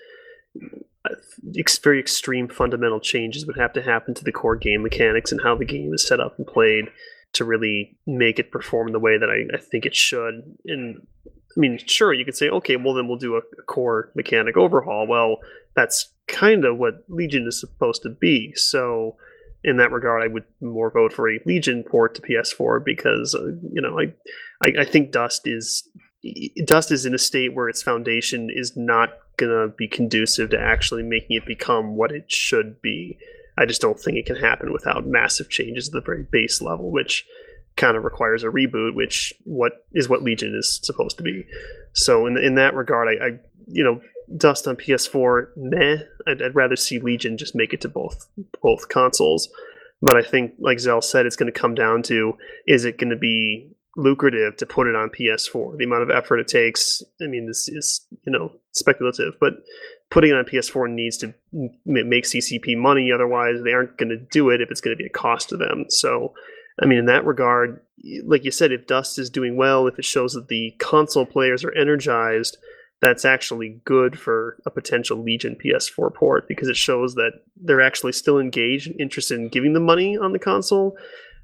very 1.84 2.00
extreme 2.00 2.48
fundamental 2.48 3.00
changes 3.00 3.46
would 3.46 3.58
have 3.58 3.74
to 3.74 3.82
happen 3.82 4.14
to 4.14 4.24
the 4.24 4.32
core 4.32 4.56
game 4.56 4.84
mechanics 4.84 5.32
and 5.32 5.42
how 5.42 5.56
the 5.56 5.66
game 5.66 5.94
is 5.94 6.08
set 6.08 6.20
up 6.20 6.38
and 6.38 6.48
played 6.48 6.86
to 7.34 7.46
really 7.46 7.98
make 8.06 8.40
it 8.40 8.52
perform 8.52 8.92
the 8.92 9.00
way 9.00 9.18
that 9.18 9.30
I, 9.30 9.56
I 9.56 9.60
think 9.60 9.86
it 9.86 9.96
should. 9.96 10.44
And 10.66 11.08
I 11.56 11.60
mean, 11.60 11.80
sure, 11.86 12.14
you 12.14 12.26
could 12.26 12.36
say, 12.36 12.50
okay, 12.50 12.76
well, 12.76 12.94
then 12.94 13.08
we'll 13.08 13.18
do 13.18 13.36
a, 13.36 13.42
core 13.66 14.12
mechanic 14.16 14.58
overhaul. 14.58 15.08
Well, 15.08 15.38
that's 15.76 16.12
kind 16.28 16.66
of 16.66 16.78
what 16.78 17.04
Legion 17.08 17.48
is 17.48 17.60
supposed 17.60 18.04
to 18.04 18.10
be. 18.10 18.54
So, 18.56 19.18
in 19.64 19.78
that 19.78 19.92
regard, 19.92 20.24
I 20.24 20.28
would 20.28 20.46
more 20.60 20.90
vote 20.90 21.14
for 21.14 21.30
a 21.30 21.40
Legion 21.46 21.84
port 21.84 22.16
to 22.16 22.22
PS4 22.22 22.84
because 22.84 23.36
uh, 23.36 23.48
you 23.72 23.82
know 23.82 24.00
I, 24.00 24.14
I 24.66 24.82
I 24.82 24.86
think 24.86 25.12
Dust 25.12 25.46
is 25.46 25.88
Dust 26.66 26.92
is 26.92 27.06
in 27.06 27.14
a 27.14 27.20
state 27.20 27.54
where 27.54 27.70
its 27.70 27.84
foundation 27.84 28.50
is 28.52 28.76
not 28.76 29.10
gonna 29.38 29.68
be 29.68 29.88
conducive 29.88 30.50
to 30.52 30.60
actually 30.60 31.04
making 31.04 31.38
it 31.38 31.46
become 31.46 31.96
what 31.96 32.12
it 32.12 32.32
should 32.32 32.82
be. 32.82 33.18
I 33.58 33.66
just 33.66 33.82
don't 33.82 34.00
think 34.00 34.18
it 34.18 34.26
can 34.26 34.38
happen 34.38 34.74
without 34.74 35.06
massive 35.06 35.50
changes 35.50 35.90
at 35.90 35.94
the 35.94 36.02
very 36.02 36.24
base 36.24 36.62
level, 36.62 36.90
which 36.90 37.26
kind 37.76 37.98
of 37.98 38.04
requires 38.04 38.44
a 38.44 38.48
reboot, 38.48 38.96
which 38.96 39.34
what 39.44 39.86
is 39.94 40.10
what 40.10 40.24
Legion 40.24 40.56
is 40.56 40.80
supposed 40.84 41.18
to 41.18 41.24
be. 41.24 41.46
So 41.94 42.26
in 42.26 42.38
in 42.38 42.56
that 42.56 42.74
regard, 42.74 43.08
I, 43.08 43.26
I 43.26 43.30
you 43.68 43.84
know 43.84 44.02
Dust 44.38 44.68
on 44.68 44.76
PS4, 44.76 45.48
meh. 45.58 45.98
I'd, 46.28 46.42
I'd, 46.42 46.56
rather 46.56 46.76
see 46.76 47.00
Legion 47.00 47.38
just 47.38 47.56
make 47.56 47.74
it 47.74 47.82
to 47.82 47.90
both 47.90 48.28
both 48.62 48.90
consoles. 48.90 49.50
But 50.02 50.16
I 50.16 50.22
think, 50.22 50.54
like 50.60 50.80
Zell 50.80 51.02
said, 51.02 51.26
it's 51.26 51.36
going 51.36 51.52
to 51.52 51.60
come 51.60 51.76
down 51.76 52.02
to 52.04 52.34
is 52.68 52.86
it 52.86 52.98
going 52.98 53.10
to 53.10 53.16
be 53.16 53.72
lucrative 53.98 54.58
to 54.58 54.66
put 54.66 54.88
it 54.88 54.96
on 54.96 55.10
PS4? 55.10 55.78
The 55.78 55.84
amount 55.84 56.04
of 56.04 56.10
effort 56.10 56.40
it 56.40 56.48
takes. 56.48 57.04
I 57.22 57.28
mean, 57.28 57.48
this 57.48 57.68
is 57.68 58.06
you 58.26 58.32
know 58.32 58.52
speculative, 58.72 59.34
but 59.40 59.54
putting 60.10 60.32
it 60.32 60.38
on 60.38 60.46
PS4 60.46 60.90
needs 60.90 61.18
to 61.18 61.34
make 61.86 62.26
CCP 62.26 62.78
money. 62.78 63.12
Otherwise, 63.12 63.64
they 63.64 63.74
aren't 63.74 63.98
going 63.98 64.10
to 64.10 64.18
do 64.18 64.50
it 64.50 64.62
if 64.62 64.72
it's 64.72 64.82
going 64.82 64.96
to 64.96 65.02
be 65.02 65.08
a 65.08 65.10
cost 65.10 65.50
to 65.50 65.58
them. 65.58 65.86
So 65.90 66.34
I 66.82 66.86
mean, 66.86 66.98
in 66.98 67.06
that 67.06 67.26
regard, 67.26 67.82
like 68.26 68.44
you 68.44 68.52
said, 68.52 68.72
if 68.72 68.88
Dust 68.88 69.20
is 69.20 69.30
doing 69.30 69.56
well, 69.56 69.88
if 69.88 70.00
it 70.00 70.06
shows 70.06 70.34
that 70.34 70.48
the 70.48 70.72
console 70.80 71.26
players 71.26 71.64
are 71.64 71.74
energized, 71.74 72.58
that's 73.02 73.26
actually 73.26 73.82
good 73.86 74.18
for 74.20 74.58
a 74.66 74.72
potential 74.72 75.22
Legion 75.22 75.56
PS4 75.56 76.14
port 76.14 76.48
because 76.48 76.70
it 76.70 76.78
shows 76.78 77.16
that 77.16 77.34
they're 77.56 77.82
actually 77.82 78.12
still 78.12 78.40
engaged 78.40 78.88
and 78.88 79.00
interested 79.00 79.40
in 79.40 79.50
giving 79.50 79.74
them 79.74 79.86
money 79.86 80.18
on 80.18 80.34
the 80.34 80.40
console. 80.40 80.98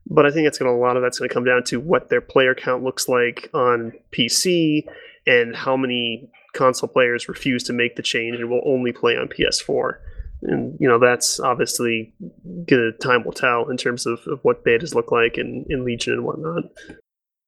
But 0.09 0.25
I 0.25 0.31
think 0.31 0.45
that's 0.45 0.57
going 0.57 0.71
to 0.71 0.77
a 0.77 0.79
lot 0.79 0.95
of 0.95 1.03
that's 1.03 1.19
going 1.19 1.29
to 1.29 1.33
come 1.33 1.43
down 1.43 1.63
to 1.65 1.79
what 1.79 2.09
their 2.09 2.21
player 2.21 2.55
count 2.55 2.83
looks 2.83 3.07
like 3.09 3.49
on 3.53 3.93
PC 4.11 4.87
and 5.25 5.55
how 5.55 5.75
many 5.75 6.29
console 6.53 6.89
players 6.89 7.27
refuse 7.27 7.63
to 7.65 7.73
make 7.73 7.95
the 7.95 8.01
change 8.01 8.39
and 8.39 8.49
will 8.49 8.61
only 8.65 8.91
play 8.91 9.17
on 9.17 9.27
PS4 9.27 9.97
and 10.47 10.77
you 10.79 10.87
know 10.87 10.99
that's 10.99 11.39
obviously 11.39 12.13
gonna 12.65 12.91
time 12.93 13.23
will 13.23 13.31
tell 13.31 13.69
in 13.69 13.77
terms 13.77 14.05
of, 14.05 14.19
of 14.27 14.39
what 14.43 14.65
betas 14.65 14.95
look 14.95 15.11
like 15.11 15.37
in, 15.37 15.65
in 15.69 15.83
Legion 15.83 16.13
and 16.13 16.23
whatnot. 16.23 16.63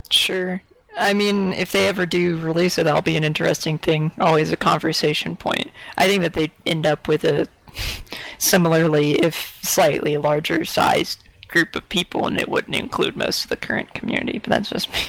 Sure. 0.10 0.62
I 0.98 1.14
mean, 1.14 1.54
if 1.54 1.72
they 1.72 1.88
ever 1.88 2.06
do 2.06 2.38
release 2.38 2.78
it, 2.78 2.84
that'll 2.84 3.02
be 3.02 3.16
an 3.16 3.24
interesting 3.24 3.78
thing. 3.78 4.12
Always 4.20 4.52
a 4.52 4.58
conversation 4.58 5.36
point. 5.36 5.72
I 5.98 6.08
think 6.08 6.24
that 6.24 6.34
they 6.34 6.52
end 6.66 6.86
up 6.86 7.08
with 7.08 7.24
a 7.24 7.48
similarly, 8.38 9.14
if 9.22 9.60
slightly 9.62 10.18
larger 10.18 10.66
sized 10.66 11.24
group 11.48 11.76
of 11.76 11.88
people, 11.90 12.28
and 12.28 12.40
it 12.40 12.50
wouldn't 12.50 12.76
include 12.76 13.16
most 13.16 13.44
of 13.44 13.50
the 13.50 13.58
current 13.58 13.94
community. 13.94 14.40
But 14.40 14.50
that's 14.50 14.70
just 14.70 14.92
me. 14.92 15.00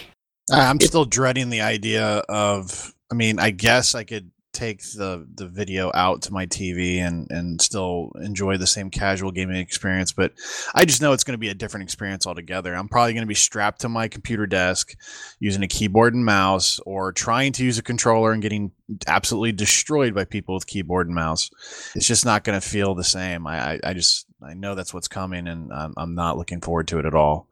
I'm 0.53 0.80
still 0.80 1.05
dreading 1.05 1.51
the 1.51 1.61
idea 1.61 2.22
of. 2.28 2.95
I 3.11 3.16
mean, 3.16 3.41
I 3.41 3.51
guess 3.51 3.97
I 3.97 4.05
could 4.05 4.30
take 4.53 4.82
the 4.94 5.26
the 5.34 5.46
video 5.46 5.90
out 5.94 6.22
to 6.22 6.32
my 6.32 6.46
TV 6.46 6.98
and 6.98 7.30
and 7.30 7.61
still 7.61 8.12
enjoy 8.20 8.57
the 8.57 8.66
same 8.66 8.90
casual 8.90 9.30
gaming 9.30 9.57
experience 9.57 10.12
but 10.12 10.32
I 10.74 10.84
just 10.84 11.01
know 11.01 11.12
it's 11.12 11.24
going 11.24 11.34
to 11.34 11.38
be 11.38 11.48
a 11.48 11.55
different 11.55 11.84
experience 11.84 12.26
altogether. 12.26 12.74
I'm 12.74 12.88
probably 12.88 13.12
going 13.12 13.22
to 13.22 13.28
be 13.28 13.34
strapped 13.34 13.80
to 13.82 13.88
my 13.88 14.09
computer 14.09 14.46
desk 14.46 14.96
using 15.38 15.62
a 15.62 15.68
keyboard 15.68 16.14
and 16.14 16.24
mouse 16.24 16.80
or 16.80 17.12
trying 17.12 17.53
to 17.53 17.64
use 17.64 17.78
a 17.78 17.82
controller 17.82 18.32
and 18.32 18.42
getting 18.42 18.72
absolutely 19.07 19.53
destroyed 19.53 20.14
by 20.14 20.24
people 20.24 20.55
with 20.55 20.66
keyboard 20.66 21.07
and 21.07 21.14
mouse. 21.14 21.51
It's 21.94 22.07
just 22.07 22.24
not 22.24 22.44
going 22.44 22.61
to 22.61 22.66
feel 22.66 22.94
the 22.94 23.05
same. 23.05 23.46
I, 23.46 23.72
I, 23.72 23.80
I 23.84 23.94
just 23.94 24.26
I 24.42 24.55
know 24.55 24.74
that's 24.74 24.94
what's 24.94 25.09
coming 25.09 25.48
and 25.48 25.72
I'm, 25.72 25.94
I'm 25.96 26.14
not 26.14 26.38
looking 26.38 26.61
forward 26.61 26.88
to 26.88 26.98
it 26.98 27.07
at 27.07 27.14
all. 27.14 27.48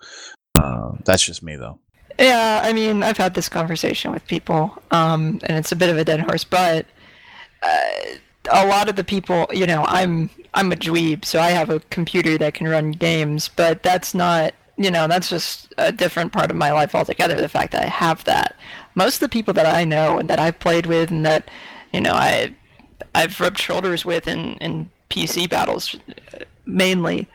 Uh, 0.54 0.92
that's 1.04 1.24
just 1.24 1.42
me 1.42 1.56
though. 1.56 1.78
Yeah, 2.18 2.60
I 2.64 2.72
mean, 2.72 3.02
I've 3.02 3.16
had 3.16 3.34
this 3.34 3.48
conversation 3.48 4.10
with 4.12 4.26
people, 4.26 4.76
um, 4.90 5.40
and 5.44 5.56
it's 5.56 5.70
a 5.72 5.76
bit 5.76 5.88
of 5.90 5.98
a 5.98 6.04
dead 6.04 6.20
horse, 6.20 6.42
but 6.44 6.86
uh, 7.62 7.90
a 8.50 8.66
lot 8.66 8.88
of 8.88 8.96
the 8.96 9.04
people, 9.04 9.46
you 9.52 9.66
know, 9.66 9.84
I'm 9.86 10.30
I'm 10.54 10.72
a 10.72 10.76
dweeb, 10.76 11.24
so 11.24 11.40
I 11.40 11.50
have 11.50 11.70
a 11.70 11.80
computer 11.90 12.36
that 12.38 12.54
can 12.54 12.66
run 12.66 12.90
games, 12.92 13.48
but 13.48 13.82
that's 13.84 14.14
not, 14.14 14.54
you 14.76 14.90
know, 14.90 15.06
that's 15.06 15.28
just 15.28 15.72
a 15.78 15.92
different 15.92 16.32
part 16.32 16.50
of 16.50 16.56
my 16.56 16.72
life 16.72 16.94
altogether. 16.94 17.36
The 17.36 17.48
fact 17.48 17.72
that 17.72 17.84
I 17.84 17.88
have 17.88 18.24
that. 18.24 18.56
Most 18.94 19.16
of 19.16 19.20
the 19.20 19.28
people 19.28 19.54
that 19.54 19.66
I 19.66 19.84
know 19.84 20.18
and 20.18 20.28
that 20.28 20.40
I've 20.40 20.58
played 20.58 20.86
with 20.86 21.10
and 21.10 21.24
that, 21.26 21.48
you 21.92 22.00
know, 22.00 22.14
I 22.14 22.52
I've 23.14 23.38
rubbed 23.40 23.58
shoulders 23.58 24.04
with 24.04 24.26
in 24.26 24.54
in 24.56 24.90
PC 25.10 25.48
battles, 25.48 25.94
mainly, 26.66 27.28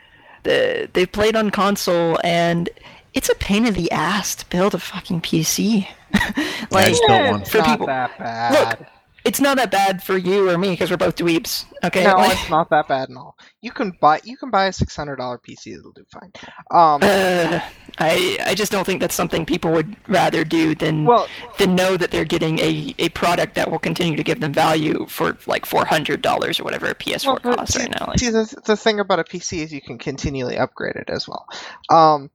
the, 0.44 0.90
they've 0.94 1.12
played 1.12 1.36
on 1.36 1.50
console 1.52 2.20
and 2.24 2.70
it's 3.14 3.30
a 3.30 3.36
pain 3.36 3.66
in 3.66 3.74
the 3.74 3.91
ass 3.91 4.36
to 4.36 4.45
build 4.49 4.74
a 4.74 4.80
fucking 4.80 5.22
PC. 5.22 5.88
like 6.72 6.95
yeah, 7.07 7.38
for 7.43 7.61
people, 7.64 7.88
that 7.88 8.18
bad. 8.18 8.80
Look, 8.80 8.88
it's 9.26 9.39
not 9.39 9.55
that 9.57 9.72
bad 9.72 10.03
for 10.03 10.18
you 10.18 10.49
or 10.49 10.57
me 10.57 10.72
because 10.72 10.91
we're 10.91 10.97
both 10.97 11.16
dweebs. 11.16 11.66
Okay, 11.84 12.03
no, 12.03 12.16
like, 12.16 12.34
it's 12.34 12.49
not 12.49 12.70
that 12.72 12.88
bad 12.88 13.09
at 13.09 13.16
all. 13.16 13.38
You 13.61 13.72
can 13.72 13.93
buy 14.01 14.20
you 14.24 14.36
can 14.36 14.49
buy 14.49 14.66
a 14.66 14.74
six 14.74 14.95
hundred 14.95 15.16
dollar 15.18 15.38
PC; 15.38 15.78
it'll 15.78 15.91
do 15.91 16.03
fine. 16.11 16.32
Um, 16.72 16.99
uh, 17.01 17.61
I 17.99 18.38
I 18.45 18.53
just 18.53 18.72
don't 18.72 18.84
think 18.84 18.99
that's 18.99 19.16
something 19.16 19.45
people 19.45 19.72
would 19.72 19.95
rather 20.07 20.43
do 20.43 20.76
than 20.76 21.05
well, 21.05 21.28
than 21.57 21.76
know 21.76 21.95
that 21.95 22.11
they're 22.11 22.26
getting 22.26 22.59
a, 22.59 22.93
a 22.99 23.09
product 23.09 23.55
that 23.55 23.72
will 23.72 23.80
continue 23.80 24.18
to 24.18 24.24
give 24.24 24.41
them 24.41 24.51
value 24.51 25.05
for 25.07 25.38
like 25.47 25.66
four 25.66 25.86
hundred 25.86 26.22
dollars 26.22 26.59
or 26.59 26.64
whatever 26.64 26.88
a 26.88 26.95
PS4 26.95 27.26
well, 27.26 27.55
costs 27.55 27.76
see, 27.76 27.80
right 27.80 27.91
now. 27.97 28.07
Like, 28.07 28.20
see, 28.20 28.30
the 28.30 28.61
the 28.66 28.76
thing 28.76 28.99
about 28.99 29.20
a 29.20 29.24
PC 29.24 29.59
is 29.59 29.72
you 29.72 29.82
can 29.82 29.97
continually 29.97 30.57
upgrade 30.57 30.95
it 30.95 31.09
as 31.09 31.28
well. 31.28 31.47
Um, 31.89 32.30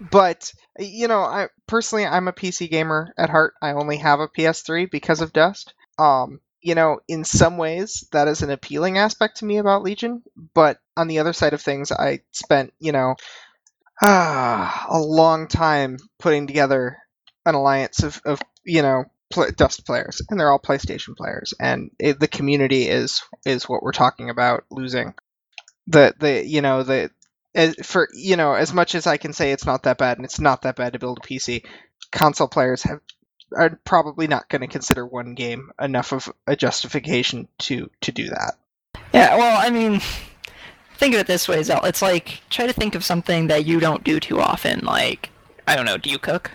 but 0.00 0.52
you 0.78 1.08
know, 1.08 1.20
I 1.20 1.48
personally 1.66 2.06
I'm 2.06 2.28
a 2.28 2.32
PC 2.32 2.70
gamer 2.70 3.12
at 3.18 3.30
heart. 3.30 3.54
I 3.60 3.72
only 3.72 3.98
have 3.98 4.20
a 4.20 4.28
PS3 4.28 4.86
because 4.86 5.20
of 5.20 5.32
Dust. 5.32 5.74
Um, 5.98 6.40
you 6.60 6.74
know, 6.74 7.00
in 7.08 7.24
some 7.24 7.56
ways 7.56 8.06
that 8.12 8.28
is 8.28 8.42
an 8.42 8.50
appealing 8.50 8.98
aspect 8.98 9.38
to 9.38 9.44
me 9.44 9.58
about 9.58 9.82
Legion, 9.82 10.22
but 10.54 10.78
on 10.96 11.08
the 11.08 11.18
other 11.20 11.32
side 11.32 11.54
of 11.54 11.62
things, 11.62 11.92
I 11.92 12.20
spent, 12.32 12.72
you 12.78 12.92
know, 12.92 13.14
ah, 14.02 14.86
a 14.90 14.98
long 14.98 15.48
time 15.48 15.98
putting 16.18 16.46
together 16.46 16.98
an 17.46 17.54
alliance 17.54 18.02
of, 18.02 18.20
of 18.24 18.40
you 18.64 18.82
know, 18.82 19.04
pl- 19.30 19.50
Dust 19.56 19.86
players, 19.86 20.22
and 20.28 20.38
they're 20.38 20.50
all 20.50 20.60
PlayStation 20.60 21.16
players, 21.16 21.54
and 21.60 21.90
it, 21.98 22.20
the 22.20 22.28
community 22.28 22.88
is 22.88 23.22
is 23.46 23.68
what 23.68 23.82
we're 23.82 23.92
talking 23.92 24.30
about 24.30 24.64
losing. 24.70 25.14
The 25.86 26.14
the 26.18 26.46
you 26.46 26.60
know 26.60 26.82
the 26.82 27.10
as, 27.58 27.74
for 27.82 28.08
you 28.14 28.36
know 28.36 28.54
as 28.54 28.72
much 28.72 28.94
as 28.94 29.06
I 29.06 29.16
can 29.16 29.32
say 29.32 29.52
it's 29.52 29.66
not 29.66 29.82
that 29.82 29.98
bad, 29.98 30.16
and 30.16 30.24
it's 30.24 30.40
not 30.40 30.62
that 30.62 30.76
bad 30.76 30.94
to 30.94 30.98
build 30.98 31.18
a 31.18 31.26
PC. 31.26 31.64
Console 32.10 32.48
players 32.48 32.82
have 32.84 33.00
are 33.56 33.78
probably 33.84 34.26
not 34.26 34.48
going 34.48 34.60
to 34.60 34.66
consider 34.66 35.04
one 35.04 35.34
game 35.34 35.70
enough 35.80 36.12
of 36.12 36.32
a 36.46 36.56
justification 36.56 37.48
to 37.58 37.90
to 38.00 38.12
do 38.12 38.28
that. 38.28 38.54
Yeah, 39.12 39.36
well, 39.36 39.58
I 39.60 39.70
mean, 39.70 40.00
think 40.96 41.14
of 41.14 41.20
it 41.20 41.26
this 41.26 41.48
way, 41.48 41.62
Zell. 41.62 41.84
It's 41.84 42.00
like 42.00 42.42
try 42.48 42.66
to 42.66 42.72
think 42.72 42.94
of 42.94 43.04
something 43.04 43.48
that 43.48 43.66
you 43.66 43.80
don't 43.80 44.04
do 44.04 44.20
too 44.20 44.40
often. 44.40 44.84
Like, 44.84 45.30
I 45.66 45.74
don't 45.74 45.86
know, 45.86 45.98
do 45.98 46.10
you 46.10 46.18
cook? 46.18 46.52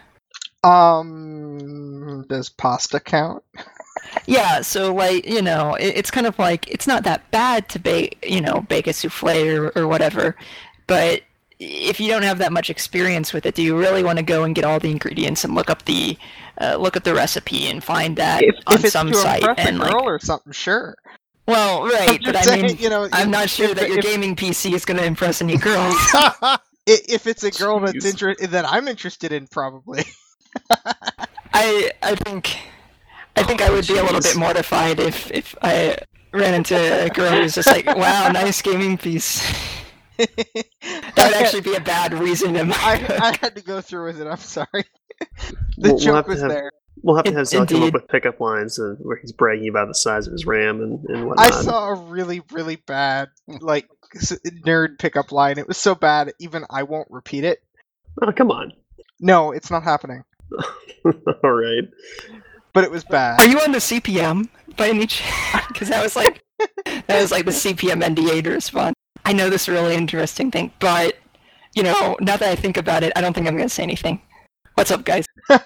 Um, 0.64 2.26
does 2.30 2.50
pasta 2.50 3.02
count? 3.02 3.44
yeah, 4.26 4.62
so 4.62 4.94
like 4.94 5.28
you 5.28 5.42
know, 5.42 5.76
it, 5.76 5.98
it's 5.98 6.12
kind 6.12 6.28
of 6.28 6.40
like 6.40 6.70
it's 6.72 6.88
not 6.88 7.04
that 7.04 7.30
bad 7.32 7.68
to 7.70 7.80
bake, 7.80 8.24
you 8.26 8.40
know, 8.40 8.62
bake 8.70 8.88
a 8.88 8.94
souffle 8.94 9.58
or, 9.58 9.72
or 9.76 9.88
whatever, 9.88 10.38
but 10.88 11.22
if 11.60 12.00
you 12.00 12.10
don't 12.10 12.24
have 12.24 12.40
that 12.40 12.52
much 12.52 12.70
experience 12.70 13.34
with 13.34 13.46
it, 13.46 13.56
do 13.56 13.62
you 13.62 13.78
really 13.78 14.04
want 14.04 14.18
to 14.18 14.24
go 14.24 14.44
and 14.44 14.56
get 14.56 14.66
all 14.66 14.80
the 14.80 14.92
ingredients 14.92 15.44
and 15.44 15.56
look 15.56 15.70
up 15.70 15.86
the 15.86 16.18
uh, 16.62 16.76
look 16.78 16.98
up 16.98 17.04
the 17.04 17.14
recipe 17.14 17.68
and 17.68 17.84
find 17.84 18.18
that 18.18 18.44
if, 18.44 18.56
on 18.68 18.76
if 18.76 18.90
some 18.90 19.14
site 19.14 19.44
and 19.58 19.80
like 19.80 19.92
girl 19.92 20.04
or 20.04 20.20
something? 20.20 20.52
Sure. 20.54 20.96
Well, 21.48 21.84
right, 21.88 22.20
but 22.24 22.44
saying, 22.44 22.66
I 22.66 22.68
mean, 22.70 22.78
you 22.78 22.90
know, 22.90 23.08
I'm 23.12 23.32
not 23.32 23.50
sure 23.50 23.74
that 23.74 23.90
your 23.90 24.00
if, 24.00 24.06
gaming 24.06 24.36
PC 24.36 24.74
is 24.74 24.86
going 24.86 24.98
to 24.98 25.06
impress 25.06 25.42
any 25.42 25.58
girls. 25.58 25.96
if 26.88 27.28
it's 27.28 27.44
a 27.44 27.52
girl 27.52 27.80
that's 27.80 28.06
interested 28.06 28.52
that 28.52 28.66
I'm 28.66 28.88
interested 28.88 29.32
in, 29.32 29.48
probably. 29.48 30.04
I 31.54 31.92
I 32.02 32.16
think 32.16 32.58
I 33.36 33.44
think 33.44 33.62
oh, 33.62 33.66
I 33.66 33.70
would 33.70 33.84
geez. 33.84 33.96
be 33.96 34.00
a 34.00 34.04
little 34.04 34.22
bit 34.22 34.38
mortified 34.38 35.00
if 35.00 35.32
if 35.32 35.56
I 35.62 35.98
ran 36.32 36.54
into 36.54 36.76
a 36.76 37.10
girl 37.10 37.32
who's 37.32 37.56
just 37.56 37.68
like, 37.68 37.86
"Wow, 37.86 38.32
nice 38.32 38.62
gaming 38.62 38.98
piece." 38.98 39.44
that 41.16 41.16
would 41.18 41.34
actually 41.34 41.62
be 41.62 41.76
a 41.76 41.82
bad 41.82 42.14
reason 42.14 42.54
to. 42.54 42.62
I, 42.76 43.06
I 43.22 43.38
had 43.42 43.56
to 43.56 43.64
go 43.64 43.82
through 43.82 44.06
with 44.06 44.22
it. 44.22 44.28
I'm 44.28 44.38
sorry. 44.38 44.68
the 45.78 45.90
we'll, 45.90 45.98
joke 45.98 46.28
we'll 46.28 46.36
was 46.36 46.42
have, 46.42 46.52
there. 46.52 46.72
We'll 47.02 47.16
have 47.16 47.26
to 47.26 47.34
have 47.34 47.48
Zell 47.48 47.66
come 47.66 47.84
up 47.84 47.94
with 47.94 48.08
pickup 48.08 48.40
lines 48.40 48.80
uh, 48.80 48.96
where 49.00 49.18
he's 49.18 49.32
bragging 49.32 49.68
about 49.68 49.88
the 49.88 49.96
size 49.96 50.28
of 50.28 50.34
his 50.34 50.46
RAM 50.46 50.82
and, 50.82 51.04
and 51.06 51.28
whatnot. 51.28 51.46
I 51.46 51.62
saw 51.62 51.90
a 51.90 51.96
really, 51.96 52.42
really 52.52 52.78
bad 52.78 53.30
like 53.60 53.88
nerd 54.66 55.00
pickup 55.00 55.32
line. 55.32 55.58
It 55.58 55.68
was 55.68 55.78
so 55.78 55.96
bad, 55.96 56.34
even 56.40 56.66
I 56.70 56.84
won't 56.84 57.10
repeat 57.10 57.44
it. 57.44 57.64
Oh, 58.22 58.32
come 58.32 58.52
on. 58.52 58.74
No, 59.20 59.52
it's 59.52 59.72
not 59.72 59.84
happening. 59.84 60.24
All 61.06 61.52
right. 61.52 61.90
But 62.74 62.84
it 62.84 62.92
was 62.92 63.04
bad. 63.04 63.42
Are 63.42 63.48
you 63.48 63.60
on 63.60 63.72
the 63.72 63.80
CPM 63.80 64.50
by 64.78 64.90
any 64.90 65.08
chance? 65.08 65.66
Because 65.68 65.90
that 65.90 66.04
was 66.04 66.16
like 66.16 66.44
that 66.86 67.22
was 67.22 67.32
like 67.32 67.46
the 67.46 67.52
CPM 67.52 68.04
NDA 68.04 68.44
to 68.44 68.52
respond. 68.52 68.96
I 69.26 69.34
know 69.34 69.50
this 69.50 69.68
really 69.68 69.96
interesting 69.96 70.52
thing, 70.52 70.72
but 70.80 71.18
you 71.76 71.84
know, 71.84 72.16
now 72.20 72.38
that 72.38 72.50
I 72.50 72.56
think 72.56 72.78
about 72.78 73.04
it, 73.04 73.14
I 73.16 73.22
don't 73.22 73.34
think 73.34 73.48
I'm 73.48 73.56
going 73.56 73.70
to 73.70 73.74
say 73.74 73.84
anything. 73.84 74.22
What's 74.76 74.92
up, 74.92 75.04
guys? 75.06 75.26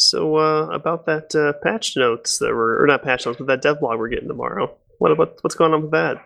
So 0.00 0.38
uh, 0.38 0.68
about 0.72 1.04
that 1.06 1.34
uh, 1.34 1.52
patch 1.62 1.94
notes 1.94 2.38
that 2.38 2.54
were, 2.54 2.82
or 2.82 2.86
not 2.86 3.02
patch 3.02 3.26
notes, 3.26 3.36
but 3.36 3.48
that 3.48 3.60
dev 3.60 3.80
blog 3.80 3.98
we're 3.98 4.08
getting 4.08 4.28
tomorrow. 4.28 4.74
What 4.96 5.12
about 5.12 5.38
what's 5.42 5.54
going 5.54 5.74
on 5.74 5.82
with 5.82 5.90
that? 5.90 6.24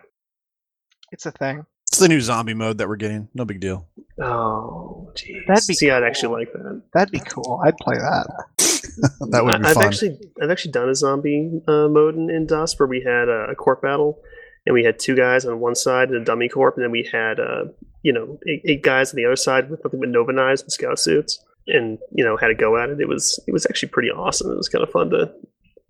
It's 1.11 1.25
a 1.25 1.31
thing. 1.31 1.65
It's 1.95 2.01
the 2.01 2.09
new 2.09 2.19
zombie 2.19 2.53
mode 2.53 2.79
that 2.79 2.89
we're 2.89 2.97
getting. 2.97 3.29
No 3.33 3.45
big 3.45 3.61
deal. 3.61 3.87
Oh, 4.21 5.13
jeez. 5.15 5.47
That'd 5.47 5.65
be 5.65 5.73
See, 5.75 5.89
I'd 5.89 5.99
cool. 5.99 6.07
actually 6.07 6.39
like 6.39 6.51
that. 6.51 6.81
That'd 6.93 7.09
be 7.13 7.21
cool. 7.21 7.61
I'd 7.63 7.77
play 7.77 7.95
that. 7.95 8.27
that 9.31 9.45
would 9.45 9.61
be 9.61 9.65
I, 9.65 9.69
I've 9.69 9.75
fun. 9.75 9.85
actually 9.85 10.19
I've 10.43 10.51
actually 10.51 10.73
done 10.73 10.89
a 10.89 10.95
zombie 10.95 11.61
uh, 11.65 11.87
mode 11.87 12.15
in, 12.15 12.29
in 12.29 12.47
Dust 12.47 12.77
where 12.81 12.87
we 12.87 12.99
had 12.99 13.29
a, 13.29 13.51
a 13.51 13.55
corp 13.55 13.81
battle, 13.81 14.19
and 14.65 14.73
we 14.73 14.83
had 14.83 14.99
two 14.99 15.15
guys 15.15 15.45
on 15.45 15.61
one 15.61 15.73
side 15.73 16.09
and 16.09 16.21
a 16.21 16.25
dummy 16.25 16.49
corp, 16.49 16.75
and 16.75 16.83
then 16.83 16.91
we 16.91 17.07
had 17.09 17.39
uh, 17.39 17.63
you 18.01 18.11
know 18.11 18.39
eight, 18.45 18.61
eight 18.65 18.83
guys 18.83 19.13
on 19.13 19.15
the 19.15 19.23
other 19.25 19.37
side 19.37 19.69
with 19.69 19.79
with 19.85 20.09
Nova 20.09 20.33
knives 20.33 20.63
and 20.63 20.73
scout 20.73 20.99
suits, 20.99 21.39
and 21.67 21.97
you 22.11 22.25
know 22.25 22.35
had 22.35 22.47
to 22.47 22.55
go 22.55 22.75
at 22.75 22.89
it. 22.89 22.99
It 22.99 23.07
was 23.07 23.39
it 23.47 23.53
was 23.53 23.65
actually 23.67 23.89
pretty 23.89 24.09
awesome. 24.09 24.51
It 24.51 24.57
was 24.57 24.67
kind 24.67 24.83
of 24.83 24.91
fun 24.91 25.11
to 25.11 25.31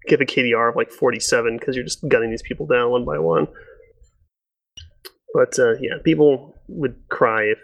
give 0.08 0.22
a 0.22 0.26
KDR 0.26 0.70
of 0.70 0.76
like 0.76 0.92
47 0.92 1.58
because 1.58 1.76
you're 1.76 1.84
just 1.84 2.08
gunning 2.08 2.30
these 2.30 2.44
people 2.44 2.68
down 2.68 2.92
one 2.92 3.06
by 3.06 3.18
one. 3.18 3.48
But 5.36 5.60
uh, 5.60 5.74
yeah, 5.82 5.98
people 6.02 6.56
would 6.70 6.96
cry 7.10 7.44
if 7.44 7.60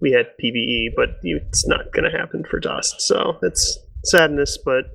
we 0.00 0.10
had 0.10 0.36
PVE, 0.42 0.94
but 0.96 1.10
it's 1.22 1.64
not 1.64 1.92
going 1.92 2.10
to 2.10 2.18
happen 2.18 2.42
for 2.42 2.58
Dust. 2.58 3.00
So 3.00 3.38
it's 3.40 3.78
sadness, 4.02 4.58
but 4.58 4.86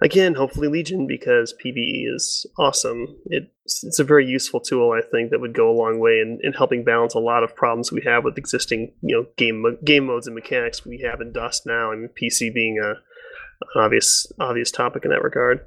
again, 0.00 0.32
hopefully 0.34 0.68
Legion 0.68 1.06
because 1.06 1.52
PVE 1.62 2.14
is 2.14 2.46
awesome. 2.58 3.18
It's, 3.26 3.84
it's 3.84 3.98
a 3.98 4.04
very 4.04 4.24
useful 4.24 4.60
tool, 4.60 4.92
I 4.92 5.06
think, 5.06 5.30
that 5.30 5.40
would 5.42 5.52
go 5.52 5.70
a 5.70 5.76
long 5.76 5.98
way 6.00 6.20
in, 6.22 6.38
in 6.42 6.54
helping 6.54 6.84
balance 6.84 7.12
a 7.12 7.18
lot 7.18 7.44
of 7.44 7.54
problems 7.54 7.92
we 7.92 8.00
have 8.06 8.24
with 8.24 8.38
existing, 8.38 8.94
you 9.02 9.14
know, 9.14 9.26
game 9.36 9.62
game 9.84 10.06
modes 10.06 10.26
and 10.26 10.34
mechanics 10.34 10.86
we 10.86 11.04
have 11.04 11.20
in 11.20 11.32
Dust 11.32 11.66
now. 11.66 11.90
Mean, 11.90 12.08
PC 12.18 12.54
being 12.54 12.78
a 12.82 12.94
an 13.74 13.82
obvious 13.82 14.26
obvious 14.40 14.70
topic 14.70 15.04
in 15.04 15.10
that 15.10 15.22
regard. 15.22 15.60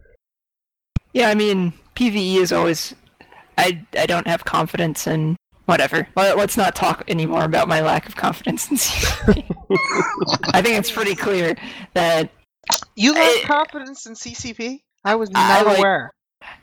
Yeah, 1.14 1.30
I 1.30 1.36
mean, 1.36 1.74
PVE 1.96 2.38
is 2.38 2.52
always. 2.52 2.96
I 3.56 3.86
I 3.96 4.08
don't 4.08 4.26
have 4.26 4.46
confidence 4.46 5.06
in 5.06 5.36
whatever. 5.70 6.08
Let- 6.16 6.38
Let's 6.38 6.58
not 6.58 6.76
talk 6.76 7.04
anymore 7.08 7.44
about 7.44 7.68
my 7.68 7.82
lack 7.82 8.08
of 8.08 8.16
confidence 8.16 8.70
in 8.70 8.78
CCP. 8.78 9.46
I 10.54 10.62
think 10.62 10.78
it's 10.78 10.92
pretty 10.92 11.16
clear 11.16 11.56
that 11.94 12.30
You 12.96 13.14
I- 13.16 13.38
lack 13.38 13.44
confidence 13.48 14.06
in 14.06 14.14
CCP? 14.14 14.82
I 15.06 15.16
was 15.16 15.30
I 15.34 15.48
not 15.64 15.66
like- 15.68 15.78
aware. 15.80 16.12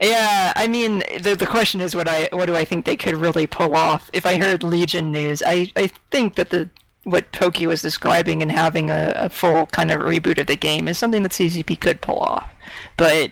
Yeah, 0.01 0.55
I 0.57 0.69
mean, 0.69 1.03
the 1.21 1.35
the 1.37 1.47
question 1.47 1.81
is 1.83 1.95
what 1.95 2.09
I 2.09 2.29
what 2.33 2.47
do 2.47 2.57
I 2.57 2.65
think 2.65 2.87
they 2.87 2.97
could 2.97 3.15
really 3.15 3.47
pull 3.47 3.77
off? 3.77 4.11
If 4.15 4.25
I 4.25 4.39
heard 4.39 4.63
Legion 4.63 5.13
news, 5.13 5.43
I 5.47 5.71
I 5.77 5.91
think 6.11 6.37
that 6.37 6.49
the 6.49 6.71
what 7.05 7.31
Pokey 7.33 7.67
was 7.67 7.83
describing 7.83 8.43
and 8.43 8.51
having 8.51 8.91
a, 8.91 9.13
a 9.15 9.29
full 9.29 9.67
kind 9.67 9.91
of 9.91 10.01
reboot 10.01 10.39
of 10.41 10.47
the 10.49 10.57
game 10.57 10.89
is 10.89 10.97
something 10.99 11.23
that 11.23 11.33
CCP 11.33 11.79
could 11.79 12.01
pull 12.01 12.19
off, 12.19 12.51
but 12.97 13.31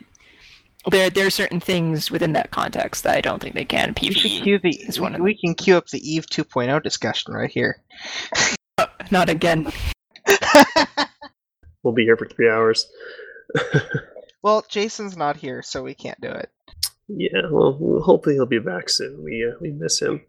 there 0.91 1.11
there 1.11 1.27
are 1.27 1.31
certain 1.31 1.61
things 1.61 2.11
within 2.11 2.33
that 2.35 2.51
context 2.51 3.05
that 3.05 3.17
I 3.17 3.21
don't 3.21 3.41
think 3.41 3.55
they 3.55 3.65
can. 3.65 3.95
We 4.01 4.11
PVE, 4.11 4.43
cue 4.43 4.59
the 4.59 4.71
is 4.71 5.01
one 5.01 5.15
of 5.15 5.21
we 5.21 5.39
can 5.39 5.55
queue 5.55 5.77
up 5.77 5.89
the 5.89 5.99
Eve 5.99 6.27
2.0 6.27 6.83
discussion 6.83 7.33
right 7.33 7.51
here. 7.51 7.83
not 9.11 9.29
again. 9.29 9.73
We'll 11.85 11.95
be 11.95 12.05
here 12.05 12.17
for 12.17 12.27
three 12.27 12.51
hours. 12.51 12.91
well, 14.43 14.65
Jason's 14.69 15.17
not 15.17 15.37
here, 15.37 15.63
so 15.63 15.83
we 15.83 15.95
can't 15.95 16.21
do 16.21 16.31
it. 16.31 16.51
yeah, 17.09 17.43
well, 17.51 18.01
hopefully 18.03 18.35
he'll 18.35 18.47
be 18.47 18.59
back 18.59 18.89
soon. 18.89 19.23
We 19.23 19.47
uh, 19.47 19.57
we 19.61 19.71
miss 19.71 20.01
him. 20.01 20.23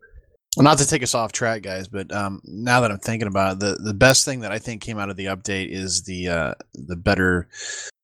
Well, 0.57 0.65
not 0.65 0.77
to 0.79 0.87
take 0.87 1.01
us 1.01 1.15
off 1.15 1.31
track, 1.31 1.63
guys, 1.63 1.87
but 1.87 2.11
um, 2.13 2.41
now 2.45 2.81
that 2.81 2.91
I'm 2.91 2.99
thinking 2.99 3.29
about 3.29 3.53
it, 3.53 3.59
the 3.59 3.77
the 3.81 3.93
best 3.93 4.25
thing 4.25 4.41
that 4.41 4.51
I 4.51 4.59
think 4.59 4.81
came 4.81 4.99
out 4.99 5.09
of 5.09 5.15
the 5.15 5.27
update 5.27 5.69
is 5.69 6.03
the 6.03 6.27
uh, 6.27 6.53
the 6.73 6.97
better 6.97 7.47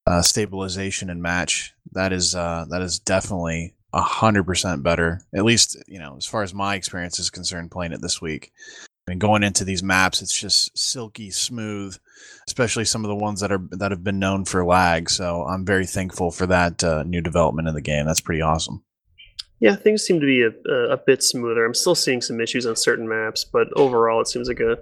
uh, 0.07 0.21
stabilization 0.21 1.09
and 1.09 1.21
match. 1.21 1.73
That 1.91 2.13
is 2.13 2.35
uh, 2.35 2.65
that 2.69 2.81
is 2.81 2.99
definitely 2.99 3.75
hundred 3.93 4.43
percent 4.45 4.83
better. 4.83 5.21
At 5.35 5.43
least 5.43 5.77
you 5.87 5.99
know, 5.99 6.15
as 6.17 6.25
far 6.25 6.43
as 6.43 6.53
my 6.53 6.75
experience 6.75 7.19
is 7.19 7.29
concerned, 7.29 7.71
playing 7.71 7.93
it 7.93 8.01
this 8.01 8.21
week. 8.21 8.51
I 9.07 9.11
mean, 9.11 9.19
going 9.19 9.43
into 9.43 9.65
these 9.65 9.81
maps, 9.81 10.21
it's 10.21 10.39
just 10.39 10.77
silky 10.77 11.31
smooth, 11.31 11.97
especially 12.47 12.85
some 12.85 13.03
of 13.03 13.09
the 13.09 13.15
ones 13.15 13.39
that 13.41 13.51
are 13.51 13.61
that 13.71 13.91
have 13.91 14.03
been 14.03 14.19
known 14.19 14.45
for 14.45 14.63
lag. 14.63 15.09
So 15.09 15.43
I'm 15.43 15.65
very 15.65 15.85
thankful 15.85 16.31
for 16.31 16.45
that 16.47 16.83
uh, 16.83 17.03
new 17.03 17.21
development 17.21 17.67
in 17.67 17.73
the 17.73 17.81
game. 17.81 18.05
That's 18.05 18.21
pretty 18.21 18.41
awesome. 18.41 18.83
Yeah, 19.59 19.75
things 19.75 20.01
seem 20.01 20.19
to 20.19 20.25
be 20.25 20.41
a, 20.41 20.71
a 20.91 20.97
bit 20.97 21.21
smoother. 21.21 21.63
I'm 21.63 21.75
still 21.75 21.93
seeing 21.93 22.21
some 22.21 22.41
issues 22.41 22.65
on 22.65 22.75
certain 22.75 23.07
maps, 23.07 23.43
but 23.43 23.67
overall, 23.75 24.19
it 24.21 24.27
seems 24.27 24.47
like 24.47 24.59
a 24.59 24.79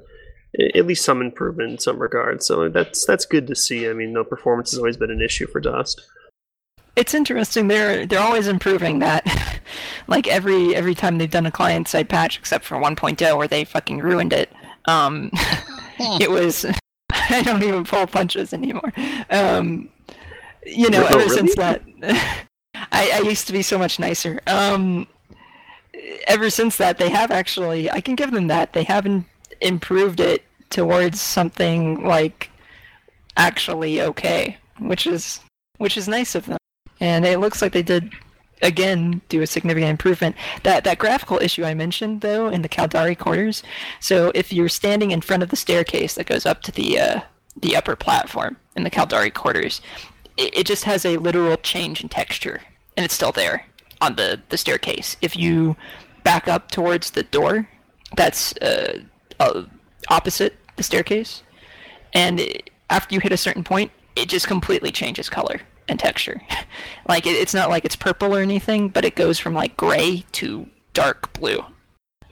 at 0.75 0.85
least 0.85 1.05
some 1.05 1.21
improvement 1.21 1.71
in 1.71 1.77
some 1.77 1.99
regards. 1.99 2.45
So 2.47 2.69
that's 2.69 3.05
that's 3.05 3.25
good 3.25 3.47
to 3.47 3.55
see. 3.55 3.87
I 3.87 3.93
mean, 3.93 4.13
the 4.13 4.23
performance 4.23 4.71
has 4.71 4.79
always 4.79 4.97
been 4.97 5.11
an 5.11 5.21
issue 5.21 5.47
for 5.47 5.59
Dust. 5.59 6.01
It's 6.95 7.13
interesting. 7.13 7.67
They're 7.67 8.05
they're 8.05 8.19
always 8.19 8.47
improving 8.47 8.99
that. 8.99 9.25
like 10.07 10.27
every 10.27 10.75
every 10.75 10.95
time 10.95 11.17
they've 11.17 11.29
done 11.29 11.45
a 11.45 11.51
client 11.51 11.87
side 11.87 12.09
patch, 12.09 12.37
except 12.37 12.65
for 12.65 12.77
1.0 12.77 13.37
where 13.37 13.47
they 13.47 13.63
fucking 13.63 13.99
ruined 13.99 14.33
it. 14.33 14.51
Um, 14.85 15.31
it 15.99 16.29
was 16.31 16.65
I 17.11 17.41
don't 17.43 17.63
even 17.63 17.83
pull 17.83 18.07
punches 18.07 18.53
anymore. 18.53 18.91
Um, 19.29 19.89
you 20.65 20.89
know, 20.89 21.03
Oh, 21.03 21.07
ever 21.07 21.17
really? 21.19 21.29
since 21.37 21.55
that, 21.55 21.83
I, 22.91 23.11
I 23.13 23.19
used 23.21 23.47
to 23.47 23.53
be 23.53 23.61
so 23.61 23.77
much 23.77 23.99
nicer. 23.99 24.41
Um, 24.47 25.07
ever 26.27 26.49
since 26.49 26.77
that, 26.77 26.97
they 26.97 27.09
have 27.09 27.31
actually. 27.31 27.89
I 27.89 28.01
can 28.01 28.15
give 28.15 28.31
them 28.31 28.47
that. 28.47 28.73
They 28.73 28.83
haven't 28.83 29.25
improved 29.61 30.19
it 30.19 30.43
towards 30.69 31.19
something 31.19 32.03
like 32.03 32.49
actually 33.37 34.01
okay, 34.01 34.57
which 34.79 35.07
is 35.07 35.39
which 35.77 35.97
is 35.97 36.07
nice 36.07 36.35
of 36.35 36.45
them. 36.45 36.57
And 36.99 37.25
it 37.25 37.39
looks 37.39 37.61
like 37.61 37.71
they 37.71 37.83
did 37.83 38.11
again 38.61 39.21
do 39.29 39.41
a 39.41 39.47
significant 39.47 39.89
improvement. 39.89 40.35
That 40.63 40.83
that 40.83 40.99
graphical 40.99 41.37
issue 41.37 41.63
I 41.63 41.73
mentioned 41.73 42.21
though 42.21 42.47
in 42.47 42.61
the 42.61 42.69
Caldari 42.69 43.17
quarters. 43.17 43.63
So 43.99 44.31
if 44.35 44.51
you're 44.53 44.69
standing 44.69 45.11
in 45.11 45.21
front 45.21 45.43
of 45.43 45.49
the 45.49 45.55
staircase 45.55 46.15
that 46.15 46.27
goes 46.27 46.45
up 46.45 46.61
to 46.63 46.71
the 46.71 46.99
uh, 46.99 47.21
the 47.59 47.75
upper 47.75 47.95
platform 47.95 48.57
in 48.75 48.83
the 48.83 48.91
Caldari 48.91 49.33
quarters, 49.33 49.81
it, 50.37 50.59
it 50.59 50.65
just 50.65 50.83
has 50.83 51.05
a 51.05 51.17
literal 51.17 51.57
change 51.57 52.01
in 52.01 52.09
texture, 52.09 52.61
and 52.95 53.05
it's 53.05 53.13
still 53.13 53.31
there 53.31 53.65
on 54.01 54.15
the 54.15 54.41
the 54.49 54.57
staircase. 54.57 55.17
If 55.21 55.35
you 55.35 55.75
back 56.23 56.47
up 56.47 56.71
towards 56.71 57.11
the 57.11 57.23
door, 57.23 57.67
that's 58.15 58.53
uh, 58.57 58.99
uh, 59.39 59.63
opposite 60.09 60.55
the 60.75 60.83
staircase, 60.83 61.43
and 62.13 62.39
it, 62.39 62.69
after 62.89 63.13
you 63.15 63.21
hit 63.21 63.31
a 63.31 63.37
certain 63.37 63.63
point, 63.63 63.91
it 64.15 64.29
just 64.29 64.47
completely 64.47 64.91
changes 64.91 65.29
color 65.29 65.61
and 65.87 65.99
texture. 65.99 66.41
like 67.07 67.25
it, 67.25 67.31
it's 67.31 67.53
not 67.53 67.69
like 67.69 67.85
it's 67.85 67.95
purple 67.95 68.35
or 68.35 68.41
anything, 68.41 68.89
but 68.89 69.05
it 69.05 69.15
goes 69.15 69.39
from 69.39 69.53
like 69.53 69.77
gray 69.77 70.25
to 70.33 70.67
dark 70.93 71.33
blue. 71.33 71.63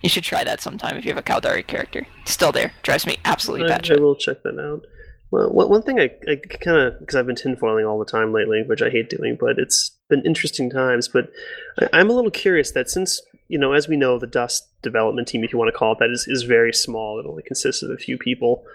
You 0.01 0.09
should 0.09 0.23
try 0.23 0.43
that 0.43 0.61
sometime 0.61 0.95
if 0.95 1.05
you 1.05 1.11
have 1.11 1.17
a 1.17 1.23
Caldari 1.23 1.65
character. 1.65 2.05
It's 2.21 2.31
still 2.31 2.51
there. 2.51 2.71
Drives 2.83 3.07
me 3.07 3.17
absolutely 3.25 3.71
I, 3.71 3.79
I 3.95 3.99
will 3.99 4.15
check 4.15 4.43
that 4.43 4.59
out. 4.59 4.85
Well, 5.31 5.49
one 5.49 5.69
one 5.69 5.81
thing 5.81 5.99
I, 5.99 6.11
I 6.29 6.35
kind 6.35 6.79
of 6.79 6.99
because 6.99 7.15
I've 7.15 7.27
been 7.27 7.35
tinfoiling 7.35 7.89
all 7.89 7.99
the 7.99 8.05
time 8.05 8.31
lately, 8.31 8.63
which 8.63 8.81
I 8.81 8.89
hate 8.89 9.09
doing, 9.09 9.37
but 9.39 9.59
it's 9.59 9.97
been 10.09 10.25
interesting 10.25 10.69
times. 10.69 11.07
But 11.07 11.31
I, 11.79 11.89
I'm 11.93 12.09
a 12.09 12.13
little 12.13 12.31
curious 12.31 12.71
that 12.71 12.89
since 12.89 13.21
you 13.47 13.57
know, 13.57 13.73
as 13.73 13.87
we 13.87 13.95
know, 13.95 14.19
the 14.19 14.27
Dust 14.27 14.67
development 14.81 15.27
team, 15.27 15.43
if 15.43 15.51
you 15.51 15.59
want 15.59 15.71
to 15.71 15.77
call 15.77 15.93
it 15.93 15.99
that, 15.99 16.11
is 16.11 16.27
is 16.27 16.43
very 16.43 16.73
small. 16.73 17.19
It 17.19 17.25
only 17.25 17.43
consists 17.43 17.83
of 17.83 17.91
a 17.91 17.97
few 17.97 18.17
people, 18.17 18.65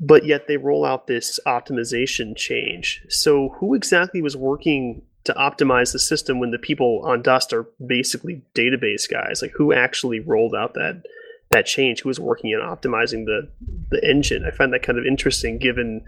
but 0.00 0.24
yet 0.24 0.46
they 0.46 0.56
roll 0.56 0.84
out 0.84 1.06
this 1.06 1.38
optimization 1.46 2.36
change. 2.36 3.04
So 3.08 3.50
who 3.60 3.74
exactly 3.74 4.22
was 4.22 4.36
working 4.36 5.02
to 5.24 5.32
optimize 5.34 5.92
the 5.92 5.98
system 5.98 6.38
when 6.38 6.50
the 6.50 6.58
people 6.58 7.02
on 7.04 7.22
Dust 7.22 7.52
are 7.52 7.66
basically 7.84 8.42
database 8.54 9.10
guys? 9.10 9.40
Like 9.40 9.52
who 9.52 9.72
actually 9.72 10.20
rolled 10.20 10.54
out 10.54 10.74
that? 10.74 11.02
that 11.50 11.66
change 11.66 12.00
who 12.00 12.08
was 12.08 12.18
working 12.18 12.50
on 12.52 12.76
optimizing 12.76 13.26
the 13.26 13.48
the 13.90 14.02
engine 14.02 14.44
i 14.44 14.50
find 14.50 14.72
that 14.72 14.82
kind 14.82 14.98
of 14.98 15.04
interesting 15.04 15.56
given 15.56 16.04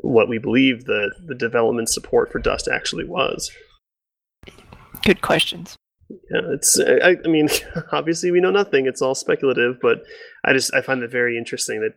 what 0.00 0.28
we 0.28 0.38
believe 0.38 0.84
the 0.84 1.10
the 1.24 1.36
development 1.36 1.88
support 1.88 2.30
for 2.30 2.40
dust 2.40 2.68
actually 2.68 3.04
was 3.04 3.50
Good 5.04 5.20
questions. 5.20 5.76
Yeah 6.30 6.40
it's 6.50 6.78
I, 6.78 7.16
I 7.24 7.28
mean 7.28 7.48
obviously 7.92 8.30
we 8.30 8.40
know 8.40 8.50
nothing 8.50 8.86
it's 8.86 9.02
all 9.02 9.14
speculative 9.14 9.78
but 9.80 10.02
i 10.44 10.52
just 10.52 10.74
i 10.74 10.80
find 10.80 11.02
it 11.02 11.10
very 11.10 11.36
interesting 11.36 11.80
that 11.80 11.94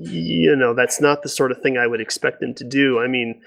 you 0.00 0.56
know 0.56 0.74
that's 0.74 1.00
not 1.00 1.22
the 1.22 1.28
sort 1.28 1.52
of 1.52 1.60
thing 1.60 1.76
i 1.76 1.86
would 1.86 2.00
expect 2.00 2.40
them 2.40 2.54
to 2.54 2.64
do. 2.64 2.98
I 2.98 3.06
mean 3.06 3.40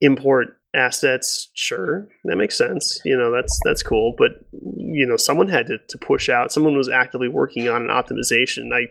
import 0.00 0.58
assets 0.74 1.48
sure 1.54 2.08
that 2.24 2.36
makes 2.36 2.56
sense 2.56 3.00
you 3.04 3.16
know 3.16 3.32
that's 3.32 3.58
that's 3.64 3.82
cool 3.82 4.14
but 4.16 4.32
you 4.76 5.06
know 5.06 5.16
someone 5.16 5.48
had 5.48 5.66
to, 5.66 5.78
to 5.88 5.98
push 5.98 6.28
out 6.28 6.52
someone 6.52 6.76
was 6.76 6.88
actively 6.88 7.28
working 7.28 7.68
on 7.68 7.82
an 7.82 7.88
optimization. 7.88 8.72
I 8.72 8.86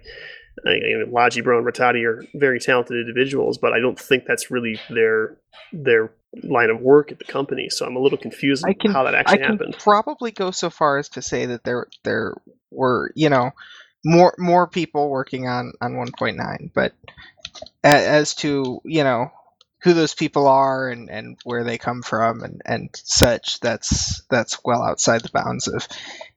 I, 0.66 0.70
I 0.72 0.74
mean, 0.74 1.12
Logi 1.12 1.42
Bro 1.42 1.60
and 1.60 1.68
Rattati 1.68 2.04
are 2.06 2.26
very 2.34 2.60
talented 2.60 2.98
individuals, 2.98 3.58
but 3.58 3.74
I 3.74 3.80
don't 3.80 4.00
think 4.00 4.26
that's 4.26 4.50
really 4.50 4.80
their 4.90 5.38
their 5.72 6.12
line 6.44 6.70
of 6.70 6.82
work 6.82 7.12
at 7.12 7.20
the 7.20 7.26
company. 7.26 7.70
So 7.70 7.86
I'm 7.86 7.96
a 7.96 8.00
little 8.00 8.18
confused 8.18 8.66
I 8.68 8.74
can- 8.74 8.92
how 8.92 9.04
that 9.04 9.16
I 9.16 9.20
actually 9.20 9.38
can 9.40 9.52
happened. 9.52 9.76
probably 9.80 10.32
go 10.32 10.52
so 10.52 10.70
far 10.70 10.98
as 10.98 11.10
to 11.10 11.22
say 11.22 11.46
that 11.48 11.64
there 11.64 11.88
there 12.04 12.34
were 12.72 13.12
you 13.16 13.30
know 13.30 13.52
more 14.06 14.34
more 14.38 14.68
people 14.68 15.10
working 15.10 15.48
on 15.48 15.74
on 15.82 15.94
1.9, 15.94 16.72
but 16.74 16.94
as 17.84 18.36
to 18.36 18.82
you 18.84 19.04
know 19.04 19.32
who 19.84 19.94
those 19.94 20.16
people 20.16 20.48
are 20.48 20.90
and, 20.90 21.10
and 21.10 21.38
where 21.44 21.64
they 21.64 21.78
come 21.78 22.02
from 22.02 22.42
and, 22.44 22.62
and 22.66 22.90
such. 22.94 23.60
That's 23.60 24.22
that's 24.30 24.58
well 24.66 24.82
outside 24.84 25.22
the 25.22 25.30
bounds 25.30 25.68
of 25.68 25.88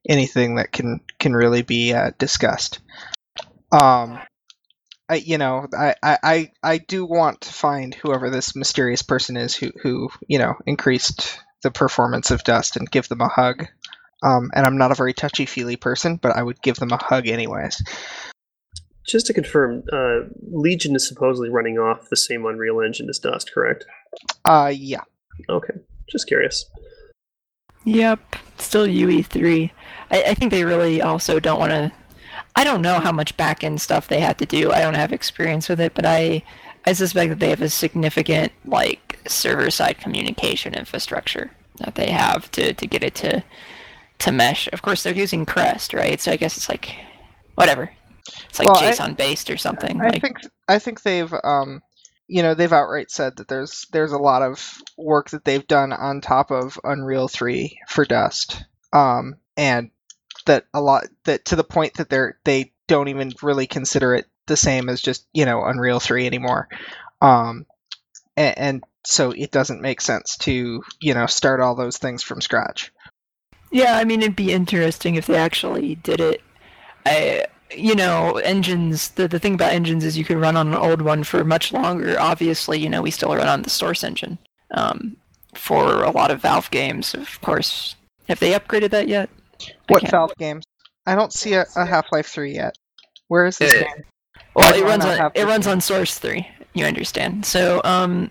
anything 0.09 0.57
that 0.57 0.73
can 0.73 1.01
can 1.19 1.35
really 1.35 1.63
be 1.63 1.93
uh, 1.95 2.11
discussed. 2.19 2.81
Um, 3.73 4.21
I 5.09 5.17
you 5.17 5.39
know 5.39 5.67
I, 5.77 5.95
I 6.03 6.53
I 6.63 6.79
do 6.79 7.05
want 7.05 7.43
to 7.43 7.53
find 7.53 7.95
whoever 7.95 8.31
this 8.31 8.55
mysterious 8.55 9.03
person 9.03 9.37
is 9.37 9.55
who 9.55 9.71
who 9.83 10.11
you 10.29 10.39
know 10.39 10.55
increased 10.67 11.41
the 11.63 11.71
performance 11.71 12.31
of 12.31 12.45
Dust 12.45 12.77
and 12.77 12.91
give 12.91 13.09
them 13.09 13.21
a 13.21 13.29
hug. 13.29 13.67
Um, 14.23 14.51
and 14.55 14.67
I'm 14.67 14.79
not 14.79 14.93
a 14.93 14.95
very 14.95 15.15
touchy 15.15 15.47
feely 15.47 15.77
person, 15.77 16.17
but 16.17 16.37
I 16.37 16.43
would 16.43 16.61
give 16.63 16.77
them 16.77 16.93
a 16.93 17.03
hug 17.03 17.27
anyways. 17.27 17.83
Just 19.07 19.27
to 19.27 19.33
confirm, 19.33 19.83
uh, 19.93 20.21
Legion 20.53 20.95
is 20.95 21.09
supposedly 21.09 21.49
running 21.49 21.79
off 21.79 22.11
the 22.11 22.17
same 22.17 22.45
Unreal 22.45 22.81
Engine 22.81 23.09
as 23.09 23.19
Dust, 23.19 23.53
correct? 23.53 23.87
Uh, 24.45 24.73
yeah. 24.75 25.01
Okay, 25.49 25.75
just 26.09 26.27
curious. 26.27 26.67
Yep, 27.85 28.37
still 28.59 28.87
UE3. 28.87 29.71
I, 30.11 30.23
I 30.23 30.35
think 30.35 30.51
they 30.51 30.65
really 30.65 31.01
also 31.01 31.41
don't 31.41 31.59
want 31.59 31.73
to. 31.73 31.93
I 32.57 32.65
don't 32.65 32.83
know 32.83 33.01
how 33.01 33.13
much 33.13 33.37
back 33.37 33.65
end 33.65 33.81
stuff 33.81 34.09
they 34.09 34.21
had 34.21 34.39
to 34.39 34.47
do. 34.47 34.73
I 34.73 34.81
don't 34.81 34.95
have 34.95 35.13
experience 35.13 35.69
with 35.69 35.81
it, 35.81 35.95
but 35.95 36.07
I 36.07 36.43
I 36.87 36.93
suspect 36.95 37.31
that 37.31 37.39
they 37.41 37.51
have 37.51 37.63
a 37.63 37.69
significant 37.71 38.53
like 38.65 39.21
server 39.29 39.71
side 39.71 39.99
communication 39.99 40.75
infrastructure 40.75 41.51
that 41.79 41.95
they 41.95 42.11
have 42.11 42.51
to, 42.53 42.73
to 42.75 42.87
get 42.87 43.05
it 43.05 43.15
to 43.17 43.45
to 44.21 44.33
mesh. 44.33 44.69
Of 44.73 44.83
course, 44.83 45.03
they're 45.03 45.15
using 45.15 45.47
Crest, 45.47 45.95
right? 45.95 46.21
So 46.21 46.33
I 46.33 46.37
guess 46.37 46.57
it's 46.57 46.69
like 46.69 46.95
whatever. 47.55 47.91
It's 48.49 48.59
like 48.59 48.67
Well, 48.69 48.77
I- 48.79 48.93
JSON 48.93 49.17
based 49.17 49.51
or 49.51 49.57
something. 49.57 50.01
I 50.01 50.11
like, 50.11 50.23
think 50.23 50.39
I 50.69 50.79
think 50.79 51.03
they've 51.03 51.33
um 51.45 51.83
you 52.29 52.43
know 52.43 52.55
they've 52.55 52.73
outright 52.73 53.11
said 53.11 53.37
that 53.37 53.49
there's 53.49 53.87
there's 53.93 54.13
a 54.13 54.19
lot 54.19 54.43
of 54.43 54.83
work 54.97 55.31
that 55.31 55.45
they've 55.45 55.67
done 55.67 55.93
on 55.93 56.21
top 56.21 56.51
of 56.51 56.79
Unreal 56.85 57.29
3 57.29 57.79
for 57.89 58.05
Dust. 58.05 58.65
Um 58.93 59.37
and 59.57 59.91
that 60.47 60.67
a 60.75 60.81
lot 60.81 61.05
that 61.25 61.45
to 61.47 61.57
the 61.57 61.65
point 61.65 61.95
that 61.95 62.11
they're 62.11 62.39
they 62.45 62.73
don't 62.87 63.09
even 63.09 63.33
really 63.43 63.67
consider 63.67 64.15
it 64.15 64.27
the 64.47 64.57
same 64.57 64.89
as 64.89 65.01
just, 65.01 65.27
you 65.33 65.45
know, 65.45 65.65
Unreal 65.65 66.01
3 66.01 66.27
anymore. 66.27 66.69
Um 67.21 67.67
and, 68.37 68.59
and 68.59 68.85
so 69.05 69.31
it 69.31 69.51
doesn't 69.51 69.81
make 69.81 70.01
sense 70.01 70.37
to, 70.39 70.83
you 71.01 71.15
know, 71.15 71.27
start 71.27 71.61
all 71.61 71.75
those 71.75 71.99
things 71.99 72.23
from 72.23 72.41
scratch. 72.41 72.93
Yeah, 73.71 73.97
I 73.97 74.05
mean, 74.05 74.21
it'd 74.21 74.37
be 74.37 74.53
interesting 74.53 75.15
if 75.15 75.27
they 75.27 75.37
actually 75.37 75.95
did 75.97 76.21
it. 76.21 76.43
I, 77.07 77.47
you 77.75 77.95
know, 77.95 78.37
engines. 78.39 79.09
The 79.11 79.29
the 79.29 79.39
thing 79.39 79.55
about 79.55 79.73
engines 79.73 80.05
is 80.05 80.19
you 80.19 80.25
can 80.25 80.41
run 80.41 80.57
on 80.57 80.69
an 80.69 80.75
old 80.75 81.03
one 81.03 81.25
for 81.25 81.45
much 81.45 81.73
longer. 81.73 82.19
Obviously, 82.19 82.79
you 82.79 82.89
know, 82.89 83.03
we 83.03 83.11
still 83.11 83.35
run 83.35 83.49
on 83.49 83.63
the 83.63 83.71
Source 83.71 84.03
engine. 84.03 84.39
Um, 84.73 85.17
for 85.55 86.03
a 86.03 86.11
lot 86.11 86.31
of 86.31 86.43
Valve 86.43 86.71
games, 86.71 87.15
of 87.15 87.41
course. 87.41 87.97
Have 88.29 88.41
they 88.41 88.53
upgraded 88.53 88.91
that 88.91 89.09
yet? 89.09 89.31
I 89.69 89.73
What 89.89 90.01
can't- 90.03 90.11
Valve 90.11 90.33
games? 90.39 90.65
I 91.07 91.15
don't 91.15 91.33
see 91.33 91.55
a, 91.55 91.65
a 91.77 91.85
Half-Life 91.85 92.27
3 92.29 92.55
yet. 92.55 92.75
Where 93.29 93.47
is 93.47 93.59
this 93.59 93.73
Uh, 93.75 93.81
game? 93.85 94.05
Well, 94.55 94.75
it 94.75 94.83
runs 94.85 95.05
on 95.05 95.31
it 95.35 95.45
runs 95.45 95.67
on 95.67 95.81
Source 95.81 96.19
three. 96.19 96.47
You 96.75 96.85
understand? 96.85 97.47
So, 97.47 97.81
um, 97.85 98.31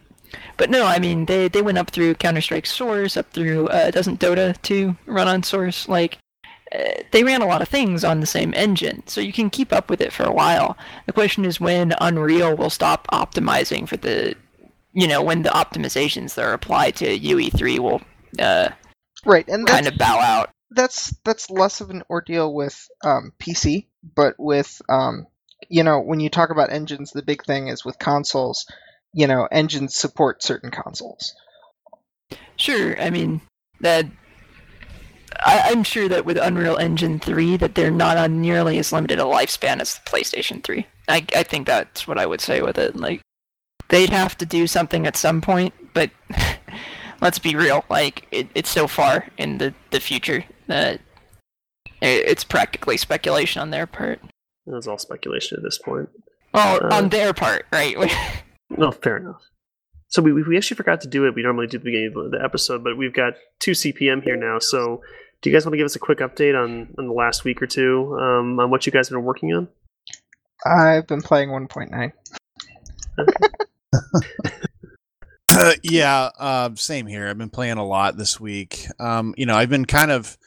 but 0.57 0.69
no, 0.69 0.86
I 0.86 0.99
mean 0.99 1.25
they 1.25 1.47
they 1.47 1.61
went 1.61 1.77
up 1.77 1.89
through 1.91 2.15
Counter 2.15 2.41
Strike 2.41 2.65
Source, 2.65 3.15
up 3.15 3.32
through 3.32 3.67
uh, 3.69 3.89
doesn't 3.91 4.19
Dota 4.19 4.61
two 4.61 4.97
run 5.05 5.27
on 5.30 5.43
Source? 5.43 5.88
Like 5.88 6.17
uh, 6.75 7.01
they 7.11 7.23
ran 7.23 7.41
a 7.41 7.47
lot 7.47 7.61
of 7.61 7.69
things 7.69 8.03
on 8.03 8.19
the 8.19 8.25
same 8.25 8.53
engine, 8.53 9.01
so 9.07 9.21
you 9.21 9.32
can 9.32 9.49
keep 9.49 9.71
up 9.71 9.89
with 9.89 10.01
it 10.01 10.11
for 10.11 10.23
a 10.23 10.32
while. 10.34 10.77
The 11.05 11.13
question 11.13 11.45
is 11.45 11.61
when 11.61 11.93
Unreal 12.01 12.55
will 12.55 12.69
stop 12.69 13.07
optimizing 13.07 13.88
for 13.88 13.95
the, 13.97 14.36
you 14.93 15.07
know, 15.07 15.21
when 15.23 15.43
the 15.43 15.49
optimizations 15.51 16.36
that 16.36 16.43
are 16.45 16.53
applied 16.53 16.97
to 16.97 17.17
UE3 17.17 17.80
will 17.80 18.01
uh, 18.39 18.69
Right, 19.25 19.47
and 19.47 19.65
that's 19.65 19.71
kind 19.73 19.88
of 19.88 19.97
bow 19.97 20.19
out. 20.19 20.49
That's 20.72 21.15
that's 21.24 21.49
less 21.49 21.82
of 21.82 21.89
an 21.89 22.03
ordeal 22.09 22.53
with 22.53 22.88
um, 23.03 23.34
PC, 23.39 23.88
but 24.15 24.36
with 24.38 24.82
um, 24.89 25.28
you 25.67 25.84
know 25.84 25.99
when 25.99 26.20
you 26.20 26.30
talk 26.30 26.49
about 26.49 26.72
engines, 26.72 27.11
the 27.11 27.22
big 27.22 27.43
thing 27.43 27.67
is 27.67 27.84
with 27.84 27.99
consoles. 27.99 28.65
You 29.11 29.26
know, 29.26 29.47
engines 29.51 29.95
support 29.95 30.43
certain 30.43 30.70
consoles. 30.70 31.34
Sure, 32.55 32.99
I 33.01 33.09
mean 33.09 33.41
that. 33.82 34.05
I, 35.41 35.72
I'm 35.72 35.84
sure 35.84 36.09
that 36.09 36.26
with 36.26 36.38
Unreal 36.38 36.76
Engine 36.76 37.17
3, 37.17 37.55
that 37.57 37.76
they're 37.76 37.91
not 37.91 38.17
on 38.17 38.41
nearly 38.41 38.78
as 38.78 38.91
limited 38.91 39.20
a 39.20 39.24
lifespan 39.24 39.80
as 39.80 39.93
the 39.95 40.01
PlayStation 40.01 40.61
3. 40.61 40.86
I, 41.07 41.26
I 41.34 41.43
think 41.43 41.65
that's 41.65 42.05
what 42.07 42.17
I 42.17 42.26
would 42.26 42.41
say 42.41 42.61
with 42.61 42.78
it. 42.78 42.95
Like, 42.97 43.22
they'd 43.88 44.09
have 44.09 44.38
to 44.39 44.45
do 44.45 44.67
something 44.67 45.07
at 45.07 45.15
some 45.15 45.39
point, 45.39 45.74
but 45.93 46.09
let's 47.22 47.39
be 47.39 47.55
real. 47.55 47.86
Like, 47.89 48.28
it, 48.32 48.49
it's 48.53 48.72
so 48.72 48.86
far 48.88 49.28
in 49.38 49.59
the, 49.59 49.74
the 49.91 50.01
future 50.01 50.43
that 50.70 51.01
it's 52.01 52.43
practically 52.43 52.97
speculation 52.97 53.61
on 53.61 53.70
their 53.72 53.86
part. 53.86 54.20
It 54.65 54.72
was 54.74 54.88
all 54.88 54.97
speculation 54.97 55.57
at 55.57 55.63
this 55.63 55.78
point. 55.78 56.09
Well, 56.53 56.80
Uh, 56.86 56.95
on 56.95 57.09
their 57.09 57.34
part, 57.34 57.65
right? 57.72 57.95
No, 58.72 58.91
fair 58.91 59.17
enough. 59.17 59.41
So 60.09 60.22
we, 60.22 60.32
we 60.32 60.55
actually 60.55 60.78
forgot 60.78 61.01
to 61.01 61.07
do 61.07 61.26
it. 61.26 61.34
We 61.34 61.41
normally 61.41 61.65
do 61.65 61.78
at 61.78 61.84
the 61.84 61.86
beginning 61.86 62.13
of 62.15 62.30
the 62.32 62.39
episode, 62.43 62.84
but 62.84 62.97
we've 62.97 63.13
got 63.13 63.34
two 63.59 63.72
CPM 63.72 64.24
here 64.24 64.36
now. 64.36 64.59
So 64.59 65.01
do 65.41 65.49
you 65.49 65.55
guys 65.55 65.65
want 65.65 65.74
to 65.74 65.78
give 65.78 65.86
us 65.86 65.95
a 65.95 65.99
quick 65.99 66.20
update 66.20 66.53
on, 66.55 66.93
on 66.99 67.07
the 67.07 67.13
last 67.13 67.43
week 67.43 67.63
or 67.63 67.67
two 67.67 68.15
um, 68.22 68.59
on 68.59 68.70
what 68.70 68.86
you 68.86 68.91
guys 68.91 69.09
have 69.09 69.15
been 69.15 69.26
working 69.26 69.53
on? 69.55 69.67
I've 70.65 71.07
been 71.07 71.24
playing 71.24 71.49
1.9. 71.49 72.11
yeah, 75.84 76.30
uh, 76.38 76.70
same 76.76 77.08
here. 77.08 77.28
I've 77.28 77.38
been 77.38 77.50
playing 77.50 77.78
a 77.78 77.86
lot 77.86 78.18
this 78.18 78.39
week. 78.39 78.86
Um, 79.00 79.34
you 79.38 79.45
know, 79.45 79.56
I've 79.56 79.70
been 79.70 79.86
kind 79.86 80.12
of 80.12 80.38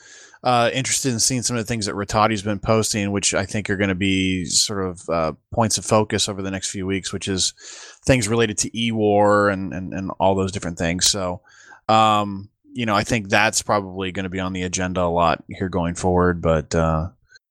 uh, 0.43 0.71
interested 0.73 1.13
in 1.13 1.21
seeing 1.21 1.43
some 1.43 1.57
of 1.57 1.63
the 1.63 1.67
things 1.67 1.87
that 1.87 1.95
Rattati's 1.95 2.43
been 2.43 2.59
posting, 2.59 3.13
which 3.13 3.33
I 3.33 3.47
think 3.47 3.71
are 3.71 3.77
going 3.77 3.89
to 3.89 3.95
be 3.95 4.45
sort 4.45 4.85
of 4.85 5.09
uh, 5.09 5.33
points 5.53 5.79
of 5.79 5.85
focus 5.85 6.29
over 6.29 6.43
the 6.43 6.51
next 6.51 6.71
few 6.71 6.87
weeks, 6.87 7.13
which 7.13 7.29
is 7.29 7.55
things 8.05 8.29
related 8.29 8.59
to 8.59 8.79
e-war 8.79 9.49
and, 9.49 9.73
and, 9.73 9.95
and 9.95 10.11
all 10.19 10.35
those 10.35 10.53
different 10.53 10.79
things. 10.79 11.07
So, 11.07 11.43
um, 11.89 12.49
you 12.73 12.87
know, 12.87 12.95
I 12.95 13.05
think 13.05 13.29
that's 13.29 13.63
probably 13.63 14.11
going 14.13 14.25
to 14.25 14.31
be 14.31 14.41
on 14.41 14.53
the 14.53 14.63
agenda 14.63 15.03
a 15.03 15.05
lot 15.05 15.45
here 15.49 15.69
going 15.69 15.95
forward. 15.95 16.43
But 16.43 16.75
uh, 16.75 17.11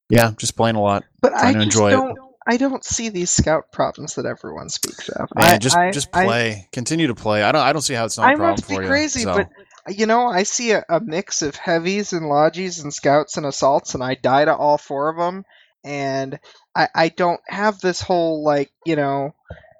yeah, 0.10 0.32
just 0.38 0.58
playing 0.58 0.76
a 0.76 0.82
lot. 0.82 1.06
But 1.22 1.34
I 1.34 1.40
Trying 1.40 1.54
to 1.54 1.66
just 1.66 1.78
enjoy 1.78 2.12
it. 2.12 2.18
I 2.48 2.58
don't 2.58 2.84
see 2.84 3.10
these 3.10 3.30
scout 3.30 3.72
problems 3.72 4.16
that 4.16 4.26
everyone 4.26 4.70
speaks 4.70 5.10
of. 5.10 5.30
Man, 5.36 5.46
I, 5.46 5.58
just 5.58 5.78
I- 5.78 5.92
just 5.92 6.12
I- 6.14 6.26
play, 6.26 6.68
continue 6.72 7.08
to 7.08 7.16
play. 7.16 7.44
I 7.44 7.52
don't 7.52 7.62
I 7.62 7.74
don't 7.74 7.82
see 7.82 7.94
how 7.94 8.06
it's 8.06 8.18
not 8.18 8.30
a 8.30 8.32
I 8.32 8.36
problem 8.36 8.52
must 8.52 8.68
be 8.68 8.76
for 8.76 8.84
you. 8.84 8.88
crazy, 8.88 9.24
so. 9.24 9.34
but 9.34 9.50
you 9.88 10.06
know, 10.06 10.28
I 10.28 10.44
see 10.44 10.72
a, 10.72 10.84
a 10.90 11.00
mix 11.00 11.42
of 11.42 11.56
heavies 11.56 12.14
and 12.14 12.24
lodgies 12.24 12.84
and 12.84 12.94
scouts 12.94 13.38
and 13.38 13.46
assaults, 13.46 13.94
and 13.96 14.04
I 14.04 14.16
die 14.16 14.46
to 14.46 14.56
all 14.56 14.78
four 14.78 15.10
of 15.10 15.18
them. 15.18 15.46
And 15.84 16.40
I, 16.76 16.88
I 16.94 17.10
don't 17.10 17.42
have 17.48 17.80
this 17.80 18.02
whole 18.02 18.44
like, 18.44 18.72
you 18.86 18.96
know, 18.96 19.34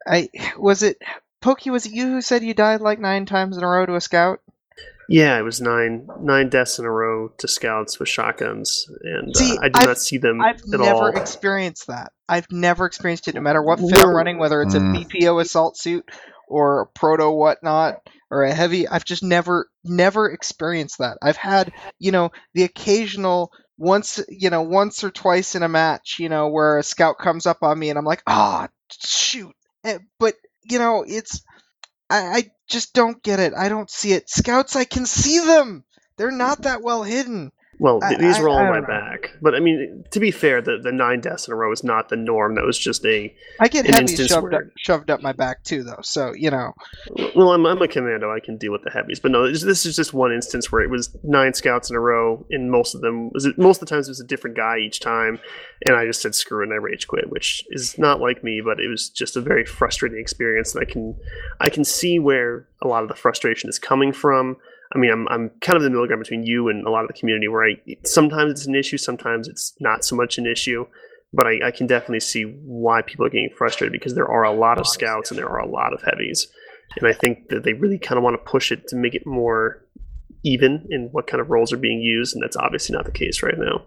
I 0.08 0.30
was 0.58 0.84
it 0.84 0.98
Pokey? 1.42 1.70
Was 1.72 1.86
it 1.86 1.94
you 1.94 2.08
who 2.08 2.22
said 2.22 2.44
you 2.44 2.54
died 2.54 2.82
like 2.82 3.00
nine 3.00 3.26
times 3.26 3.58
in 3.58 3.64
a 3.64 3.68
row 3.68 3.86
to 3.86 3.96
a 3.96 4.02
scout? 4.02 4.42
Yeah, 5.10 5.38
it 5.38 5.42
was 5.44 5.60
nine 5.62 6.08
nine 6.22 6.50
deaths 6.50 6.80
in 6.80 6.86
a 6.86 6.92
row 6.92 7.30
to 7.40 7.48
scouts 7.48 8.00
with 8.00 8.08
shotguns, 8.10 8.90
and 9.02 9.36
See, 9.36 9.52
uh, 9.58 9.62
I 9.62 9.68
did 9.70 9.78
I've- 9.78 9.86
not 9.88 9.98
see 9.98 10.18
them 10.18 10.42
I've 10.42 10.58
at 10.62 10.68
never 10.68 10.94
all. 10.94 11.08
experienced 11.18 11.88
that. 11.88 12.12
I've 12.30 12.48
never 12.52 12.86
experienced 12.86 13.28
it, 13.28 13.36
no 13.36 13.42
matter 13.42 13.62
what 13.62 13.80
fit 13.80 13.92
Well- 13.92 14.10
I'm 14.10 14.16
running, 14.16 14.38
whether 14.38 14.62
it's 14.62 14.76
Mm. 14.76 14.96
a 14.96 15.00
BPO 15.00 15.40
assault 15.40 15.78
suit 15.78 16.06
or 16.48 16.82
a 16.82 16.86
proto 16.88 17.30
whatnot 17.30 18.02
or 18.30 18.44
a 18.44 18.54
heavy. 18.54 18.88
I've 18.88 19.04
just 19.06 19.24
never, 19.24 19.70
never 19.84 20.30
experienced 20.30 21.00
that. 21.00 21.18
I've 21.22 21.36
had, 21.38 21.74
you 22.00 22.12
know, 22.12 22.32
the 22.54 22.64
occasional 22.64 23.52
once, 23.78 24.20
you 24.30 24.50
know, 24.50 24.62
once 24.62 25.04
or 25.04 25.10
twice 25.12 25.56
in 25.56 25.64
a 25.64 25.68
match, 25.70 26.18
you 26.20 26.30
know, 26.30 26.48
where 26.50 26.78
a 26.78 26.84
scout 26.84 27.18
comes 27.18 27.46
up 27.46 27.64
on 27.64 27.78
me 27.80 27.90
and 27.90 27.98
I'm 28.00 28.06
like, 28.06 28.22
ah, 28.28 28.68
shoot. 28.92 29.54
Eh, 29.84 29.98
But 30.20 30.36
you 30.64 30.78
know, 30.78 31.04
it's, 31.08 31.42
I, 32.12 32.20
I 32.38 32.52
just 32.70 32.94
don't 32.94 33.24
get 33.24 33.40
it. 33.42 33.54
I 33.58 33.70
don't 33.70 33.92
see 33.92 34.14
it. 34.14 34.30
Scouts, 34.30 34.78
I 34.78 34.86
can 34.86 35.08
see 35.08 35.40
them. 35.40 35.86
They're 36.18 36.32
not 36.32 36.64
that 36.64 36.84
well 36.84 37.04
hidden. 37.04 37.54
Well, 37.82 38.00
th- 38.00 38.20
these 38.20 38.38
I- 38.38 38.42
were 38.44 38.50
all 38.50 38.60
I 38.60 38.70
my 38.70 38.80
know. 38.80 38.86
back, 38.86 39.32
but 39.42 39.56
I 39.56 39.60
mean, 39.60 40.06
to 40.12 40.20
be 40.20 40.30
fair, 40.30 40.62
the, 40.62 40.78
the 40.78 40.92
nine 40.92 41.20
deaths 41.20 41.48
in 41.48 41.52
a 41.52 41.56
row 41.56 41.72
is 41.72 41.84
not 41.84 42.10
the 42.10 42.16
norm. 42.16 42.54
That 42.54 42.64
was 42.64 42.78
just 42.78 43.04
a 43.08 43.36
I 43.60 43.68
get 43.70 43.88
An 43.88 43.94
heavies 43.94 44.12
instance 44.12 44.30
shoved 44.30 44.54
up, 44.54 44.62
shoved 44.78 45.10
up 45.10 45.24
my 45.24 45.32
back 45.34 45.64
too, 45.64 45.82
though. 45.84 46.00
So 46.04 46.32
you 46.36 46.52
know, 46.52 46.74
well, 47.36 47.54
I'm, 47.54 47.66
I'm 47.66 47.82
a 47.82 47.88
commando. 47.88 48.32
I 48.32 48.40
can 48.40 48.58
deal 48.58 48.72
with 48.72 48.84
the 48.84 48.92
heavies, 48.92 49.20
but 49.20 49.32
no, 49.32 49.50
this, 49.52 49.64
this 49.64 49.84
is 49.88 49.96
just 49.96 50.14
one 50.14 50.32
instance 50.32 50.72
where 50.72 50.84
it 50.84 50.92
was 50.92 51.10
nine 51.24 51.56
scouts 51.56 51.90
in 51.90 51.96
a 51.96 52.00
row, 52.00 52.46
and 52.52 52.70
most 52.70 52.94
of 52.94 53.02
them 53.02 53.32
was 53.34 53.46
it, 53.46 53.58
most 53.58 53.82
of 53.82 53.88
the 53.88 53.96
times 53.96 54.08
it 54.08 54.12
was 54.12 54.20
a 54.22 54.28
different 54.28 54.56
guy 54.56 54.78
each 54.78 55.00
time, 55.00 55.40
and 55.88 55.96
I 55.96 56.06
just 56.06 56.22
said 56.22 56.36
screw 56.36 56.62
it 56.62 56.66
and 56.66 56.74
I 56.74 56.78
rage 56.78 57.08
quit, 57.08 57.32
which 57.32 57.66
is 57.72 57.98
not 57.98 58.20
like 58.22 58.44
me, 58.44 58.62
but 58.64 58.80
it 58.80 58.90
was 58.90 59.10
just 59.10 59.36
a 59.36 59.42
very 59.42 59.66
frustrating 59.66 60.20
experience, 60.20 60.76
and 60.76 60.84
I 60.88 60.92
can 60.92 61.16
I 61.60 61.70
can 61.70 61.84
see 61.84 62.20
where 62.20 62.68
a 62.84 62.88
lot 62.88 63.02
of 63.02 63.10
the 63.10 63.16
frustration 63.16 63.70
is 63.70 63.80
coming 63.80 64.14
from. 64.14 64.58
I 64.94 64.98
mean, 64.98 65.12
I'm 65.12 65.28
I'm 65.30 65.50
kind 65.62 65.78
of 65.78 65.84
the 65.84 65.90
middle 65.90 66.06
ground 66.08 66.22
between 66.22 66.44
you 66.44 66.70
and 66.70 66.86
a 66.86 66.90
lot 66.90 67.04
of 67.04 67.08
the 67.08 67.14
community, 67.14 67.48
where 67.48 67.66
I 67.66 67.98
sometimes 68.06 68.52
it's 68.52 68.66
an 68.66 68.76
issue, 68.76 68.98
sometimes 68.98 69.48
it's 69.48 69.74
not 69.80 70.04
so 70.04 70.16
much 70.16 70.38
an 70.38 70.46
issue. 70.46 70.86
But 71.34 71.48
I, 71.48 71.68
I 71.68 71.72
can 71.72 71.88
definitely 71.88 72.20
see 72.20 72.44
why 72.44 73.02
people 73.02 73.26
are 73.26 73.30
getting 73.30 73.52
frustrated 73.58 73.94
because 73.94 74.16
there 74.16 74.28
are 74.28 74.44
a 74.44 74.52
lot 74.52 74.78
of 74.78 74.86
scouts 74.86 75.32
and 75.32 75.38
there 75.38 75.48
are 75.48 75.60
a 75.60 75.70
lot 75.70 75.94
of 75.94 76.02
heavies. 76.04 76.48
and 76.98 77.08
I 77.08 77.14
think 77.14 77.48
that 77.48 77.64
they 77.64 77.72
really 77.72 77.98
kind 77.98 78.18
of 78.18 78.24
want 78.24 78.34
to 78.34 78.52
push 78.52 78.70
it 78.70 78.90
to 78.90 78.98
make 78.98 79.16
it 79.16 79.26
more 79.26 79.86
even 80.44 80.88
in 80.90 81.10
what 81.12 81.28
kind 81.28 81.40
of 81.40 81.50
roles 81.50 81.72
are 81.72 81.78
being 81.78 82.02
used, 82.02 82.36
and 82.36 82.44
that's 82.44 82.58
obviously 82.58 82.94
not 82.96 83.06
the 83.06 83.12
case 83.12 83.44
right 83.44 83.58
now. 83.58 83.86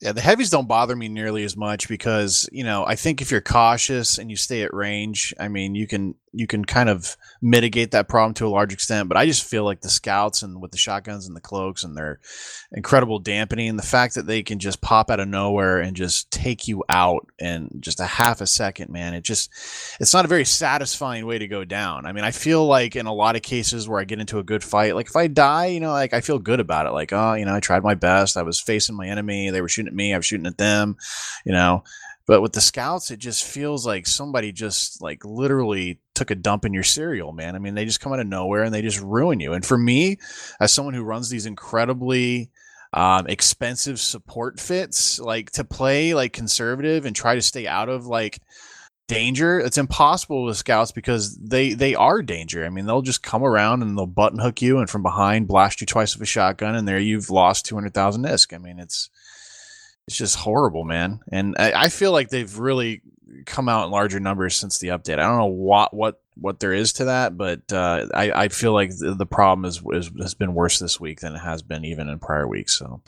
Yeah, 0.00 0.12
the 0.12 0.20
heavies 0.22 0.48
don't 0.48 0.68
bother 0.68 0.96
me 0.96 1.08
nearly 1.08 1.44
as 1.44 1.56
much 1.56 1.86
because, 1.86 2.48
you 2.52 2.64
know, 2.64 2.86
I 2.86 2.96
think 2.96 3.20
if 3.20 3.30
you're 3.30 3.42
cautious 3.42 4.16
and 4.16 4.30
you 4.30 4.36
stay 4.36 4.62
at 4.62 4.72
range, 4.72 5.34
I 5.38 5.48
mean, 5.48 5.74
you 5.74 5.86
can 5.86 6.14
you 6.32 6.46
can 6.46 6.64
kind 6.64 6.88
of 6.88 7.16
mitigate 7.42 7.90
that 7.90 8.08
problem 8.08 8.34
to 8.34 8.46
a 8.46 8.48
large 8.48 8.72
extent. 8.72 9.08
But 9.08 9.16
I 9.16 9.26
just 9.26 9.44
feel 9.44 9.64
like 9.64 9.80
the 9.80 9.90
scouts 9.90 10.42
and 10.42 10.60
with 10.60 10.70
the 10.70 10.78
shotguns 10.78 11.26
and 11.26 11.36
the 11.36 11.40
cloaks 11.40 11.82
and 11.82 11.96
their 11.96 12.20
incredible 12.72 13.18
dampening, 13.18 13.76
the 13.76 13.82
fact 13.82 14.14
that 14.14 14.26
they 14.26 14.42
can 14.42 14.58
just 14.58 14.80
pop 14.80 15.10
out 15.10 15.20
of 15.20 15.28
nowhere 15.28 15.80
and 15.80 15.96
just 15.96 16.30
take 16.30 16.68
you 16.68 16.84
out 16.88 17.26
in 17.38 17.68
just 17.80 18.00
a 18.00 18.06
half 18.06 18.40
a 18.40 18.46
second, 18.46 18.90
man, 18.90 19.14
it 19.14 19.24
just 19.24 19.50
it's 19.98 20.14
not 20.14 20.24
a 20.24 20.28
very 20.28 20.44
satisfying 20.44 21.26
way 21.26 21.38
to 21.38 21.48
go 21.48 21.64
down. 21.64 22.06
I 22.06 22.12
mean, 22.12 22.24
I 22.24 22.30
feel 22.30 22.66
like 22.66 22.94
in 22.96 23.06
a 23.06 23.14
lot 23.14 23.36
of 23.36 23.42
cases 23.42 23.88
where 23.88 24.00
I 24.00 24.04
get 24.04 24.20
into 24.20 24.38
a 24.38 24.44
good 24.44 24.62
fight, 24.62 24.94
like 24.94 25.08
if 25.08 25.16
I 25.16 25.26
die, 25.26 25.66
you 25.66 25.80
know, 25.80 25.92
like 25.92 26.14
I 26.14 26.20
feel 26.20 26.38
good 26.38 26.60
about 26.60 26.86
it. 26.86 26.92
Like, 26.92 27.12
oh, 27.12 27.34
you 27.34 27.44
know, 27.44 27.54
I 27.54 27.60
tried 27.60 27.82
my 27.82 27.94
best. 27.94 28.36
I 28.36 28.42
was 28.42 28.60
facing 28.60 28.96
my 28.96 29.08
enemy. 29.08 29.50
They 29.50 29.60
were 29.60 29.68
shooting 29.68 29.88
at 29.88 29.94
me. 29.94 30.14
I 30.14 30.16
was 30.16 30.26
shooting 30.26 30.46
at 30.46 30.58
them, 30.58 30.96
you 31.44 31.52
know. 31.52 31.82
But 32.26 32.42
with 32.42 32.52
the 32.52 32.60
scouts, 32.60 33.10
it 33.10 33.18
just 33.18 33.44
feels 33.44 33.84
like 33.84 34.06
somebody 34.06 34.52
just 34.52 35.02
like 35.02 35.24
literally 35.24 35.98
took 36.20 36.30
a 36.30 36.34
dump 36.34 36.66
in 36.66 36.74
your 36.74 36.82
cereal, 36.82 37.32
man. 37.32 37.56
I 37.56 37.58
mean, 37.58 37.74
they 37.74 37.86
just 37.86 38.00
come 38.00 38.12
out 38.12 38.20
of 38.20 38.26
nowhere 38.26 38.62
and 38.62 38.74
they 38.74 38.82
just 38.82 39.00
ruin 39.00 39.40
you. 39.40 39.54
And 39.54 39.64
for 39.64 39.78
me, 39.78 40.18
as 40.60 40.70
someone 40.70 40.92
who 40.92 41.02
runs 41.02 41.30
these 41.30 41.46
incredibly 41.46 42.50
um, 42.92 43.26
expensive 43.26 43.98
support 43.98 44.60
fits, 44.60 45.18
like 45.18 45.50
to 45.52 45.64
play 45.64 46.12
like 46.12 46.34
conservative 46.34 47.06
and 47.06 47.16
try 47.16 47.36
to 47.36 47.42
stay 47.42 47.66
out 47.66 47.88
of 47.88 48.06
like 48.06 48.40
danger, 49.08 49.58
it's 49.58 49.78
impossible 49.78 50.44
with 50.44 50.58
scouts 50.58 50.92
because 50.92 51.36
they 51.38 51.72
they 51.72 51.94
are 51.94 52.20
danger. 52.20 52.66
I 52.66 52.68
mean, 52.68 52.84
they'll 52.84 53.00
just 53.00 53.22
come 53.22 53.42
around 53.42 53.80
and 53.80 53.96
they'll 53.96 54.06
button 54.06 54.40
hook 54.40 54.60
you 54.60 54.78
and 54.78 54.90
from 54.90 55.02
behind 55.02 55.48
blast 55.48 55.80
you 55.80 55.86
twice 55.86 56.14
with 56.14 56.22
a 56.22 56.26
shotgun, 56.26 56.74
and 56.74 56.86
there 56.86 56.98
you've 56.98 57.30
lost 57.30 57.64
two 57.64 57.76
hundred 57.76 57.94
thousand 57.94 58.24
ISK. 58.24 58.54
I 58.54 58.58
mean, 58.58 58.78
it's 58.78 59.08
it's 60.06 60.18
just 60.18 60.36
horrible, 60.36 60.84
man. 60.84 61.20
And 61.32 61.56
I, 61.58 61.84
I, 61.84 61.88
feel 61.88 62.10
like 62.10 62.30
they've 62.30 62.58
really 62.58 63.00
come 63.46 63.68
out 63.68 63.84
in 63.84 63.90
larger 63.90 64.20
numbers 64.20 64.56
since 64.56 64.78
the 64.78 64.88
update. 64.88 65.18
I 65.18 65.26
don't 65.26 65.38
know 65.38 65.46
what 65.46 65.94
what 65.94 66.20
what 66.36 66.60
there 66.60 66.72
is 66.72 66.92
to 66.94 67.04
that, 67.06 67.36
but 67.36 67.72
uh, 67.72 68.06
I, 68.14 68.32
I 68.32 68.48
feel 68.48 68.72
like 68.72 68.96
the, 68.96 69.14
the 69.14 69.26
problem 69.26 69.64
is, 69.64 69.82
is 69.92 70.10
has 70.20 70.34
been 70.34 70.54
worse 70.54 70.78
this 70.78 70.98
week 70.98 71.20
than 71.20 71.34
it 71.34 71.40
has 71.40 71.62
been 71.62 71.84
even 71.84 72.08
in 72.08 72.18
prior 72.18 72.48
weeks. 72.48 72.78
So. 72.78 73.00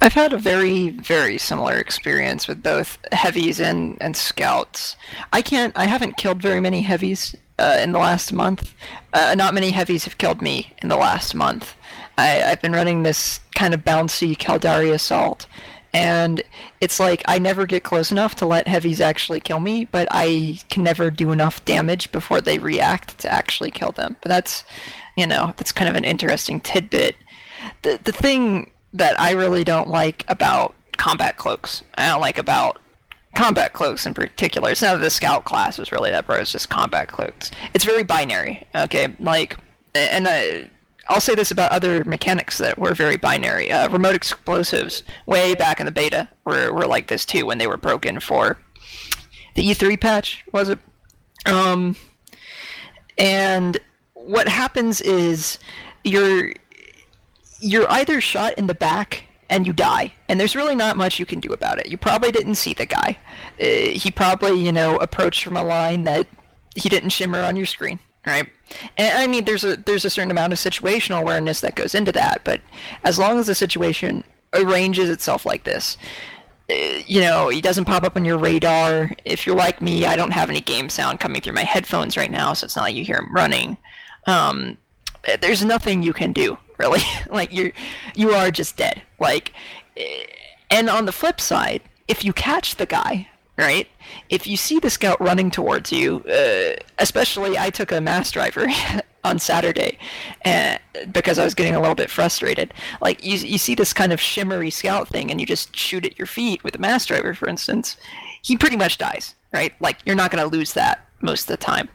I've 0.00 0.12
had 0.12 0.34
a 0.34 0.38
very, 0.38 0.90
very 0.90 1.38
similar 1.38 1.76
experience 1.76 2.46
with 2.46 2.62
both 2.62 2.98
heavies 3.12 3.58
and, 3.58 3.96
and 4.02 4.14
scouts. 4.14 4.96
I 5.32 5.40
can't, 5.40 5.74
I 5.78 5.86
haven't 5.86 6.18
killed 6.18 6.42
very 6.42 6.60
many 6.60 6.82
heavies 6.82 7.34
uh, 7.58 7.78
in 7.80 7.92
the 7.92 7.98
last 7.98 8.30
month. 8.30 8.74
Uh, 9.14 9.34
not 9.34 9.54
many 9.54 9.70
heavies 9.70 10.04
have 10.04 10.18
killed 10.18 10.42
me 10.42 10.74
in 10.82 10.88
the 10.88 10.96
last 10.96 11.34
month. 11.34 11.74
I, 12.18 12.42
I've 12.42 12.60
been 12.60 12.72
running 12.72 13.02
this 13.02 13.40
kind 13.54 13.72
of 13.72 13.82
bouncy 13.82 14.36
Caldari 14.36 14.92
assault, 14.92 15.46
and 15.94 16.42
it's 16.80 16.98
like 16.98 17.22
I 17.26 17.38
never 17.38 17.64
get 17.64 17.84
close 17.84 18.10
enough 18.10 18.34
to 18.36 18.46
let 18.46 18.66
heavies 18.68 19.00
actually 19.00 19.40
kill 19.40 19.60
me, 19.60 19.86
but 19.86 20.08
I 20.10 20.58
can 20.68 20.82
never 20.82 21.10
do 21.10 21.30
enough 21.30 21.64
damage 21.64 22.10
before 22.12 22.40
they 22.40 22.58
react 22.58 23.16
to 23.20 23.32
actually 23.32 23.70
kill 23.70 23.92
them. 23.92 24.16
But 24.20 24.28
that's, 24.28 24.64
you 25.16 25.26
know, 25.26 25.54
that's 25.56 25.72
kind 25.72 25.88
of 25.88 25.94
an 25.94 26.04
interesting 26.04 26.60
tidbit. 26.60 27.16
The 27.82 28.00
the 28.02 28.12
thing 28.12 28.72
that 28.92 29.18
I 29.18 29.30
really 29.30 29.64
don't 29.64 29.88
like 29.88 30.24
about 30.28 30.74
combat 30.96 31.36
cloaks, 31.36 31.82
I 31.94 32.08
don't 32.08 32.20
like 32.20 32.38
about 32.38 32.80
combat 33.36 33.72
cloaks 33.72 34.04
in 34.04 34.14
particular. 34.14 34.70
It's 34.70 34.82
not 34.82 34.94
that 34.94 35.02
the 35.02 35.10
scout 35.10 35.44
class 35.44 35.78
is 35.78 35.92
really 35.92 36.10
that, 36.10 36.26
bro. 36.26 36.36
It's 36.36 36.52
just 36.52 36.70
combat 36.70 37.08
cloaks. 37.08 37.50
It's 37.72 37.84
very 37.84 38.02
binary. 38.02 38.66
Okay, 38.74 39.14
like, 39.20 39.56
and 39.94 40.26
I, 40.28 40.70
I'll 41.08 41.20
say 41.20 41.34
this 41.34 41.50
about 41.50 41.72
other 41.72 42.04
mechanics 42.04 42.58
that 42.58 42.78
were 42.78 42.94
very 42.94 43.16
binary. 43.16 43.70
Uh, 43.70 43.88
remote 43.88 44.14
explosives, 44.14 45.02
way 45.26 45.54
back 45.54 45.80
in 45.80 45.86
the 45.86 45.92
beta, 45.92 46.28
were, 46.44 46.72
were 46.72 46.86
like 46.86 47.08
this 47.08 47.24
too 47.24 47.46
when 47.46 47.58
they 47.58 47.66
were 47.66 47.76
broken 47.76 48.20
for 48.20 48.58
the 49.54 49.62
E3 49.62 50.00
patch, 50.00 50.44
was 50.52 50.68
it? 50.68 50.78
Um, 51.46 51.96
and 53.18 53.78
what 54.14 54.48
happens 54.48 55.00
is 55.00 55.58
you're 56.02 56.52
you're 57.60 57.90
either 57.90 58.20
shot 58.20 58.54
in 58.58 58.66
the 58.66 58.74
back 58.74 59.24
and 59.48 59.66
you 59.66 59.72
die, 59.72 60.12
and 60.28 60.40
there's 60.40 60.56
really 60.56 60.74
not 60.74 60.96
much 60.96 61.18
you 61.18 61.26
can 61.26 61.40
do 61.40 61.52
about 61.52 61.78
it. 61.78 61.86
You 61.86 61.96
probably 61.96 62.32
didn't 62.32 62.56
see 62.56 62.74
the 62.74 62.86
guy. 62.86 63.18
Uh, 63.60 63.64
he 63.64 64.10
probably, 64.10 64.58
you 64.60 64.72
know, 64.72 64.96
approached 64.96 65.44
from 65.44 65.56
a 65.56 65.62
line 65.62 66.04
that 66.04 66.26
he 66.74 66.88
didn't 66.88 67.10
shimmer 67.10 67.40
on 67.40 67.56
your 67.56 67.66
screen 67.66 68.00
right? 68.26 68.48
And 68.96 69.18
I 69.18 69.26
mean, 69.26 69.44
there's 69.44 69.64
a 69.64 69.76
there's 69.76 70.04
a 70.04 70.10
certain 70.10 70.30
amount 70.30 70.52
of 70.52 70.58
situational 70.58 71.20
awareness 71.20 71.60
that 71.60 71.74
goes 71.74 71.94
into 71.94 72.12
that, 72.12 72.42
but 72.44 72.60
as 73.04 73.18
long 73.18 73.38
as 73.38 73.46
the 73.46 73.54
situation 73.54 74.24
arranges 74.52 75.10
itself 75.10 75.44
like 75.44 75.64
this, 75.64 75.96
uh, 76.70 76.74
you 77.06 77.20
know, 77.20 77.48
he 77.48 77.60
doesn't 77.60 77.84
pop 77.84 78.04
up 78.04 78.16
on 78.16 78.24
your 78.24 78.38
radar. 78.38 79.10
If 79.24 79.46
you're 79.46 79.56
like 79.56 79.82
me, 79.82 80.06
I 80.06 80.16
don't 80.16 80.30
have 80.30 80.48
any 80.50 80.60
game 80.60 80.88
sound 80.88 81.20
coming 81.20 81.42
through 81.42 81.52
my 81.54 81.64
headphones 81.64 82.16
right 82.16 82.30
now, 82.30 82.52
so 82.54 82.64
it's 82.64 82.76
not 82.76 82.82
like 82.82 82.94
you 82.94 83.04
hear 83.04 83.18
him 83.18 83.34
running. 83.34 83.76
Um, 84.26 84.78
there's 85.40 85.64
nothing 85.64 86.02
you 86.02 86.12
can 86.12 86.32
do 86.32 86.56
really. 86.78 87.00
like 87.28 87.52
you're 87.52 87.72
you 88.14 88.30
are 88.30 88.50
just 88.50 88.76
dead. 88.76 89.02
Like, 89.18 89.52
eh, 89.96 90.24
and 90.70 90.88
on 90.88 91.04
the 91.04 91.12
flip 91.12 91.40
side, 91.40 91.82
if 92.08 92.24
you 92.24 92.32
catch 92.32 92.76
the 92.76 92.86
guy 92.86 93.28
right? 93.56 93.88
If 94.28 94.46
you 94.46 94.56
see 94.56 94.78
the 94.78 94.90
scout 94.90 95.20
running 95.20 95.50
towards 95.50 95.92
you, 95.92 96.20
uh, 96.28 96.80
especially 96.98 97.56
I 97.56 97.70
took 97.70 97.92
a 97.92 98.00
mass 98.00 98.30
driver 98.30 98.66
on 99.24 99.38
Saturday 99.38 99.98
uh, 100.44 100.78
because 101.12 101.38
I 101.38 101.44
was 101.44 101.54
getting 101.54 101.74
a 101.74 101.80
little 101.80 101.94
bit 101.94 102.10
frustrated. 102.10 102.74
Like 103.00 103.24
you, 103.24 103.38
you 103.38 103.58
see 103.58 103.74
this 103.74 103.92
kind 103.92 104.12
of 104.12 104.20
shimmery 104.20 104.70
scout 104.70 105.08
thing, 105.08 105.30
and 105.30 105.40
you 105.40 105.46
just 105.46 105.74
shoot 105.76 106.04
at 106.04 106.18
your 106.18 106.26
feet 106.26 106.62
with 106.64 106.74
a 106.74 106.78
mass 106.78 107.06
driver, 107.06 107.34
for 107.34 107.48
instance. 107.48 107.96
He 108.42 108.56
pretty 108.56 108.76
much 108.76 108.98
dies, 108.98 109.34
right? 109.52 109.72
Like 109.80 109.98
you're 110.04 110.16
not 110.16 110.30
going 110.30 110.48
to 110.48 110.56
lose 110.56 110.72
that 110.74 111.06
most 111.20 111.42
of 111.42 111.46
the 111.48 111.56
time. 111.56 111.88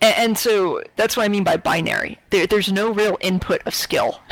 And, 0.00 0.14
and 0.16 0.38
so 0.38 0.82
that's 0.96 1.16
what 1.16 1.24
I 1.24 1.28
mean 1.28 1.44
by 1.44 1.56
binary. 1.56 2.18
There, 2.30 2.46
there's 2.46 2.72
no 2.72 2.92
real 2.92 3.16
input 3.20 3.62
of 3.66 3.74
skill. 3.74 4.20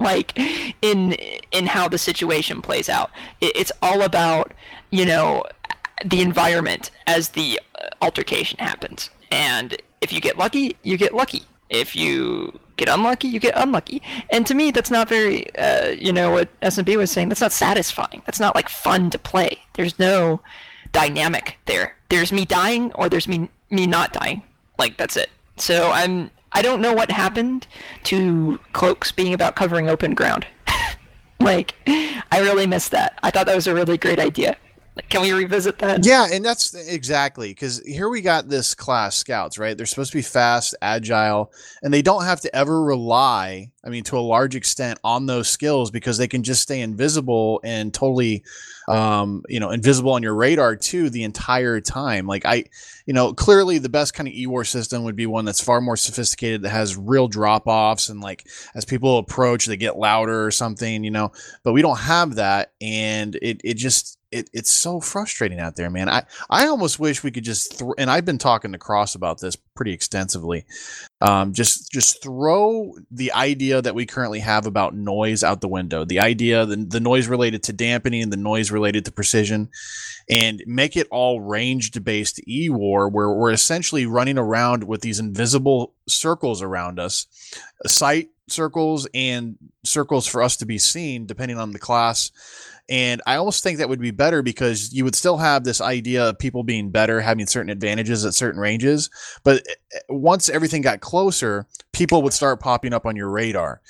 like 0.00 0.32
in 0.82 1.12
in 1.52 1.66
how 1.66 1.86
the 1.86 1.98
situation 1.98 2.62
plays 2.62 2.88
out. 2.88 3.10
It, 3.40 3.52
it's 3.54 3.72
all 3.82 4.02
about 4.02 4.52
you 4.90 5.04
know 5.04 5.44
the 6.04 6.20
environment 6.22 6.90
as 7.06 7.30
the 7.30 7.60
uh, 7.80 7.88
altercation 8.02 8.58
happens. 8.58 9.10
And 9.30 9.76
if 10.00 10.12
you 10.12 10.20
get 10.20 10.38
lucky, 10.38 10.76
you 10.82 10.96
get 10.96 11.14
lucky. 11.14 11.42
If 11.68 11.94
you 11.94 12.58
get 12.76 12.88
unlucky, 12.88 13.28
you 13.28 13.38
get 13.38 13.54
unlucky. 13.56 14.02
And 14.30 14.46
to 14.46 14.54
me, 14.54 14.70
that's 14.70 14.90
not 14.90 15.08
very, 15.08 15.54
uh, 15.56 15.88
you 15.90 16.12
know, 16.12 16.32
what 16.32 16.48
S&B 16.62 16.96
was 16.96 17.10
saying, 17.10 17.28
that's 17.28 17.40
not 17.40 17.52
satisfying. 17.52 18.22
That's 18.26 18.40
not 18.40 18.54
like 18.56 18.68
fun 18.68 19.10
to 19.10 19.18
play. 19.18 19.58
There's 19.74 19.98
no 19.98 20.40
dynamic 20.92 21.58
there. 21.66 21.96
There's 22.08 22.32
me 22.32 22.44
dying 22.44 22.92
or 22.94 23.08
there's 23.08 23.28
me 23.28 23.48
me 23.70 23.86
not 23.86 24.12
dying. 24.12 24.42
Like 24.78 24.96
that's 24.96 25.16
it. 25.16 25.30
So 25.56 25.90
I'm 25.92 26.30
I 26.52 26.62
don't 26.62 26.80
know 26.80 26.92
what 26.92 27.10
happened 27.10 27.66
to 28.04 28.58
cloaks 28.72 29.12
being 29.12 29.32
about 29.32 29.54
covering 29.54 29.88
open 29.88 30.14
ground. 30.14 30.46
like 31.40 31.74
I 31.86 32.40
really 32.40 32.66
missed 32.66 32.90
that. 32.90 33.18
I 33.22 33.30
thought 33.30 33.46
that 33.46 33.54
was 33.54 33.66
a 33.66 33.74
really 33.74 33.96
great 33.96 34.18
idea. 34.18 34.56
Can 35.08 35.22
we 35.22 35.32
revisit 35.32 35.78
that? 35.78 36.04
Yeah, 36.04 36.26
and 36.30 36.44
that's 36.44 36.74
exactly 36.74 37.48
because 37.50 37.80
here 37.86 38.08
we 38.08 38.20
got 38.20 38.48
this 38.48 38.74
class 38.74 39.16
scouts, 39.16 39.56
right? 39.56 39.76
They're 39.76 39.86
supposed 39.86 40.12
to 40.12 40.18
be 40.18 40.22
fast, 40.22 40.74
agile, 40.82 41.52
and 41.82 41.94
they 41.94 42.02
don't 42.02 42.24
have 42.24 42.40
to 42.42 42.54
ever 42.54 42.82
rely, 42.82 43.70
I 43.84 43.88
mean, 43.88 44.04
to 44.04 44.18
a 44.18 44.20
large 44.20 44.56
extent 44.56 44.98
on 45.04 45.26
those 45.26 45.48
skills 45.48 45.90
because 45.90 46.18
they 46.18 46.28
can 46.28 46.42
just 46.42 46.62
stay 46.62 46.80
invisible 46.80 47.60
and 47.64 47.94
totally, 47.94 48.44
um, 48.88 49.42
you 49.48 49.60
know, 49.60 49.70
invisible 49.70 50.12
on 50.12 50.22
your 50.22 50.34
radar 50.34 50.76
too 50.76 51.08
the 51.08 51.22
entire 51.24 51.80
time. 51.80 52.26
Like, 52.26 52.44
I, 52.44 52.64
you 53.06 53.14
know, 53.14 53.32
clearly 53.32 53.78
the 53.78 53.88
best 53.88 54.12
kind 54.12 54.28
of 54.28 54.34
e-war 54.34 54.64
system 54.64 55.04
would 55.04 55.16
be 55.16 55.26
one 55.26 55.44
that's 55.44 55.62
far 55.62 55.80
more 55.80 55.96
sophisticated 55.96 56.62
that 56.62 56.70
has 56.70 56.96
real 56.96 57.28
drop 57.28 57.66
offs 57.66 58.08
and 58.08 58.20
like 58.20 58.46
as 58.74 58.84
people 58.84 59.18
approach, 59.18 59.66
they 59.66 59.76
get 59.76 59.96
louder 59.96 60.44
or 60.44 60.50
something, 60.50 61.04
you 61.04 61.10
know, 61.10 61.32
but 61.62 61.72
we 61.72 61.82
don't 61.82 61.98
have 61.98 62.34
that. 62.34 62.72
And 62.80 63.36
it, 63.36 63.60
it 63.64 63.74
just, 63.74 64.18
it, 64.30 64.48
it's 64.52 64.70
so 64.70 65.00
frustrating 65.00 65.58
out 65.58 65.76
there, 65.76 65.90
man. 65.90 66.08
I, 66.08 66.24
I 66.48 66.66
almost 66.66 66.98
wish 66.98 67.22
we 67.22 67.30
could 67.30 67.44
just, 67.44 67.78
th- 67.78 67.90
and 67.98 68.10
I've 68.10 68.24
been 68.24 68.38
talking 68.38 68.72
to 68.72 68.78
Cross 68.78 69.14
about 69.14 69.40
this 69.40 69.56
pretty 69.56 69.92
extensively. 69.92 70.66
Um, 71.20 71.52
just, 71.52 71.90
just 71.90 72.22
throw 72.22 72.94
the 73.10 73.32
idea 73.32 73.82
that 73.82 73.94
we 73.94 74.06
currently 74.06 74.40
have 74.40 74.66
about 74.66 74.94
noise 74.94 75.42
out 75.42 75.60
the 75.60 75.68
window. 75.68 76.04
The 76.04 76.20
idea, 76.20 76.64
the, 76.64 76.76
the 76.76 77.00
noise 77.00 77.28
related 77.28 77.62
to 77.64 77.72
dampening, 77.72 78.30
the 78.30 78.36
noise 78.36 78.70
related 78.70 79.04
to 79.06 79.12
precision, 79.12 79.68
and 80.28 80.62
make 80.66 80.96
it 80.96 81.08
all 81.10 81.40
ranged 81.40 82.04
based 82.04 82.40
E 82.48 82.68
war, 82.70 83.08
where 83.08 83.30
we're 83.30 83.50
essentially 83.50 84.06
running 84.06 84.38
around 84.38 84.84
with 84.84 85.00
these 85.00 85.18
invisible 85.18 85.94
circles 86.06 86.62
around 86.62 87.00
us, 87.00 87.26
sight 87.86 88.28
circles 88.48 89.08
and 89.14 89.56
circles 89.84 90.26
for 90.26 90.42
us 90.42 90.56
to 90.58 90.66
be 90.66 90.78
seen, 90.78 91.26
depending 91.26 91.58
on 91.58 91.72
the 91.72 91.78
class. 91.78 92.30
And 92.90 93.22
I 93.24 93.36
almost 93.36 93.62
think 93.62 93.78
that 93.78 93.88
would 93.88 94.00
be 94.00 94.10
better 94.10 94.42
because 94.42 94.92
you 94.92 95.04
would 95.04 95.14
still 95.14 95.38
have 95.38 95.62
this 95.62 95.80
idea 95.80 96.28
of 96.28 96.38
people 96.38 96.64
being 96.64 96.90
better, 96.90 97.20
having 97.20 97.46
certain 97.46 97.70
advantages 97.70 98.24
at 98.24 98.34
certain 98.34 98.60
ranges. 98.60 99.08
But 99.44 99.64
eh, 99.68 99.98
once 100.08 100.48
everything 100.48 100.82
got 100.82 101.00
closer, 101.00 101.66
people 101.92 102.20
would 102.22 102.32
start 102.32 102.58
popping 102.58 102.92
up 102.92 103.06
on 103.06 103.14
your 103.14 103.30
radar. 103.30 103.80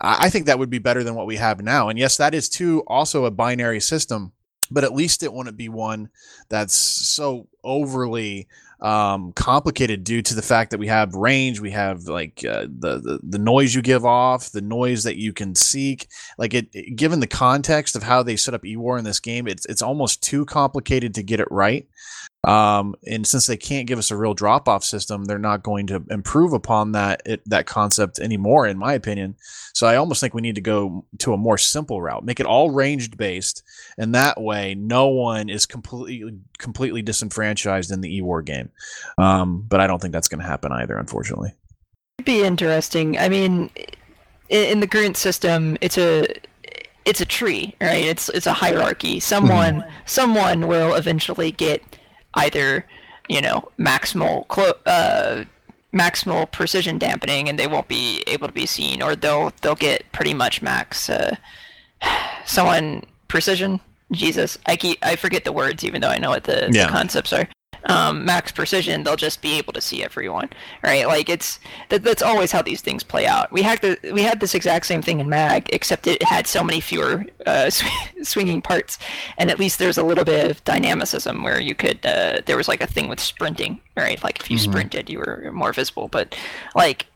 I 0.00 0.30
think 0.30 0.46
that 0.46 0.58
would 0.58 0.70
be 0.70 0.78
better 0.78 1.02
than 1.02 1.16
what 1.16 1.26
we 1.26 1.36
have 1.36 1.60
now. 1.60 1.88
And 1.88 1.98
yes, 1.98 2.16
that 2.18 2.32
is 2.32 2.48
too 2.48 2.84
also 2.86 3.24
a 3.24 3.32
binary 3.32 3.80
system, 3.80 4.32
but 4.70 4.84
at 4.84 4.94
least 4.94 5.24
it 5.24 5.32
wouldn't 5.32 5.56
be 5.56 5.68
one 5.68 6.08
that's 6.48 6.74
so 6.74 7.48
overly 7.64 8.46
um, 8.80 9.32
complicated 9.32 10.04
due 10.04 10.22
to 10.22 10.34
the 10.34 10.42
fact 10.42 10.70
that 10.70 10.78
we 10.78 10.86
have 10.86 11.14
range, 11.14 11.60
we 11.60 11.72
have 11.72 12.04
like 12.04 12.44
uh, 12.44 12.66
the, 12.68 12.98
the 12.98 13.20
the 13.22 13.38
noise 13.38 13.74
you 13.74 13.82
give 13.82 14.04
off, 14.04 14.50
the 14.50 14.60
noise 14.60 15.02
that 15.04 15.16
you 15.16 15.32
can 15.32 15.54
seek. 15.54 16.08
Like 16.36 16.54
it, 16.54 16.68
it, 16.72 16.96
given 16.96 17.20
the 17.20 17.26
context 17.26 17.96
of 17.96 18.04
how 18.04 18.22
they 18.22 18.36
set 18.36 18.54
up 18.54 18.62
eWar 18.62 18.98
in 18.98 19.04
this 19.04 19.20
game, 19.20 19.48
it's 19.48 19.66
it's 19.66 19.82
almost 19.82 20.22
too 20.22 20.44
complicated 20.44 21.14
to 21.14 21.22
get 21.22 21.40
it 21.40 21.48
right. 21.50 21.88
Um, 22.44 22.94
and 23.04 23.26
since 23.26 23.46
they 23.46 23.56
can't 23.56 23.88
give 23.88 23.98
us 23.98 24.12
a 24.12 24.16
real 24.16 24.32
drop 24.32 24.68
off 24.68 24.84
system, 24.84 25.24
they're 25.24 25.38
not 25.40 25.64
going 25.64 25.88
to 25.88 26.04
improve 26.08 26.52
upon 26.52 26.92
that 26.92 27.20
it, 27.26 27.42
that 27.46 27.66
concept 27.66 28.20
anymore, 28.20 28.66
in 28.66 28.78
my 28.78 28.92
opinion. 28.92 29.34
So 29.74 29.88
I 29.88 29.96
almost 29.96 30.20
think 30.20 30.34
we 30.34 30.42
need 30.42 30.54
to 30.54 30.60
go 30.60 31.04
to 31.18 31.32
a 31.32 31.36
more 31.36 31.58
simple 31.58 32.00
route, 32.00 32.24
make 32.24 32.38
it 32.38 32.46
all 32.46 32.70
ranged 32.70 33.16
based, 33.16 33.64
and 33.98 34.14
that 34.14 34.40
way 34.40 34.74
no 34.74 35.08
one 35.08 35.48
is 35.48 35.66
completely 35.66 36.38
completely 36.58 37.02
disenfranchised 37.02 37.90
in 37.90 38.00
the 38.00 38.20
eWar 38.20 38.44
game. 38.44 38.70
Um, 39.18 39.64
but 39.68 39.80
I 39.80 39.86
don't 39.86 40.00
think 40.00 40.12
that's 40.12 40.28
going 40.28 40.40
to 40.40 40.46
happen 40.46 40.72
either, 40.72 40.96
unfortunately. 40.96 41.54
It'd 42.18 42.26
be 42.26 42.42
interesting. 42.42 43.18
I 43.18 43.28
mean, 43.28 43.70
in 44.48 44.80
the 44.80 44.86
current 44.86 45.16
system, 45.16 45.76
it's 45.80 45.98
a 45.98 46.26
it's 47.04 47.20
a 47.20 47.26
tree, 47.26 47.74
right? 47.80 48.04
It's 48.04 48.28
it's 48.30 48.46
a 48.46 48.52
hierarchy. 48.52 49.20
Someone 49.20 49.80
mm-hmm. 49.80 49.90
someone 50.06 50.66
will 50.68 50.94
eventually 50.94 51.50
get 51.50 51.82
either 52.34 52.86
you 53.28 53.40
know 53.40 53.68
maximal 53.78 54.46
clo- 54.48 54.78
uh, 54.86 55.44
maximal 55.92 56.50
precision 56.52 56.98
dampening 56.98 57.48
and 57.48 57.58
they 57.58 57.66
won't 57.66 57.88
be 57.88 58.22
able 58.26 58.46
to 58.46 58.52
be 58.52 58.66
seen, 58.66 59.02
or 59.02 59.16
they'll 59.16 59.52
they'll 59.62 59.74
get 59.74 60.10
pretty 60.12 60.34
much 60.34 60.62
max 60.62 61.08
uh, 61.10 61.34
someone 62.46 63.04
precision. 63.28 63.80
Jesus, 64.12 64.58
I 64.66 64.76
keep 64.76 64.98
I 65.02 65.16
forget 65.16 65.44
the 65.44 65.52
words 65.52 65.84
even 65.84 66.00
though 66.00 66.08
I 66.08 66.18
know 66.18 66.30
what 66.30 66.44
the, 66.44 66.68
yeah. 66.72 66.86
the 66.86 66.92
concepts 66.92 67.32
are 67.32 67.48
um, 67.84 68.24
max 68.24 68.52
precision, 68.52 69.04
they'll 69.04 69.16
just 69.16 69.40
be 69.40 69.56
able 69.56 69.72
to 69.72 69.80
see 69.80 70.02
everyone, 70.02 70.50
right? 70.82 71.06
Like 71.06 71.28
it's 71.28 71.58
that, 71.88 72.02
that's 72.02 72.22
always 72.22 72.52
how 72.52 72.62
these 72.62 72.80
things 72.80 73.02
play 73.02 73.26
out. 73.26 73.50
We 73.52 73.62
had 73.62 73.80
the 73.80 73.98
we 74.12 74.22
had 74.22 74.40
this 74.40 74.54
exact 74.54 74.86
same 74.86 75.02
thing 75.02 75.20
in 75.20 75.28
Mag, 75.28 75.68
except 75.72 76.06
it 76.06 76.22
had 76.22 76.46
so 76.46 76.64
many 76.64 76.80
fewer 76.80 77.24
uh, 77.46 77.70
sw- 77.70 77.84
swinging 78.22 78.62
parts, 78.62 78.98
and 79.38 79.50
at 79.50 79.58
least 79.58 79.78
there's 79.78 79.98
a 79.98 80.02
little 80.02 80.24
bit 80.24 80.50
of 80.50 80.62
dynamicism 80.64 81.42
where 81.42 81.60
you 81.60 81.74
could 81.74 82.04
uh, 82.04 82.40
there 82.46 82.56
was 82.56 82.68
like 82.68 82.80
a 82.80 82.86
thing 82.86 83.08
with 83.08 83.20
sprinting, 83.20 83.80
right? 83.96 84.22
Like 84.22 84.40
if 84.40 84.50
you 84.50 84.58
mm-hmm. 84.58 84.70
sprinted, 84.70 85.08
you 85.10 85.18
were 85.18 85.50
more 85.52 85.72
visible, 85.72 86.08
but 86.08 86.36
like 86.74 87.06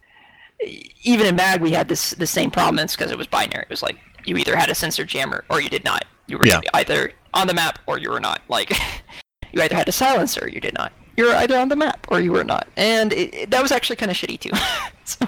even 1.02 1.26
in 1.26 1.36
Mag, 1.36 1.60
we 1.60 1.72
had 1.72 1.88
this 1.88 2.12
the 2.12 2.26
same 2.26 2.50
problem 2.50 2.76
because 2.86 3.10
it 3.10 3.18
was 3.18 3.26
binary. 3.26 3.64
It 3.64 3.70
was 3.70 3.82
like 3.82 3.98
you 4.24 4.36
either 4.36 4.56
had 4.56 4.70
a 4.70 4.74
sensor 4.74 5.04
jammer 5.04 5.44
or 5.50 5.60
you 5.60 5.68
did 5.68 5.84
not. 5.84 6.04
You 6.32 6.38
were 6.38 6.46
yeah. 6.46 6.60
either 6.74 7.12
on 7.34 7.46
the 7.46 7.54
map 7.54 7.78
or 7.86 7.98
you 7.98 8.10
were 8.10 8.20
not. 8.20 8.40
Like 8.48 8.72
You 9.52 9.62
either 9.62 9.76
had 9.76 9.88
a 9.88 9.92
silencer 9.92 10.44
or 10.44 10.48
you 10.48 10.60
did 10.60 10.74
not. 10.74 10.92
You 11.16 11.26
were 11.26 11.34
either 11.34 11.58
on 11.58 11.68
the 11.68 11.76
map 11.76 12.06
or 12.08 12.20
you 12.20 12.32
were 12.32 12.44
not. 12.44 12.68
And 12.76 13.12
it, 13.12 13.34
it, 13.34 13.50
that 13.50 13.62
was 13.62 13.70
actually 13.70 13.96
kind 13.96 14.10
of 14.10 14.16
shitty 14.16 14.40
too. 14.40 14.50
so, 15.04 15.26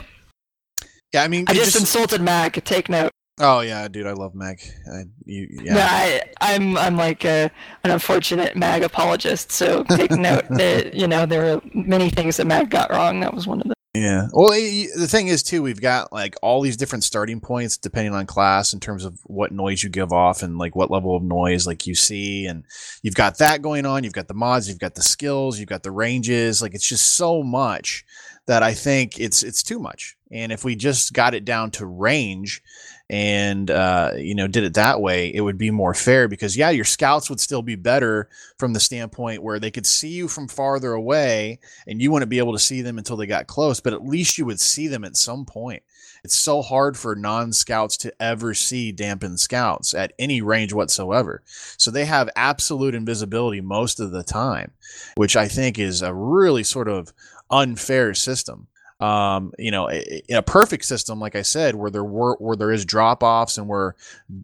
yeah, 1.13 1.23
I 1.23 1.29
mean, 1.29 1.45
I 1.47 1.53
just, 1.53 1.67
just, 1.67 1.81
insulted 1.81 2.23
Mag. 2.23 2.65
Take 2.65 2.89
note. 2.89 3.11
Oh 3.39 3.61
yeah, 3.61 3.87
dude, 3.89 4.07
I 4.07 4.13
love 4.13 4.35
Mag. 4.35 4.61
I, 4.91 5.03
you, 5.27 5.47
yeah. 5.51 5.75
No, 5.75 5.81
I, 5.81 6.23
I'm 6.41 6.79
I'm 6.79 6.97
like 6.97 7.25
a, 7.25 7.51
an 7.83 7.91
unfortunate 7.91 8.57
Mag 8.57 8.83
apologist. 8.83 9.53
So 9.53 9.85
take 9.85 10.11
note 10.13 10.45
that 10.51 10.95
you 10.95 11.07
know 11.07 11.27
there 11.27 11.55
are 11.55 11.61
many 11.75 12.09
things 12.09 12.39
that 12.39 12.47
Mag 12.47 12.71
got 12.71 12.91
wrong. 12.91 13.21
That 13.21 13.35
was 13.35 13.47
one 13.47 13.61
of 13.61 13.67
them. 13.67 13.74
Yeah. 13.95 14.27
Well, 14.33 14.51
the 14.51 15.07
thing 15.09 15.29
is 15.29 15.45
too, 15.45 15.63
we've 15.63 15.81
got 15.81 16.13
like 16.13 16.35
all 16.43 16.61
these 16.61 16.77
different 16.77 17.05
starting 17.05 17.41
points 17.41 17.77
depending 17.77 18.13
on 18.13 18.27
class 18.27 18.73
in 18.73 18.81
terms 18.81 19.05
of 19.05 19.21
what 19.23 19.53
noise 19.53 19.85
you 19.85 19.89
give 19.89 20.13
off 20.13 20.43
and 20.43 20.59
like 20.59 20.75
what 20.75 20.91
level 20.91 21.17
of 21.17 21.23
noise 21.23 21.65
like 21.65 21.87
you 21.87 21.95
see, 21.95 22.47
and 22.47 22.65
you've 23.03 23.15
got 23.15 23.39
that 23.39 23.63
going 23.63 23.87
on. 23.87 24.03
You've 24.03 24.13
got 24.13 24.27
the 24.27 24.35
mods, 24.35 24.69
you've 24.69 24.81
got 24.81 24.97
the 24.97 25.03
skills, 25.03 25.61
you've 25.61 25.69
got 25.69 25.85
the 25.85 25.93
ranges. 25.93 26.61
Like 26.61 26.75
it's 26.75 26.89
just 26.89 27.15
so 27.15 27.45
much 27.45 28.05
that 28.47 28.65
I 28.65 28.75
think 28.75 29.21
it's 29.21 29.45
it's 29.45 29.63
too 29.63 29.79
much. 29.79 30.17
And 30.33 30.51
if 30.51 30.65
we 30.65 30.75
just 30.75 31.13
got 31.13 31.35
it 31.35 31.45
down 31.45 31.71
to 31.73 31.87
range, 31.87 32.63
and 33.11 33.71
uh, 33.71 34.13
you 34.17 34.35
know 34.35 34.49
did 34.49 34.65
it 34.65 34.75
that 34.75 35.01
way 35.01 35.33
it 35.35 35.43
would 35.43 35.59
be 35.59 35.71
more 35.71 35.93
fair 35.93 36.27
because 36.27 36.57
yeah 36.57 36.71
your 36.71 36.85
scouts 36.85 37.29
would 37.29 37.41
still 37.41 37.63
be 37.63 37.77
better 37.77 38.29
from 38.59 38.73
the 38.73 38.81
standpoint 38.81 39.43
where 39.43 39.59
they 39.59 39.71
could 39.71 39.87
see 39.87 40.09
you 40.09 40.27
from 40.27 40.49
farther 40.49 40.93
away 40.95 41.59
and 41.87 42.01
you 42.01 42.11
wouldn't 42.11 42.31
be 42.31 42.39
able 42.39 42.53
to 42.53 42.59
see 42.59 42.81
them 42.81 42.97
until 42.97 43.17
they 43.17 43.27
got 43.27 43.47
close 43.47 43.79
but 43.81 43.93
at 43.93 44.07
least 44.07 44.39
you 44.39 44.47
would 44.47 44.61
see 44.61 44.89
them 44.89 45.05
at 45.05 45.17
some 45.17 45.45
point. 45.45 45.83
It's 46.23 46.35
so 46.35 46.63
hard 46.63 46.97
for 46.97 47.15
non-scouts 47.15 47.99
to 47.99 48.15
ever 48.19 48.55
see 48.55 48.93
dampened 48.93 49.41
scouts 49.41 49.93
at 49.93 50.15
any 50.19 50.41
range 50.41 50.73
whatsoever. 50.73 51.43
So 51.77 51.91
they 51.91 52.07
have 52.07 52.31
absolute 52.35 52.95
invisibility 52.95 53.61
most 53.61 54.01
of 54.01 54.11
the 54.11 54.23
time 54.23 54.73
which 55.17 55.37
i 55.37 55.49
think 55.49 55.79
is 55.79 56.03
a 56.03 56.15
really 56.15 56.63
sort 56.63 56.89
of 56.89 57.13
unfair 57.51 58.15
system 58.15 58.67
um, 59.05 59.53
you 59.59 59.71
know, 59.71 59.91
in 59.91 60.37
a 60.37 60.43
perfect 60.43 60.87
system, 60.87 61.21
like 61.21 61.37
I 61.37 61.43
said, 61.43 61.75
where 61.75 61.91
there 61.91 62.05
were 62.05 62.37
where 62.37 62.57
there 62.57 62.73
is 62.73 62.87
drop 62.87 63.23
offs 63.23 63.59
and 63.59 63.69
where 63.69 63.97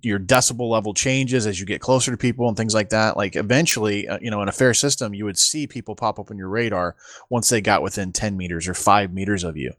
your 0.03 0.19
decibel 0.19 0.69
level 0.69 0.93
changes 0.93 1.47
as 1.47 1.59
you 1.59 1.65
get 1.65 1.81
closer 1.81 2.11
to 2.11 2.17
people 2.19 2.47
and 2.47 2.59
things 2.59 2.75
like 2.75 2.91
that. 2.91 3.17
Like 3.17 3.37
eventually, 3.37 4.07
uh, 4.07 4.19
you 4.21 4.31
know, 4.31 4.43
in 4.43 4.49
a 4.49 4.53
fair 4.53 4.75
system, 4.75 5.15
you 5.15 5.25
would 5.25 5.39
see 5.39 5.67
people 5.67 5.95
pop 5.95 6.19
up 6.19 6.31
on 6.31 6.37
your 6.37 6.51
radar 6.51 6.95
once 7.31 7.49
they 7.49 7.63
got 7.63 7.81
within 7.83 8.13
ten 8.13 8.37
meters 8.37 8.69
or 8.69 8.75
five 8.75 9.15
meters 9.15 9.45
of 9.45 9.57
you. 9.57 9.73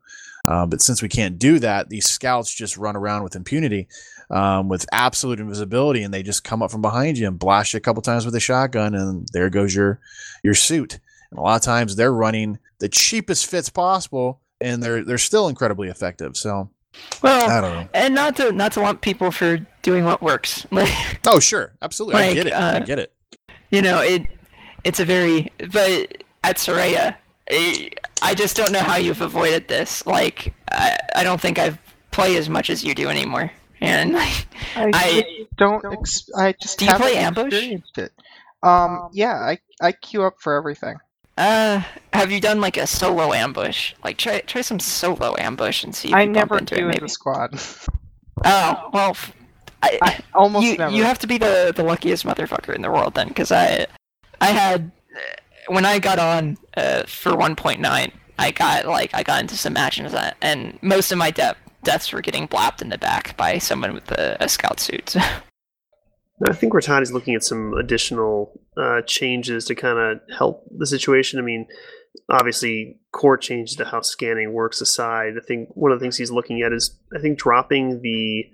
Uh, 0.48 0.66
but 0.66 0.82
since 0.82 1.04
we 1.04 1.10
can't 1.10 1.38
do 1.38 1.60
that, 1.60 1.90
these 1.90 2.10
scouts 2.10 2.52
just 2.52 2.76
run 2.76 2.96
around 2.96 3.22
with 3.22 3.36
impunity, 3.36 3.88
um, 4.32 4.68
with 4.68 4.88
absolute 4.92 5.40
invisibility, 5.40 6.02
and 6.02 6.12
they 6.12 6.24
just 6.24 6.44
come 6.44 6.64
up 6.64 6.72
from 6.72 6.82
behind 6.82 7.20
you 7.20 7.28
and 7.28 7.38
blast 7.38 7.74
you 7.74 7.78
a 7.78 7.82
couple 7.82 8.02
times 8.02 8.26
with 8.26 8.34
a 8.34 8.40
shotgun, 8.40 8.96
and 8.96 9.28
there 9.32 9.52
goes 9.52 9.76
your 9.76 10.00
your 10.44 10.56
suit. 10.56 10.98
And 11.30 11.38
a 11.38 11.44
lot 11.44 11.58
of 11.58 11.62
times 11.62 11.96
they're 11.96 12.12
running 12.12 12.58
the 12.80 12.90
cheapest 12.90 13.46
fits 13.46 13.70
possible 13.70 14.41
and 14.62 14.82
they're 14.82 15.03
they're 15.03 15.18
still 15.18 15.47
incredibly 15.47 15.89
effective. 15.89 16.38
So 16.38 16.70
well, 17.22 17.49
I 17.49 17.62
don't 17.62 17.74
know. 17.74 17.89
And 17.93 18.16
not 18.16 18.36
to 18.38 18.51
not 18.51 18.74
to 18.74 18.82
lump 18.82 19.01
people 19.01 19.32
for 19.32 19.57
doing 19.82 20.05
what 20.05 20.22
works. 20.22 20.66
oh, 21.28 21.39
sure, 21.39 21.74
absolutely, 21.82 22.22
like, 22.22 22.32
I 22.32 22.34
get 22.34 22.47
it. 22.47 22.53
Uh, 22.53 22.72
I 22.76 22.80
get 22.80 22.99
it. 22.99 23.14
You 23.70 23.82
know, 23.82 24.01
it 24.01 24.28
it's 24.84 24.99
a 24.99 25.05
very 25.05 25.51
but 25.72 26.24
at 26.43 26.57
Soraya, 26.57 27.16
I 28.22 28.34
just 28.36 28.55
don't 28.55 28.72
know 28.72 28.80
how 28.80 28.97
you've 28.97 29.22
avoided 29.22 29.68
this. 29.68 30.05
Like, 30.05 30.53
I, 30.72 30.97
I 31.16 31.24
don't 31.24 31.39
think 31.39 31.59
I've 31.59 31.78
played 32.12 32.38
as 32.38 32.49
much 32.49 32.70
as 32.70 32.84
you 32.84 32.95
do 32.95 33.09
anymore. 33.09 33.51
And 33.80 34.14
like, 34.14 34.47
I, 34.76 34.91
I 34.93 35.47
don't. 35.57 35.84
Ex- 35.86 36.30
I 36.38 36.53
just 36.62 36.80
do 36.80 36.86
you 36.86 36.93
play 36.95 37.18
ambush? 37.18 37.53
It. 37.53 38.12
Um, 38.64 39.09
yeah, 39.14 39.34
I 39.34 39.59
I 39.82 39.91
queue 39.91 40.24
up 40.24 40.36
for 40.39 40.55
everything. 40.55 40.97
Uh, 41.42 41.82
have 42.14 42.32
you 42.32 42.39
done 42.39 42.62
like 42.62 42.78
a 42.78 42.86
solo 42.86 43.34
ambush? 43.34 43.96
Like 44.04 44.18
try 44.18 44.42
try 44.42 44.62
some 44.62 44.80
solo 44.80 45.36
ambush 45.39 45.84
and 45.84 45.96
see. 45.96 46.10
If 46.10 46.14
I 46.14 46.22
you 46.24 46.30
never 46.30 46.50
bump 46.50 46.62
into 46.62 46.76
do 46.76 46.88
it, 46.88 46.92
maybe. 46.94 47.06
a 47.06 47.10
squad. 47.10 47.60
Oh 48.46 48.89
well, 48.94 49.18
I, 49.82 49.98
I 50.04 50.20
almost 50.36 50.68
you, 50.68 50.78
never. 50.78 50.96
You 50.96 51.04
have 51.04 51.18
to 51.20 51.28
be 51.28 51.39
the 51.39 51.74
the 51.76 51.84
luckiest 51.84 52.26
motherfucker 52.26 52.76
in 52.76 52.84
the 52.84 52.92
world 52.92 53.16
then, 53.16 53.30
because 53.30 53.52
I 53.52 53.88
I 54.39 54.48
had 54.48 54.92
when 55.68 55.84
I 55.84 55.98
got 55.98 56.20
on 56.20 56.58
uh, 56.78 57.04
for 57.08 57.32
1.9, 57.32 58.12
I 58.38 58.52
got 58.52 58.86
like 58.86 59.12
I 59.16 59.24
got 59.24 59.42
into 59.42 59.58
some 59.58 59.74
matches 59.74 60.14
and 60.42 60.78
most 60.84 61.12
of 61.12 61.18
my 61.18 61.32
de- 61.32 61.56
deaths 61.84 62.14
were 62.14 62.22
getting 62.22 62.46
blapped 62.46 62.84
in 62.84 62.89
the 62.89 63.00
back 63.00 63.36
by 63.36 63.58
someone 63.58 63.94
with 63.96 64.12
a, 64.12 64.38
a 64.39 64.48
scout 64.48 64.80
suit. 64.80 65.16
I 66.50 66.54
think 66.54 66.74
Rattati 66.74 67.04
is 67.04 67.12
looking 67.12 67.36
at 67.36 67.44
some 67.44 67.74
additional 67.74 68.60
uh, 68.78 69.02
changes 69.02 69.66
to 69.66 69.76
kind 69.76 69.98
of 69.98 70.22
help 70.36 70.66
the 70.76 70.88
situation. 70.88 71.39
I 71.39 71.44
mean, 71.44 71.68
obviously, 72.30 73.00
core 73.12 73.38
changes 73.38 73.76
to 73.78 73.86
how 73.86 74.02
scanning 74.02 74.54
works 74.54 74.82
aside. 74.82 75.34
I 75.38 75.46
think 75.46 75.70
one 75.74 75.92
of 75.92 76.00
the 76.00 76.04
things 76.04 76.18
he's 76.18 76.32
looking 76.32 76.62
at 76.62 76.74
is, 76.74 76.98
I 77.16 77.20
think, 77.20 77.38
dropping 77.38 78.02
the 78.02 78.46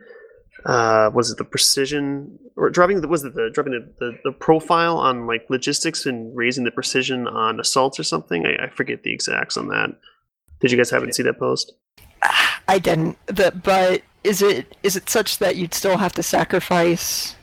uh, 0.66 1.12
was 1.14 1.32
it 1.32 1.38
the 1.38 1.46
precision 1.46 2.38
or 2.56 2.70
dropping 2.70 3.00
the 3.00 3.08
was 3.08 3.24
it 3.24 3.36
the 3.36 3.50
dropping 3.54 3.74
the, 3.74 3.94
the, 4.00 4.20
the, 4.26 4.32
profile 4.32 4.98
on 4.98 5.28
like 5.28 5.46
logistics 5.50 6.06
and 6.06 6.36
raising 6.36 6.64
the 6.64 6.72
precision 6.72 7.28
on 7.28 7.60
assaults 7.60 8.00
or 8.00 8.04
something? 8.04 8.46
I, 8.46 8.66
I 8.66 8.70
forget 8.70 9.04
the 9.04 9.14
exacts 9.14 9.56
on 9.56 9.68
that. 9.70 9.92
Did 10.60 10.72
you 10.72 10.78
guys 10.78 10.90
happen 10.90 11.08
to 11.08 11.14
see 11.14 11.24
that 11.24 11.40
post? 11.40 11.74
I 12.68 12.80
didn't. 12.80 13.18
But 13.28 14.02
is 14.24 14.42
it 14.42 14.76
is 14.84 14.96
it 14.96 15.10
such 15.10 15.38
that 15.38 15.56
you'd 15.56 15.74
still 15.74 15.98
have 15.98 16.14
to 16.14 16.24
sacrifice 16.24 17.36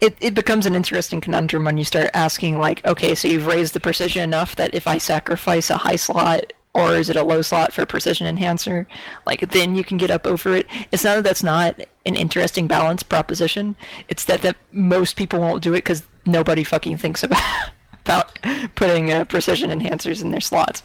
it, 0.00 0.16
it 0.20 0.34
becomes 0.34 0.66
an 0.66 0.74
interesting 0.74 1.20
conundrum 1.20 1.64
when 1.64 1.78
you 1.78 1.84
start 1.84 2.10
asking 2.14 2.58
like 2.58 2.84
okay 2.86 3.14
so 3.14 3.28
you've 3.28 3.46
raised 3.46 3.74
the 3.74 3.80
precision 3.80 4.22
enough 4.22 4.56
that 4.56 4.74
if 4.74 4.86
i 4.86 4.98
sacrifice 4.98 5.70
a 5.70 5.76
high 5.76 5.96
slot 5.96 6.52
or 6.76 6.94
is 6.94 7.08
it 7.08 7.16
a 7.16 7.22
low 7.22 7.40
slot 7.40 7.72
for 7.72 7.86
precision 7.86 8.26
enhancer? 8.26 8.86
Like 9.24 9.40
then 9.50 9.74
you 9.74 9.82
can 9.82 9.96
get 9.96 10.10
up 10.10 10.26
over 10.26 10.54
it. 10.54 10.66
It's 10.92 11.04
not 11.04 11.14
that 11.16 11.24
that's 11.24 11.42
not 11.42 11.80
an 12.04 12.14
interesting 12.14 12.66
balance 12.66 13.02
proposition. 13.02 13.76
It's 14.08 14.26
that 14.26 14.42
that 14.42 14.56
most 14.72 15.16
people 15.16 15.40
won't 15.40 15.62
do 15.62 15.72
it 15.72 15.78
because 15.78 16.02
nobody 16.26 16.64
fucking 16.64 16.98
thinks 16.98 17.22
about 17.22 17.42
about 18.04 18.38
putting 18.74 19.10
uh, 19.10 19.24
precision 19.24 19.70
enhancers 19.70 20.20
in 20.20 20.30
their 20.30 20.40
slots. 20.40 20.82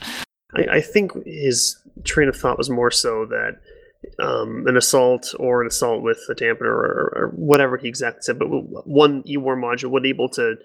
I, 0.56 0.78
I 0.78 0.82
think 0.82 1.12
his 1.26 1.78
train 2.06 2.30
of 2.30 2.38
thought 2.38 2.58
was 2.58 2.70
more 2.70 2.90
so 2.90 3.26
that 3.26 3.60
um, 4.20 4.66
an 4.68 4.78
assault 4.78 5.34
or 5.40 5.62
an 5.62 5.68
assault 5.68 6.02
with 6.02 6.20
a 6.30 6.36
dampener 6.36 6.66
or, 6.66 7.14
or, 7.16 7.32
whatever 7.36 7.78
he 7.78 7.88
exactly 7.88 8.22
said, 8.22 8.40
but 8.40 8.48
one 8.48 9.24
E-War 9.28 9.56
module 9.56 9.90
would 9.90 10.04
be 10.04 10.10
able 10.10 10.30
to 10.30 10.56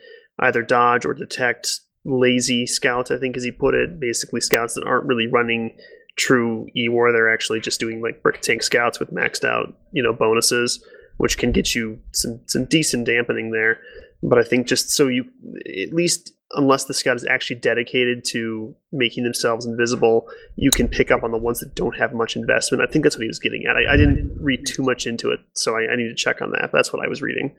either 0.41 0.63
dodge 0.63 1.05
or 1.05 1.15
detect 1.15 1.81
lazy 2.05 2.67
scouts, 2.67 3.11
I 3.11 3.19
think 3.19 3.37
as 3.37 3.45
he 3.45 3.51
put 3.51 3.75
it, 3.75 3.99
basically 3.99 4.41
scouts 4.41 4.75
that 4.75 4.85
aren't 4.85 5.07
really 5.07 5.27
running 5.27 5.77
true 6.17 6.69
E-War. 6.77 7.13
They're 7.13 7.33
actually 7.33 7.61
just 7.61 7.81
doing 7.81 8.01
like 8.01 8.23
brick 8.23 8.41
tank 8.41 8.63
scouts 8.63 8.99
with 8.99 9.13
maxed 9.13 9.45
out, 9.45 9.75
you 9.93 10.03
know, 10.03 10.13
bonuses, 10.13 10.83
which 11.17 11.39
can 11.39 11.53
get 11.53 11.75
you 11.75 11.99
some, 12.13 12.41
some 12.47 12.65
decent 12.65 13.07
dampening 13.07 13.51
there. 13.51 13.81
But 14.23 14.39
I 14.39 14.45
think 14.45 14.67
just 14.67 14.91
so 14.91 15.09
you, 15.09 15.25
at 15.67 15.93
least 15.93 16.33
unless 16.53 16.85
the 16.85 16.95
scout 16.95 17.17
is 17.17 17.25
actually 17.25 17.57
dedicated 17.57 18.25
to 18.25 18.75
making 18.93 19.25
themselves 19.25 19.67
invisible, 19.67 20.29
you 20.57 20.71
can 20.71 20.89
pick 20.89 21.11
up 21.11 21.23
on 21.23 21.33
the 21.33 21.39
ones 21.39 21.61
that 21.61 21.75
don't 21.75 21.97
have 21.97 22.13
much 22.13 22.37
investment. 22.37 22.83
I 22.83 22.91
think 22.91 23.05
that's 23.05 23.17
what 23.17 23.23
he 23.23 23.29
was 23.29 23.39
getting 23.39 23.67
at. 23.67 23.77
I, 23.77 23.95
I 23.95 23.97
didn't 23.97 24.37
read 24.41 24.65
too 24.67 24.83
much 24.83 25.07
into 25.07 25.31
it, 25.31 25.41
so 25.55 25.77
I, 25.77 25.93
I, 25.93 25.97
need 25.97 26.09
to 26.09 26.15
check 26.15 26.41
on 26.41 26.51
that. 26.53 26.71
That's 26.73 26.93
what 26.93 27.05
I 27.05 27.09
was 27.09 27.21
reading. 27.21 27.55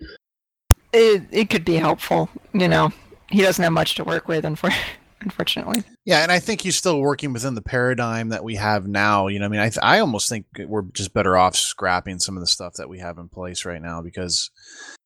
It 0.93 1.23
it 1.31 1.49
could 1.49 1.65
be 1.65 1.75
helpful, 1.75 2.29
you 2.53 2.67
know. 2.67 2.91
He 3.29 3.41
doesn't 3.41 3.61
have 3.61 3.73
much 3.73 3.95
to 3.95 4.05
work 4.05 4.27
with, 4.27 4.45
unfortunately. 5.21 5.83
Yeah, 6.07 6.23
and 6.23 6.31
I 6.31 6.39
think 6.39 6.61
he's 6.61 6.77
still 6.77 7.01
working 7.01 7.33
within 7.33 7.53
the 7.53 7.61
paradigm 7.61 8.29
that 8.29 8.41
we 8.41 8.55
have 8.55 8.87
now. 8.87 9.27
You 9.27 9.39
know, 9.39 9.45
I 9.45 9.49
mean, 9.49 9.59
I 9.59 9.67
th- 9.67 9.83
I 9.83 9.99
almost 9.99 10.29
think 10.29 10.45
we're 10.57 10.83
just 10.93 11.13
better 11.13 11.35
off 11.35 11.57
scrapping 11.57 12.19
some 12.19 12.37
of 12.37 12.39
the 12.39 12.47
stuff 12.47 12.75
that 12.75 12.87
we 12.87 12.99
have 12.99 13.17
in 13.17 13.27
place 13.27 13.65
right 13.65 13.81
now 13.81 14.01
because 14.01 14.49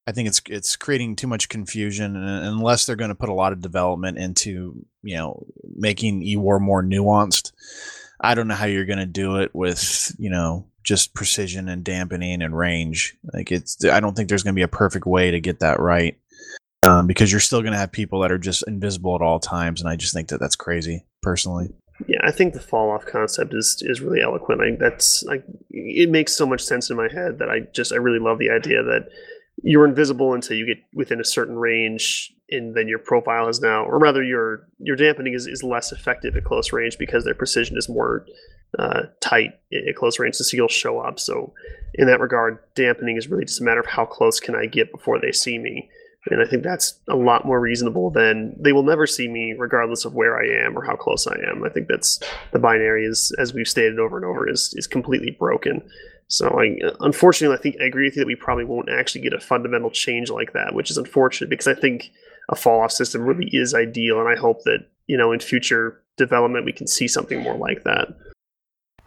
I 0.05 0.11
think 0.11 0.27
it's 0.27 0.43
it's 0.47 0.75
creating 0.75 1.15
too 1.15 1.25
much 1.25 1.49
confusion, 1.49 2.15
and 2.15 2.45
unless 2.45 2.85
they're 2.85 2.95
going 2.95 3.09
to 3.09 3.15
put 3.15 3.29
a 3.29 3.33
lot 3.33 3.51
of 3.51 3.61
development 3.61 4.19
into 4.19 4.85
you 5.01 5.15
know 5.15 5.43
making 5.75 6.21
E-War 6.21 6.59
more 6.59 6.83
nuanced, 6.83 7.51
I 8.19 8.35
don't 8.35 8.47
know 8.47 8.53
how 8.53 8.65
you're 8.65 8.85
going 8.85 8.99
to 8.99 9.07
do 9.07 9.37
it 9.37 9.55
with 9.55 10.15
you 10.19 10.29
know 10.29 10.67
just 10.83 11.15
precision 11.15 11.67
and 11.67 11.83
dampening 11.83 12.43
and 12.43 12.55
range. 12.55 13.17
Like 13.33 13.51
it's, 13.51 13.83
I 13.85 14.01
don't 14.01 14.15
think 14.15 14.29
there's 14.29 14.43
going 14.43 14.53
to 14.53 14.59
be 14.59 14.61
a 14.61 14.67
perfect 14.67 15.07
way 15.07 15.31
to 15.31 15.39
get 15.39 15.61
that 15.61 15.79
right, 15.79 16.15
um, 16.83 17.07
because 17.07 17.31
you're 17.31 17.39
still 17.39 17.61
going 17.61 17.73
to 17.73 17.79
have 17.79 17.91
people 17.91 18.21
that 18.21 18.31
are 18.31 18.37
just 18.37 18.63
invisible 18.67 19.15
at 19.15 19.21
all 19.21 19.39
times, 19.39 19.81
and 19.81 19.89
I 19.89 19.95
just 19.95 20.13
think 20.13 20.29
that 20.29 20.39
that's 20.39 20.55
crazy 20.55 21.05
personally. 21.21 21.69
Yeah, 22.07 22.19
I 22.23 22.31
think 22.31 22.53
the 22.53 22.59
fall 22.59 22.89
off 22.89 23.05
concept 23.05 23.53
is 23.53 23.81
is 23.85 24.01
really 24.01 24.21
eloquent. 24.21 24.61
I, 24.61 24.75
that's 24.79 25.23
like 25.23 25.43
it 25.69 26.09
makes 26.09 26.33
so 26.33 26.45
much 26.45 26.61
sense 26.61 26.89
in 26.89 26.97
my 26.97 27.11
head 27.11 27.39
that 27.39 27.49
I 27.49 27.61
just 27.73 27.93
I 27.93 27.97
really 27.97 28.19
love 28.19 28.39
the 28.39 28.49
idea 28.49 28.81
that 28.83 29.09
you're 29.63 29.85
invisible 29.85 30.33
until 30.33 30.57
you 30.57 30.65
get 30.65 30.83
within 30.93 31.19
a 31.19 31.25
certain 31.25 31.55
range 31.55 32.33
and 32.49 32.75
then 32.75 32.87
your 32.87 32.99
profile 32.99 33.47
is 33.47 33.61
now 33.61 33.83
or 33.83 33.99
rather 33.99 34.23
your 34.23 34.67
your 34.79 34.95
dampening 34.95 35.33
is, 35.33 35.47
is 35.47 35.63
less 35.63 35.91
effective 35.91 36.35
at 36.35 36.43
close 36.43 36.73
range 36.73 36.97
because 36.97 37.23
their 37.23 37.33
precision 37.33 37.77
is 37.77 37.87
more 37.87 38.25
uh, 38.79 39.03
tight 39.19 39.59
at 39.87 39.95
close 39.95 40.19
range 40.19 40.37
the 40.37 40.43
seals 40.43 40.71
show 40.71 40.99
up 40.99 41.19
so 41.19 41.53
in 41.95 42.07
that 42.07 42.19
regard 42.19 42.59
dampening 42.75 43.17
is 43.17 43.27
really 43.27 43.45
just 43.45 43.61
a 43.61 43.63
matter 43.63 43.79
of 43.81 43.85
how 43.85 44.05
close 44.05 44.39
can 44.39 44.55
i 44.55 44.65
get 44.65 44.91
before 44.91 45.19
they 45.19 45.31
see 45.31 45.57
me 45.57 45.89
and 46.29 46.41
i 46.41 46.45
think 46.45 46.63
that's 46.63 46.99
a 47.09 47.15
lot 47.15 47.45
more 47.45 47.59
reasonable 47.59 48.09
than 48.09 48.55
they 48.59 48.73
will 48.73 48.83
never 48.83 49.07
see 49.07 49.27
me 49.27 49.53
regardless 49.57 50.05
of 50.05 50.13
where 50.13 50.37
i 50.37 50.65
am 50.65 50.77
or 50.77 50.83
how 50.83 50.95
close 50.95 51.27
i 51.27 51.35
am 51.49 51.63
i 51.63 51.69
think 51.69 51.87
that's 51.87 52.19
the 52.51 52.59
binary 52.59 53.05
is 53.05 53.31
as 53.39 53.53
we've 53.53 53.67
stated 53.67 53.99
over 53.99 54.17
and 54.17 54.25
over 54.25 54.47
is 54.49 54.73
is 54.77 54.87
completely 54.87 55.31
broken 55.31 55.81
so, 56.31 56.57
I, 56.61 56.77
unfortunately, 57.01 57.57
I 57.57 57.61
think 57.61 57.75
I 57.81 57.87
agree 57.87 58.05
with 58.05 58.15
you 58.15 58.21
that 58.21 58.27
we 58.27 58.37
probably 58.37 58.63
won't 58.63 58.87
actually 58.89 59.19
get 59.19 59.33
a 59.33 59.39
fundamental 59.41 59.91
change 59.91 60.29
like 60.29 60.53
that, 60.53 60.73
which 60.73 60.89
is 60.89 60.97
unfortunate 60.97 61.49
because 61.49 61.67
I 61.67 61.73
think 61.73 62.09
a 62.47 62.55
fall 62.55 62.79
off 62.79 62.93
system 62.93 63.23
really 63.23 63.49
is 63.51 63.73
ideal, 63.73 64.17
and 64.17 64.29
I 64.29 64.39
hope 64.39 64.63
that 64.63 64.87
you 65.07 65.17
know 65.17 65.33
in 65.33 65.41
future 65.41 66.01
development 66.15 66.63
we 66.63 66.71
can 66.71 66.87
see 66.87 67.05
something 67.05 67.41
more 67.41 67.57
like 67.57 67.83
that. 67.83 68.15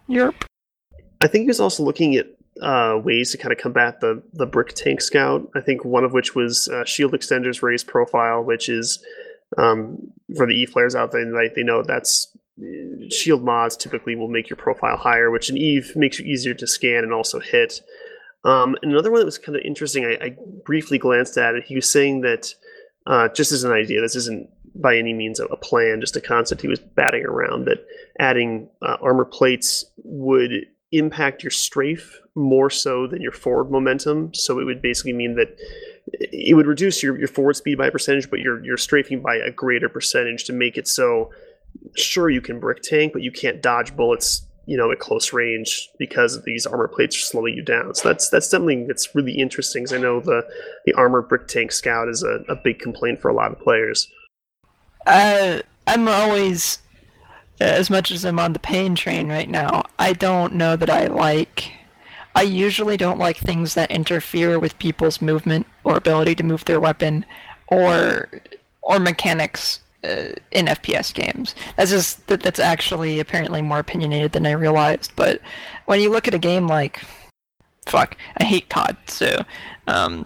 Yep. 0.07 0.35
I 1.19 1.25
think 1.25 1.43
he 1.43 1.47
was 1.47 1.59
also 1.59 1.81
looking 1.81 2.15
at 2.15 2.27
uh, 2.61 2.99
ways 3.03 3.31
to 3.31 3.37
kind 3.37 3.51
of 3.51 3.57
combat 3.57 3.99
the 3.99 4.23
the 4.33 4.45
brick 4.45 4.73
tank 4.73 5.01
scout. 5.01 5.49
I 5.55 5.61
think 5.61 5.83
one 5.83 6.03
of 6.03 6.13
which 6.13 6.35
was 6.35 6.67
uh, 6.69 6.85
shield 6.85 7.13
extenders 7.13 7.61
raise 7.61 7.83
profile, 7.83 8.43
which 8.43 8.69
is 8.69 9.03
um, 9.57 9.97
for 10.35 10.47
the 10.47 10.53
e 10.53 10.65
flares 10.65 10.95
out 10.95 11.11
there, 11.11 11.25
they, 11.31 11.49
they 11.55 11.63
know 11.63 11.83
that's 11.83 12.35
shield 13.09 13.43
mods 13.43 13.75
typically 13.75 14.15
will 14.15 14.29
make 14.29 14.49
your 14.49 14.57
profile 14.57 14.97
higher, 14.97 15.29
which 15.29 15.49
in 15.49 15.57
Eve 15.57 15.93
makes 15.95 16.19
you 16.19 16.25
easier 16.25 16.53
to 16.53 16.67
scan 16.67 17.03
and 17.03 17.13
also 17.13 17.39
hit. 17.39 17.81
Um, 18.43 18.75
another 18.81 19.11
one 19.11 19.19
that 19.19 19.25
was 19.25 19.37
kind 19.37 19.55
of 19.55 19.63
interesting, 19.65 20.05
I, 20.05 20.25
I, 20.25 20.37
briefly 20.63 20.97
glanced 20.99 21.37
at 21.37 21.55
it. 21.55 21.63
He 21.65 21.75
was 21.75 21.89
saying 21.89 22.21
that, 22.21 22.53
uh, 23.07 23.27
just 23.29 23.51
as 23.51 23.63
an 23.63 23.71
idea, 23.71 24.01
this 24.01 24.15
isn't 24.15 24.49
by 24.75 24.97
any 24.97 25.13
means 25.13 25.39
a, 25.39 25.45
a, 25.45 25.57
plan, 25.57 25.99
just 25.99 26.15
a 26.15 26.21
concept 26.21 26.61
he 26.61 26.67
was 26.67 26.79
batting 26.79 27.25
around, 27.25 27.65
that 27.65 27.85
adding 28.19 28.69
uh, 28.83 28.97
armor 29.01 29.25
plates 29.25 29.83
would 30.03 30.51
impact 30.97 31.43
your 31.43 31.51
strafe 31.51 32.19
more 32.35 32.69
so 32.69 33.07
than 33.07 33.21
your 33.21 33.31
forward 33.31 33.71
momentum. 33.71 34.33
So 34.33 34.59
it 34.59 34.65
would 34.65 34.81
basically 34.81 35.13
mean 35.13 35.35
that 35.35 35.57
it 36.13 36.55
would 36.55 36.67
reduce 36.67 37.01
your, 37.01 37.17
your 37.17 37.27
forward 37.27 37.55
speed 37.55 37.77
by 37.77 37.87
a 37.87 37.91
percentage, 37.91 38.29
but 38.29 38.39
your, 38.39 38.63
your 38.63 38.77
strafing 38.77 39.21
by 39.21 39.35
a 39.35 39.51
greater 39.51 39.89
percentage 39.89 40.43
to 40.45 40.53
make 40.53 40.77
it 40.77 40.87
so 40.87 41.31
sure 41.95 42.29
you 42.29 42.41
can 42.41 42.59
brick 42.59 42.81
tank, 42.81 43.13
but 43.13 43.21
you 43.21 43.31
can't 43.31 43.61
dodge 43.61 43.95
bullets, 43.95 44.45
you 44.65 44.77
know, 44.77 44.91
at 44.91 44.99
close 44.99 45.33
range 45.33 45.89
because 45.97 46.43
these 46.43 46.65
armor 46.65 46.87
plates 46.87 47.15
are 47.17 47.21
slowing 47.21 47.53
you 47.53 47.63
down. 47.63 47.93
So 47.95 48.09
that's 48.09 48.29
that's 48.29 48.49
something 48.49 48.87
that's 48.87 49.13
really 49.15 49.33
interesting. 49.33 49.83
Because 49.83 49.93
I 49.93 49.97
know 49.97 50.19
the 50.19 50.43
the 50.85 50.93
armor 50.93 51.21
brick 51.21 51.47
tank 51.47 51.71
scout 51.71 52.07
is 52.09 52.23
a, 52.23 52.43
a 52.49 52.55
big 52.55 52.79
complaint 52.79 53.21
for 53.21 53.29
a 53.29 53.33
lot 53.33 53.51
of 53.51 53.59
players. 53.59 54.07
Uh, 55.05 55.61
I'm 55.87 56.07
always, 56.07 56.79
as 57.59 57.89
much 57.89 58.11
as 58.11 58.25
I'm 58.25 58.39
on 58.39 58.53
the 58.53 58.59
pain 58.59 58.95
train 58.95 59.29
right 59.29 59.49
now, 59.49 59.83
I 59.97 60.13
don't 60.13 60.55
know 60.55 60.75
that 60.75 60.89
I 60.89 61.07
like. 61.07 61.71
I 62.35 62.41
usually 62.41 62.97
don't 62.97 63.19
like 63.19 63.37
things 63.37 63.75
that 63.75 63.91
interfere 63.91 64.59
with 64.59 64.77
people's 64.79 65.21
movement 65.21 65.67
or 65.83 65.95
ability 65.95 66.35
to 66.35 66.43
move 66.43 66.65
their 66.65 66.79
weapon, 66.79 67.25
or 67.67 68.29
or 68.81 68.99
mechanics 68.99 69.79
uh, 70.03 70.33
in 70.51 70.65
FPS 70.67 71.13
games. 71.13 71.55
That's 71.77 71.91
just 71.91 72.27
that, 72.27 72.41
that's 72.41 72.59
actually 72.59 73.19
apparently 73.19 73.61
more 73.61 73.79
opinionated 73.79 74.33
than 74.33 74.45
I 74.45 74.51
realized. 74.51 75.13
But 75.15 75.41
when 75.85 76.01
you 76.01 76.11
look 76.11 76.27
at 76.27 76.33
a 76.33 76.39
game 76.39 76.67
like 76.67 77.01
fuck, 77.85 78.17
I 78.37 78.43
hate 78.43 78.69
COD. 78.69 78.97
So 79.07 79.43
um, 79.87 80.25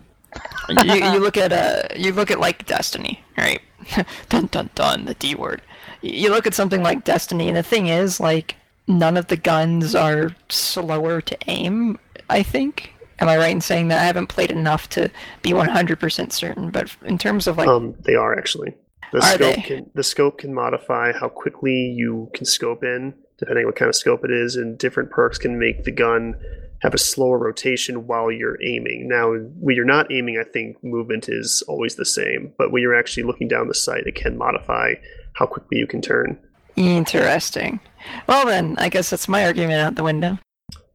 you, 0.69 0.93
you 0.95 1.19
look 1.19 1.37
at 1.37 1.53
uh, 1.53 1.93
you 1.95 2.11
look 2.11 2.31
at 2.31 2.39
like 2.39 2.65
Destiny, 2.65 3.23
right? 3.37 3.61
dun 4.29 4.47
dun 4.47 4.69
dun, 4.75 5.05
the 5.05 5.13
D 5.15 5.35
word. 5.35 5.61
You 6.01 6.29
look 6.29 6.47
at 6.47 6.53
something 6.53 6.81
like 6.81 7.03
Destiny, 7.03 7.47
and 7.47 7.57
the 7.57 7.63
thing 7.63 7.87
is, 7.87 8.19
like, 8.19 8.55
none 8.87 9.17
of 9.17 9.27
the 9.27 9.37
guns 9.37 9.95
are 9.95 10.35
slower 10.49 11.21
to 11.21 11.37
aim. 11.47 11.99
I 12.29 12.43
think. 12.43 12.93
Am 13.19 13.27
I 13.27 13.37
right 13.37 13.51
in 13.51 13.59
saying 13.61 13.89
that? 13.89 13.99
I 13.99 14.05
haven't 14.05 14.27
played 14.27 14.51
enough 14.51 14.87
to 14.89 15.11
be 15.41 15.51
100% 15.51 16.31
certain, 16.31 16.69
but 16.69 16.95
in 17.03 17.17
terms 17.17 17.47
of 17.47 17.57
like, 17.57 17.67
um, 17.67 17.95
they 18.05 18.15
are 18.15 18.37
actually. 18.37 18.73
The 19.11 19.17
Are 19.17 19.21
scope 19.21 19.55
they? 19.55 19.61
can 19.61 19.89
the 19.95 20.03
scope 20.03 20.37
can 20.37 20.53
modify 20.53 21.11
how 21.11 21.27
quickly 21.29 21.73
you 21.73 22.29
can 22.33 22.45
scope 22.45 22.83
in, 22.83 23.15
depending 23.37 23.63
on 23.63 23.69
what 23.69 23.75
kind 23.75 23.89
of 23.89 23.95
scope 23.95 24.23
it 24.23 24.31
is, 24.31 24.55
and 24.55 24.77
different 24.77 25.09
perks 25.09 25.37
can 25.37 25.57
make 25.59 25.83
the 25.83 25.91
gun 25.91 26.35
have 26.81 26.93
a 26.93 26.97
slower 26.97 27.37
rotation 27.39 28.07
while 28.07 28.31
you're 28.31 28.57
aiming. 28.63 29.09
Now, 29.09 29.33
when 29.33 29.75
you're 29.75 29.83
not 29.83 30.11
aiming, 30.13 30.37
I 30.39 30.47
think 30.49 30.81
movement 30.81 31.27
is 31.27 31.61
always 31.67 31.95
the 31.95 32.05
same, 32.05 32.53
but 32.57 32.71
when 32.71 32.81
you're 32.81 32.95
actually 32.95 33.23
looking 33.23 33.49
down 33.49 33.67
the 33.67 33.73
sight, 33.73 34.03
it 34.05 34.15
can 34.15 34.37
modify 34.37 34.93
how 35.33 35.45
quickly 35.45 35.77
you 35.77 35.87
can 35.87 36.01
turn. 36.01 36.37
Interesting. 36.75 37.79
Well 38.27 38.45
then, 38.45 38.75
I 38.77 38.89
guess 38.89 39.09
that's 39.09 39.27
my 39.27 39.45
argument 39.45 39.81
out 39.81 39.95
the 39.95 40.03
window. 40.03 40.37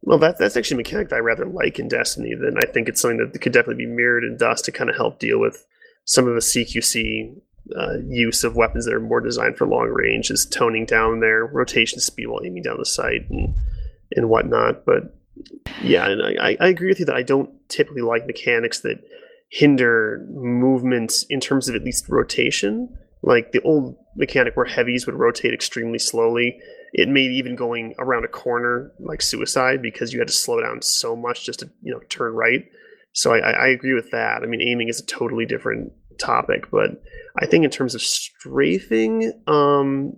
Well, 0.01 0.19
that, 0.19 0.37
that's 0.37 0.55
actually 0.55 0.75
a 0.75 0.77
mechanic 0.77 1.09
that 1.09 1.15
I 1.15 1.19
rather 1.19 1.45
like 1.45 1.79
in 1.79 1.87
Destiny. 1.87 2.35
Then 2.35 2.57
I 2.61 2.67
think 2.67 2.87
it's 2.87 3.01
something 3.01 3.17
that 3.17 3.41
could 3.41 3.53
definitely 3.53 3.85
be 3.85 3.91
mirrored 3.91 4.23
in 4.23 4.37
Dust 4.37 4.65
to 4.65 4.71
kind 4.71 4.89
of 4.89 4.95
help 4.95 5.19
deal 5.19 5.39
with 5.39 5.65
some 6.05 6.27
of 6.27 6.35
the 6.35 6.41
CQC 6.41 7.41
uh, 7.75 7.97
use 8.07 8.43
of 8.43 8.55
weapons 8.55 8.85
that 8.85 8.93
are 8.93 8.99
more 8.99 9.19
designed 9.19 9.57
for 9.57 9.65
long 9.65 9.87
range 9.87 10.29
is 10.29 10.45
toning 10.45 10.85
down 10.85 11.19
their 11.19 11.45
rotation 11.45 11.99
speed 11.99 12.27
while 12.27 12.41
aiming 12.45 12.61
down 12.61 12.77
the 12.77 12.85
sight 12.85 13.27
and 13.29 13.55
and 14.15 14.29
whatnot. 14.29 14.85
But 14.85 15.15
yeah, 15.81 16.07
and 16.07 16.39
I, 16.39 16.55
I 16.59 16.67
agree 16.67 16.89
with 16.89 16.99
you 16.99 17.05
that 17.05 17.15
I 17.15 17.23
don't 17.23 17.49
typically 17.67 18.03
like 18.03 18.27
mechanics 18.27 18.81
that 18.81 19.03
hinder 19.49 20.25
movement 20.29 21.25
in 21.29 21.39
terms 21.39 21.67
of 21.67 21.75
at 21.75 21.83
least 21.83 22.07
rotation. 22.07 22.95
Like 23.25 23.51
the 23.51 23.61
old 23.61 23.97
mechanic 24.15 24.55
where 24.55 24.65
heavies 24.65 25.05
would 25.05 25.15
rotate 25.15 25.53
extremely 25.53 25.97
slowly. 25.99 26.59
It 26.93 27.09
made 27.09 27.31
even 27.31 27.55
going 27.55 27.95
around 27.97 28.23
a 28.23 28.29
corner 28.29 28.91
like 28.99 29.21
suicide 29.21 29.81
because 29.81 30.13
you 30.13 30.19
had 30.19 30.27
to 30.27 30.33
slow 30.33 30.61
down 30.61 30.81
so 30.81 31.15
much 31.15 31.43
just 31.45 31.59
to 31.59 31.69
you 31.81 31.91
know 31.91 31.99
turn 32.07 32.33
right. 32.33 32.65
So 33.13 33.33
I, 33.33 33.39
I 33.49 33.67
agree 33.67 33.93
with 33.93 34.11
that. 34.11 34.43
I 34.43 34.45
mean, 34.45 34.61
aiming 34.61 34.89
is 34.89 34.99
a 34.99 35.05
totally 35.05 35.45
different 35.45 35.91
topic, 36.19 36.69
but 36.69 37.01
I 37.39 37.45
think 37.45 37.65
in 37.65 37.71
terms 37.71 37.95
of 37.95 38.01
strafing, 38.01 39.33
um, 39.47 40.13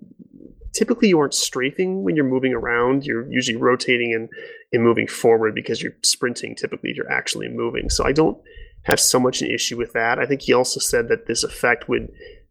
typically 0.73 1.07
you 1.07 1.19
aren't 1.19 1.33
strafing 1.33 2.03
when 2.03 2.15
you're 2.15 2.25
moving 2.25 2.53
around. 2.53 3.05
You're 3.05 3.31
usually 3.31 3.57
rotating 3.57 4.13
and, 4.13 4.29
and 4.73 4.83
moving 4.83 5.07
forward 5.07 5.55
because 5.55 5.81
you're 5.81 5.95
sprinting. 6.03 6.55
Typically, 6.55 6.91
you're 6.93 7.11
actually 7.11 7.47
moving. 7.47 7.89
So 7.89 8.05
I 8.05 8.11
don't 8.11 8.37
have 8.83 8.99
so 8.99 9.19
much 9.19 9.41
an 9.41 9.49
issue 9.49 9.77
with 9.77 9.93
that. 9.93 10.19
I 10.19 10.25
think 10.25 10.41
he 10.41 10.53
also 10.53 10.79
said 10.79 11.07
that 11.07 11.27
this 11.27 11.43
effect 11.43 11.89
would 11.89 12.09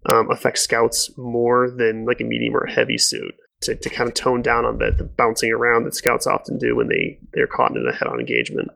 um, 0.08 0.30
affect 0.30 0.58
scouts 0.58 1.10
more 1.16 1.70
than 1.70 2.04
like 2.04 2.20
a 2.20 2.24
medium 2.24 2.56
or 2.56 2.64
a 2.64 2.72
heavy 2.72 2.98
suit 2.98 3.34
to, 3.60 3.74
to 3.74 3.90
kind 3.90 4.08
of 4.08 4.14
tone 4.14 4.42
down 4.42 4.64
on 4.64 4.78
the, 4.78 4.90
the 4.90 5.04
bouncing 5.04 5.52
around 5.52 5.84
that 5.84 5.94
scouts 5.94 6.26
often 6.26 6.58
do 6.58 6.76
when 6.76 6.88
they 6.88 7.18
they're 7.32 7.46
caught 7.46 7.76
in 7.76 7.86
a 7.86 7.92
head-on 7.92 8.20
engagement. 8.20 8.70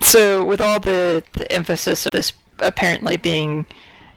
So, 0.00 0.44
with 0.44 0.60
all 0.60 0.80
the, 0.80 1.22
the 1.34 1.50
emphasis 1.52 2.06
of 2.06 2.12
this 2.12 2.32
apparently 2.58 3.16
being 3.16 3.66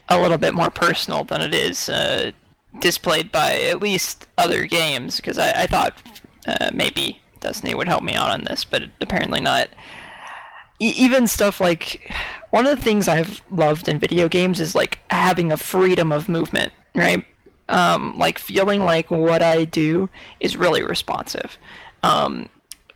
a 0.10 0.20
little 0.20 0.38
bit 0.38 0.54
more 0.54 0.70
personal 0.70 1.24
than 1.24 1.42
it 1.42 1.54
is 1.54 1.90
uh, 1.90 2.32
displayed 2.80 3.32
by 3.32 3.60
at 3.62 3.82
least 3.82 4.28
other 4.38 4.66
games, 4.66 5.18
because 5.18 5.38
I, 5.38 5.64
I, 5.64 5.68
thought 5.68 5.96
uh, 6.48 6.72
maybe 6.74 7.22
Destiny 7.40 7.76
would 7.76 7.88
help 7.88 8.04
me 8.04 8.14
out 8.14 8.32
on 8.32 8.44
this, 8.44 8.64
but 8.64 8.84
apparently 9.02 9.42
not. 9.42 9.70
Even 10.80 11.28
stuff 11.28 11.62
like 11.62 12.12
one 12.50 12.68
of 12.68 12.78
the 12.78 12.84
things 12.84 13.08
I've 13.08 13.42
loved 13.50 13.88
in 13.88 14.00
video 14.00 14.28
games 14.28 14.60
is 14.60 14.76
like 14.76 15.00
having 15.10 15.52
a 15.52 15.58
freedom 15.58 16.12
of 16.12 16.28
movement, 16.28 16.74
right? 16.94 17.26
Um, 17.70 18.18
like 18.18 18.38
feeling 18.38 18.84
like 18.84 19.10
what 19.10 19.42
I 19.42 19.66
do 19.66 20.10
is 20.40 20.58
really 20.58 20.84
responsive. 20.84 21.58
Um, 22.04 22.50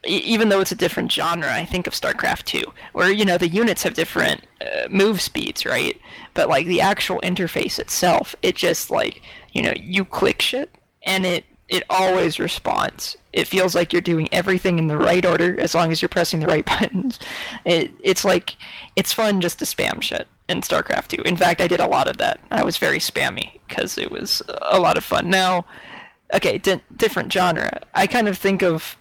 even 0.06 0.50
though 0.50 0.62
it's 0.62 0.72
a 0.72 0.76
different 0.76 1.12
genre, 1.12 1.52
I 1.52 1.66
think 1.66 1.88
of 1.88 1.94
StarCraft 1.94 2.44
2, 2.44 2.64
where 2.94 3.12
you 3.12 3.26
know 3.26 3.38
the 3.38 3.50
units 3.50 3.84
have 3.84 3.94
different 3.94 4.46
uh, 4.62 4.88
move 4.90 5.22
speeds, 5.22 5.66
right? 5.66 6.00
But 6.34 6.50
like 6.50 6.68
the 6.68 6.82
actual 6.82 7.20
interface 7.22 7.80
itself, 7.80 8.36
it 8.42 8.56
just 8.56 8.90
like 8.92 9.22
you 9.52 9.62
know 9.62 9.74
you 9.76 10.06
click 10.06 10.42
shit 10.42 10.74
and 11.04 11.26
it 11.26 11.46
it 11.68 11.84
always 11.90 12.40
responds. 12.40 13.18
It 13.32 13.48
feels 13.48 13.76
like 13.76 13.94
you're 13.94 14.02
doing 14.02 14.28
everything 14.32 14.80
in 14.80 14.88
the 14.88 14.98
right 14.98 15.26
order 15.26 15.60
as 15.60 15.76
long 15.76 15.92
as 15.92 16.02
you're 16.02 16.10
pressing 16.10 16.40
the 16.40 16.48
right 16.48 16.66
buttons. 16.80 17.20
It 17.66 17.92
it's 18.02 18.26
like 18.26 18.56
it's 18.96 19.14
fun 19.14 19.42
just 19.42 19.60
to 19.60 19.66
spam 19.66 20.02
shit 20.02 20.28
in 20.48 20.62
StarCraft 20.62 21.10
2. 21.10 21.22
In 21.24 21.38
fact, 21.38 21.62
I 21.62 21.68
did 21.68 21.80
a 21.80 21.88
lot 21.88 22.08
of 22.08 22.18
that. 22.18 22.40
I 22.52 22.64
was 22.64 22.78
very 22.78 23.00
spammy 23.00 23.60
because 23.68 23.98
it 23.98 24.12
was 24.12 24.42
a 24.64 24.80
lot 24.80 24.98
of 24.98 25.04
fun. 25.04 25.30
Now, 25.30 25.66
okay, 26.34 26.58
di- 26.58 26.82
different 26.96 27.32
genre. 27.32 27.82
I 27.94 28.08
kind 28.08 28.28
of 28.28 28.38
think 28.38 28.64
of 28.64 28.98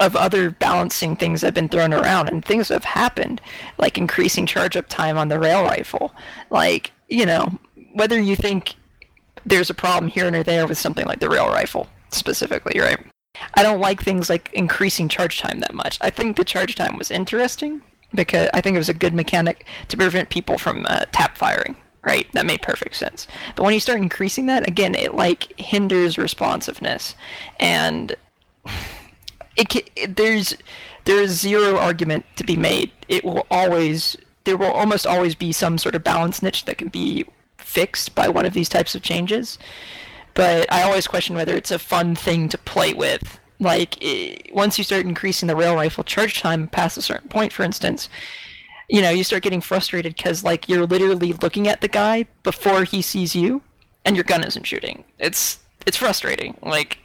of 0.00 0.16
other 0.16 0.50
balancing 0.50 1.14
things 1.14 1.40
that 1.40 1.48
have 1.48 1.54
been 1.54 1.68
thrown 1.68 1.94
around 1.94 2.28
and 2.28 2.44
things 2.44 2.68
that 2.68 2.74
have 2.74 2.84
happened, 2.84 3.40
like 3.78 3.96
increasing 3.96 4.44
charge 4.46 4.76
up 4.76 4.88
time 4.88 5.16
on 5.16 5.28
the 5.28 5.38
rail 5.38 5.62
rifle. 5.62 6.12
Like, 6.50 6.90
you 7.08 7.24
know, 7.24 7.58
whether 7.92 8.20
you 8.20 8.34
think 8.34 8.74
there's 9.46 9.70
a 9.70 9.74
problem 9.74 10.10
here 10.10 10.26
and 10.26 10.34
or 10.34 10.42
there 10.42 10.66
with 10.66 10.78
something 10.78 11.06
like 11.06 11.20
the 11.20 11.28
rail 11.28 11.46
rifle 11.48 11.88
specifically, 12.10 12.80
right? 12.80 12.98
I 13.54 13.62
don't 13.62 13.80
like 13.80 14.02
things 14.02 14.30
like 14.30 14.50
increasing 14.52 15.08
charge 15.08 15.40
time 15.40 15.60
that 15.60 15.74
much. 15.74 15.98
I 16.00 16.10
think 16.10 16.36
the 16.36 16.44
charge 16.44 16.74
time 16.74 16.96
was 16.96 17.10
interesting 17.10 17.82
because 18.14 18.48
I 18.54 18.60
think 18.60 18.74
it 18.74 18.78
was 18.78 18.88
a 18.88 18.94
good 18.94 19.14
mechanic 19.14 19.66
to 19.88 19.96
prevent 19.96 20.30
people 20.30 20.58
from 20.58 20.86
uh, 20.88 21.04
tap 21.12 21.36
firing. 21.36 21.76
Right, 22.02 22.30
that 22.32 22.44
made 22.44 22.60
perfect 22.60 22.96
sense. 22.96 23.26
But 23.56 23.62
when 23.62 23.72
you 23.72 23.80
start 23.80 23.98
increasing 23.98 24.44
that, 24.46 24.68
again, 24.68 24.94
it 24.94 25.14
like 25.14 25.58
hinders 25.58 26.18
responsiveness, 26.18 27.14
and 27.58 28.14
it, 29.56 29.90
it 29.96 30.16
there's 30.16 30.54
there's 31.06 31.30
zero 31.30 31.78
argument 31.78 32.26
to 32.36 32.44
be 32.44 32.56
made. 32.56 32.90
It 33.08 33.24
will 33.24 33.46
always 33.50 34.18
there 34.44 34.58
will 34.58 34.70
almost 34.70 35.06
always 35.06 35.34
be 35.34 35.52
some 35.52 35.78
sort 35.78 35.94
of 35.94 36.04
balance 36.04 36.42
niche 36.42 36.66
that 36.66 36.76
can 36.76 36.88
be 36.88 37.24
fixed 37.56 38.14
by 38.14 38.28
one 38.28 38.46
of 38.46 38.52
these 38.52 38.68
types 38.68 38.94
of 38.94 39.02
changes. 39.02 39.58
But 40.34 40.70
I 40.72 40.82
always 40.82 41.06
question 41.06 41.36
whether 41.36 41.56
it's 41.56 41.70
a 41.70 41.78
fun 41.78 42.14
thing 42.14 42.48
to 42.48 42.58
play 42.58 42.92
with. 42.92 43.38
Like 43.60 43.96
it, 44.02 44.52
once 44.52 44.78
you 44.78 44.84
start 44.84 45.06
increasing 45.06 45.46
the 45.46 45.56
rail 45.56 45.74
rifle 45.74 46.04
charge 46.04 46.40
time 46.40 46.68
past 46.68 46.98
a 46.98 47.02
certain 47.02 47.28
point, 47.28 47.52
for 47.52 47.62
instance, 47.62 48.08
you 48.88 49.00
know 49.00 49.10
you 49.10 49.24
start 49.24 49.42
getting 49.42 49.60
frustrated 49.60 50.16
because 50.16 50.44
like 50.44 50.68
you're 50.68 50.86
literally 50.86 51.32
looking 51.34 51.68
at 51.68 51.80
the 51.80 51.88
guy 51.88 52.26
before 52.42 52.84
he 52.84 53.00
sees 53.00 53.34
you, 53.34 53.62
and 54.04 54.16
your 54.16 54.24
gun 54.24 54.44
isn't 54.44 54.66
shooting. 54.66 55.04
It's 55.18 55.60
it's 55.86 55.96
frustrating. 55.96 56.56
Like 56.62 56.98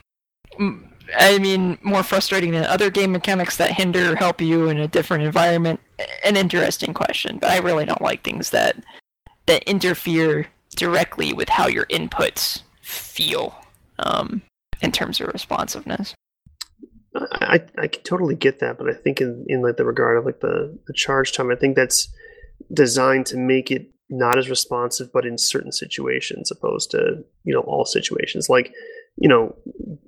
I 1.17 1.37
mean, 1.39 1.77
more 1.81 2.03
frustrating 2.03 2.51
than 2.51 2.65
other 2.65 2.89
game 2.89 3.11
mechanics 3.11 3.57
that 3.57 3.71
hinder 3.71 4.13
or 4.13 4.15
help 4.15 4.41
you 4.41 4.69
in 4.69 4.77
a 4.77 4.87
different 4.87 5.23
environment. 5.23 5.79
An 6.23 6.35
interesting 6.35 6.93
question, 6.93 7.37
but 7.37 7.49
I 7.49 7.59
really 7.59 7.85
don't 7.85 8.01
like 8.01 8.23
things 8.23 8.49
that 8.51 8.75
that 9.45 9.63
interfere 9.63 10.47
directly 10.75 11.33
with 11.33 11.49
how 11.49 11.67
your 11.67 11.85
inputs 11.85 12.61
feel 12.89 13.55
um, 13.99 14.41
in 14.81 14.91
terms 14.91 15.21
of 15.21 15.27
responsiveness. 15.27 16.15
I, 17.15 17.63
I 17.77 17.87
can 17.87 18.03
totally 18.03 18.35
get 18.35 18.59
that, 18.59 18.77
but 18.77 18.89
I 18.89 18.93
think 18.93 19.19
in, 19.19 19.45
in 19.47 19.61
like 19.61 19.77
the 19.77 19.85
regard 19.85 20.17
of 20.17 20.25
like 20.25 20.41
the, 20.41 20.77
the 20.87 20.93
charge 20.93 21.33
time, 21.33 21.51
I 21.51 21.55
think 21.55 21.75
that's 21.75 22.07
designed 22.71 23.25
to 23.27 23.37
make 23.37 23.71
it 23.71 23.91
not 24.09 24.37
as 24.37 24.49
responsive, 24.49 25.11
but 25.11 25.25
in 25.25 25.37
certain 25.37 25.71
situations, 25.71 26.51
opposed 26.51 26.91
to 26.91 27.23
you 27.43 27.53
know 27.53 27.61
all 27.61 27.85
situations. 27.85 28.49
Like 28.49 28.73
you 29.17 29.27
know, 29.27 29.55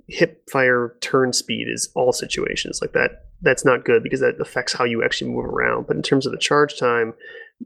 hip 0.08 0.48
fire 0.50 0.96
turn 1.00 1.32
speed 1.32 1.66
is 1.68 1.90
all 1.94 2.12
situations 2.12 2.80
like 2.80 2.92
that. 2.92 3.26
That's 3.42 3.64
not 3.64 3.84
good 3.84 4.02
because 4.02 4.20
that 4.20 4.40
affects 4.40 4.72
how 4.72 4.84
you 4.84 5.02
actually 5.04 5.30
move 5.30 5.44
around. 5.44 5.86
But 5.86 5.96
in 5.96 6.02
terms 6.02 6.26
of 6.26 6.32
the 6.32 6.38
charge 6.38 6.78
time, 6.78 7.14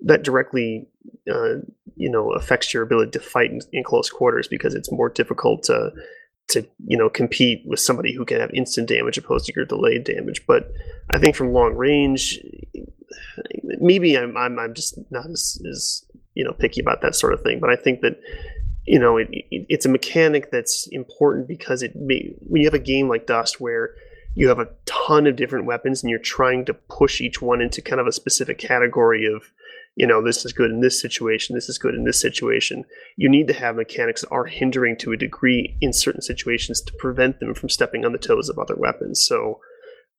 that 0.02 0.22
directly, 0.22 0.86
uh, 1.30 1.56
you 1.96 2.10
know, 2.10 2.32
affects 2.32 2.72
your 2.74 2.82
ability 2.82 3.12
to 3.12 3.20
fight 3.20 3.50
in, 3.50 3.60
in, 3.72 3.84
close 3.84 4.10
quarters 4.10 4.48
because 4.48 4.74
it's 4.74 4.92
more 4.92 5.08
difficult 5.08 5.62
to 5.64 5.92
to 6.48 6.64
you 6.86 6.96
know 6.96 7.08
compete 7.08 7.62
with 7.66 7.80
somebody 7.80 8.14
who 8.14 8.24
can 8.24 8.38
have 8.38 8.50
instant 8.52 8.88
damage 8.88 9.18
opposed 9.18 9.46
to 9.46 9.52
your 9.54 9.64
delayed 9.64 10.04
damage. 10.04 10.46
But 10.46 10.70
I 11.10 11.18
think 11.18 11.36
from 11.36 11.52
long 11.52 11.74
range, 11.74 12.38
maybe 13.62 14.16
I'm 14.16 14.36
I'm, 14.36 14.58
I'm 14.58 14.74
just 14.74 14.98
not 15.10 15.26
as, 15.26 15.60
as 15.70 16.04
you 16.34 16.44
know 16.44 16.52
picky 16.52 16.80
about 16.80 17.02
that 17.02 17.14
sort 17.14 17.32
of 17.32 17.42
thing. 17.42 17.60
But 17.60 17.70
I 17.70 17.76
think 17.76 18.00
that 18.00 18.18
you 18.86 19.00
know, 19.00 19.16
it, 19.16 19.28
it, 19.30 19.66
it's 19.68 19.84
a 19.84 19.90
mechanic 19.90 20.50
that's 20.50 20.86
important 20.92 21.48
because 21.48 21.82
it 21.82 21.94
may, 21.96 22.32
when 22.40 22.62
you 22.62 22.66
have 22.66 22.74
a 22.74 22.78
game 22.78 23.08
like 23.08 23.26
Dust 23.26 23.60
where 23.60 23.94
you 24.36 24.48
have 24.48 24.58
a 24.58 24.68
ton 24.84 25.26
of 25.26 25.34
different 25.34 25.64
weapons 25.64 26.02
and 26.02 26.10
you're 26.10 26.18
trying 26.18 26.64
to 26.66 26.74
push 26.74 27.20
each 27.20 27.40
one 27.40 27.60
into 27.60 27.80
kind 27.80 28.00
of 28.00 28.06
a 28.06 28.12
specific 28.12 28.58
category 28.58 29.24
of, 29.24 29.50
you 29.96 30.06
know, 30.06 30.22
this 30.22 30.44
is 30.44 30.52
good 30.52 30.70
in 30.70 30.80
this 30.80 31.00
situation, 31.00 31.54
this 31.54 31.70
is 31.70 31.78
good 31.78 31.94
in 31.94 32.04
this 32.04 32.20
situation. 32.20 32.84
You 33.16 33.30
need 33.30 33.48
to 33.48 33.54
have 33.54 33.76
mechanics 33.76 34.20
that 34.20 34.30
are 34.30 34.44
hindering 34.44 34.96
to 34.98 35.12
a 35.12 35.16
degree 35.16 35.78
in 35.80 35.94
certain 35.94 36.20
situations 36.20 36.82
to 36.82 36.92
prevent 36.98 37.40
them 37.40 37.54
from 37.54 37.70
stepping 37.70 38.04
on 38.04 38.12
the 38.12 38.18
toes 38.18 38.50
of 38.50 38.58
other 38.58 38.76
weapons. 38.76 39.24
So, 39.26 39.58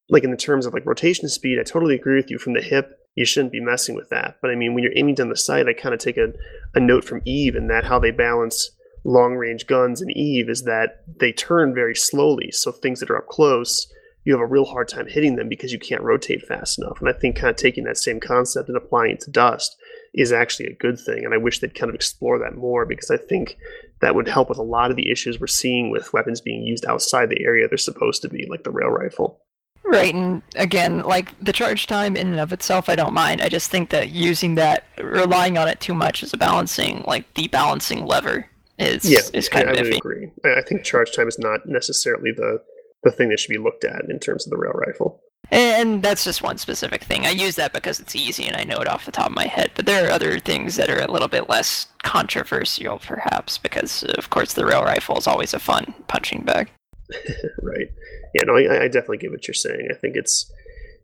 like 0.10 0.24
in 0.24 0.32
the 0.32 0.38
terms 0.38 0.66
of 0.66 0.74
like 0.74 0.86
rotation 0.86 1.30
speed, 1.30 1.60
I 1.60 1.64
totally 1.64 1.94
agree 1.94 2.16
with 2.16 2.32
you 2.32 2.40
from 2.40 2.54
the 2.54 2.62
hip 2.62 2.98
you 3.18 3.26
shouldn't 3.26 3.52
be 3.52 3.60
messing 3.60 3.96
with 3.96 4.10
that. 4.10 4.38
But 4.42 4.52
I 4.52 4.56
mean, 4.56 4.76
when 4.76 4.84
you're 4.84 4.96
aiming 4.96 5.16
down 5.16 5.30
the 5.30 5.36
sight, 5.36 5.68
I 5.68 5.74
kind 5.74 5.94
of 5.94 6.00
take 6.00 6.18
a, 6.18 6.34
a 6.76 6.80
note 6.80 7.04
from 7.04 7.24
Eve 7.26 7.56
and 7.56 7.68
that 7.70 7.84
how 7.84 7.98
they 7.98 8.12
balance 8.12 8.70
long 9.04 9.34
range 9.34 9.66
guns 9.66 10.02
in 10.02 10.12
Eve 10.12 10.50
is 10.50 10.64
that 10.64 11.04
they 11.20 11.32
turn 11.32 11.74
very 11.74 11.96
slowly. 11.96 12.52
So 12.52 12.72
things 12.72 13.00
that 13.00 13.10
are 13.10 13.18
up 13.18 13.28
close, 13.28 13.92
you 14.28 14.34
have 14.34 14.42
a 14.42 14.46
real 14.46 14.66
hard 14.66 14.90
time 14.90 15.08
hitting 15.08 15.38
them 15.38 15.48
because 15.48 15.72
you 15.72 15.80
can't 15.80 16.02
rotate 16.02 16.46
fast 16.46 16.78
enough. 16.78 17.00
And 17.00 17.08
I 17.08 17.14
think 17.14 17.38
kind 17.38 17.50
of 17.50 17.56
taking 17.56 17.86
that 17.86 17.98
same 17.98 18.20
concept 18.20 18.68
and 18.68 18.76
applying 18.76 19.12
it 19.12 19.22
to 19.22 19.32
dust 19.32 19.78
is 20.14 20.34
actually 20.34 20.66
a 20.66 20.76
good 20.76 21.00
thing. 21.00 21.24
And 21.24 21.34
I 21.34 21.38
wish 21.38 21.60
they'd 21.60 21.74
kind 21.74 21.90
of 21.90 21.96
explore 21.96 22.38
that 22.40 22.58
more 22.58 22.86
because 22.86 23.10
I 23.10 23.16
think 23.16 23.58
that 24.02 24.16
would 24.16 24.28
help 24.28 24.50
with 24.50 24.58
a 24.58 24.64
lot 24.64 24.92
of 24.92 24.98
the 24.98 25.10
issues 25.10 25.40
we're 25.40 25.48
seeing 25.48 25.92
with 25.92 26.12
weapons 26.12 26.42
being 26.42 26.64
used 26.64 26.86
outside 26.86 27.30
the 27.30 27.42
area 27.42 27.70
they're 27.70 27.78
supposed 27.78 28.22
to 28.24 28.28
be, 28.28 28.46
like 28.50 28.66
the 28.66 28.70
rail 28.70 28.90
rifle. 28.90 29.40
Right, 29.86 30.14
and 30.14 30.42
again, 30.58 31.04
like 31.04 31.34
the 31.42 31.54
charge 31.54 31.88
time 31.88 32.18
in 32.18 32.28
and 32.28 32.40
of 32.42 32.52
itself, 32.52 32.90
I 32.90 32.98
don't 32.98 33.14
mind. 33.14 33.42
I 33.42 33.48
just 33.48 33.72
think 33.72 33.92
that 33.92 34.10
using 34.10 34.56
that, 34.56 34.84
relying 35.02 35.58
on 35.58 35.70
it 35.70 35.80
too 35.80 35.94
much 35.94 36.22
is 36.22 36.34
a 36.34 36.38
balancing, 36.38 37.06
like 37.08 37.34
the 37.36 37.48
balancing 37.48 38.06
lever, 38.06 38.50
is 38.78 39.10
yeah, 39.10 39.22
is 39.34 39.48
kind 39.48 39.70
I, 39.70 39.72
of 39.72 39.78
I 39.78 39.82
iffy. 39.84 39.90
would 39.92 39.98
agree. 40.00 40.32
I 40.44 40.62
think 40.64 40.84
charge 40.84 41.16
time 41.16 41.30
is 41.30 41.40
not 41.40 41.62
necessarily 41.66 42.34
the 42.36 42.62
the 43.04 43.12
thing 43.12 43.30
that 43.30 43.40
should 43.40 43.52
be 43.52 43.58
looked 43.58 43.84
at 43.84 44.10
in 44.10 44.20
terms 44.20 44.46
of 44.46 44.52
the 44.52 44.58
rail 44.58 44.74
rifle. 44.74 45.22
And 45.50 46.04
that's 46.04 46.26
just 46.26 46.42
one 46.42 46.58
specific 46.58 47.04
thing. 47.04 47.26
I 47.26 47.30
use 47.30 47.56
that 47.56 47.72
because 47.72 48.00
it's 48.00 48.16
easy 48.16 48.46
and 48.46 48.58
I 48.58 48.64
know 48.64 48.82
it 48.82 48.88
off 48.88 49.06
the 49.06 49.12
top 49.12 49.28
of 49.30 49.36
my 49.36 49.48
head. 49.48 49.72
But 49.76 49.86
there 49.86 50.06
are 50.06 50.12
other 50.12 50.40
things 50.40 50.76
that 50.76 50.90
are 50.90 51.02
a 51.02 51.10
little 51.10 51.30
bit 51.30 51.50
less 51.50 51.88
controversial, 52.04 53.00
perhaps, 53.00 53.58
because 53.58 54.04
of 54.04 54.30
course 54.30 54.54
the 54.54 54.66
rail 54.66 54.84
rifle 54.84 55.18
is 55.18 55.28
always 55.28 55.54
a 55.54 55.60
fun 55.60 55.94
punching 56.08 56.44
bag. 56.44 56.70
right. 57.62 57.88
Yeah, 58.34 58.44
no, 58.46 58.58
I, 58.58 58.84
I 58.84 58.88
definitely 58.88 59.20
get 59.20 59.32
what 59.32 59.48
you're 59.48 59.54
saying. 59.54 59.88
I 59.90 59.94
think 59.94 60.18
it's 60.18 60.52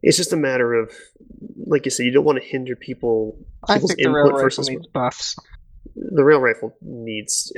it's 0.02 0.18
just 0.18 0.34
a 0.34 0.38
matter 0.38 0.74
of, 0.74 0.92
like 1.66 1.86
you 1.86 1.92
said, 1.92 2.06
you 2.06 2.12
don't 2.12 2.26
want 2.26 2.42
to 2.42 2.48
hinder 2.48 2.76
people. 2.76 3.38
I 3.70 3.80
think 3.80 3.98
the 3.98 4.10
rail 4.10 4.32
rifle 4.32 4.66
needs 4.66 4.88
buffs. 4.88 5.36
The 5.96 6.24
rail 6.24 6.40
rifle 6.40 6.76
needs. 6.82 7.54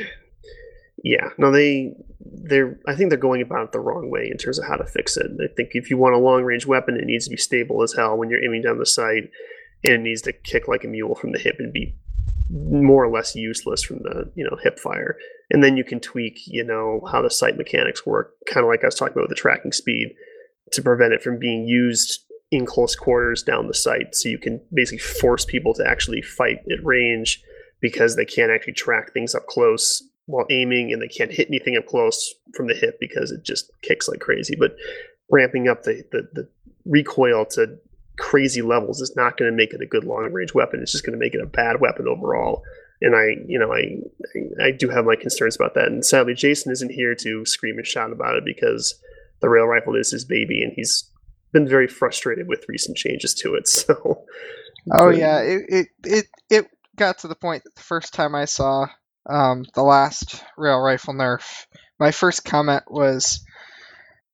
Yeah, 1.06 1.30
no, 1.38 1.52
they 1.52 1.94
they're. 2.20 2.80
I 2.88 2.96
think 2.96 3.12
they're 3.12 3.20
going 3.20 3.44
about 3.44 3.66
it 3.66 3.72
the 3.72 3.80
wrong 3.80 4.10
way 4.10 4.28
in 4.32 4.38
terms 4.38 4.58
of 4.58 4.66
how 4.66 4.76
to 4.76 4.86
fix 4.86 5.16
it. 5.18 5.28
I 5.40 5.54
think 5.56 5.70
if 5.74 5.92
you 5.92 6.00
want 6.00 6.16
a 6.16 6.18
long 6.20 6.44
range 6.44 6.66
weapon, 6.66 6.98
it 6.98 7.06
needs 7.06 7.26
to 7.26 7.30
be 7.30 7.38
stable 7.38 7.84
as 7.84 7.94
hell 7.94 8.18
when 8.18 8.32
you're 8.32 8.44
aiming 8.44 8.64
down 8.64 8.80
the 8.80 8.88
sight, 8.88 9.30
and 9.84 9.94
it 9.94 10.02
needs 10.02 10.24
to 10.24 10.34
kick 10.34 10.68
like 10.68 10.84
a 10.84 10.88
mule 10.88 11.14
from 11.14 11.32
the 11.32 11.38
hip 11.38 11.58
and 11.60 11.72
be 11.72 11.96
more 12.50 13.04
or 13.04 13.12
less 13.12 13.36
useless 13.36 13.84
from 13.84 13.98
the 14.00 14.32
you 14.34 14.44
know 14.44 14.58
hip 14.64 14.80
fire 14.80 15.18
and 15.50 15.64
then 15.64 15.76
you 15.76 15.84
can 15.84 16.00
tweak 16.00 16.42
you 16.46 16.64
know 16.64 17.02
how 17.12 17.20
the 17.20 17.30
sight 17.30 17.58
mechanics 17.58 18.06
work 18.06 18.34
kind 18.46 18.64
of 18.64 18.70
like 18.70 18.84
i 18.84 18.88
was 18.88 18.94
talking 18.94 19.14
about 19.14 19.24
with 19.24 19.30
the 19.30 19.36
tracking 19.36 19.72
speed 19.72 20.14
to 20.72 20.82
prevent 20.84 21.12
it 21.12 21.24
from 21.24 21.40
being 21.40 21.68
used 21.68 22.24
in 22.52 22.64
close 22.64 22.96
quarters 22.96 23.42
down 23.42 23.68
the 23.68 23.74
sight 23.74 24.14
so 24.14 24.30
you 24.30 24.38
can 24.38 24.62
basically 24.72 25.00
force 25.00 25.44
people 25.44 25.74
to 25.74 25.88
actually 25.88 26.22
fight 26.22 26.60
at 26.72 26.86
range 26.86 27.42
because 27.82 28.16
they 28.16 28.26
can't 28.26 28.52
actually 28.52 28.74
track 28.74 29.12
things 29.12 29.34
up 29.34 29.48
close 29.48 30.04
while 30.28 30.46
aiming 30.50 30.92
and 30.92 31.02
they 31.02 31.08
can't 31.08 31.32
hit 31.32 31.48
anything 31.48 31.78
up 31.78 31.86
close 31.86 32.34
from 32.56 32.68
the 32.68 32.74
hip 32.74 32.98
because 33.00 33.32
it 33.32 33.44
just 33.44 33.72
kicks 33.82 34.08
like 34.08 34.20
crazy 34.20 34.56
but 34.60 34.76
ramping 35.30 35.68
up 35.68 35.84
the, 35.84 36.04
the, 36.12 36.28
the 36.34 36.48
recoil 36.86 37.46
to 37.46 37.78
crazy 38.18 38.62
levels 38.62 39.02
is 39.02 39.16
not 39.16 39.38
going 39.38 39.52
to 39.52 39.56
make 39.56 39.74
it 39.74 39.82
a 39.82 39.86
good 39.86 40.04
long 40.04 40.32
range 40.32 40.54
weapon. 40.54 40.82
It's 40.82 40.92
just 40.92 41.06
going 41.06 41.18
to 41.18 41.24
make 41.24 41.34
it 41.34 41.42
a 41.42 41.46
bad 41.46 41.82
weapon 41.82 42.08
overall. 42.08 42.64
And 43.02 43.16
I, 43.16 43.44
you 43.48 43.60
know, 43.60 43.74
I, 43.74 44.64
I, 44.64 44.72
do 44.72 44.90
have 44.90 45.06
my 45.06 45.16
concerns 45.16 45.56
about 45.56 45.74
that. 45.76 45.88
And 45.88 46.06
sadly, 46.06 46.34
Jason 46.34 46.72
isn't 46.72 46.92
here 46.92 47.14
to 47.16 47.46
scream 47.46 47.78
and 47.78 47.86
shout 47.86 48.12
about 48.12 48.36
it 48.36 48.46
because 48.46 48.96
the 49.42 49.50
rail 49.50 49.66
rifle 49.66 49.96
is 49.96 50.12
his 50.12 50.24
baby, 50.24 50.64
and 50.64 50.72
he's 50.74 51.10
been 51.52 51.68
very 51.68 51.88
frustrated 51.88 52.48
with 52.48 52.66
recent 52.70 52.98
changes 52.98 53.34
to 53.36 53.56
it. 53.56 53.68
So, 53.76 54.24
oh 54.92 55.10
yeah, 55.10 55.40
it 55.40 55.64
it 55.68 55.88
it, 56.06 56.26
it 56.50 56.66
got 56.96 57.18
to 57.20 57.28
the 57.28 57.36
point 57.36 57.64
that 57.64 57.76
the 57.76 57.82
first 57.82 58.14
time 58.14 58.36
I 58.36 58.46
saw 58.46 58.88
um, 59.28 59.66
the 59.74 59.84
last 59.84 60.44
rail 60.58 60.80
rifle 60.80 61.14
nerf, 61.14 61.66
my 62.00 62.12
first 62.12 62.44
comment 62.46 62.84
was, 62.88 63.44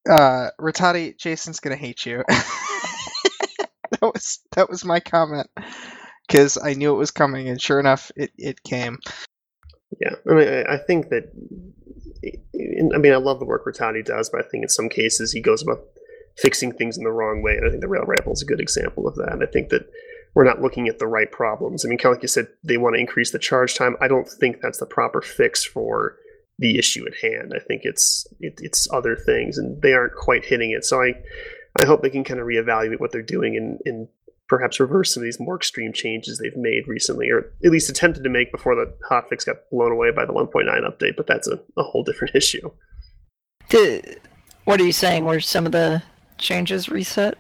uh, 0.10 0.50
Rattati, 0.60 1.18
Jason's 1.18 1.60
gonna 1.60 1.76
hate 1.76 2.06
you. 2.06 2.24
that 2.28 4.02
was 4.02 4.40
that 4.56 4.70
was 4.70 4.84
my 4.84 5.00
comment 5.00 5.48
because 6.28 6.58
I 6.58 6.74
knew 6.74 6.94
it 6.94 6.98
was 6.98 7.12
coming, 7.12 7.50
and 7.50 7.62
sure 7.62 7.80
enough, 7.80 8.12
it, 8.16 8.32
it 8.38 8.64
came. 8.64 9.00
Yeah, 10.00 10.16
I 10.30 10.34
mean, 10.34 10.66
I 10.68 10.78
think 10.78 11.10
that. 11.10 11.32
I 12.24 12.98
mean, 12.98 13.14
I 13.14 13.18
love 13.18 13.40
the 13.40 13.46
work 13.46 13.66
Rattati 13.66 14.06
does, 14.06 14.30
but 14.30 14.46
I 14.46 14.48
think 14.48 14.64
in 14.64 14.70
some 14.70 14.90
cases 14.90 15.32
he 15.32 15.42
goes 15.42 15.64
about 15.64 15.84
fixing 16.38 16.72
things 16.72 16.98
in 16.98 17.04
the 17.04 17.12
wrong 17.12 17.42
way, 17.42 17.58
and 17.58 17.66
I 17.66 17.70
think 17.70 17.82
the 17.82 17.88
rail 17.88 18.04
rifle 18.04 18.34
is 18.34 18.42
a 18.42 18.46
good 18.46 18.60
example 18.60 19.08
of 19.08 19.16
that. 19.16 19.40
I 19.42 19.46
think 19.52 19.70
that 19.70 19.90
we're 20.34 20.46
not 20.46 20.62
looking 20.62 20.88
at 20.88 21.00
the 21.00 21.08
right 21.08 21.32
problems. 21.32 21.86
I 21.86 21.90
mean, 21.90 21.98
kind 21.98 22.14
of 22.14 22.18
like 22.18 22.24
you 22.24 22.28
said, 22.28 22.48
they 22.64 22.78
want 22.78 22.96
to 22.96 23.00
increase 23.02 23.32
the 23.32 23.40
charge 23.40 23.76
time. 23.76 23.98
I 24.02 24.08
don't 24.08 24.28
think 24.28 24.62
that's 24.62 24.80
the 24.80 24.86
proper 24.86 25.22
fix 25.22 25.64
for 25.64 26.18
the 26.58 26.78
issue 26.78 27.06
at 27.06 27.16
hand. 27.16 27.54
I 27.56 27.60
think 27.60 27.82
it's 27.84 28.26
it, 28.40 28.60
it's 28.62 28.88
other 28.92 29.16
things, 29.16 29.58
and 29.58 29.82
they 29.82 29.94
aren't 29.94 30.16
quite 30.16 30.46
hitting 30.46 30.72
it. 30.72 30.86
So 30.86 31.02
I 31.02 31.14
I 31.82 31.86
hope 31.86 32.02
they 32.02 32.10
can 32.10 32.24
kind 32.24 32.40
of 32.40 32.48
reevaluate 32.48 33.00
what 33.00 33.12
they're 33.12 33.22
doing 33.22 33.56
and, 33.56 33.80
and 33.86 34.08
perhaps 34.48 34.80
reverse 34.82 35.14
some 35.14 35.22
of 35.22 35.26
these 35.26 35.40
more 35.40 35.56
extreme 35.56 35.94
changes 35.94 36.38
they've 36.38 36.58
made 36.58 36.88
recently, 36.88 37.30
or 37.30 37.52
at 37.64 37.72
least 37.72 37.90
attempted 37.90 38.24
to 38.24 38.30
make 38.30 38.52
before 38.52 38.76
the 38.76 38.94
hotfix 39.10 39.46
got 39.46 39.56
blown 39.72 39.94
away 39.94 40.12
by 40.12 40.26
the 40.26 40.34
1.9 40.34 40.66
update. 40.84 41.16
But 41.16 41.28
that's 41.28 41.48
a, 41.48 41.60
a 41.78 41.84
whole 41.84 42.04
different 42.04 42.36
issue. 42.36 42.70
Did, 43.70 44.20
what 44.66 44.82
are 44.82 44.86
you 44.86 44.92
saying? 44.92 45.24
Were 45.24 45.40
some 45.40 45.66
of 45.66 45.72
the 45.72 46.04
changes 46.38 46.90
reset? 46.90 47.38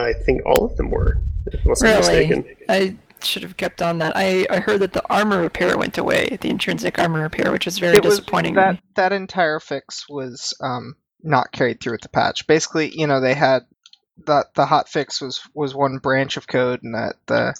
I 0.00 0.12
think 0.12 0.42
all 0.46 0.64
of 0.64 0.76
them 0.76 0.90
were, 0.90 1.18
unless 1.64 1.82
really? 1.82 1.94
I'm 1.94 2.00
mistaken. 2.00 2.56
I 2.68 2.96
should 3.22 3.42
have 3.42 3.56
kept 3.56 3.82
on 3.82 3.98
that. 3.98 4.12
I, 4.16 4.46
I 4.50 4.60
heard 4.60 4.80
that 4.80 4.92
the 4.92 5.02
armor 5.10 5.40
repair 5.40 5.76
went 5.76 5.98
away, 5.98 6.38
the 6.40 6.50
intrinsic 6.50 6.98
armor 6.98 7.22
repair, 7.22 7.50
which 7.50 7.66
is 7.66 7.78
very 7.78 7.96
It 7.96 8.04
was 8.04 8.18
disappointing. 8.18 8.54
that 8.54 8.78
that 8.94 9.12
entire 9.12 9.60
fix 9.60 10.08
was 10.08 10.54
um, 10.60 10.94
not 11.22 11.52
carried 11.52 11.80
through 11.80 11.92
with 11.92 12.02
the 12.02 12.08
patch. 12.08 12.46
Basically, 12.46 12.92
you 12.96 13.06
know, 13.06 13.20
they 13.20 13.34
had 13.34 13.66
that 14.26 14.54
the 14.54 14.66
hot 14.66 14.88
fix 14.88 15.20
was 15.20 15.40
was 15.54 15.74
one 15.74 15.98
branch 15.98 16.36
of 16.36 16.46
code, 16.48 16.82
and 16.82 16.94
that 16.94 17.16
the 17.26 17.54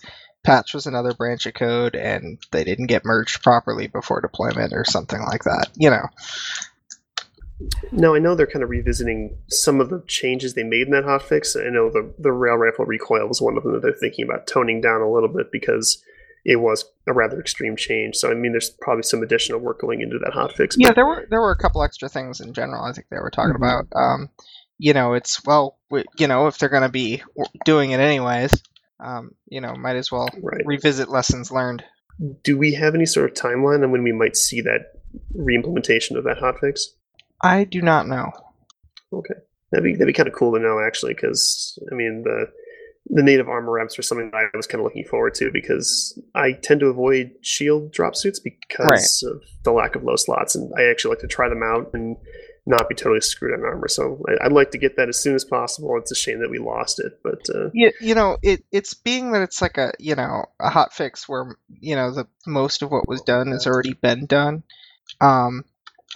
patch 0.44 0.74
was 0.74 0.86
another 0.86 1.14
branch 1.14 1.46
of 1.46 1.54
code, 1.54 1.94
and 1.94 2.38
they 2.52 2.64
didn't 2.64 2.86
get 2.86 3.04
merged 3.04 3.42
properly 3.42 3.86
before 3.88 4.20
deployment 4.20 4.72
or 4.72 4.84
something 4.84 5.20
like 5.22 5.44
that. 5.44 5.68
You 5.74 5.90
know, 5.90 6.06
No, 7.90 8.14
I 8.14 8.18
know 8.20 8.34
they're 8.34 8.46
kind 8.46 8.62
of 8.62 8.70
revisiting 8.70 9.36
some 9.48 9.80
of 9.80 9.90
the 9.90 10.02
changes 10.06 10.54
they 10.54 10.62
made 10.62 10.86
in 10.86 10.92
that 10.92 11.04
hotfix. 11.04 11.56
I 11.60 11.70
know 11.70 11.90
the 11.90 12.12
the 12.18 12.32
rail 12.32 12.54
rifle 12.56 12.84
recoil 12.84 13.26
was 13.26 13.40
one 13.42 13.56
of 13.56 13.64
them 13.64 13.72
that 13.72 13.82
they're 13.82 13.92
thinking 13.92 14.24
about 14.24 14.46
toning 14.46 14.80
down 14.80 15.00
a 15.00 15.10
little 15.10 15.28
bit 15.28 15.50
because 15.50 16.02
it 16.44 16.56
was 16.56 16.84
a 17.08 17.12
rather 17.12 17.40
extreme 17.40 17.74
change. 17.76 18.14
So 18.16 18.30
I 18.30 18.34
mean, 18.34 18.52
there's 18.52 18.70
probably 18.70 19.02
some 19.02 19.22
additional 19.22 19.58
work 19.58 19.80
going 19.80 20.00
into 20.00 20.18
that 20.20 20.32
hotfix. 20.32 20.74
yeah, 20.78 20.92
there 20.92 21.04
were 21.06 21.26
there 21.30 21.40
were 21.40 21.50
a 21.50 21.56
couple 21.58 21.82
extra 21.82 22.08
things 22.08 22.40
in 22.40 22.52
general. 22.52 22.84
I 22.84 22.92
think 22.92 23.08
they 23.10 23.18
were 23.18 23.30
talking 23.30 23.54
Mhm. 23.54 23.56
about. 23.56 23.86
Um, 23.94 24.28
you 24.78 24.92
know, 24.92 25.14
it's 25.14 25.44
well, 25.44 25.78
you 26.16 26.28
know, 26.28 26.46
if 26.46 26.58
they're 26.58 26.68
going 26.68 26.84
to 26.84 26.88
be 26.88 27.22
doing 27.64 27.90
it 27.90 27.98
anyways, 27.98 28.62
um, 29.00 29.32
you 29.48 29.60
know, 29.60 29.74
might 29.74 29.96
as 29.96 30.12
well 30.12 30.28
right. 30.40 30.62
revisit 30.64 31.08
lessons 31.08 31.50
learned. 31.50 31.82
Do 32.44 32.56
we 32.56 32.74
have 32.74 32.94
any 32.94 33.06
sort 33.06 33.28
of 33.30 33.36
timeline 33.36 33.82
on 33.82 33.90
when 33.90 34.04
we 34.04 34.12
might 34.12 34.36
see 34.36 34.60
that 34.60 34.92
reimplementation 35.36 36.16
of 36.16 36.24
that 36.24 36.38
hotfix? 36.38 36.82
I 37.42 37.64
do 37.64 37.82
not 37.82 38.06
know. 38.06 38.32
Okay, 39.12 39.34
that'd 39.70 39.84
be 39.84 39.92
that'd 39.92 40.06
be 40.06 40.12
kind 40.12 40.28
of 40.28 40.34
cool 40.34 40.52
to 40.52 40.60
know 40.60 40.80
actually, 40.80 41.14
because 41.14 41.78
I 41.90 41.94
mean 41.94 42.22
the 42.24 42.46
the 43.10 43.22
native 43.22 43.48
armor 43.48 43.72
reps 43.72 43.98
are 43.98 44.02
something 44.02 44.30
that 44.30 44.50
I 44.54 44.56
was 44.56 44.66
kind 44.66 44.80
of 44.80 44.84
looking 44.84 45.04
forward 45.04 45.34
to 45.36 45.50
because 45.50 46.20
I 46.34 46.52
tend 46.52 46.80
to 46.80 46.86
avoid 46.86 47.32
shield 47.40 47.90
drop 47.90 48.14
suits 48.14 48.38
because 48.38 49.22
of 49.22 49.42
the 49.64 49.72
lack 49.72 49.94
of 49.94 50.04
low 50.04 50.16
slots, 50.16 50.54
and 50.54 50.70
I 50.76 50.84
actually 50.84 51.10
like 51.10 51.20
to 51.20 51.26
try 51.26 51.48
them 51.48 51.62
out 51.62 51.90
and 51.94 52.16
not 52.66 52.88
be 52.88 52.94
totally 52.94 53.22
screwed 53.22 53.54
on 53.54 53.64
armor. 53.64 53.88
So 53.88 54.22
I, 54.28 54.44
I'd 54.44 54.52
like 54.52 54.70
to 54.72 54.78
get 54.78 54.96
that 54.96 55.08
as 55.08 55.18
soon 55.18 55.34
as 55.34 55.44
possible. 55.44 55.96
It's 55.96 56.12
a 56.12 56.14
shame 56.14 56.40
that 56.40 56.50
we 56.50 56.58
lost 56.58 57.00
it, 57.00 57.18
but 57.22 57.40
uh, 57.54 57.70
you, 57.72 57.92
you 58.00 58.14
know 58.14 58.36
it 58.42 58.62
it's 58.72 58.92
being 58.92 59.32
that 59.32 59.42
it's 59.42 59.62
like 59.62 59.78
a 59.78 59.92
you 59.98 60.14
know 60.14 60.44
a 60.60 60.68
hot 60.68 60.92
fix 60.92 61.28
where 61.28 61.56
you 61.68 61.96
know 61.96 62.10
the 62.10 62.26
most 62.46 62.82
of 62.82 62.90
what 62.90 63.08
was 63.08 63.22
done 63.22 63.52
has 63.52 63.66
already 63.66 63.94
been 63.94 64.26
done 64.26 64.62
um 65.20 65.64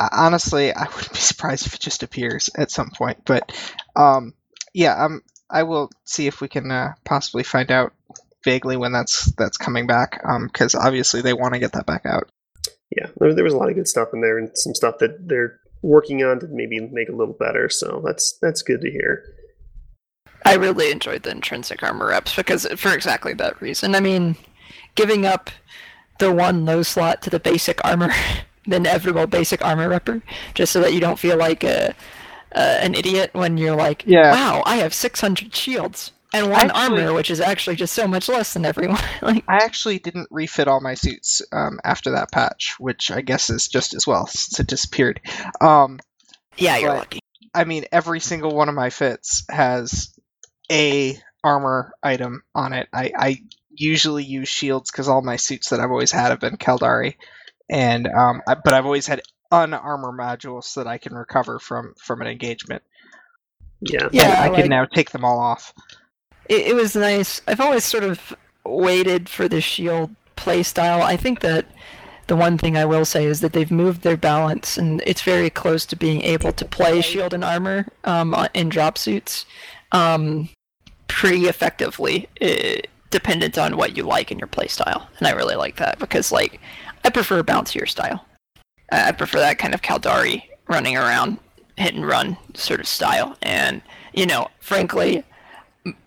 honestly 0.00 0.72
i 0.72 0.84
wouldn't 0.94 1.12
be 1.12 1.18
surprised 1.18 1.66
if 1.66 1.74
it 1.74 1.80
just 1.80 2.02
appears 2.02 2.50
at 2.56 2.70
some 2.70 2.90
point 2.90 3.18
but 3.24 3.52
um 3.96 4.34
yeah 4.74 5.04
um 5.04 5.22
i 5.50 5.62
will 5.62 5.90
see 6.04 6.26
if 6.26 6.40
we 6.40 6.48
can 6.48 6.70
uh, 6.70 6.92
possibly 7.04 7.42
find 7.42 7.70
out 7.70 7.92
vaguely 8.44 8.76
when 8.76 8.92
that's 8.92 9.32
that's 9.36 9.56
coming 9.56 9.86
back 9.86 10.20
um 10.24 10.46
because 10.46 10.74
obviously 10.74 11.22
they 11.22 11.32
want 11.32 11.54
to 11.54 11.60
get 11.60 11.72
that 11.72 11.86
back 11.86 12.04
out 12.06 12.28
yeah, 12.96 13.06
there, 13.16 13.34
there 13.34 13.44
was 13.44 13.54
a 13.54 13.56
lot 13.56 13.68
of 13.68 13.74
good 13.74 13.88
stuff 13.88 14.08
in 14.12 14.20
there 14.20 14.38
and 14.38 14.50
some 14.54 14.74
stuff 14.74 14.98
that 14.98 15.28
they're 15.28 15.60
working 15.82 16.22
on 16.22 16.40
to 16.40 16.46
maybe 16.48 16.80
make 16.80 17.08
a 17.08 17.14
little 17.14 17.34
better. 17.34 17.68
So 17.68 18.02
that's 18.04 18.38
that's 18.40 18.62
good 18.62 18.80
to 18.82 18.90
hear. 18.90 19.24
I 20.44 20.54
really 20.54 20.90
enjoyed 20.90 21.22
the 21.22 21.30
intrinsic 21.30 21.82
armor 21.82 22.08
reps 22.08 22.34
because 22.34 22.66
for 22.76 22.92
exactly 22.92 23.32
that 23.34 23.60
reason. 23.62 23.94
I 23.94 24.00
mean, 24.00 24.36
giving 24.94 25.24
up 25.24 25.50
the 26.18 26.32
one 26.32 26.64
low 26.64 26.82
slot 26.82 27.22
to 27.22 27.30
the 27.30 27.40
basic 27.40 27.82
armor, 27.84 28.12
the 28.66 28.76
inevitable 28.76 29.26
basic 29.26 29.64
armor 29.64 29.88
repper, 29.88 30.22
just 30.54 30.72
so 30.72 30.80
that 30.80 30.92
you 30.92 31.00
don't 31.00 31.18
feel 31.18 31.36
like 31.36 31.64
a, 31.64 31.94
uh, 32.54 32.78
an 32.80 32.94
idiot 32.94 33.30
when 33.32 33.56
you're 33.56 33.76
like, 33.76 34.04
Yeah. 34.06 34.32
wow, 34.32 34.62
I 34.66 34.76
have 34.76 34.94
600 34.94 35.54
shields 35.54 36.12
and 36.34 36.50
one 36.50 36.70
Actually- 36.70 37.02
armor, 37.02 37.12
which 37.14 37.30
is 37.30 37.40
actually 37.40 37.76
just 37.76 37.92
so 37.94 38.06
much 38.06 38.28
less 38.28 38.54
than 38.54 38.64
everyone. 38.64 39.00
like, 39.22 39.44
i 39.48 39.56
actually 39.56 39.98
didn't 39.98 40.28
refit 40.30 40.66
all 40.68 40.80
my 40.80 40.94
suits 40.94 41.42
um 41.52 41.78
after 41.84 42.12
that 42.12 42.32
patch 42.32 42.74
which 42.78 43.10
i 43.10 43.20
guess 43.20 43.50
is 43.50 43.68
just 43.68 43.92
as 43.94 44.06
well 44.06 44.26
since 44.26 44.58
it 44.58 44.66
disappeared 44.66 45.20
um 45.60 45.98
yeah, 46.56 46.76
you're 46.78 46.92
lucky. 46.94 47.20
I 47.54 47.64
mean, 47.64 47.84
every 47.92 48.20
single 48.20 48.54
one 48.54 48.68
of 48.68 48.74
my 48.74 48.90
fits 48.90 49.44
has 49.50 50.14
a 50.70 51.18
armor 51.42 51.92
item 52.02 52.42
on 52.54 52.72
it. 52.72 52.88
I, 52.92 53.12
I 53.16 53.42
usually 53.70 54.24
use 54.24 54.48
shields 54.48 54.90
because 54.90 55.08
all 55.08 55.22
my 55.22 55.36
suits 55.36 55.70
that 55.70 55.80
I've 55.80 55.90
always 55.90 56.12
had 56.12 56.28
have 56.30 56.40
been 56.40 56.56
Caldari, 56.56 57.14
and 57.72 58.06
um, 58.08 58.40
I, 58.46 58.54
but 58.64 58.72
I've 58.74 58.84
always 58.86 59.06
had 59.08 59.20
unarmor 59.52 60.16
modules 60.16 60.72
that 60.74 60.86
I 60.86 60.98
can 60.98 61.14
recover 61.14 61.58
from 61.58 61.94
from 61.98 62.20
an 62.20 62.28
engagement. 62.28 62.82
Yeah, 63.80 64.08
Yeah, 64.12 64.24
And 64.24 64.32
I 64.34 64.48
like- 64.48 64.60
can 64.62 64.70
now 64.70 64.84
take 64.84 65.10
them 65.10 65.24
all 65.24 65.40
off. 65.40 65.72
it, 66.48 66.68
it 66.68 66.74
was 66.76 66.94
nice. 66.94 67.40
I've 67.48 67.60
always 67.60 67.84
sort 67.84 68.04
of 68.04 68.32
waited 68.64 69.28
for 69.28 69.48
the 69.48 69.60
shield 69.60 70.14
playstyle. 70.36 71.00
I 71.02 71.16
think 71.16 71.40
that 71.40 71.66
the 72.28 72.36
one 72.36 72.56
thing 72.58 72.76
I 72.76 72.84
will 72.84 73.04
say 73.04 73.24
is 73.24 73.40
that 73.40 73.52
they've 73.52 73.70
moved 73.70 74.02
their 74.02 74.16
balance, 74.16 74.78
and 74.78 75.02
it's 75.04 75.22
very 75.22 75.50
close 75.50 75.84
to 75.86 75.96
being 75.96 76.22
able 76.22 76.52
to 76.52 76.64
play 76.64 77.00
shield 77.00 77.34
and 77.34 77.42
armor 77.44 77.88
um, 78.04 78.34
in 78.54 78.68
drop 78.68 78.96
suits 78.96 79.44
um, 79.90 80.48
pretty 81.08 81.46
effectively, 81.46 82.28
uh, 82.40 82.80
dependent 83.10 83.58
on 83.58 83.76
what 83.76 83.96
you 83.96 84.04
like 84.04 84.30
in 84.30 84.38
your 84.38 84.48
playstyle. 84.48 85.06
And 85.18 85.26
I 85.26 85.32
really 85.32 85.56
like 85.56 85.76
that 85.78 85.98
because, 85.98 86.30
like, 86.30 86.60
I 87.04 87.10
prefer 87.10 87.42
bouncier 87.42 87.88
style. 87.88 88.24
I 88.90 89.12
prefer 89.12 89.38
that 89.38 89.58
kind 89.58 89.74
of 89.74 89.82
Caldari 89.82 90.44
running 90.68 90.96
around, 90.96 91.38
hit 91.76 91.94
and 91.94 92.06
run 92.06 92.36
sort 92.54 92.80
of 92.80 92.86
style. 92.86 93.36
And 93.42 93.82
you 94.12 94.26
know, 94.26 94.48
frankly, 94.60 95.24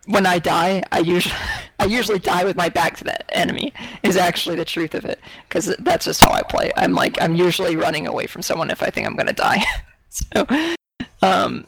when 0.06 0.26
I 0.26 0.40
die, 0.40 0.84
I 0.92 1.00
usually 1.00 1.36
I 1.80 1.86
usually 1.86 2.20
die 2.20 2.46
with 2.46 2.56
my 2.56 2.70
back 2.70 2.96
to 2.98 3.04
the 3.04 3.36
enemy. 3.38 3.74
Is 4.04 4.18
actually 4.18 4.56
the 4.56 4.66
truth 4.66 4.94
of 4.94 5.06
it, 5.06 5.20
because 5.48 5.76
that's 5.80 6.06
just 6.06 6.24
how 6.24 6.32
I 6.32 6.44
play. 6.44 6.72
I'm 6.78 6.94
like 6.94 7.22
I'm 7.22 7.36
usually 7.36 7.76
running 7.76 8.08
away 8.08 8.28
from 8.28 8.42
someone 8.42 8.70
if 8.70 8.82
I 8.82 8.90
think 8.90 9.08
I'm 9.08 9.16
gonna 9.16 9.34
die. 9.34 9.64
so, 10.10 10.46
um, 11.22 11.66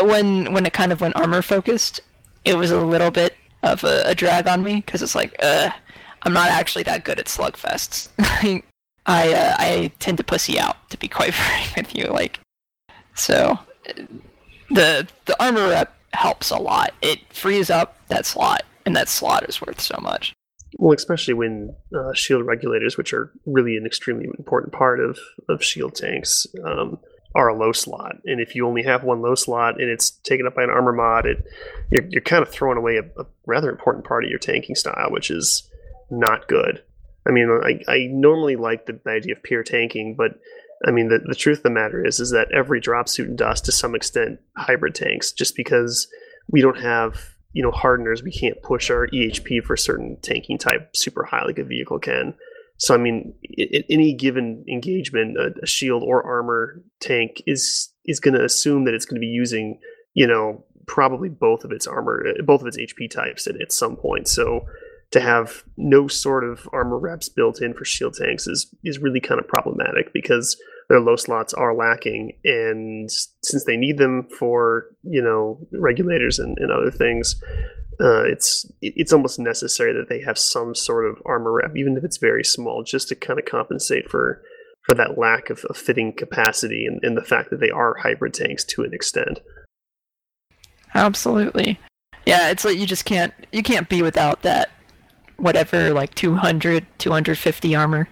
when 0.00 0.52
when 0.52 0.66
it 0.66 0.72
kind 0.72 0.92
of 0.92 1.00
went 1.00 1.16
armor 1.16 1.42
focused, 1.42 2.00
it 2.44 2.56
was 2.56 2.70
a 2.70 2.80
little 2.80 3.10
bit 3.10 3.36
of 3.62 3.82
a, 3.84 4.02
a 4.06 4.14
drag 4.14 4.46
on 4.46 4.62
me 4.62 4.76
because 4.76 5.02
it's 5.02 5.14
like, 5.14 5.34
uh, 5.42 5.70
I'm 6.24 6.32
not 6.32 6.50
actually 6.50 6.84
that 6.84 7.04
good 7.04 7.18
at 7.18 7.26
slugfests. 7.26 8.08
I 9.06 9.32
uh, 9.32 9.56
I 9.58 9.92
tend 9.98 10.18
to 10.18 10.24
pussy 10.24 10.58
out, 10.58 10.90
to 10.90 10.98
be 10.98 11.08
quite 11.08 11.34
frank 11.34 11.76
with 11.76 11.94
you. 11.94 12.06
Like, 12.06 12.40
so 13.14 13.58
the 14.70 15.06
the 15.26 15.42
armor 15.42 15.68
rep 15.68 15.94
helps 16.12 16.50
a 16.50 16.56
lot. 16.56 16.94
It 17.02 17.20
frees 17.32 17.70
up 17.70 17.96
that 18.08 18.26
slot, 18.26 18.62
and 18.86 18.96
that 18.96 19.08
slot 19.08 19.48
is 19.48 19.60
worth 19.60 19.80
so 19.80 19.98
much. 20.00 20.34
Well, 20.76 20.94
especially 20.94 21.34
when 21.34 21.74
uh, 21.94 22.14
shield 22.14 22.44
regulators, 22.46 22.96
which 22.96 23.12
are 23.12 23.30
really 23.46 23.76
an 23.76 23.86
extremely 23.86 24.24
important 24.24 24.72
part 24.72 24.98
of, 24.98 25.18
of 25.48 25.62
shield 25.62 25.94
tanks, 25.94 26.48
um, 26.64 26.98
are 27.34 27.48
a 27.48 27.56
low 27.56 27.72
slot. 27.72 28.16
And 28.24 28.40
if 28.40 28.54
you 28.54 28.66
only 28.66 28.82
have 28.82 29.04
one 29.04 29.22
low 29.22 29.34
slot 29.34 29.80
and 29.80 29.90
it's 29.90 30.10
taken 30.10 30.46
up 30.46 30.54
by 30.54 30.62
an 30.62 30.70
armor 30.70 30.92
mod, 30.92 31.26
it 31.26 31.44
you're, 31.90 32.06
you're 32.08 32.22
kind 32.22 32.42
of 32.42 32.48
throwing 32.48 32.78
away 32.78 32.96
a, 32.96 33.04
a 33.20 33.26
rather 33.46 33.70
important 33.70 34.04
part 34.04 34.24
of 34.24 34.30
your 34.30 34.38
tanking 34.38 34.74
style, 34.74 35.10
which 35.10 35.30
is 35.30 35.68
not 36.10 36.48
good. 36.48 36.82
I 37.26 37.32
mean, 37.32 37.48
I, 37.64 37.80
I 37.90 38.08
normally 38.10 38.56
like 38.56 38.86
the 38.86 39.00
idea 39.06 39.34
of 39.34 39.42
pure 39.42 39.62
tanking, 39.62 40.14
but 40.16 40.32
I 40.86 40.90
mean, 40.90 41.08
the, 41.08 41.20
the 41.24 41.34
truth 41.34 41.58
of 41.58 41.62
the 41.62 41.70
matter 41.70 42.04
is, 42.04 42.20
is 42.20 42.30
that 42.30 42.52
every 42.52 42.80
drop 42.80 43.08
suit 43.08 43.28
and 43.28 43.38
dust 43.38 43.64
to 43.64 43.72
some 43.72 43.94
extent 43.94 44.40
hybrid 44.56 44.94
tanks, 44.94 45.32
just 45.32 45.56
because 45.56 46.06
we 46.50 46.60
don't 46.60 46.80
have 46.80 47.34
you 47.52 47.62
know 47.62 47.70
hardeners, 47.70 48.22
we 48.22 48.32
can't 48.32 48.60
push 48.62 48.90
our 48.90 49.06
EHP 49.08 49.62
for 49.62 49.76
certain 49.76 50.18
tanking 50.20 50.58
type 50.58 50.94
super 50.94 51.24
high 51.24 51.44
like 51.44 51.58
a 51.58 51.64
vehicle 51.64 51.98
can. 51.98 52.34
So 52.76 52.94
I 52.94 52.98
mean, 52.98 53.32
at 53.58 53.84
any 53.88 54.12
given 54.12 54.64
engagement, 54.68 55.38
a, 55.38 55.54
a 55.62 55.66
shield 55.66 56.02
or 56.02 56.22
armor 56.22 56.82
tank 57.00 57.42
is 57.46 57.92
is 58.04 58.20
going 58.20 58.34
to 58.34 58.44
assume 58.44 58.84
that 58.84 58.94
it's 58.94 59.06
going 59.06 59.16
to 59.16 59.24
be 59.24 59.26
using 59.26 59.78
you 60.12 60.26
know 60.26 60.64
probably 60.86 61.28
both 61.28 61.64
of 61.64 61.72
its 61.72 61.86
armor, 61.86 62.26
both 62.44 62.60
of 62.60 62.66
its 62.66 62.76
HP 62.76 63.08
types 63.10 63.46
at, 63.46 63.58
at 63.60 63.72
some 63.72 63.96
point. 63.96 64.28
So 64.28 64.66
to 65.14 65.20
have 65.20 65.64
no 65.76 66.08
sort 66.08 66.44
of 66.44 66.68
armor 66.72 66.98
reps 66.98 67.28
built 67.28 67.62
in 67.62 67.72
for 67.72 67.84
shield 67.84 68.14
tanks 68.14 68.46
is 68.46 68.72
is 68.84 68.98
really 68.98 69.20
kind 69.20 69.40
of 69.40 69.48
problematic 69.48 70.12
because 70.12 70.60
their 70.88 71.00
low 71.00 71.16
slots 71.16 71.54
are 71.54 71.74
lacking. 71.74 72.32
And 72.44 73.10
since 73.42 73.64
they 73.64 73.76
need 73.76 73.98
them 73.98 74.28
for 74.38 74.86
you 75.02 75.22
know 75.22 75.58
regulators 75.72 76.38
and, 76.38 76.58
and 76.58 76.70
other 76.70 76.90
things 76.90 77.36
uh, 78.00 78.24
it's 78.24 78.66
it's 78.82 79.12
almost 79.12 79.38
necessary 79.38 79.92
that 79.92 80.08
they 80.08 80.20
have 80.20 80.38
some 80.38 80.74
sort 80.74 81.06
of 81.06 81.22
armor 81.24 81.52
rep 81.52 81.76
even 81.76 81.96
if 81.96 82.04
it's 82.04 82.16
very 82.16 82.42
small 82.42 82.82
just 82.82 83.08
to 83.08 83.14
kind 83.14 83.38
of 83.38 83.44
compensate 83.44 84.10
for 84.10 84.42
for 84.82 84.94
that 84.94 85.16
lack 85.16 85.48
of, 85.48 85.64
of 85.70 85.76
fitting 85.76 86.12
capacity 86.12 86.86
and, 86.86 87.02
and 87.04 87.16
the 87.16 87.22
fact 87.22 87.50
that 87.50 87.60
they 87.60 87.70
are 87.70 87.94
hybrid 88.02 88.34
tanks 88.34 88.64
to 88.64 88.82
an 88.82 88.92
extent. 88.92 89.40
Absolutely. 90.92 91.78
Yeah 92.26 92.50
it's 92.50 92.64
like 92.64 92.78
you 92.78 92.86
just 92.86 93.04
can't 93.04 93.32
you 93.52 93.62
can't 93.62 93.88
be 93.88 94.02
without 94.02 94.42
that 94.42 94.70
whatever 95.36 95.92
like 95.92 96.14
200 96.14 96.86
250 96.98 97.74
armor. 97.74 98.08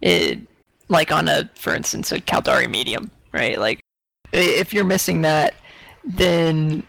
It 0.00 0.40
like 0.88 1.10
on 1.10 1.28
a 1.28 1.50
for 1.54 1.74
instance 1.74 2.12
a 2.12 2.20
Caldari 2.20 2.70
medium 2.70 3.10
right? 3.32 3.58
Like 3.58 3.80
if 4.32 4.72
you're 4.72 4.84
missing 4.84 5.22
that 5.22 5.54
then 6.04 6.82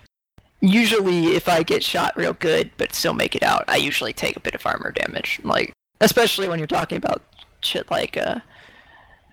usually 0.61 1.35
if 1.35 1.47
I 1.47 1.63
get 1.63 1.83
shot 1.83 2.15
real 2.15 2.33
good 2.33 2.71
but 2.77 2.93
still 2.93 3.13
make 3.13 3.35
it 3.35 3.43
out 3.43 3.63
I 3.67 3.77
usually 3.77 4.13
take 4.13 4.35
a 4.35 4.41
bit 4.41 4.55
of 4.55 4.65
armor 4.65 4.91
damage. 4.91 5.39
Like 5.43 5.73
especially 6.01 6.47
when 6.47 6.59
you're 6.59 6.67
talking 6.67 6.97
about 6.97 7.21
shit 7.61 7.89
like 7.89 8.15
a 8.15 8.43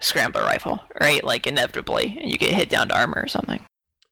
scrambler 0.01 0.43
rifle 0.43 0.81
right? 1.01 1.23
Like 1.25 1.47
inevitably 1.47 2.19
you 2.23 2.39
get 2.39 2.55
hit 2.55 2.69
down 2.69 2.89
to 2.89 2.97
armor 2.97 3.21
or 3.23 3.29
something. 3.29 3.65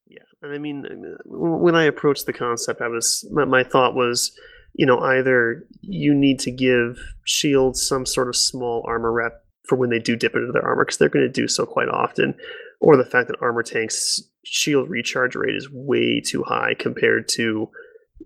Yeah 0.08 0.18
and 0.42 0.52
I 0.52 0.58
mean 0.58 0.84
uh, 0.86 1.16
when 1.26 1.74
I 1.74 1.84
approached 1.84 2.26
the 2.26 2.32
concept 2.32 2.80
I 2.80 2.88
was 2.88 3.24
my, 3.30 3.44
my 3.44 3.64
thought 3.64 3.94
was 3.94 4.32
you 4.74 4.86
know, 4.86 5.00
either 5.00 5.66
you 5.80 6.14
need 6.14 6.38
to 6.40 6.50
give 6.50 6.98
shields 7.24 7.86
some 7.86 8.06
sort 8.06 8.28
of 8.28 8.36
small 8.36 8.84
armor 8.86 9.12
rep 9.12 9.44
for 9.68 9.76
when 9.76 9.90
they 9.90 9.98
do 9.98 10.16
dip 10.16 10.34
into 10.34 10.52
their 10.52 10.64
armor, 10.64 10.84
because 10.84 10.98
they're 10.98 11.08
going 11.08 11.26
to 11.26 11.32
do 11.32 11.46
so 11.46 11.64
quite 11.66 11.88
often, 11.88 12.34
or 12.80 12.96
the 12.96 13.04
fact 13.04 13.28
that 13.28 13.40
armor 13.40 13.62
tanks 13.62 14.20
shield 14.44 14.90
recharge 14.90 15.36
rate 15.36 15.54
is 15.54 15.70
way 15.70 16.20
too 16.20 16.42
high 16.42 16.74
compared 16.78 17.28
to, 17.28 17.68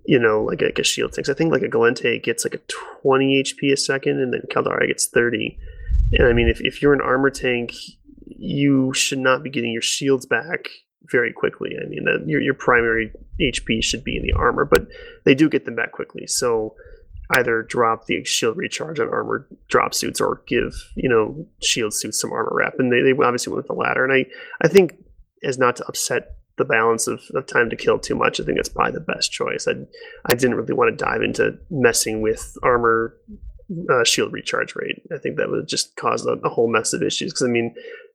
you 0.07 0.19
know, 0.19 0.43
like, 0.43 0.63
like 0.63 0.79
a 0.79 0.85
shield 0.85 1.13
tank. 1.13 1.29
I 1.29 1.35
think 1.35 1.53
like 1.53 1.63
a 1.63 1.69
Gallente 1.69 2.23
gets 2.23 2.45
like 2.45 2.55
a 2.55 2.73
20 3.03 3.43
HP 3.43 3.73
a 3.73 3.77
second, 3.77 4.21
and 4.21 4.33
then 4.33 4.43
Caldari 4.51 4.89
gets 4.89 5.09
30. 5.09 5.59
And 6.13 6.29
I 6.29 6.33
mean, 6.33 6.49
if, 6.49 6.61
if 6.61 6.81
you're 6.81 6.95
an 6.95 7.01
armor 7.01 7.31
tank, 7.31 7.75
you 8.25 8.93
should 8.95 9.19
not 9.19 9.43
be 9.43 9.51
getting 9.51 9.73
your 9.73 9.83
shields 9.83 10.27
back 10.27 10.69
very 11.11 11.33
quickly. 11.33 11.77
I 11.83 11.87
mean, 11.89 12.07
your 12.27 12.41
your 12.41 12.55
primary 12.55 13.13
HP 13.41 13.83
should 13.83 14.05
be 14.05 14.17
in 14.17 14.23
the 14.23 14.33
armor, 14.33 14.65
but 14.65 14.87
they 15.25 15.35
do 15.35 15.49
get 15.49 15.65
them 15.65 15.77
back 15.77 15.93
quickly. 15.93 16.27
So 16.27 16.75
either 17.31 17.63
drop 17.63 18.07
the 18.07 18.25
shield 18.25 18.57
recharge 18.57 19.01
on 19.01 19.09
armor 19.09 19.49
drop 19.69 19.95
suits 19.95 20.21
or 20.21 20.43
give 20.47 20.75
you 20.95 21.09
know 21.09 21.47
shield 21.63 21.95
suits 21.95 22.21
some 22.21 22.33
armor 22.33 22.53
rep, 22.55 22.79
and 22.79 22.93
they, 22.93 23.03
they 23.03 23.13
obviously 23.13 23.53
went 23.53 23.59
with 23.59 23.69
the 23.69 23.75
latter. 23.75 24.05
And 24.05 24.13
I 24.13 24.27
I 24.61 24.69
think 24.69 24.95
as 25.43 25.59
not 25.59 25.77
to 25.77 25.87
upset 25.87 26.37
the 26.59 26.65
balance 26.65 27.07
of, 27.07 27.21
of 27.35 27.47
time 27.47 27.69
to 27.69 27.77
kill 27.77 27.99
too 27.99 28.15
much, 28.15 28.41
I 28.41 28.45
think 28.45 28.57
that's 28.57 28.69
probably 28.69 28.93
the 28.93 29.01
best 29.01 29.33
choice. 29.33 29.67
I 29.69 29.73
I 30.25 30.35
didn't 30.35 30.57
really 30.57 30.75
want 30.75 30.97
to 30.97 31.05
dive 31.05 31.23
into 31.23 31.59
messing 31.71 32.21
with 32.21 32.57
armor 32.63 33.17
uh, 33.91 34.05
shield 34.05 34.33
recharge 34.33 34.75
rate. 34.77 35.03
I 35.13 35.19
think 35.19 35.37
that 35.37 35.51
would 35.51 35.69
just 35.69 35.97
cause 35.97 36.25
a, 36.27 36.33
a 36.33 36.49
whole 36.49 36.71
mess 36.71 36.93
of 36.93 37.03
issues. 37.03 37.33
Because 37.33 37.47
I 37.47 37.51
mean, 37.51 37.75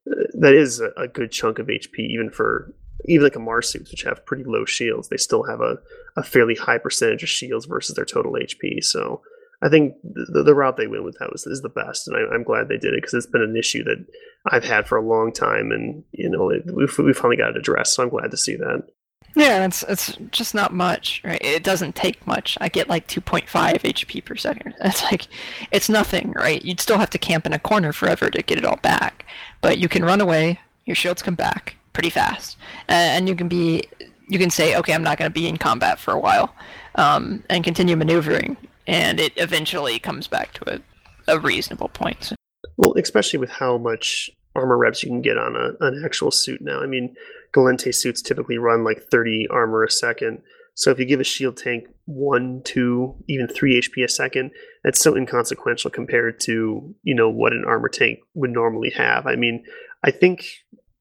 uh, 0.09 0.23
that 0.39 0.53
is 0.53 0.79
a, 0.79 0.91
a, 0.97 1.07
good 1.07 1.31
chunk 1.31 1.59
of 1.59 1.67
HP, 1.67 1.99
even 1.99 2.29
for 2.29 2.73
even 3.05 3.23
like 3.23 3.33
Amarr 3.33 3.63
suits, 3.63 3.91
which 3.91 4.03
have 4.03 4.25
pretty 4.25 4.43
low 4.43 4.65
shields. 4.65 5.09
They 5.09 5.17
still 5.17 5.43
have 5.43 5.61
a, 5.61 5.77
a 6.15 6.23
fairly 6.23 6.55
high 6.55 6.77
percentage 6.77 7.23
of 7.23 7.29
shields 7.29 7.65
versus 7.65 7.95
their 7.95 8.05
total 8.05 8.33
HP. 8.33 8.83
So 8.83 9.21
I 9.61 9.69
think 9.69 9.95
the, 10.03 10.43
the 10.43 10.55
route 10.55 10.77
they 10.77 10.87
went 10.87 11.03
with 11.03 11.17
that 11.19 11.31
was 11.31 11.45
is 11.45 11.61
the 11.61 11.69
best, 11.69 12.07
and 12.07 12.17
I, 12.17 12.35
am 12.35 12.43
glad 12.43 12.67
they 12.67 12.77
did 12.77 12.93
it 12.93 12.97
because 12.97 13.13
it's 13.13 13.25
been 13.27 13.43
an 13.43 13.55
issue 13.55 13.83
that 13.83 14.05
I've 14.47 14.65
had 14.65 14.87
for 14.87 14.97
a 14.97 15.05
long 15.05 15.31
time, 15.31 15.71
and 15.71 16.03
you 16.11 16.29
know 16.29 16.49
it, 16.49 16.63
we've 16.65 16.97
we 16.97 17.13
finally 17.13 17.37
got 17.37 17.51
it 17.51 17.57
addressed. 17.57 17.93
So 17.93 18.03
I'm 18.03 18.09
glad 18.09 18.31
to 18.31 18.37
see 18.37 18.55
that. 18.55 18.87
Yeah, 19.35 19.63
it's 19.65 19.83
it's 19.83 20.17
just 20.31 20.55
not 20.55 20.73
much, 20.73 21.21
right? 21.23 21.41
It 21.41 21.63
doesn't 21.63 21.95
take 21.95 22.25
much. 22.25 22.57
I 22.59 22.69
get 22.69 22.89
like 22.89 23.07
2.5 23.07 23.47
HP 23.47 24.25
per 24.25 24.35
second. 24.35 24.73
It's 24.81 25.03
like 25.03 25.27
it's 25.71 25.89
nothing, 25.89 26.31
right? 26.31 26.63
You'd 26.65 26.81
still 26.81 26.97
have 26.97 27.11
to 27.11 27.19
camp 27.19 27.45
in 27.45 27.53
a 27.53 27.59
corner 27.59 27.93
forever 27.93 28.31
to 28.31 28.41
get 28.41 28.57
it 28.57 28.65
all 28.65 28.77
back, 28.77 29.25
but 29.61 29.77
you 29.77 29.87
can 29.87 30.03
run 30.03 30.21
away. 30.21 30.59
Your 30.85 30.95
shields 30.95 31.21
come 31.21 31.35
back 31.35 31.75
pretty 31.93 32.09
fast, 32.09 32.57
and 32.87 33.27
you 33.27 33.35
can 33.35 33.47
be 33.47 33.83
you 34.27 34.39
can 34.39 34.49
say, 34.49 34.77
okay, 34.77 34.93
I'm 34.93 35.03
not 35.03 35.17
going 35.17 35.29
to 35.29 35.33
be 35.33 35.47
in 35.47 35.57
combat 35.57 35.99
for 35.99 36.13
a 36.13 36.19
while, 36.19 36.55
um, 36.95 37.43
and 37.49 37.63
continue 37.63 37.97
maneuvering, 37.97 38.55
and 38.87 39.19
it 39.19 39.33
eventually 39.35 39.99
comes 39.99 40.27
back 40.27 40.53
to 40.53 40.75
a, 40.75 41.35
a 41.35 41.39
reasonable 41.39 41.89
point. 41.89 42.31
Well, 42.77 42.93
especially 42.97 43.39
with 43.39 43.49
how 43.49 43.77
much 43.77 44.29
armor 44.55 44.77
reps 44.77 45.03
you 45.03 45.09
can 45.09 45.21
get 45.21 45.37
on 45.37 45.55
a, 45.55 45.85
an 45.85 46.01
actual 46.05 46.31
suit 46.31 46.61
now. 46.61 46.81
I 46.81 46.85
mean, 46.85 47.15
Gallente 47.53 47.93
suits 47.93 48.21
typically 48.21 48.57
run 48.57 48.83
like 48.83 49.03
30 49.11 49.47
armor 49.49 49.83
a 49.83 49.91
second. 49.91 50.41
So 50.75 50.89
if 50.91 50.99
you 50.99 51.05
give 51.05 51.19
a 51.19 51.25
shield 51.25 51.57
tank 51.57 51.85
one, 52.05 52.61
two, 52.63 53.15
even 53.27 53.47
three 53.47 53.79
HP 53.79 54.03
a 54.03 54.07
second, 54.07 54.51
that's 54.83 54.99
so 54.99 55.15
inconsequential 55.15 55.91
compared 55.91 56.39
to 56.41 56.95
you 57.03 57.15
know 57.15 57.29
what 57.29 57.53
an 57.53 57.65
armor 57.67 57.89
tank 57.89 58.19
would 58.33 58.51
normally 58.51 58.91
have. 58.91 59.27
I 59.27 59.35
mean, 59.35 59.63
I 60.03 60.11
think 60.11 60.45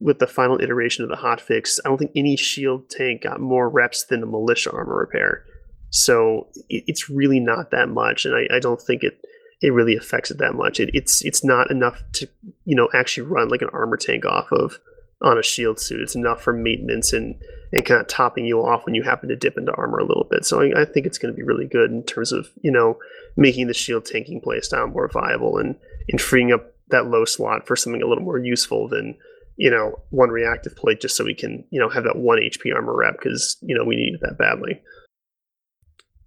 with 0.01 0.19
the 0.19 0.27
final 0.27 0.59
iteration 0.61 1.03
of 1.03 1.09
the 1.09 1.15
hotfix, 1.15 1.79
I 1.85 1.89
don't 1.89 1.97
think 1.97 2.11
any 2.15 2.35
shield 2.35 2.89
tank 2.89 3.21
got 3.21 3.39
more 3.39 3.69
reps 3.69 4.03
than 4.05 4.23
a 4.23 4.25
militia 4.25 4.71
armor 4.71 4.97
repair. 4.97 5.45
So 5.91 6.47
it's 6.69 7.09
really 7.09 7.39
not 7.39 7.71
that 7.71 7.89
much, 7.89 8.25
and 8.25 8.33
I, 8.35 8.55
I 8.55 8.59
don't 8.59 8.81
think 8.81 9.03
it 9.03 9.23
it 9.61 9.73
really 9.73 9.95
affects 9.95 10.31
it 10.31 10.39
that 10.39 10.55
much. 10.55 10.79
It, 10.79 10.89
it's 10.93 11.23
it's 11.23 11.43
not 11.43 11.69
enough 11.69 12.01
to 12.13 12.27
you 12.65 12.75
know 12.75 12.89
actually 12.93 13.27
run 13.27 13.49
like 13.49 13.61
an 13.61 13.69
armor 13.73 13.97
tank 13.97 14.25
off 14.25 14.51
of 14.51 14.79
on 15.21 15.37
a 15.37 15.43
shield 15.43 15.79
suit. 15.79 16.01
It's 16.01 16.15
enough 16.15 16.41
for 16.41 16.53
maintenance 16.53 17.13
and 17.13 17.35
and 17.73 17.85
kind 17.85 18.01
of 18.01 18.07
topping 18.07 18.45
you 18.45 18.59
off 18.59 18.85
when 18.85 18.95
you 18.95 19.03
happen 19.03 19.29
to 19.29 19.35
dip 19.35 19.57
into 19.57 19.73
armor 19.73 19.99
a 19.99 20.05
little 20.05 20.27
bit. 20.29 20.45
So 20.45 20.61
I, 20.61 20.81
I 20.81 20.85
think 20.85 21.05
it's 21.05 21.17
going 21.17 21.33
to 21.33 21.37
be 21.37 21.43
really 21.43 21.67
good 21.67 21.91
in 21.91 22.03
terms 22.03 22.31
of 22.31 22.49
you 22.61 22.71
know 22.71 22.97
making 23.35 23.67
the 23.67 23.73
shield 23.73 24.05
tanking 24.05 24.41
playstyle 24.41 24.91
more 24.91 25.09
viable 25.09 25.57
and 25.57 25.75
and 26.09 26.19
freeing 26.19 26.53
up 26.53 26.73
that 26.87 27.07
low 27.07 27.25
slot 27.25 27.67
for 27.67 27.75
something 27.75 28.01
a 28.01 28.07
little 28.07 28.23
more 28.23 28.39
useful 28.39 28.87
than 28.87 29.17
you 29.61 29.69
know 29.69 29.99
one 30.09 30.29
reactive 30.29 30.75
plate 30.75 30.99
just 30.99 31.15
so 31.15 31.23
we 31.23 31.35
can 31.35 31.63
you 31.69 31.79
know 31.79 31.87
have 31.87 32.03
that 32.03 32.17
one 32.17 32.39
HP 32.39 32.73
armor 32.73 32.95
rep 32.97 33.13
because 33.13 33.57
you 33.61 33.77
know 33.77 33.83
we 33.83 33.95
need 33.95 34.17
that 34.21 34.35
badly. 34.35 34.81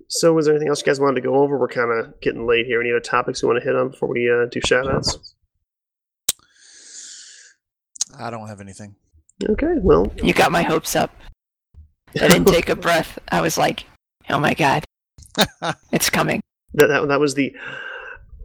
So, 0.07 0.33
was 0.33 0.47
there 0.47 0.55
anything 0.55 0.69
else 0.69 0.81
you 0.81 0.87
guys 0.87 1.01
wanted 1.01 1.17
to 1.17 1.27
go 1.27 1.35
over? 1.35 1.59
We're 1.59 1.67
kind 1.67 1.91
of 1.91 2.21
getting 2.21 2.47
late 2.47 2.67
here. 2.67 2.81
Any 2.81 2.91
other 2.91 3.01
topics 3.01 3.43
you 3.43 3.49
want 3.49 3.61
to 3.61 3.65
hit 3.65 3.75
on 3.75 3.91
before 3.91 4.09
we 4.09 4.31
uh, 4.31 4.47
do 4.47 4.61
shoutouts? 4.61 5.19
I 8.17 8.31
don't 8.31 8.47
have 8.47 8.61
anything. 8.61 8.95
Okay, 9.43 9.75
well. 9.79 10.13
You 10.23 10.33
got 10.33 10.53
my 10.53 10.63
hopes 10.63 10.95
up. 10.95 11.11
I 12.15 12.29
didn't 12.29 12.45
take 12.45 12.69
a 12.69 12.77
breath. 12.77 13.19
I 13.33 13.41
was 13.41 13.59
like, 13.59 13.85
oh 14.31 14.39
my 14.39 14.55
god, 14.55 14.85
it's 15.91 16.09
coming. 16.09 16.41
That, 16.75 16.87
that, 16.87 17.09
that 17.09 17.19
was 17.19 17.35
the. 17.35 17.53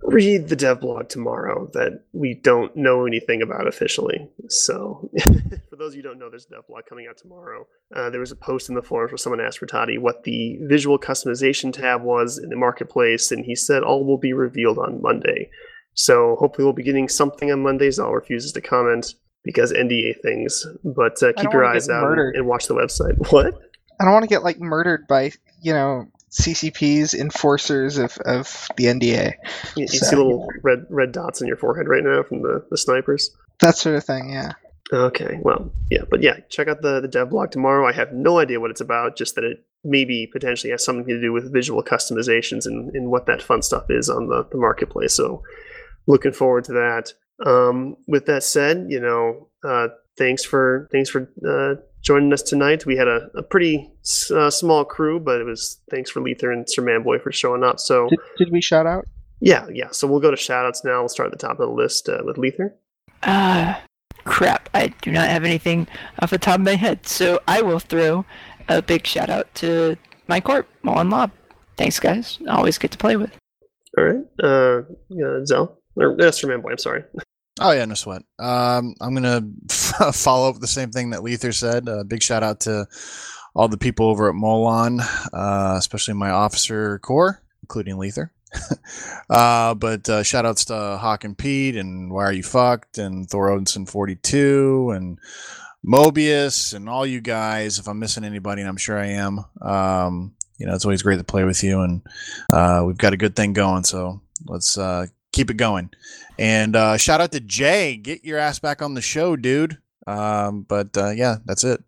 Read 0.03 0.47
the 0.47 0.55
dev 0.55 0.81
blog 0.81 1.09
tomorrow 1.09 1.69
that 1.73 2.03
we 2.13 2.33
don't 2.33 2.75
know 2.75 3.05
anything 3.05 3.41
about 3.41 3.67
officially. 3.67 4.29
So, 4.47 5.09
for 5.69 5.75
those 5.75 5.93
of 5.93 5.95
you 5.95 6.01
who 6.01 6.09
don't 6.09 6.19
know, 6.19 6.29
there's 6.29 6.45
a 6.45 6.55
dev 6.55 6.67
blog 6.67 6.85
coming 6.87 7.07
out 7.07 7.17
tomorrow. 7.17 7.67
Uh, 7.95 8.09
there 8.09 8.19
was 8.19 8.31
a 8.31 8.35
post 8.35 8.69
in 8.69 8.75
the 8.75 8.81
forums 8.81 9.11
where 9.11 9.17
someone 9.17 9.41
asked 9.41 9.61
Rattati 9.61 9.99
what 9.99 10.23
the 10.23 10.57
visual 10.61 10.97
customization 10.97 11.73
tab 11.73 12.01
was 12.03 12.37
in 12.37 12.49
the 12.49 12.55
marketplace, 12.55 13.31
and 13.31 13.45
he 13.45 13.55
said 13.55 13.83
all 13.83 14.05
will 14.05 14.17
be 14.17 14.33
revealed 14.33 14.79
on 14.79 15.01
Monday. 15.01 15.49
So, 15.93 16.37
hopefully, 16.39 16.65
we'll 16.65 16.73
be 16.73 16.83
getting 16.83 17.09
something 17.09 17.51
on 17.51 17.61
Monday. 17.61 17.91
Zal 17.91 18.13
refuses 18.13 18.53
to 18.53 18.61
comment 18.61 19.15
because 19.43 19.73
NDA 19.73 20.21
things, 20.21 20.65
but 20.83 21.21
uh, 21.23 21.33
keep 21.33 21.51
your 21.51 21.65
eyes 21.65 21.89
out 21.89 22.17
and, 22.17 22.35
and 22.35 22.45
watch 22.45 22.67
the 22.67 22.75
website. 22.75 23.17
What? 23.31 23.59
I 23.99 24.05
don't 24.05 24.13
want 24.13 24.23
to 24.23 24.29
get 24.29 24.43
like 24.43 24.59
murdered 24.59 25.07
by 25.07 25.31
you 25.61 25.73
know 25.73 26.07
CCP's 26.31 27.13
enforcers 27.13 27.97
of, 27.97 28.17
of 28.25 28.67
the 28.77 28.85
NDA. 28.85 29.33
You, 29.75 29.83
you 29.83 29.87
so, 29.87 30.05
see 30.05 30.15
little 30.15 30.47
red 30.63 30.85
red 30.89 31.11
dots 31.11 31.41
on 31.41 31.47
your 31.47 31.57
forehead 31.57 31.87
right 31.87 32.03
now 32.03 32.23
from 32.23 32.41
the, 32.41 32.65
the 32.69 32.77
snipers? 32.77 33.31
That 33.61 33.75
sort 33.77 33.95
of 33.95 34.03
thing, 34.03 34.31
yeah. 34.31 34.53
Okay, 34.91 35.39
well, 35.43 35.71
yeah, 35.91 36.01
but 36.09 36.23
yeah, 36.23 36.39
check 36.49 36.67
out 36.67 36.81
the, 36.81 36.99
the 36.99 37.07
dev 37.07 37.29
blog 37.29 37.51
tomorrow. 37.51 37.87
I 37.87 37.91
have 37.91 38.11
no 38.11 38.39
idea 38.39 38.59
what 38.59 38.71
it's 38.71 38.81
about, 38.81 39.15
just 39.15 39.35
that 39.35 39.43
it 39.43 39.63
maybe 39.83 40.27
potentially 40.31 40.71
has 40.71 40.83
something 40.83 41.05
to 41.05 41.21
do 41.21 41.31
with 41.31 41.53
visual 41.53 41.83
customizations 41.83 42.65
and, 42.65 42.93
and 42.95 43.11
what 43.11 43.27
that 43.27 43.41
fun 43.41 43.61
stuff 43.61 43.85
is 43.89 44.09
on 44.09 44.27
the, 44.27 44.47
the 44.51 44.57
marketplace. 44.57 45.13
So 45.13 45.43
looking 46.07 46.33
forward 46.33 46.63
to 46.65 46.73
that. 46.73 47.13
Um, 47.45 47.97
with 48.07 48.25
that 48.25 48.43
said, 48.43 48.87
you 48.89 48.99
know, 48.99 49.49
uh, 49.63 49.89
thanks 50.17 50.43
for 50.43 50.89
thanks 50.91 51.09
for 51.09 51.31
uh, 51.47 51.79
joining 52.01 52.31
us 52.33 52.41
tonight. 52.41 52.85
We 52.85 52.95
had 52.95 53.07
a, 53.07 53.29
a 53.35 53.43
pretty 53.43 53.89
uh, 54.33 54.49
small 54.49 54.85
crew, 54.85 55.19
but 55.19 55.41
it 55.41 55.45
was 55.45 55.79
thanks 55.89 56.09
for 56.09 56.21
Lether 56.21 56.51
and 56.51 56.69
Sir 56.69 56.81
Manboy 56.81 57.21
for 57.21 57.31
showing 57.31 57.63
up. 57.63 57.79
So 57.79 58.09
did, 58.09 58.19
did, 58.37 58.51
we 58.51 58.61
shout 58.61 58.87
out? 58.87 59.05
Yeah, 59.39 59.67
yeah. 59.71 59.89
So 59.91 60.07
we'll 60.07 60.19
go 60.19 60.31
to 60.31 60.37
shout 60.37 60.65
outs 60.65 60.83
now. 60.83 60.99
We'll 60.99 61.09
start 61.09 61.27
at 61.27 61.39
the 61.39 61.47
top 61.47 61.59
of 61.59 61.69
the 61.69 61.73
list 61.73 62.09
uh, 62.09 62.21
with 62.23 62.37
Lether. 62.37 62.75
Uh, 63.23 63.75
crap. 64.25 64.69
I 64.73 64.87
do 65.01 65.11
not 65.11 65.29
have 65.29 65.43
anything 65.43 65.87
off 66.19 66.29
the 66.29 66.37
top 66.37 66.55
of 66.55 66.61
my 66.61 66.75
head. 66.75 67.05
So 67.05 67.39
I 67.47 67.61
will 67.61 67.79
throw 67.79 68.25
a 68.67 68.81
big 68.81 69.05
shout 69.05 69.29
out 69.29 69.53
to 69.55 69.97
my 70.27 70.39
corp, 70.39 70.67
Molon 70.83 71.11
Labe. 71.11 71.31
Thanks, 71.77 71.99
guys. 71.99 72.37
Always 72.47 72.77
good 72.77 72.91
to 72.91 72.97
play 72.97 73.15
with. 73.15 73.31
All 73.97 74.03
right. 74.03 74.25
Uh, 74.43 74.81
yeah, 75.09 75.43
Zell. 75.45 75.79
Or, 75.95 76.19
uh, 76.21 76.31
Sir 76.31 76.47
Manboy, 76.47 76.71
I'm 76.71 76.77
sorry. 76.77 77.03
Oh 77.59 77.71
yeah, 77.71 77.85
no 77.85 77.93
sweat. 77.93 78.23
Um, 78.39 78.95
I'm 79.01 79.13
gonna 79.13 79.41
f- 79.69 80.15
follow 80.15 80.49
up 80.49 80.59
the 80.59 80.67
same 80.67 80.91
thing 80.91 81.09
that 81.09 81.23
Lether 81.23 81.51
said. 81.51 81.89
Uh, 81.89 82.03
big 82.03 82.23
shout 82.23 82.41
out 82.43 82.61
to 82.61 82.87
all 83.53 83.67
the 83.67 83.77
people 83.77 84.07
over 84.07 84.29
at 84.29 84.35
Molon, 84.35 85.01
uh, 85.33 85.75
especially 85.77 86.13
my 86.13 86.29
officer 86.29 86.99
corps, 86.99 87.41
including 87.61 87.97
Lether. 87.97 88.31
uh, 89.29 89.73
but 89.75 90.07
uh, 90.09 90.23
shout 90.23 90.45
outs 90.45 90.65
to 90.65 90.97
Hawk 90.99 91.23
and 91.23 91.37
Pete 91.37 91.75
and 91.75 92.11
Why 92.11 92.23
Are 92.25 92.33
You 92.33 92.43
Fucked 92.43 92.97
and 92.97 93.29
Thor 93.29 93.49
Odinson 93.49 93.87
42 93.87 94.91
and 94.91 95.19
Mobius 95.85 96.73
and 96.73 96.89
all 96.89 97.05
you 97.05 97.21
guys. 97.21 97.77
If 97.77 97.87
I'm 97.87 97.99
missing 97.99 98.23
anybody, 98.23 98.61
and 98.61 98.69
I'm 98.69 98.77
sure 98.77 98.97
I 98.97 99.07
am, 99.07 99.45
um, 99.61 100.33
you 100.57 100.65
know, 100.65 100.73
it's 100.73 100.85
always 100.85 101.03
great 101.03 101.17
to 101.17 101.23
play 101.23 101.43
with 101.43 101.63
you, 101.63 101.81
and 101.81 102.01
uh, 102.51 102.83
we've 102.85 102.97
got 102.97 103.13
a 103.13 103.17
good 103.17 103.35
thing 103.35 103.53
going. 103.53 103.83
So 103.83 104.21
let's 104.45 104.77
uh, 104.77 105.07
keep 105.31 105.49
it 105.49 105.57
going. 105.57 105.91
And 106.37 106.75
uh, 106.75 106.97
shout 106.97 107.21
out 107.21 107.31
to 107.33 107.39
Jay. 107.39 107.97
Get 107.97 108.23
your 108.23 108.37
ass 108.37 108.59
back 108.59 108.81
on 108.81 108.93
the 108.93 109.01
show, 109.01 109.35
dude. 109.35 109.77
Um, 110.07 110.63
but 110.67 110.97
uh, 110.97 111.11
yeah, 111.11 111.37
that's 111.45 111.63
it. 111.63 111.83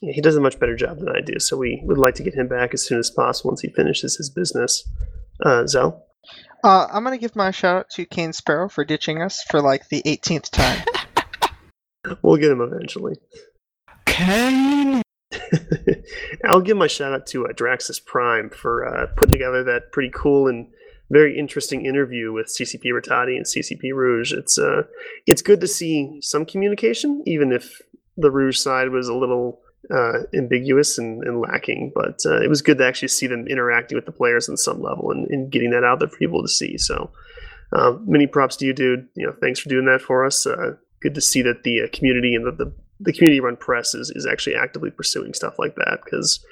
Yeah, 0.00 0.12
he 0.12 0.20
does 0.20 0.36
a 0.36 0.40
much 0.40 0.58
better 0.58 0.74
job 0.74 0.98
than 0.98 1.08
I 1.08 1.20
do. 1.20 1.38
So 1.38 1.56
we 1.56 1.80
would 1.84 1.98
like 1.98 2.16
to 2.16 2.22
get 2.22 2.34
him 2.34 2.48
back 2.48 2.74
as 2.74 2.84
soon 2.84 2.98
as 2.98 3.10
possible 3.10 3.50
once 3.50 3.60
he 3.60 3.68
finishes 3.68 4.16
his 4.16 4.30
business. 4.30 4.88
Uh, 5.44 5.66
Zell? 5.66 6.06
Uh, 6.64 6.86
I'm 6.92 7.04
going 7.04 7.16
to 7.16 7.20
give 7.20 7.34
my 7.34 7.50
shout 7.50 7.76
out 7.76 7.90
to 7.90 8.04
Kane 8.04 8.32
Sparrow 8.32 8.68
for 8.68 8.84
ditching 8.84 9.22
us 9.22 9.42
for 9.48 9.60
like 9.60 9.88
the 9.88 10.02
18th 10.02 10.50
time. 10.50 10.84
we'll 12.22 12.36
get 12.36 12.50
him 12.50 12.60
eventually. 12.60 13.14
Kane! 14.06 15.02
I'll 16.44 16.60
give 16.60 16.76
my 16.76 16.86
shout 16.86 17.12
out 17.12 17.26
to 17.28 17.46
uh, 17.46 17.52
Draxus 17.52 18.04
Prime 18.04 18.50
for 18.50 18.86
uh, 18.86 19.06
putting 19.16 19.32
together 19.32 19.64
that 19.64 19.92
pretty 19.92 20.10
cool 20.14 20.48
and 20.48 20.68
very 21.10 21.38
interesting 21.38 21.84
interview 21.84 22.32
with 22.32 22.46
CCP 22.46 22.86
Rattati 22.86 23.36
and 23.36 23.44
CCP 23.44 23.92
Rouge. 23.92 24.32
It's 24.32 24.58
uh, 24.58 24.82
it's 25.26 25.42
good 25.42 25.60
to 25.60 25.68
see 25.68 26.18
some 26.22 26.46
communication, 26.46 27.22
even 27.26 27.52
if 27.52 27.80
the 28.16 28.30
Rouge 28.30 28.58
side 28.58 28.90
was 28.90 29.08
a 29.08 29.14
little 29.14 29.60
uh, 29.90 30.20
ambiguous 30.34 30.98
and, 30.98 31.22
and 31.24 31.40
lacking. 31.40 31.92
But 31.94 32.20
uh, 32.24 32.40
it 32.40 32.48
was 32.48 32.62
good 32.62 32.78
to 32.78 32.86
actually 32.86 33.08
see 33.08 33.26
them 33.26 33.46
interacting 33.46 33.96
with 33.96 34.06
the 34.06 34.12
players 34.12 34.48
on 34.48 34.56
some 34.56 34.80
level 34.80 35.10
and, 35.10 35.28
and 35.30 35.50
getting 35.50 35.70
that 35.70 35.84
out 35.84 35.98
there 35.98 36.08
for 36.08 36.16
people 36.16 36.42
to 36.42 36.48
see. 36.48 36.78
So, 36.78 37.10
uh, 37.72 37.96
many 38.04 38.26
props 38.26 38.56
to 38.56 38.66
you, 38.66 38.72
dude. 38.72 39.08
You 39.14 39.26
know, 39.26 39.34
thanks 39.40 39.60
for 39.60 39.68
doing 39.68 39.86
that 39.86 40.02
for 40.02 40.24
us. 40.24 40.46
Uh, 40.46 40.76
good 41.00 41.14
to 41.14 41.20
see 41.20 41.42
that 41.42 41.62
the 41.64 41.82
uh, 41.82 41.86
community 41.92 42.34
and 42.34 42.46
the, 42.46 42.52
the, 42.52 42.72
the 43.00 43.12
community 43.12 43.40
run 43.40 43.56
press 43.56 43.94
is, 43.94 44.10
is 44.10 44.26
actually 44.26 44.56
actively 44.56 44.90
pursuing 44.90 45.34
stuff 45.34 45.58
like 45.58 45.74
that 45.76 46.00
because 46.04 46.44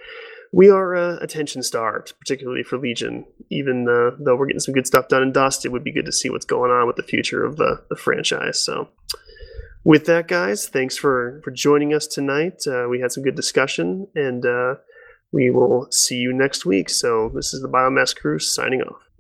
we 0.53 0.69
are 0.69 0.97
uh, 0.97 1.17
attention 1.21 1.63
starved, 1.63 2.15
particularly 2.19 2.63
for 2.63 2.77
Legion. 2.79 3.25
Even 3.51 3.89
uh, 3.89 4.17
though 4.19 4.37
we're 4.37 4.47
getting 4.47 4.61
some 4.61 4.75
good 4.75 4.87
stuff 4.87 5.09
done 5.09 5.23
in 5.23 5.33
Dust, 5.33 5.65
it 5.65 5.71
would 5.71 5.85
be 5.85 5.93
good 5.93 6.07
to 6.07 6.13
see 6.13 6.31
what's 6.31 6.45
going 6.45 6.71
on 6.71 6.87
with 6.87 6.97
the 6.97 7.03
future 7.03 7.45
of 7.45 7.57
the, 7.57 7.83
the 7.89 7.97
franchise. 7.97 8.63
So, 8.63 8.89
with 9.85 10.07
that, 10.07 10.29
guys, 10.29 10.69
thanks 10.69 10.97
for 10.97 11.41
for 11.45 11.51
joining 11.51 11.95
us 11.95 12.07
tonight. 12.07 12.63
Uh, 12.67 12.87
we 12.89 13.01
had 13.01 13.13
some 13.13 13.23
good 13.23 13.37
discussion, 13.37 14.09
and 14.15 14.45
uh, 14.45 14.75
we 15.33 15.51
will 15.51 15.87
see 15.91 16.17
you 16.17 16.33
next 16.33 16.67
week. 16.67 16.91
So, 16.91 17.31
this 17.35 17.55
is 17.55 17.63
the 17.63 17.69
Biomass 17.69 18.15
Crew 18.15 18.39
signing 18.39 18.83
off. 18.83 19.03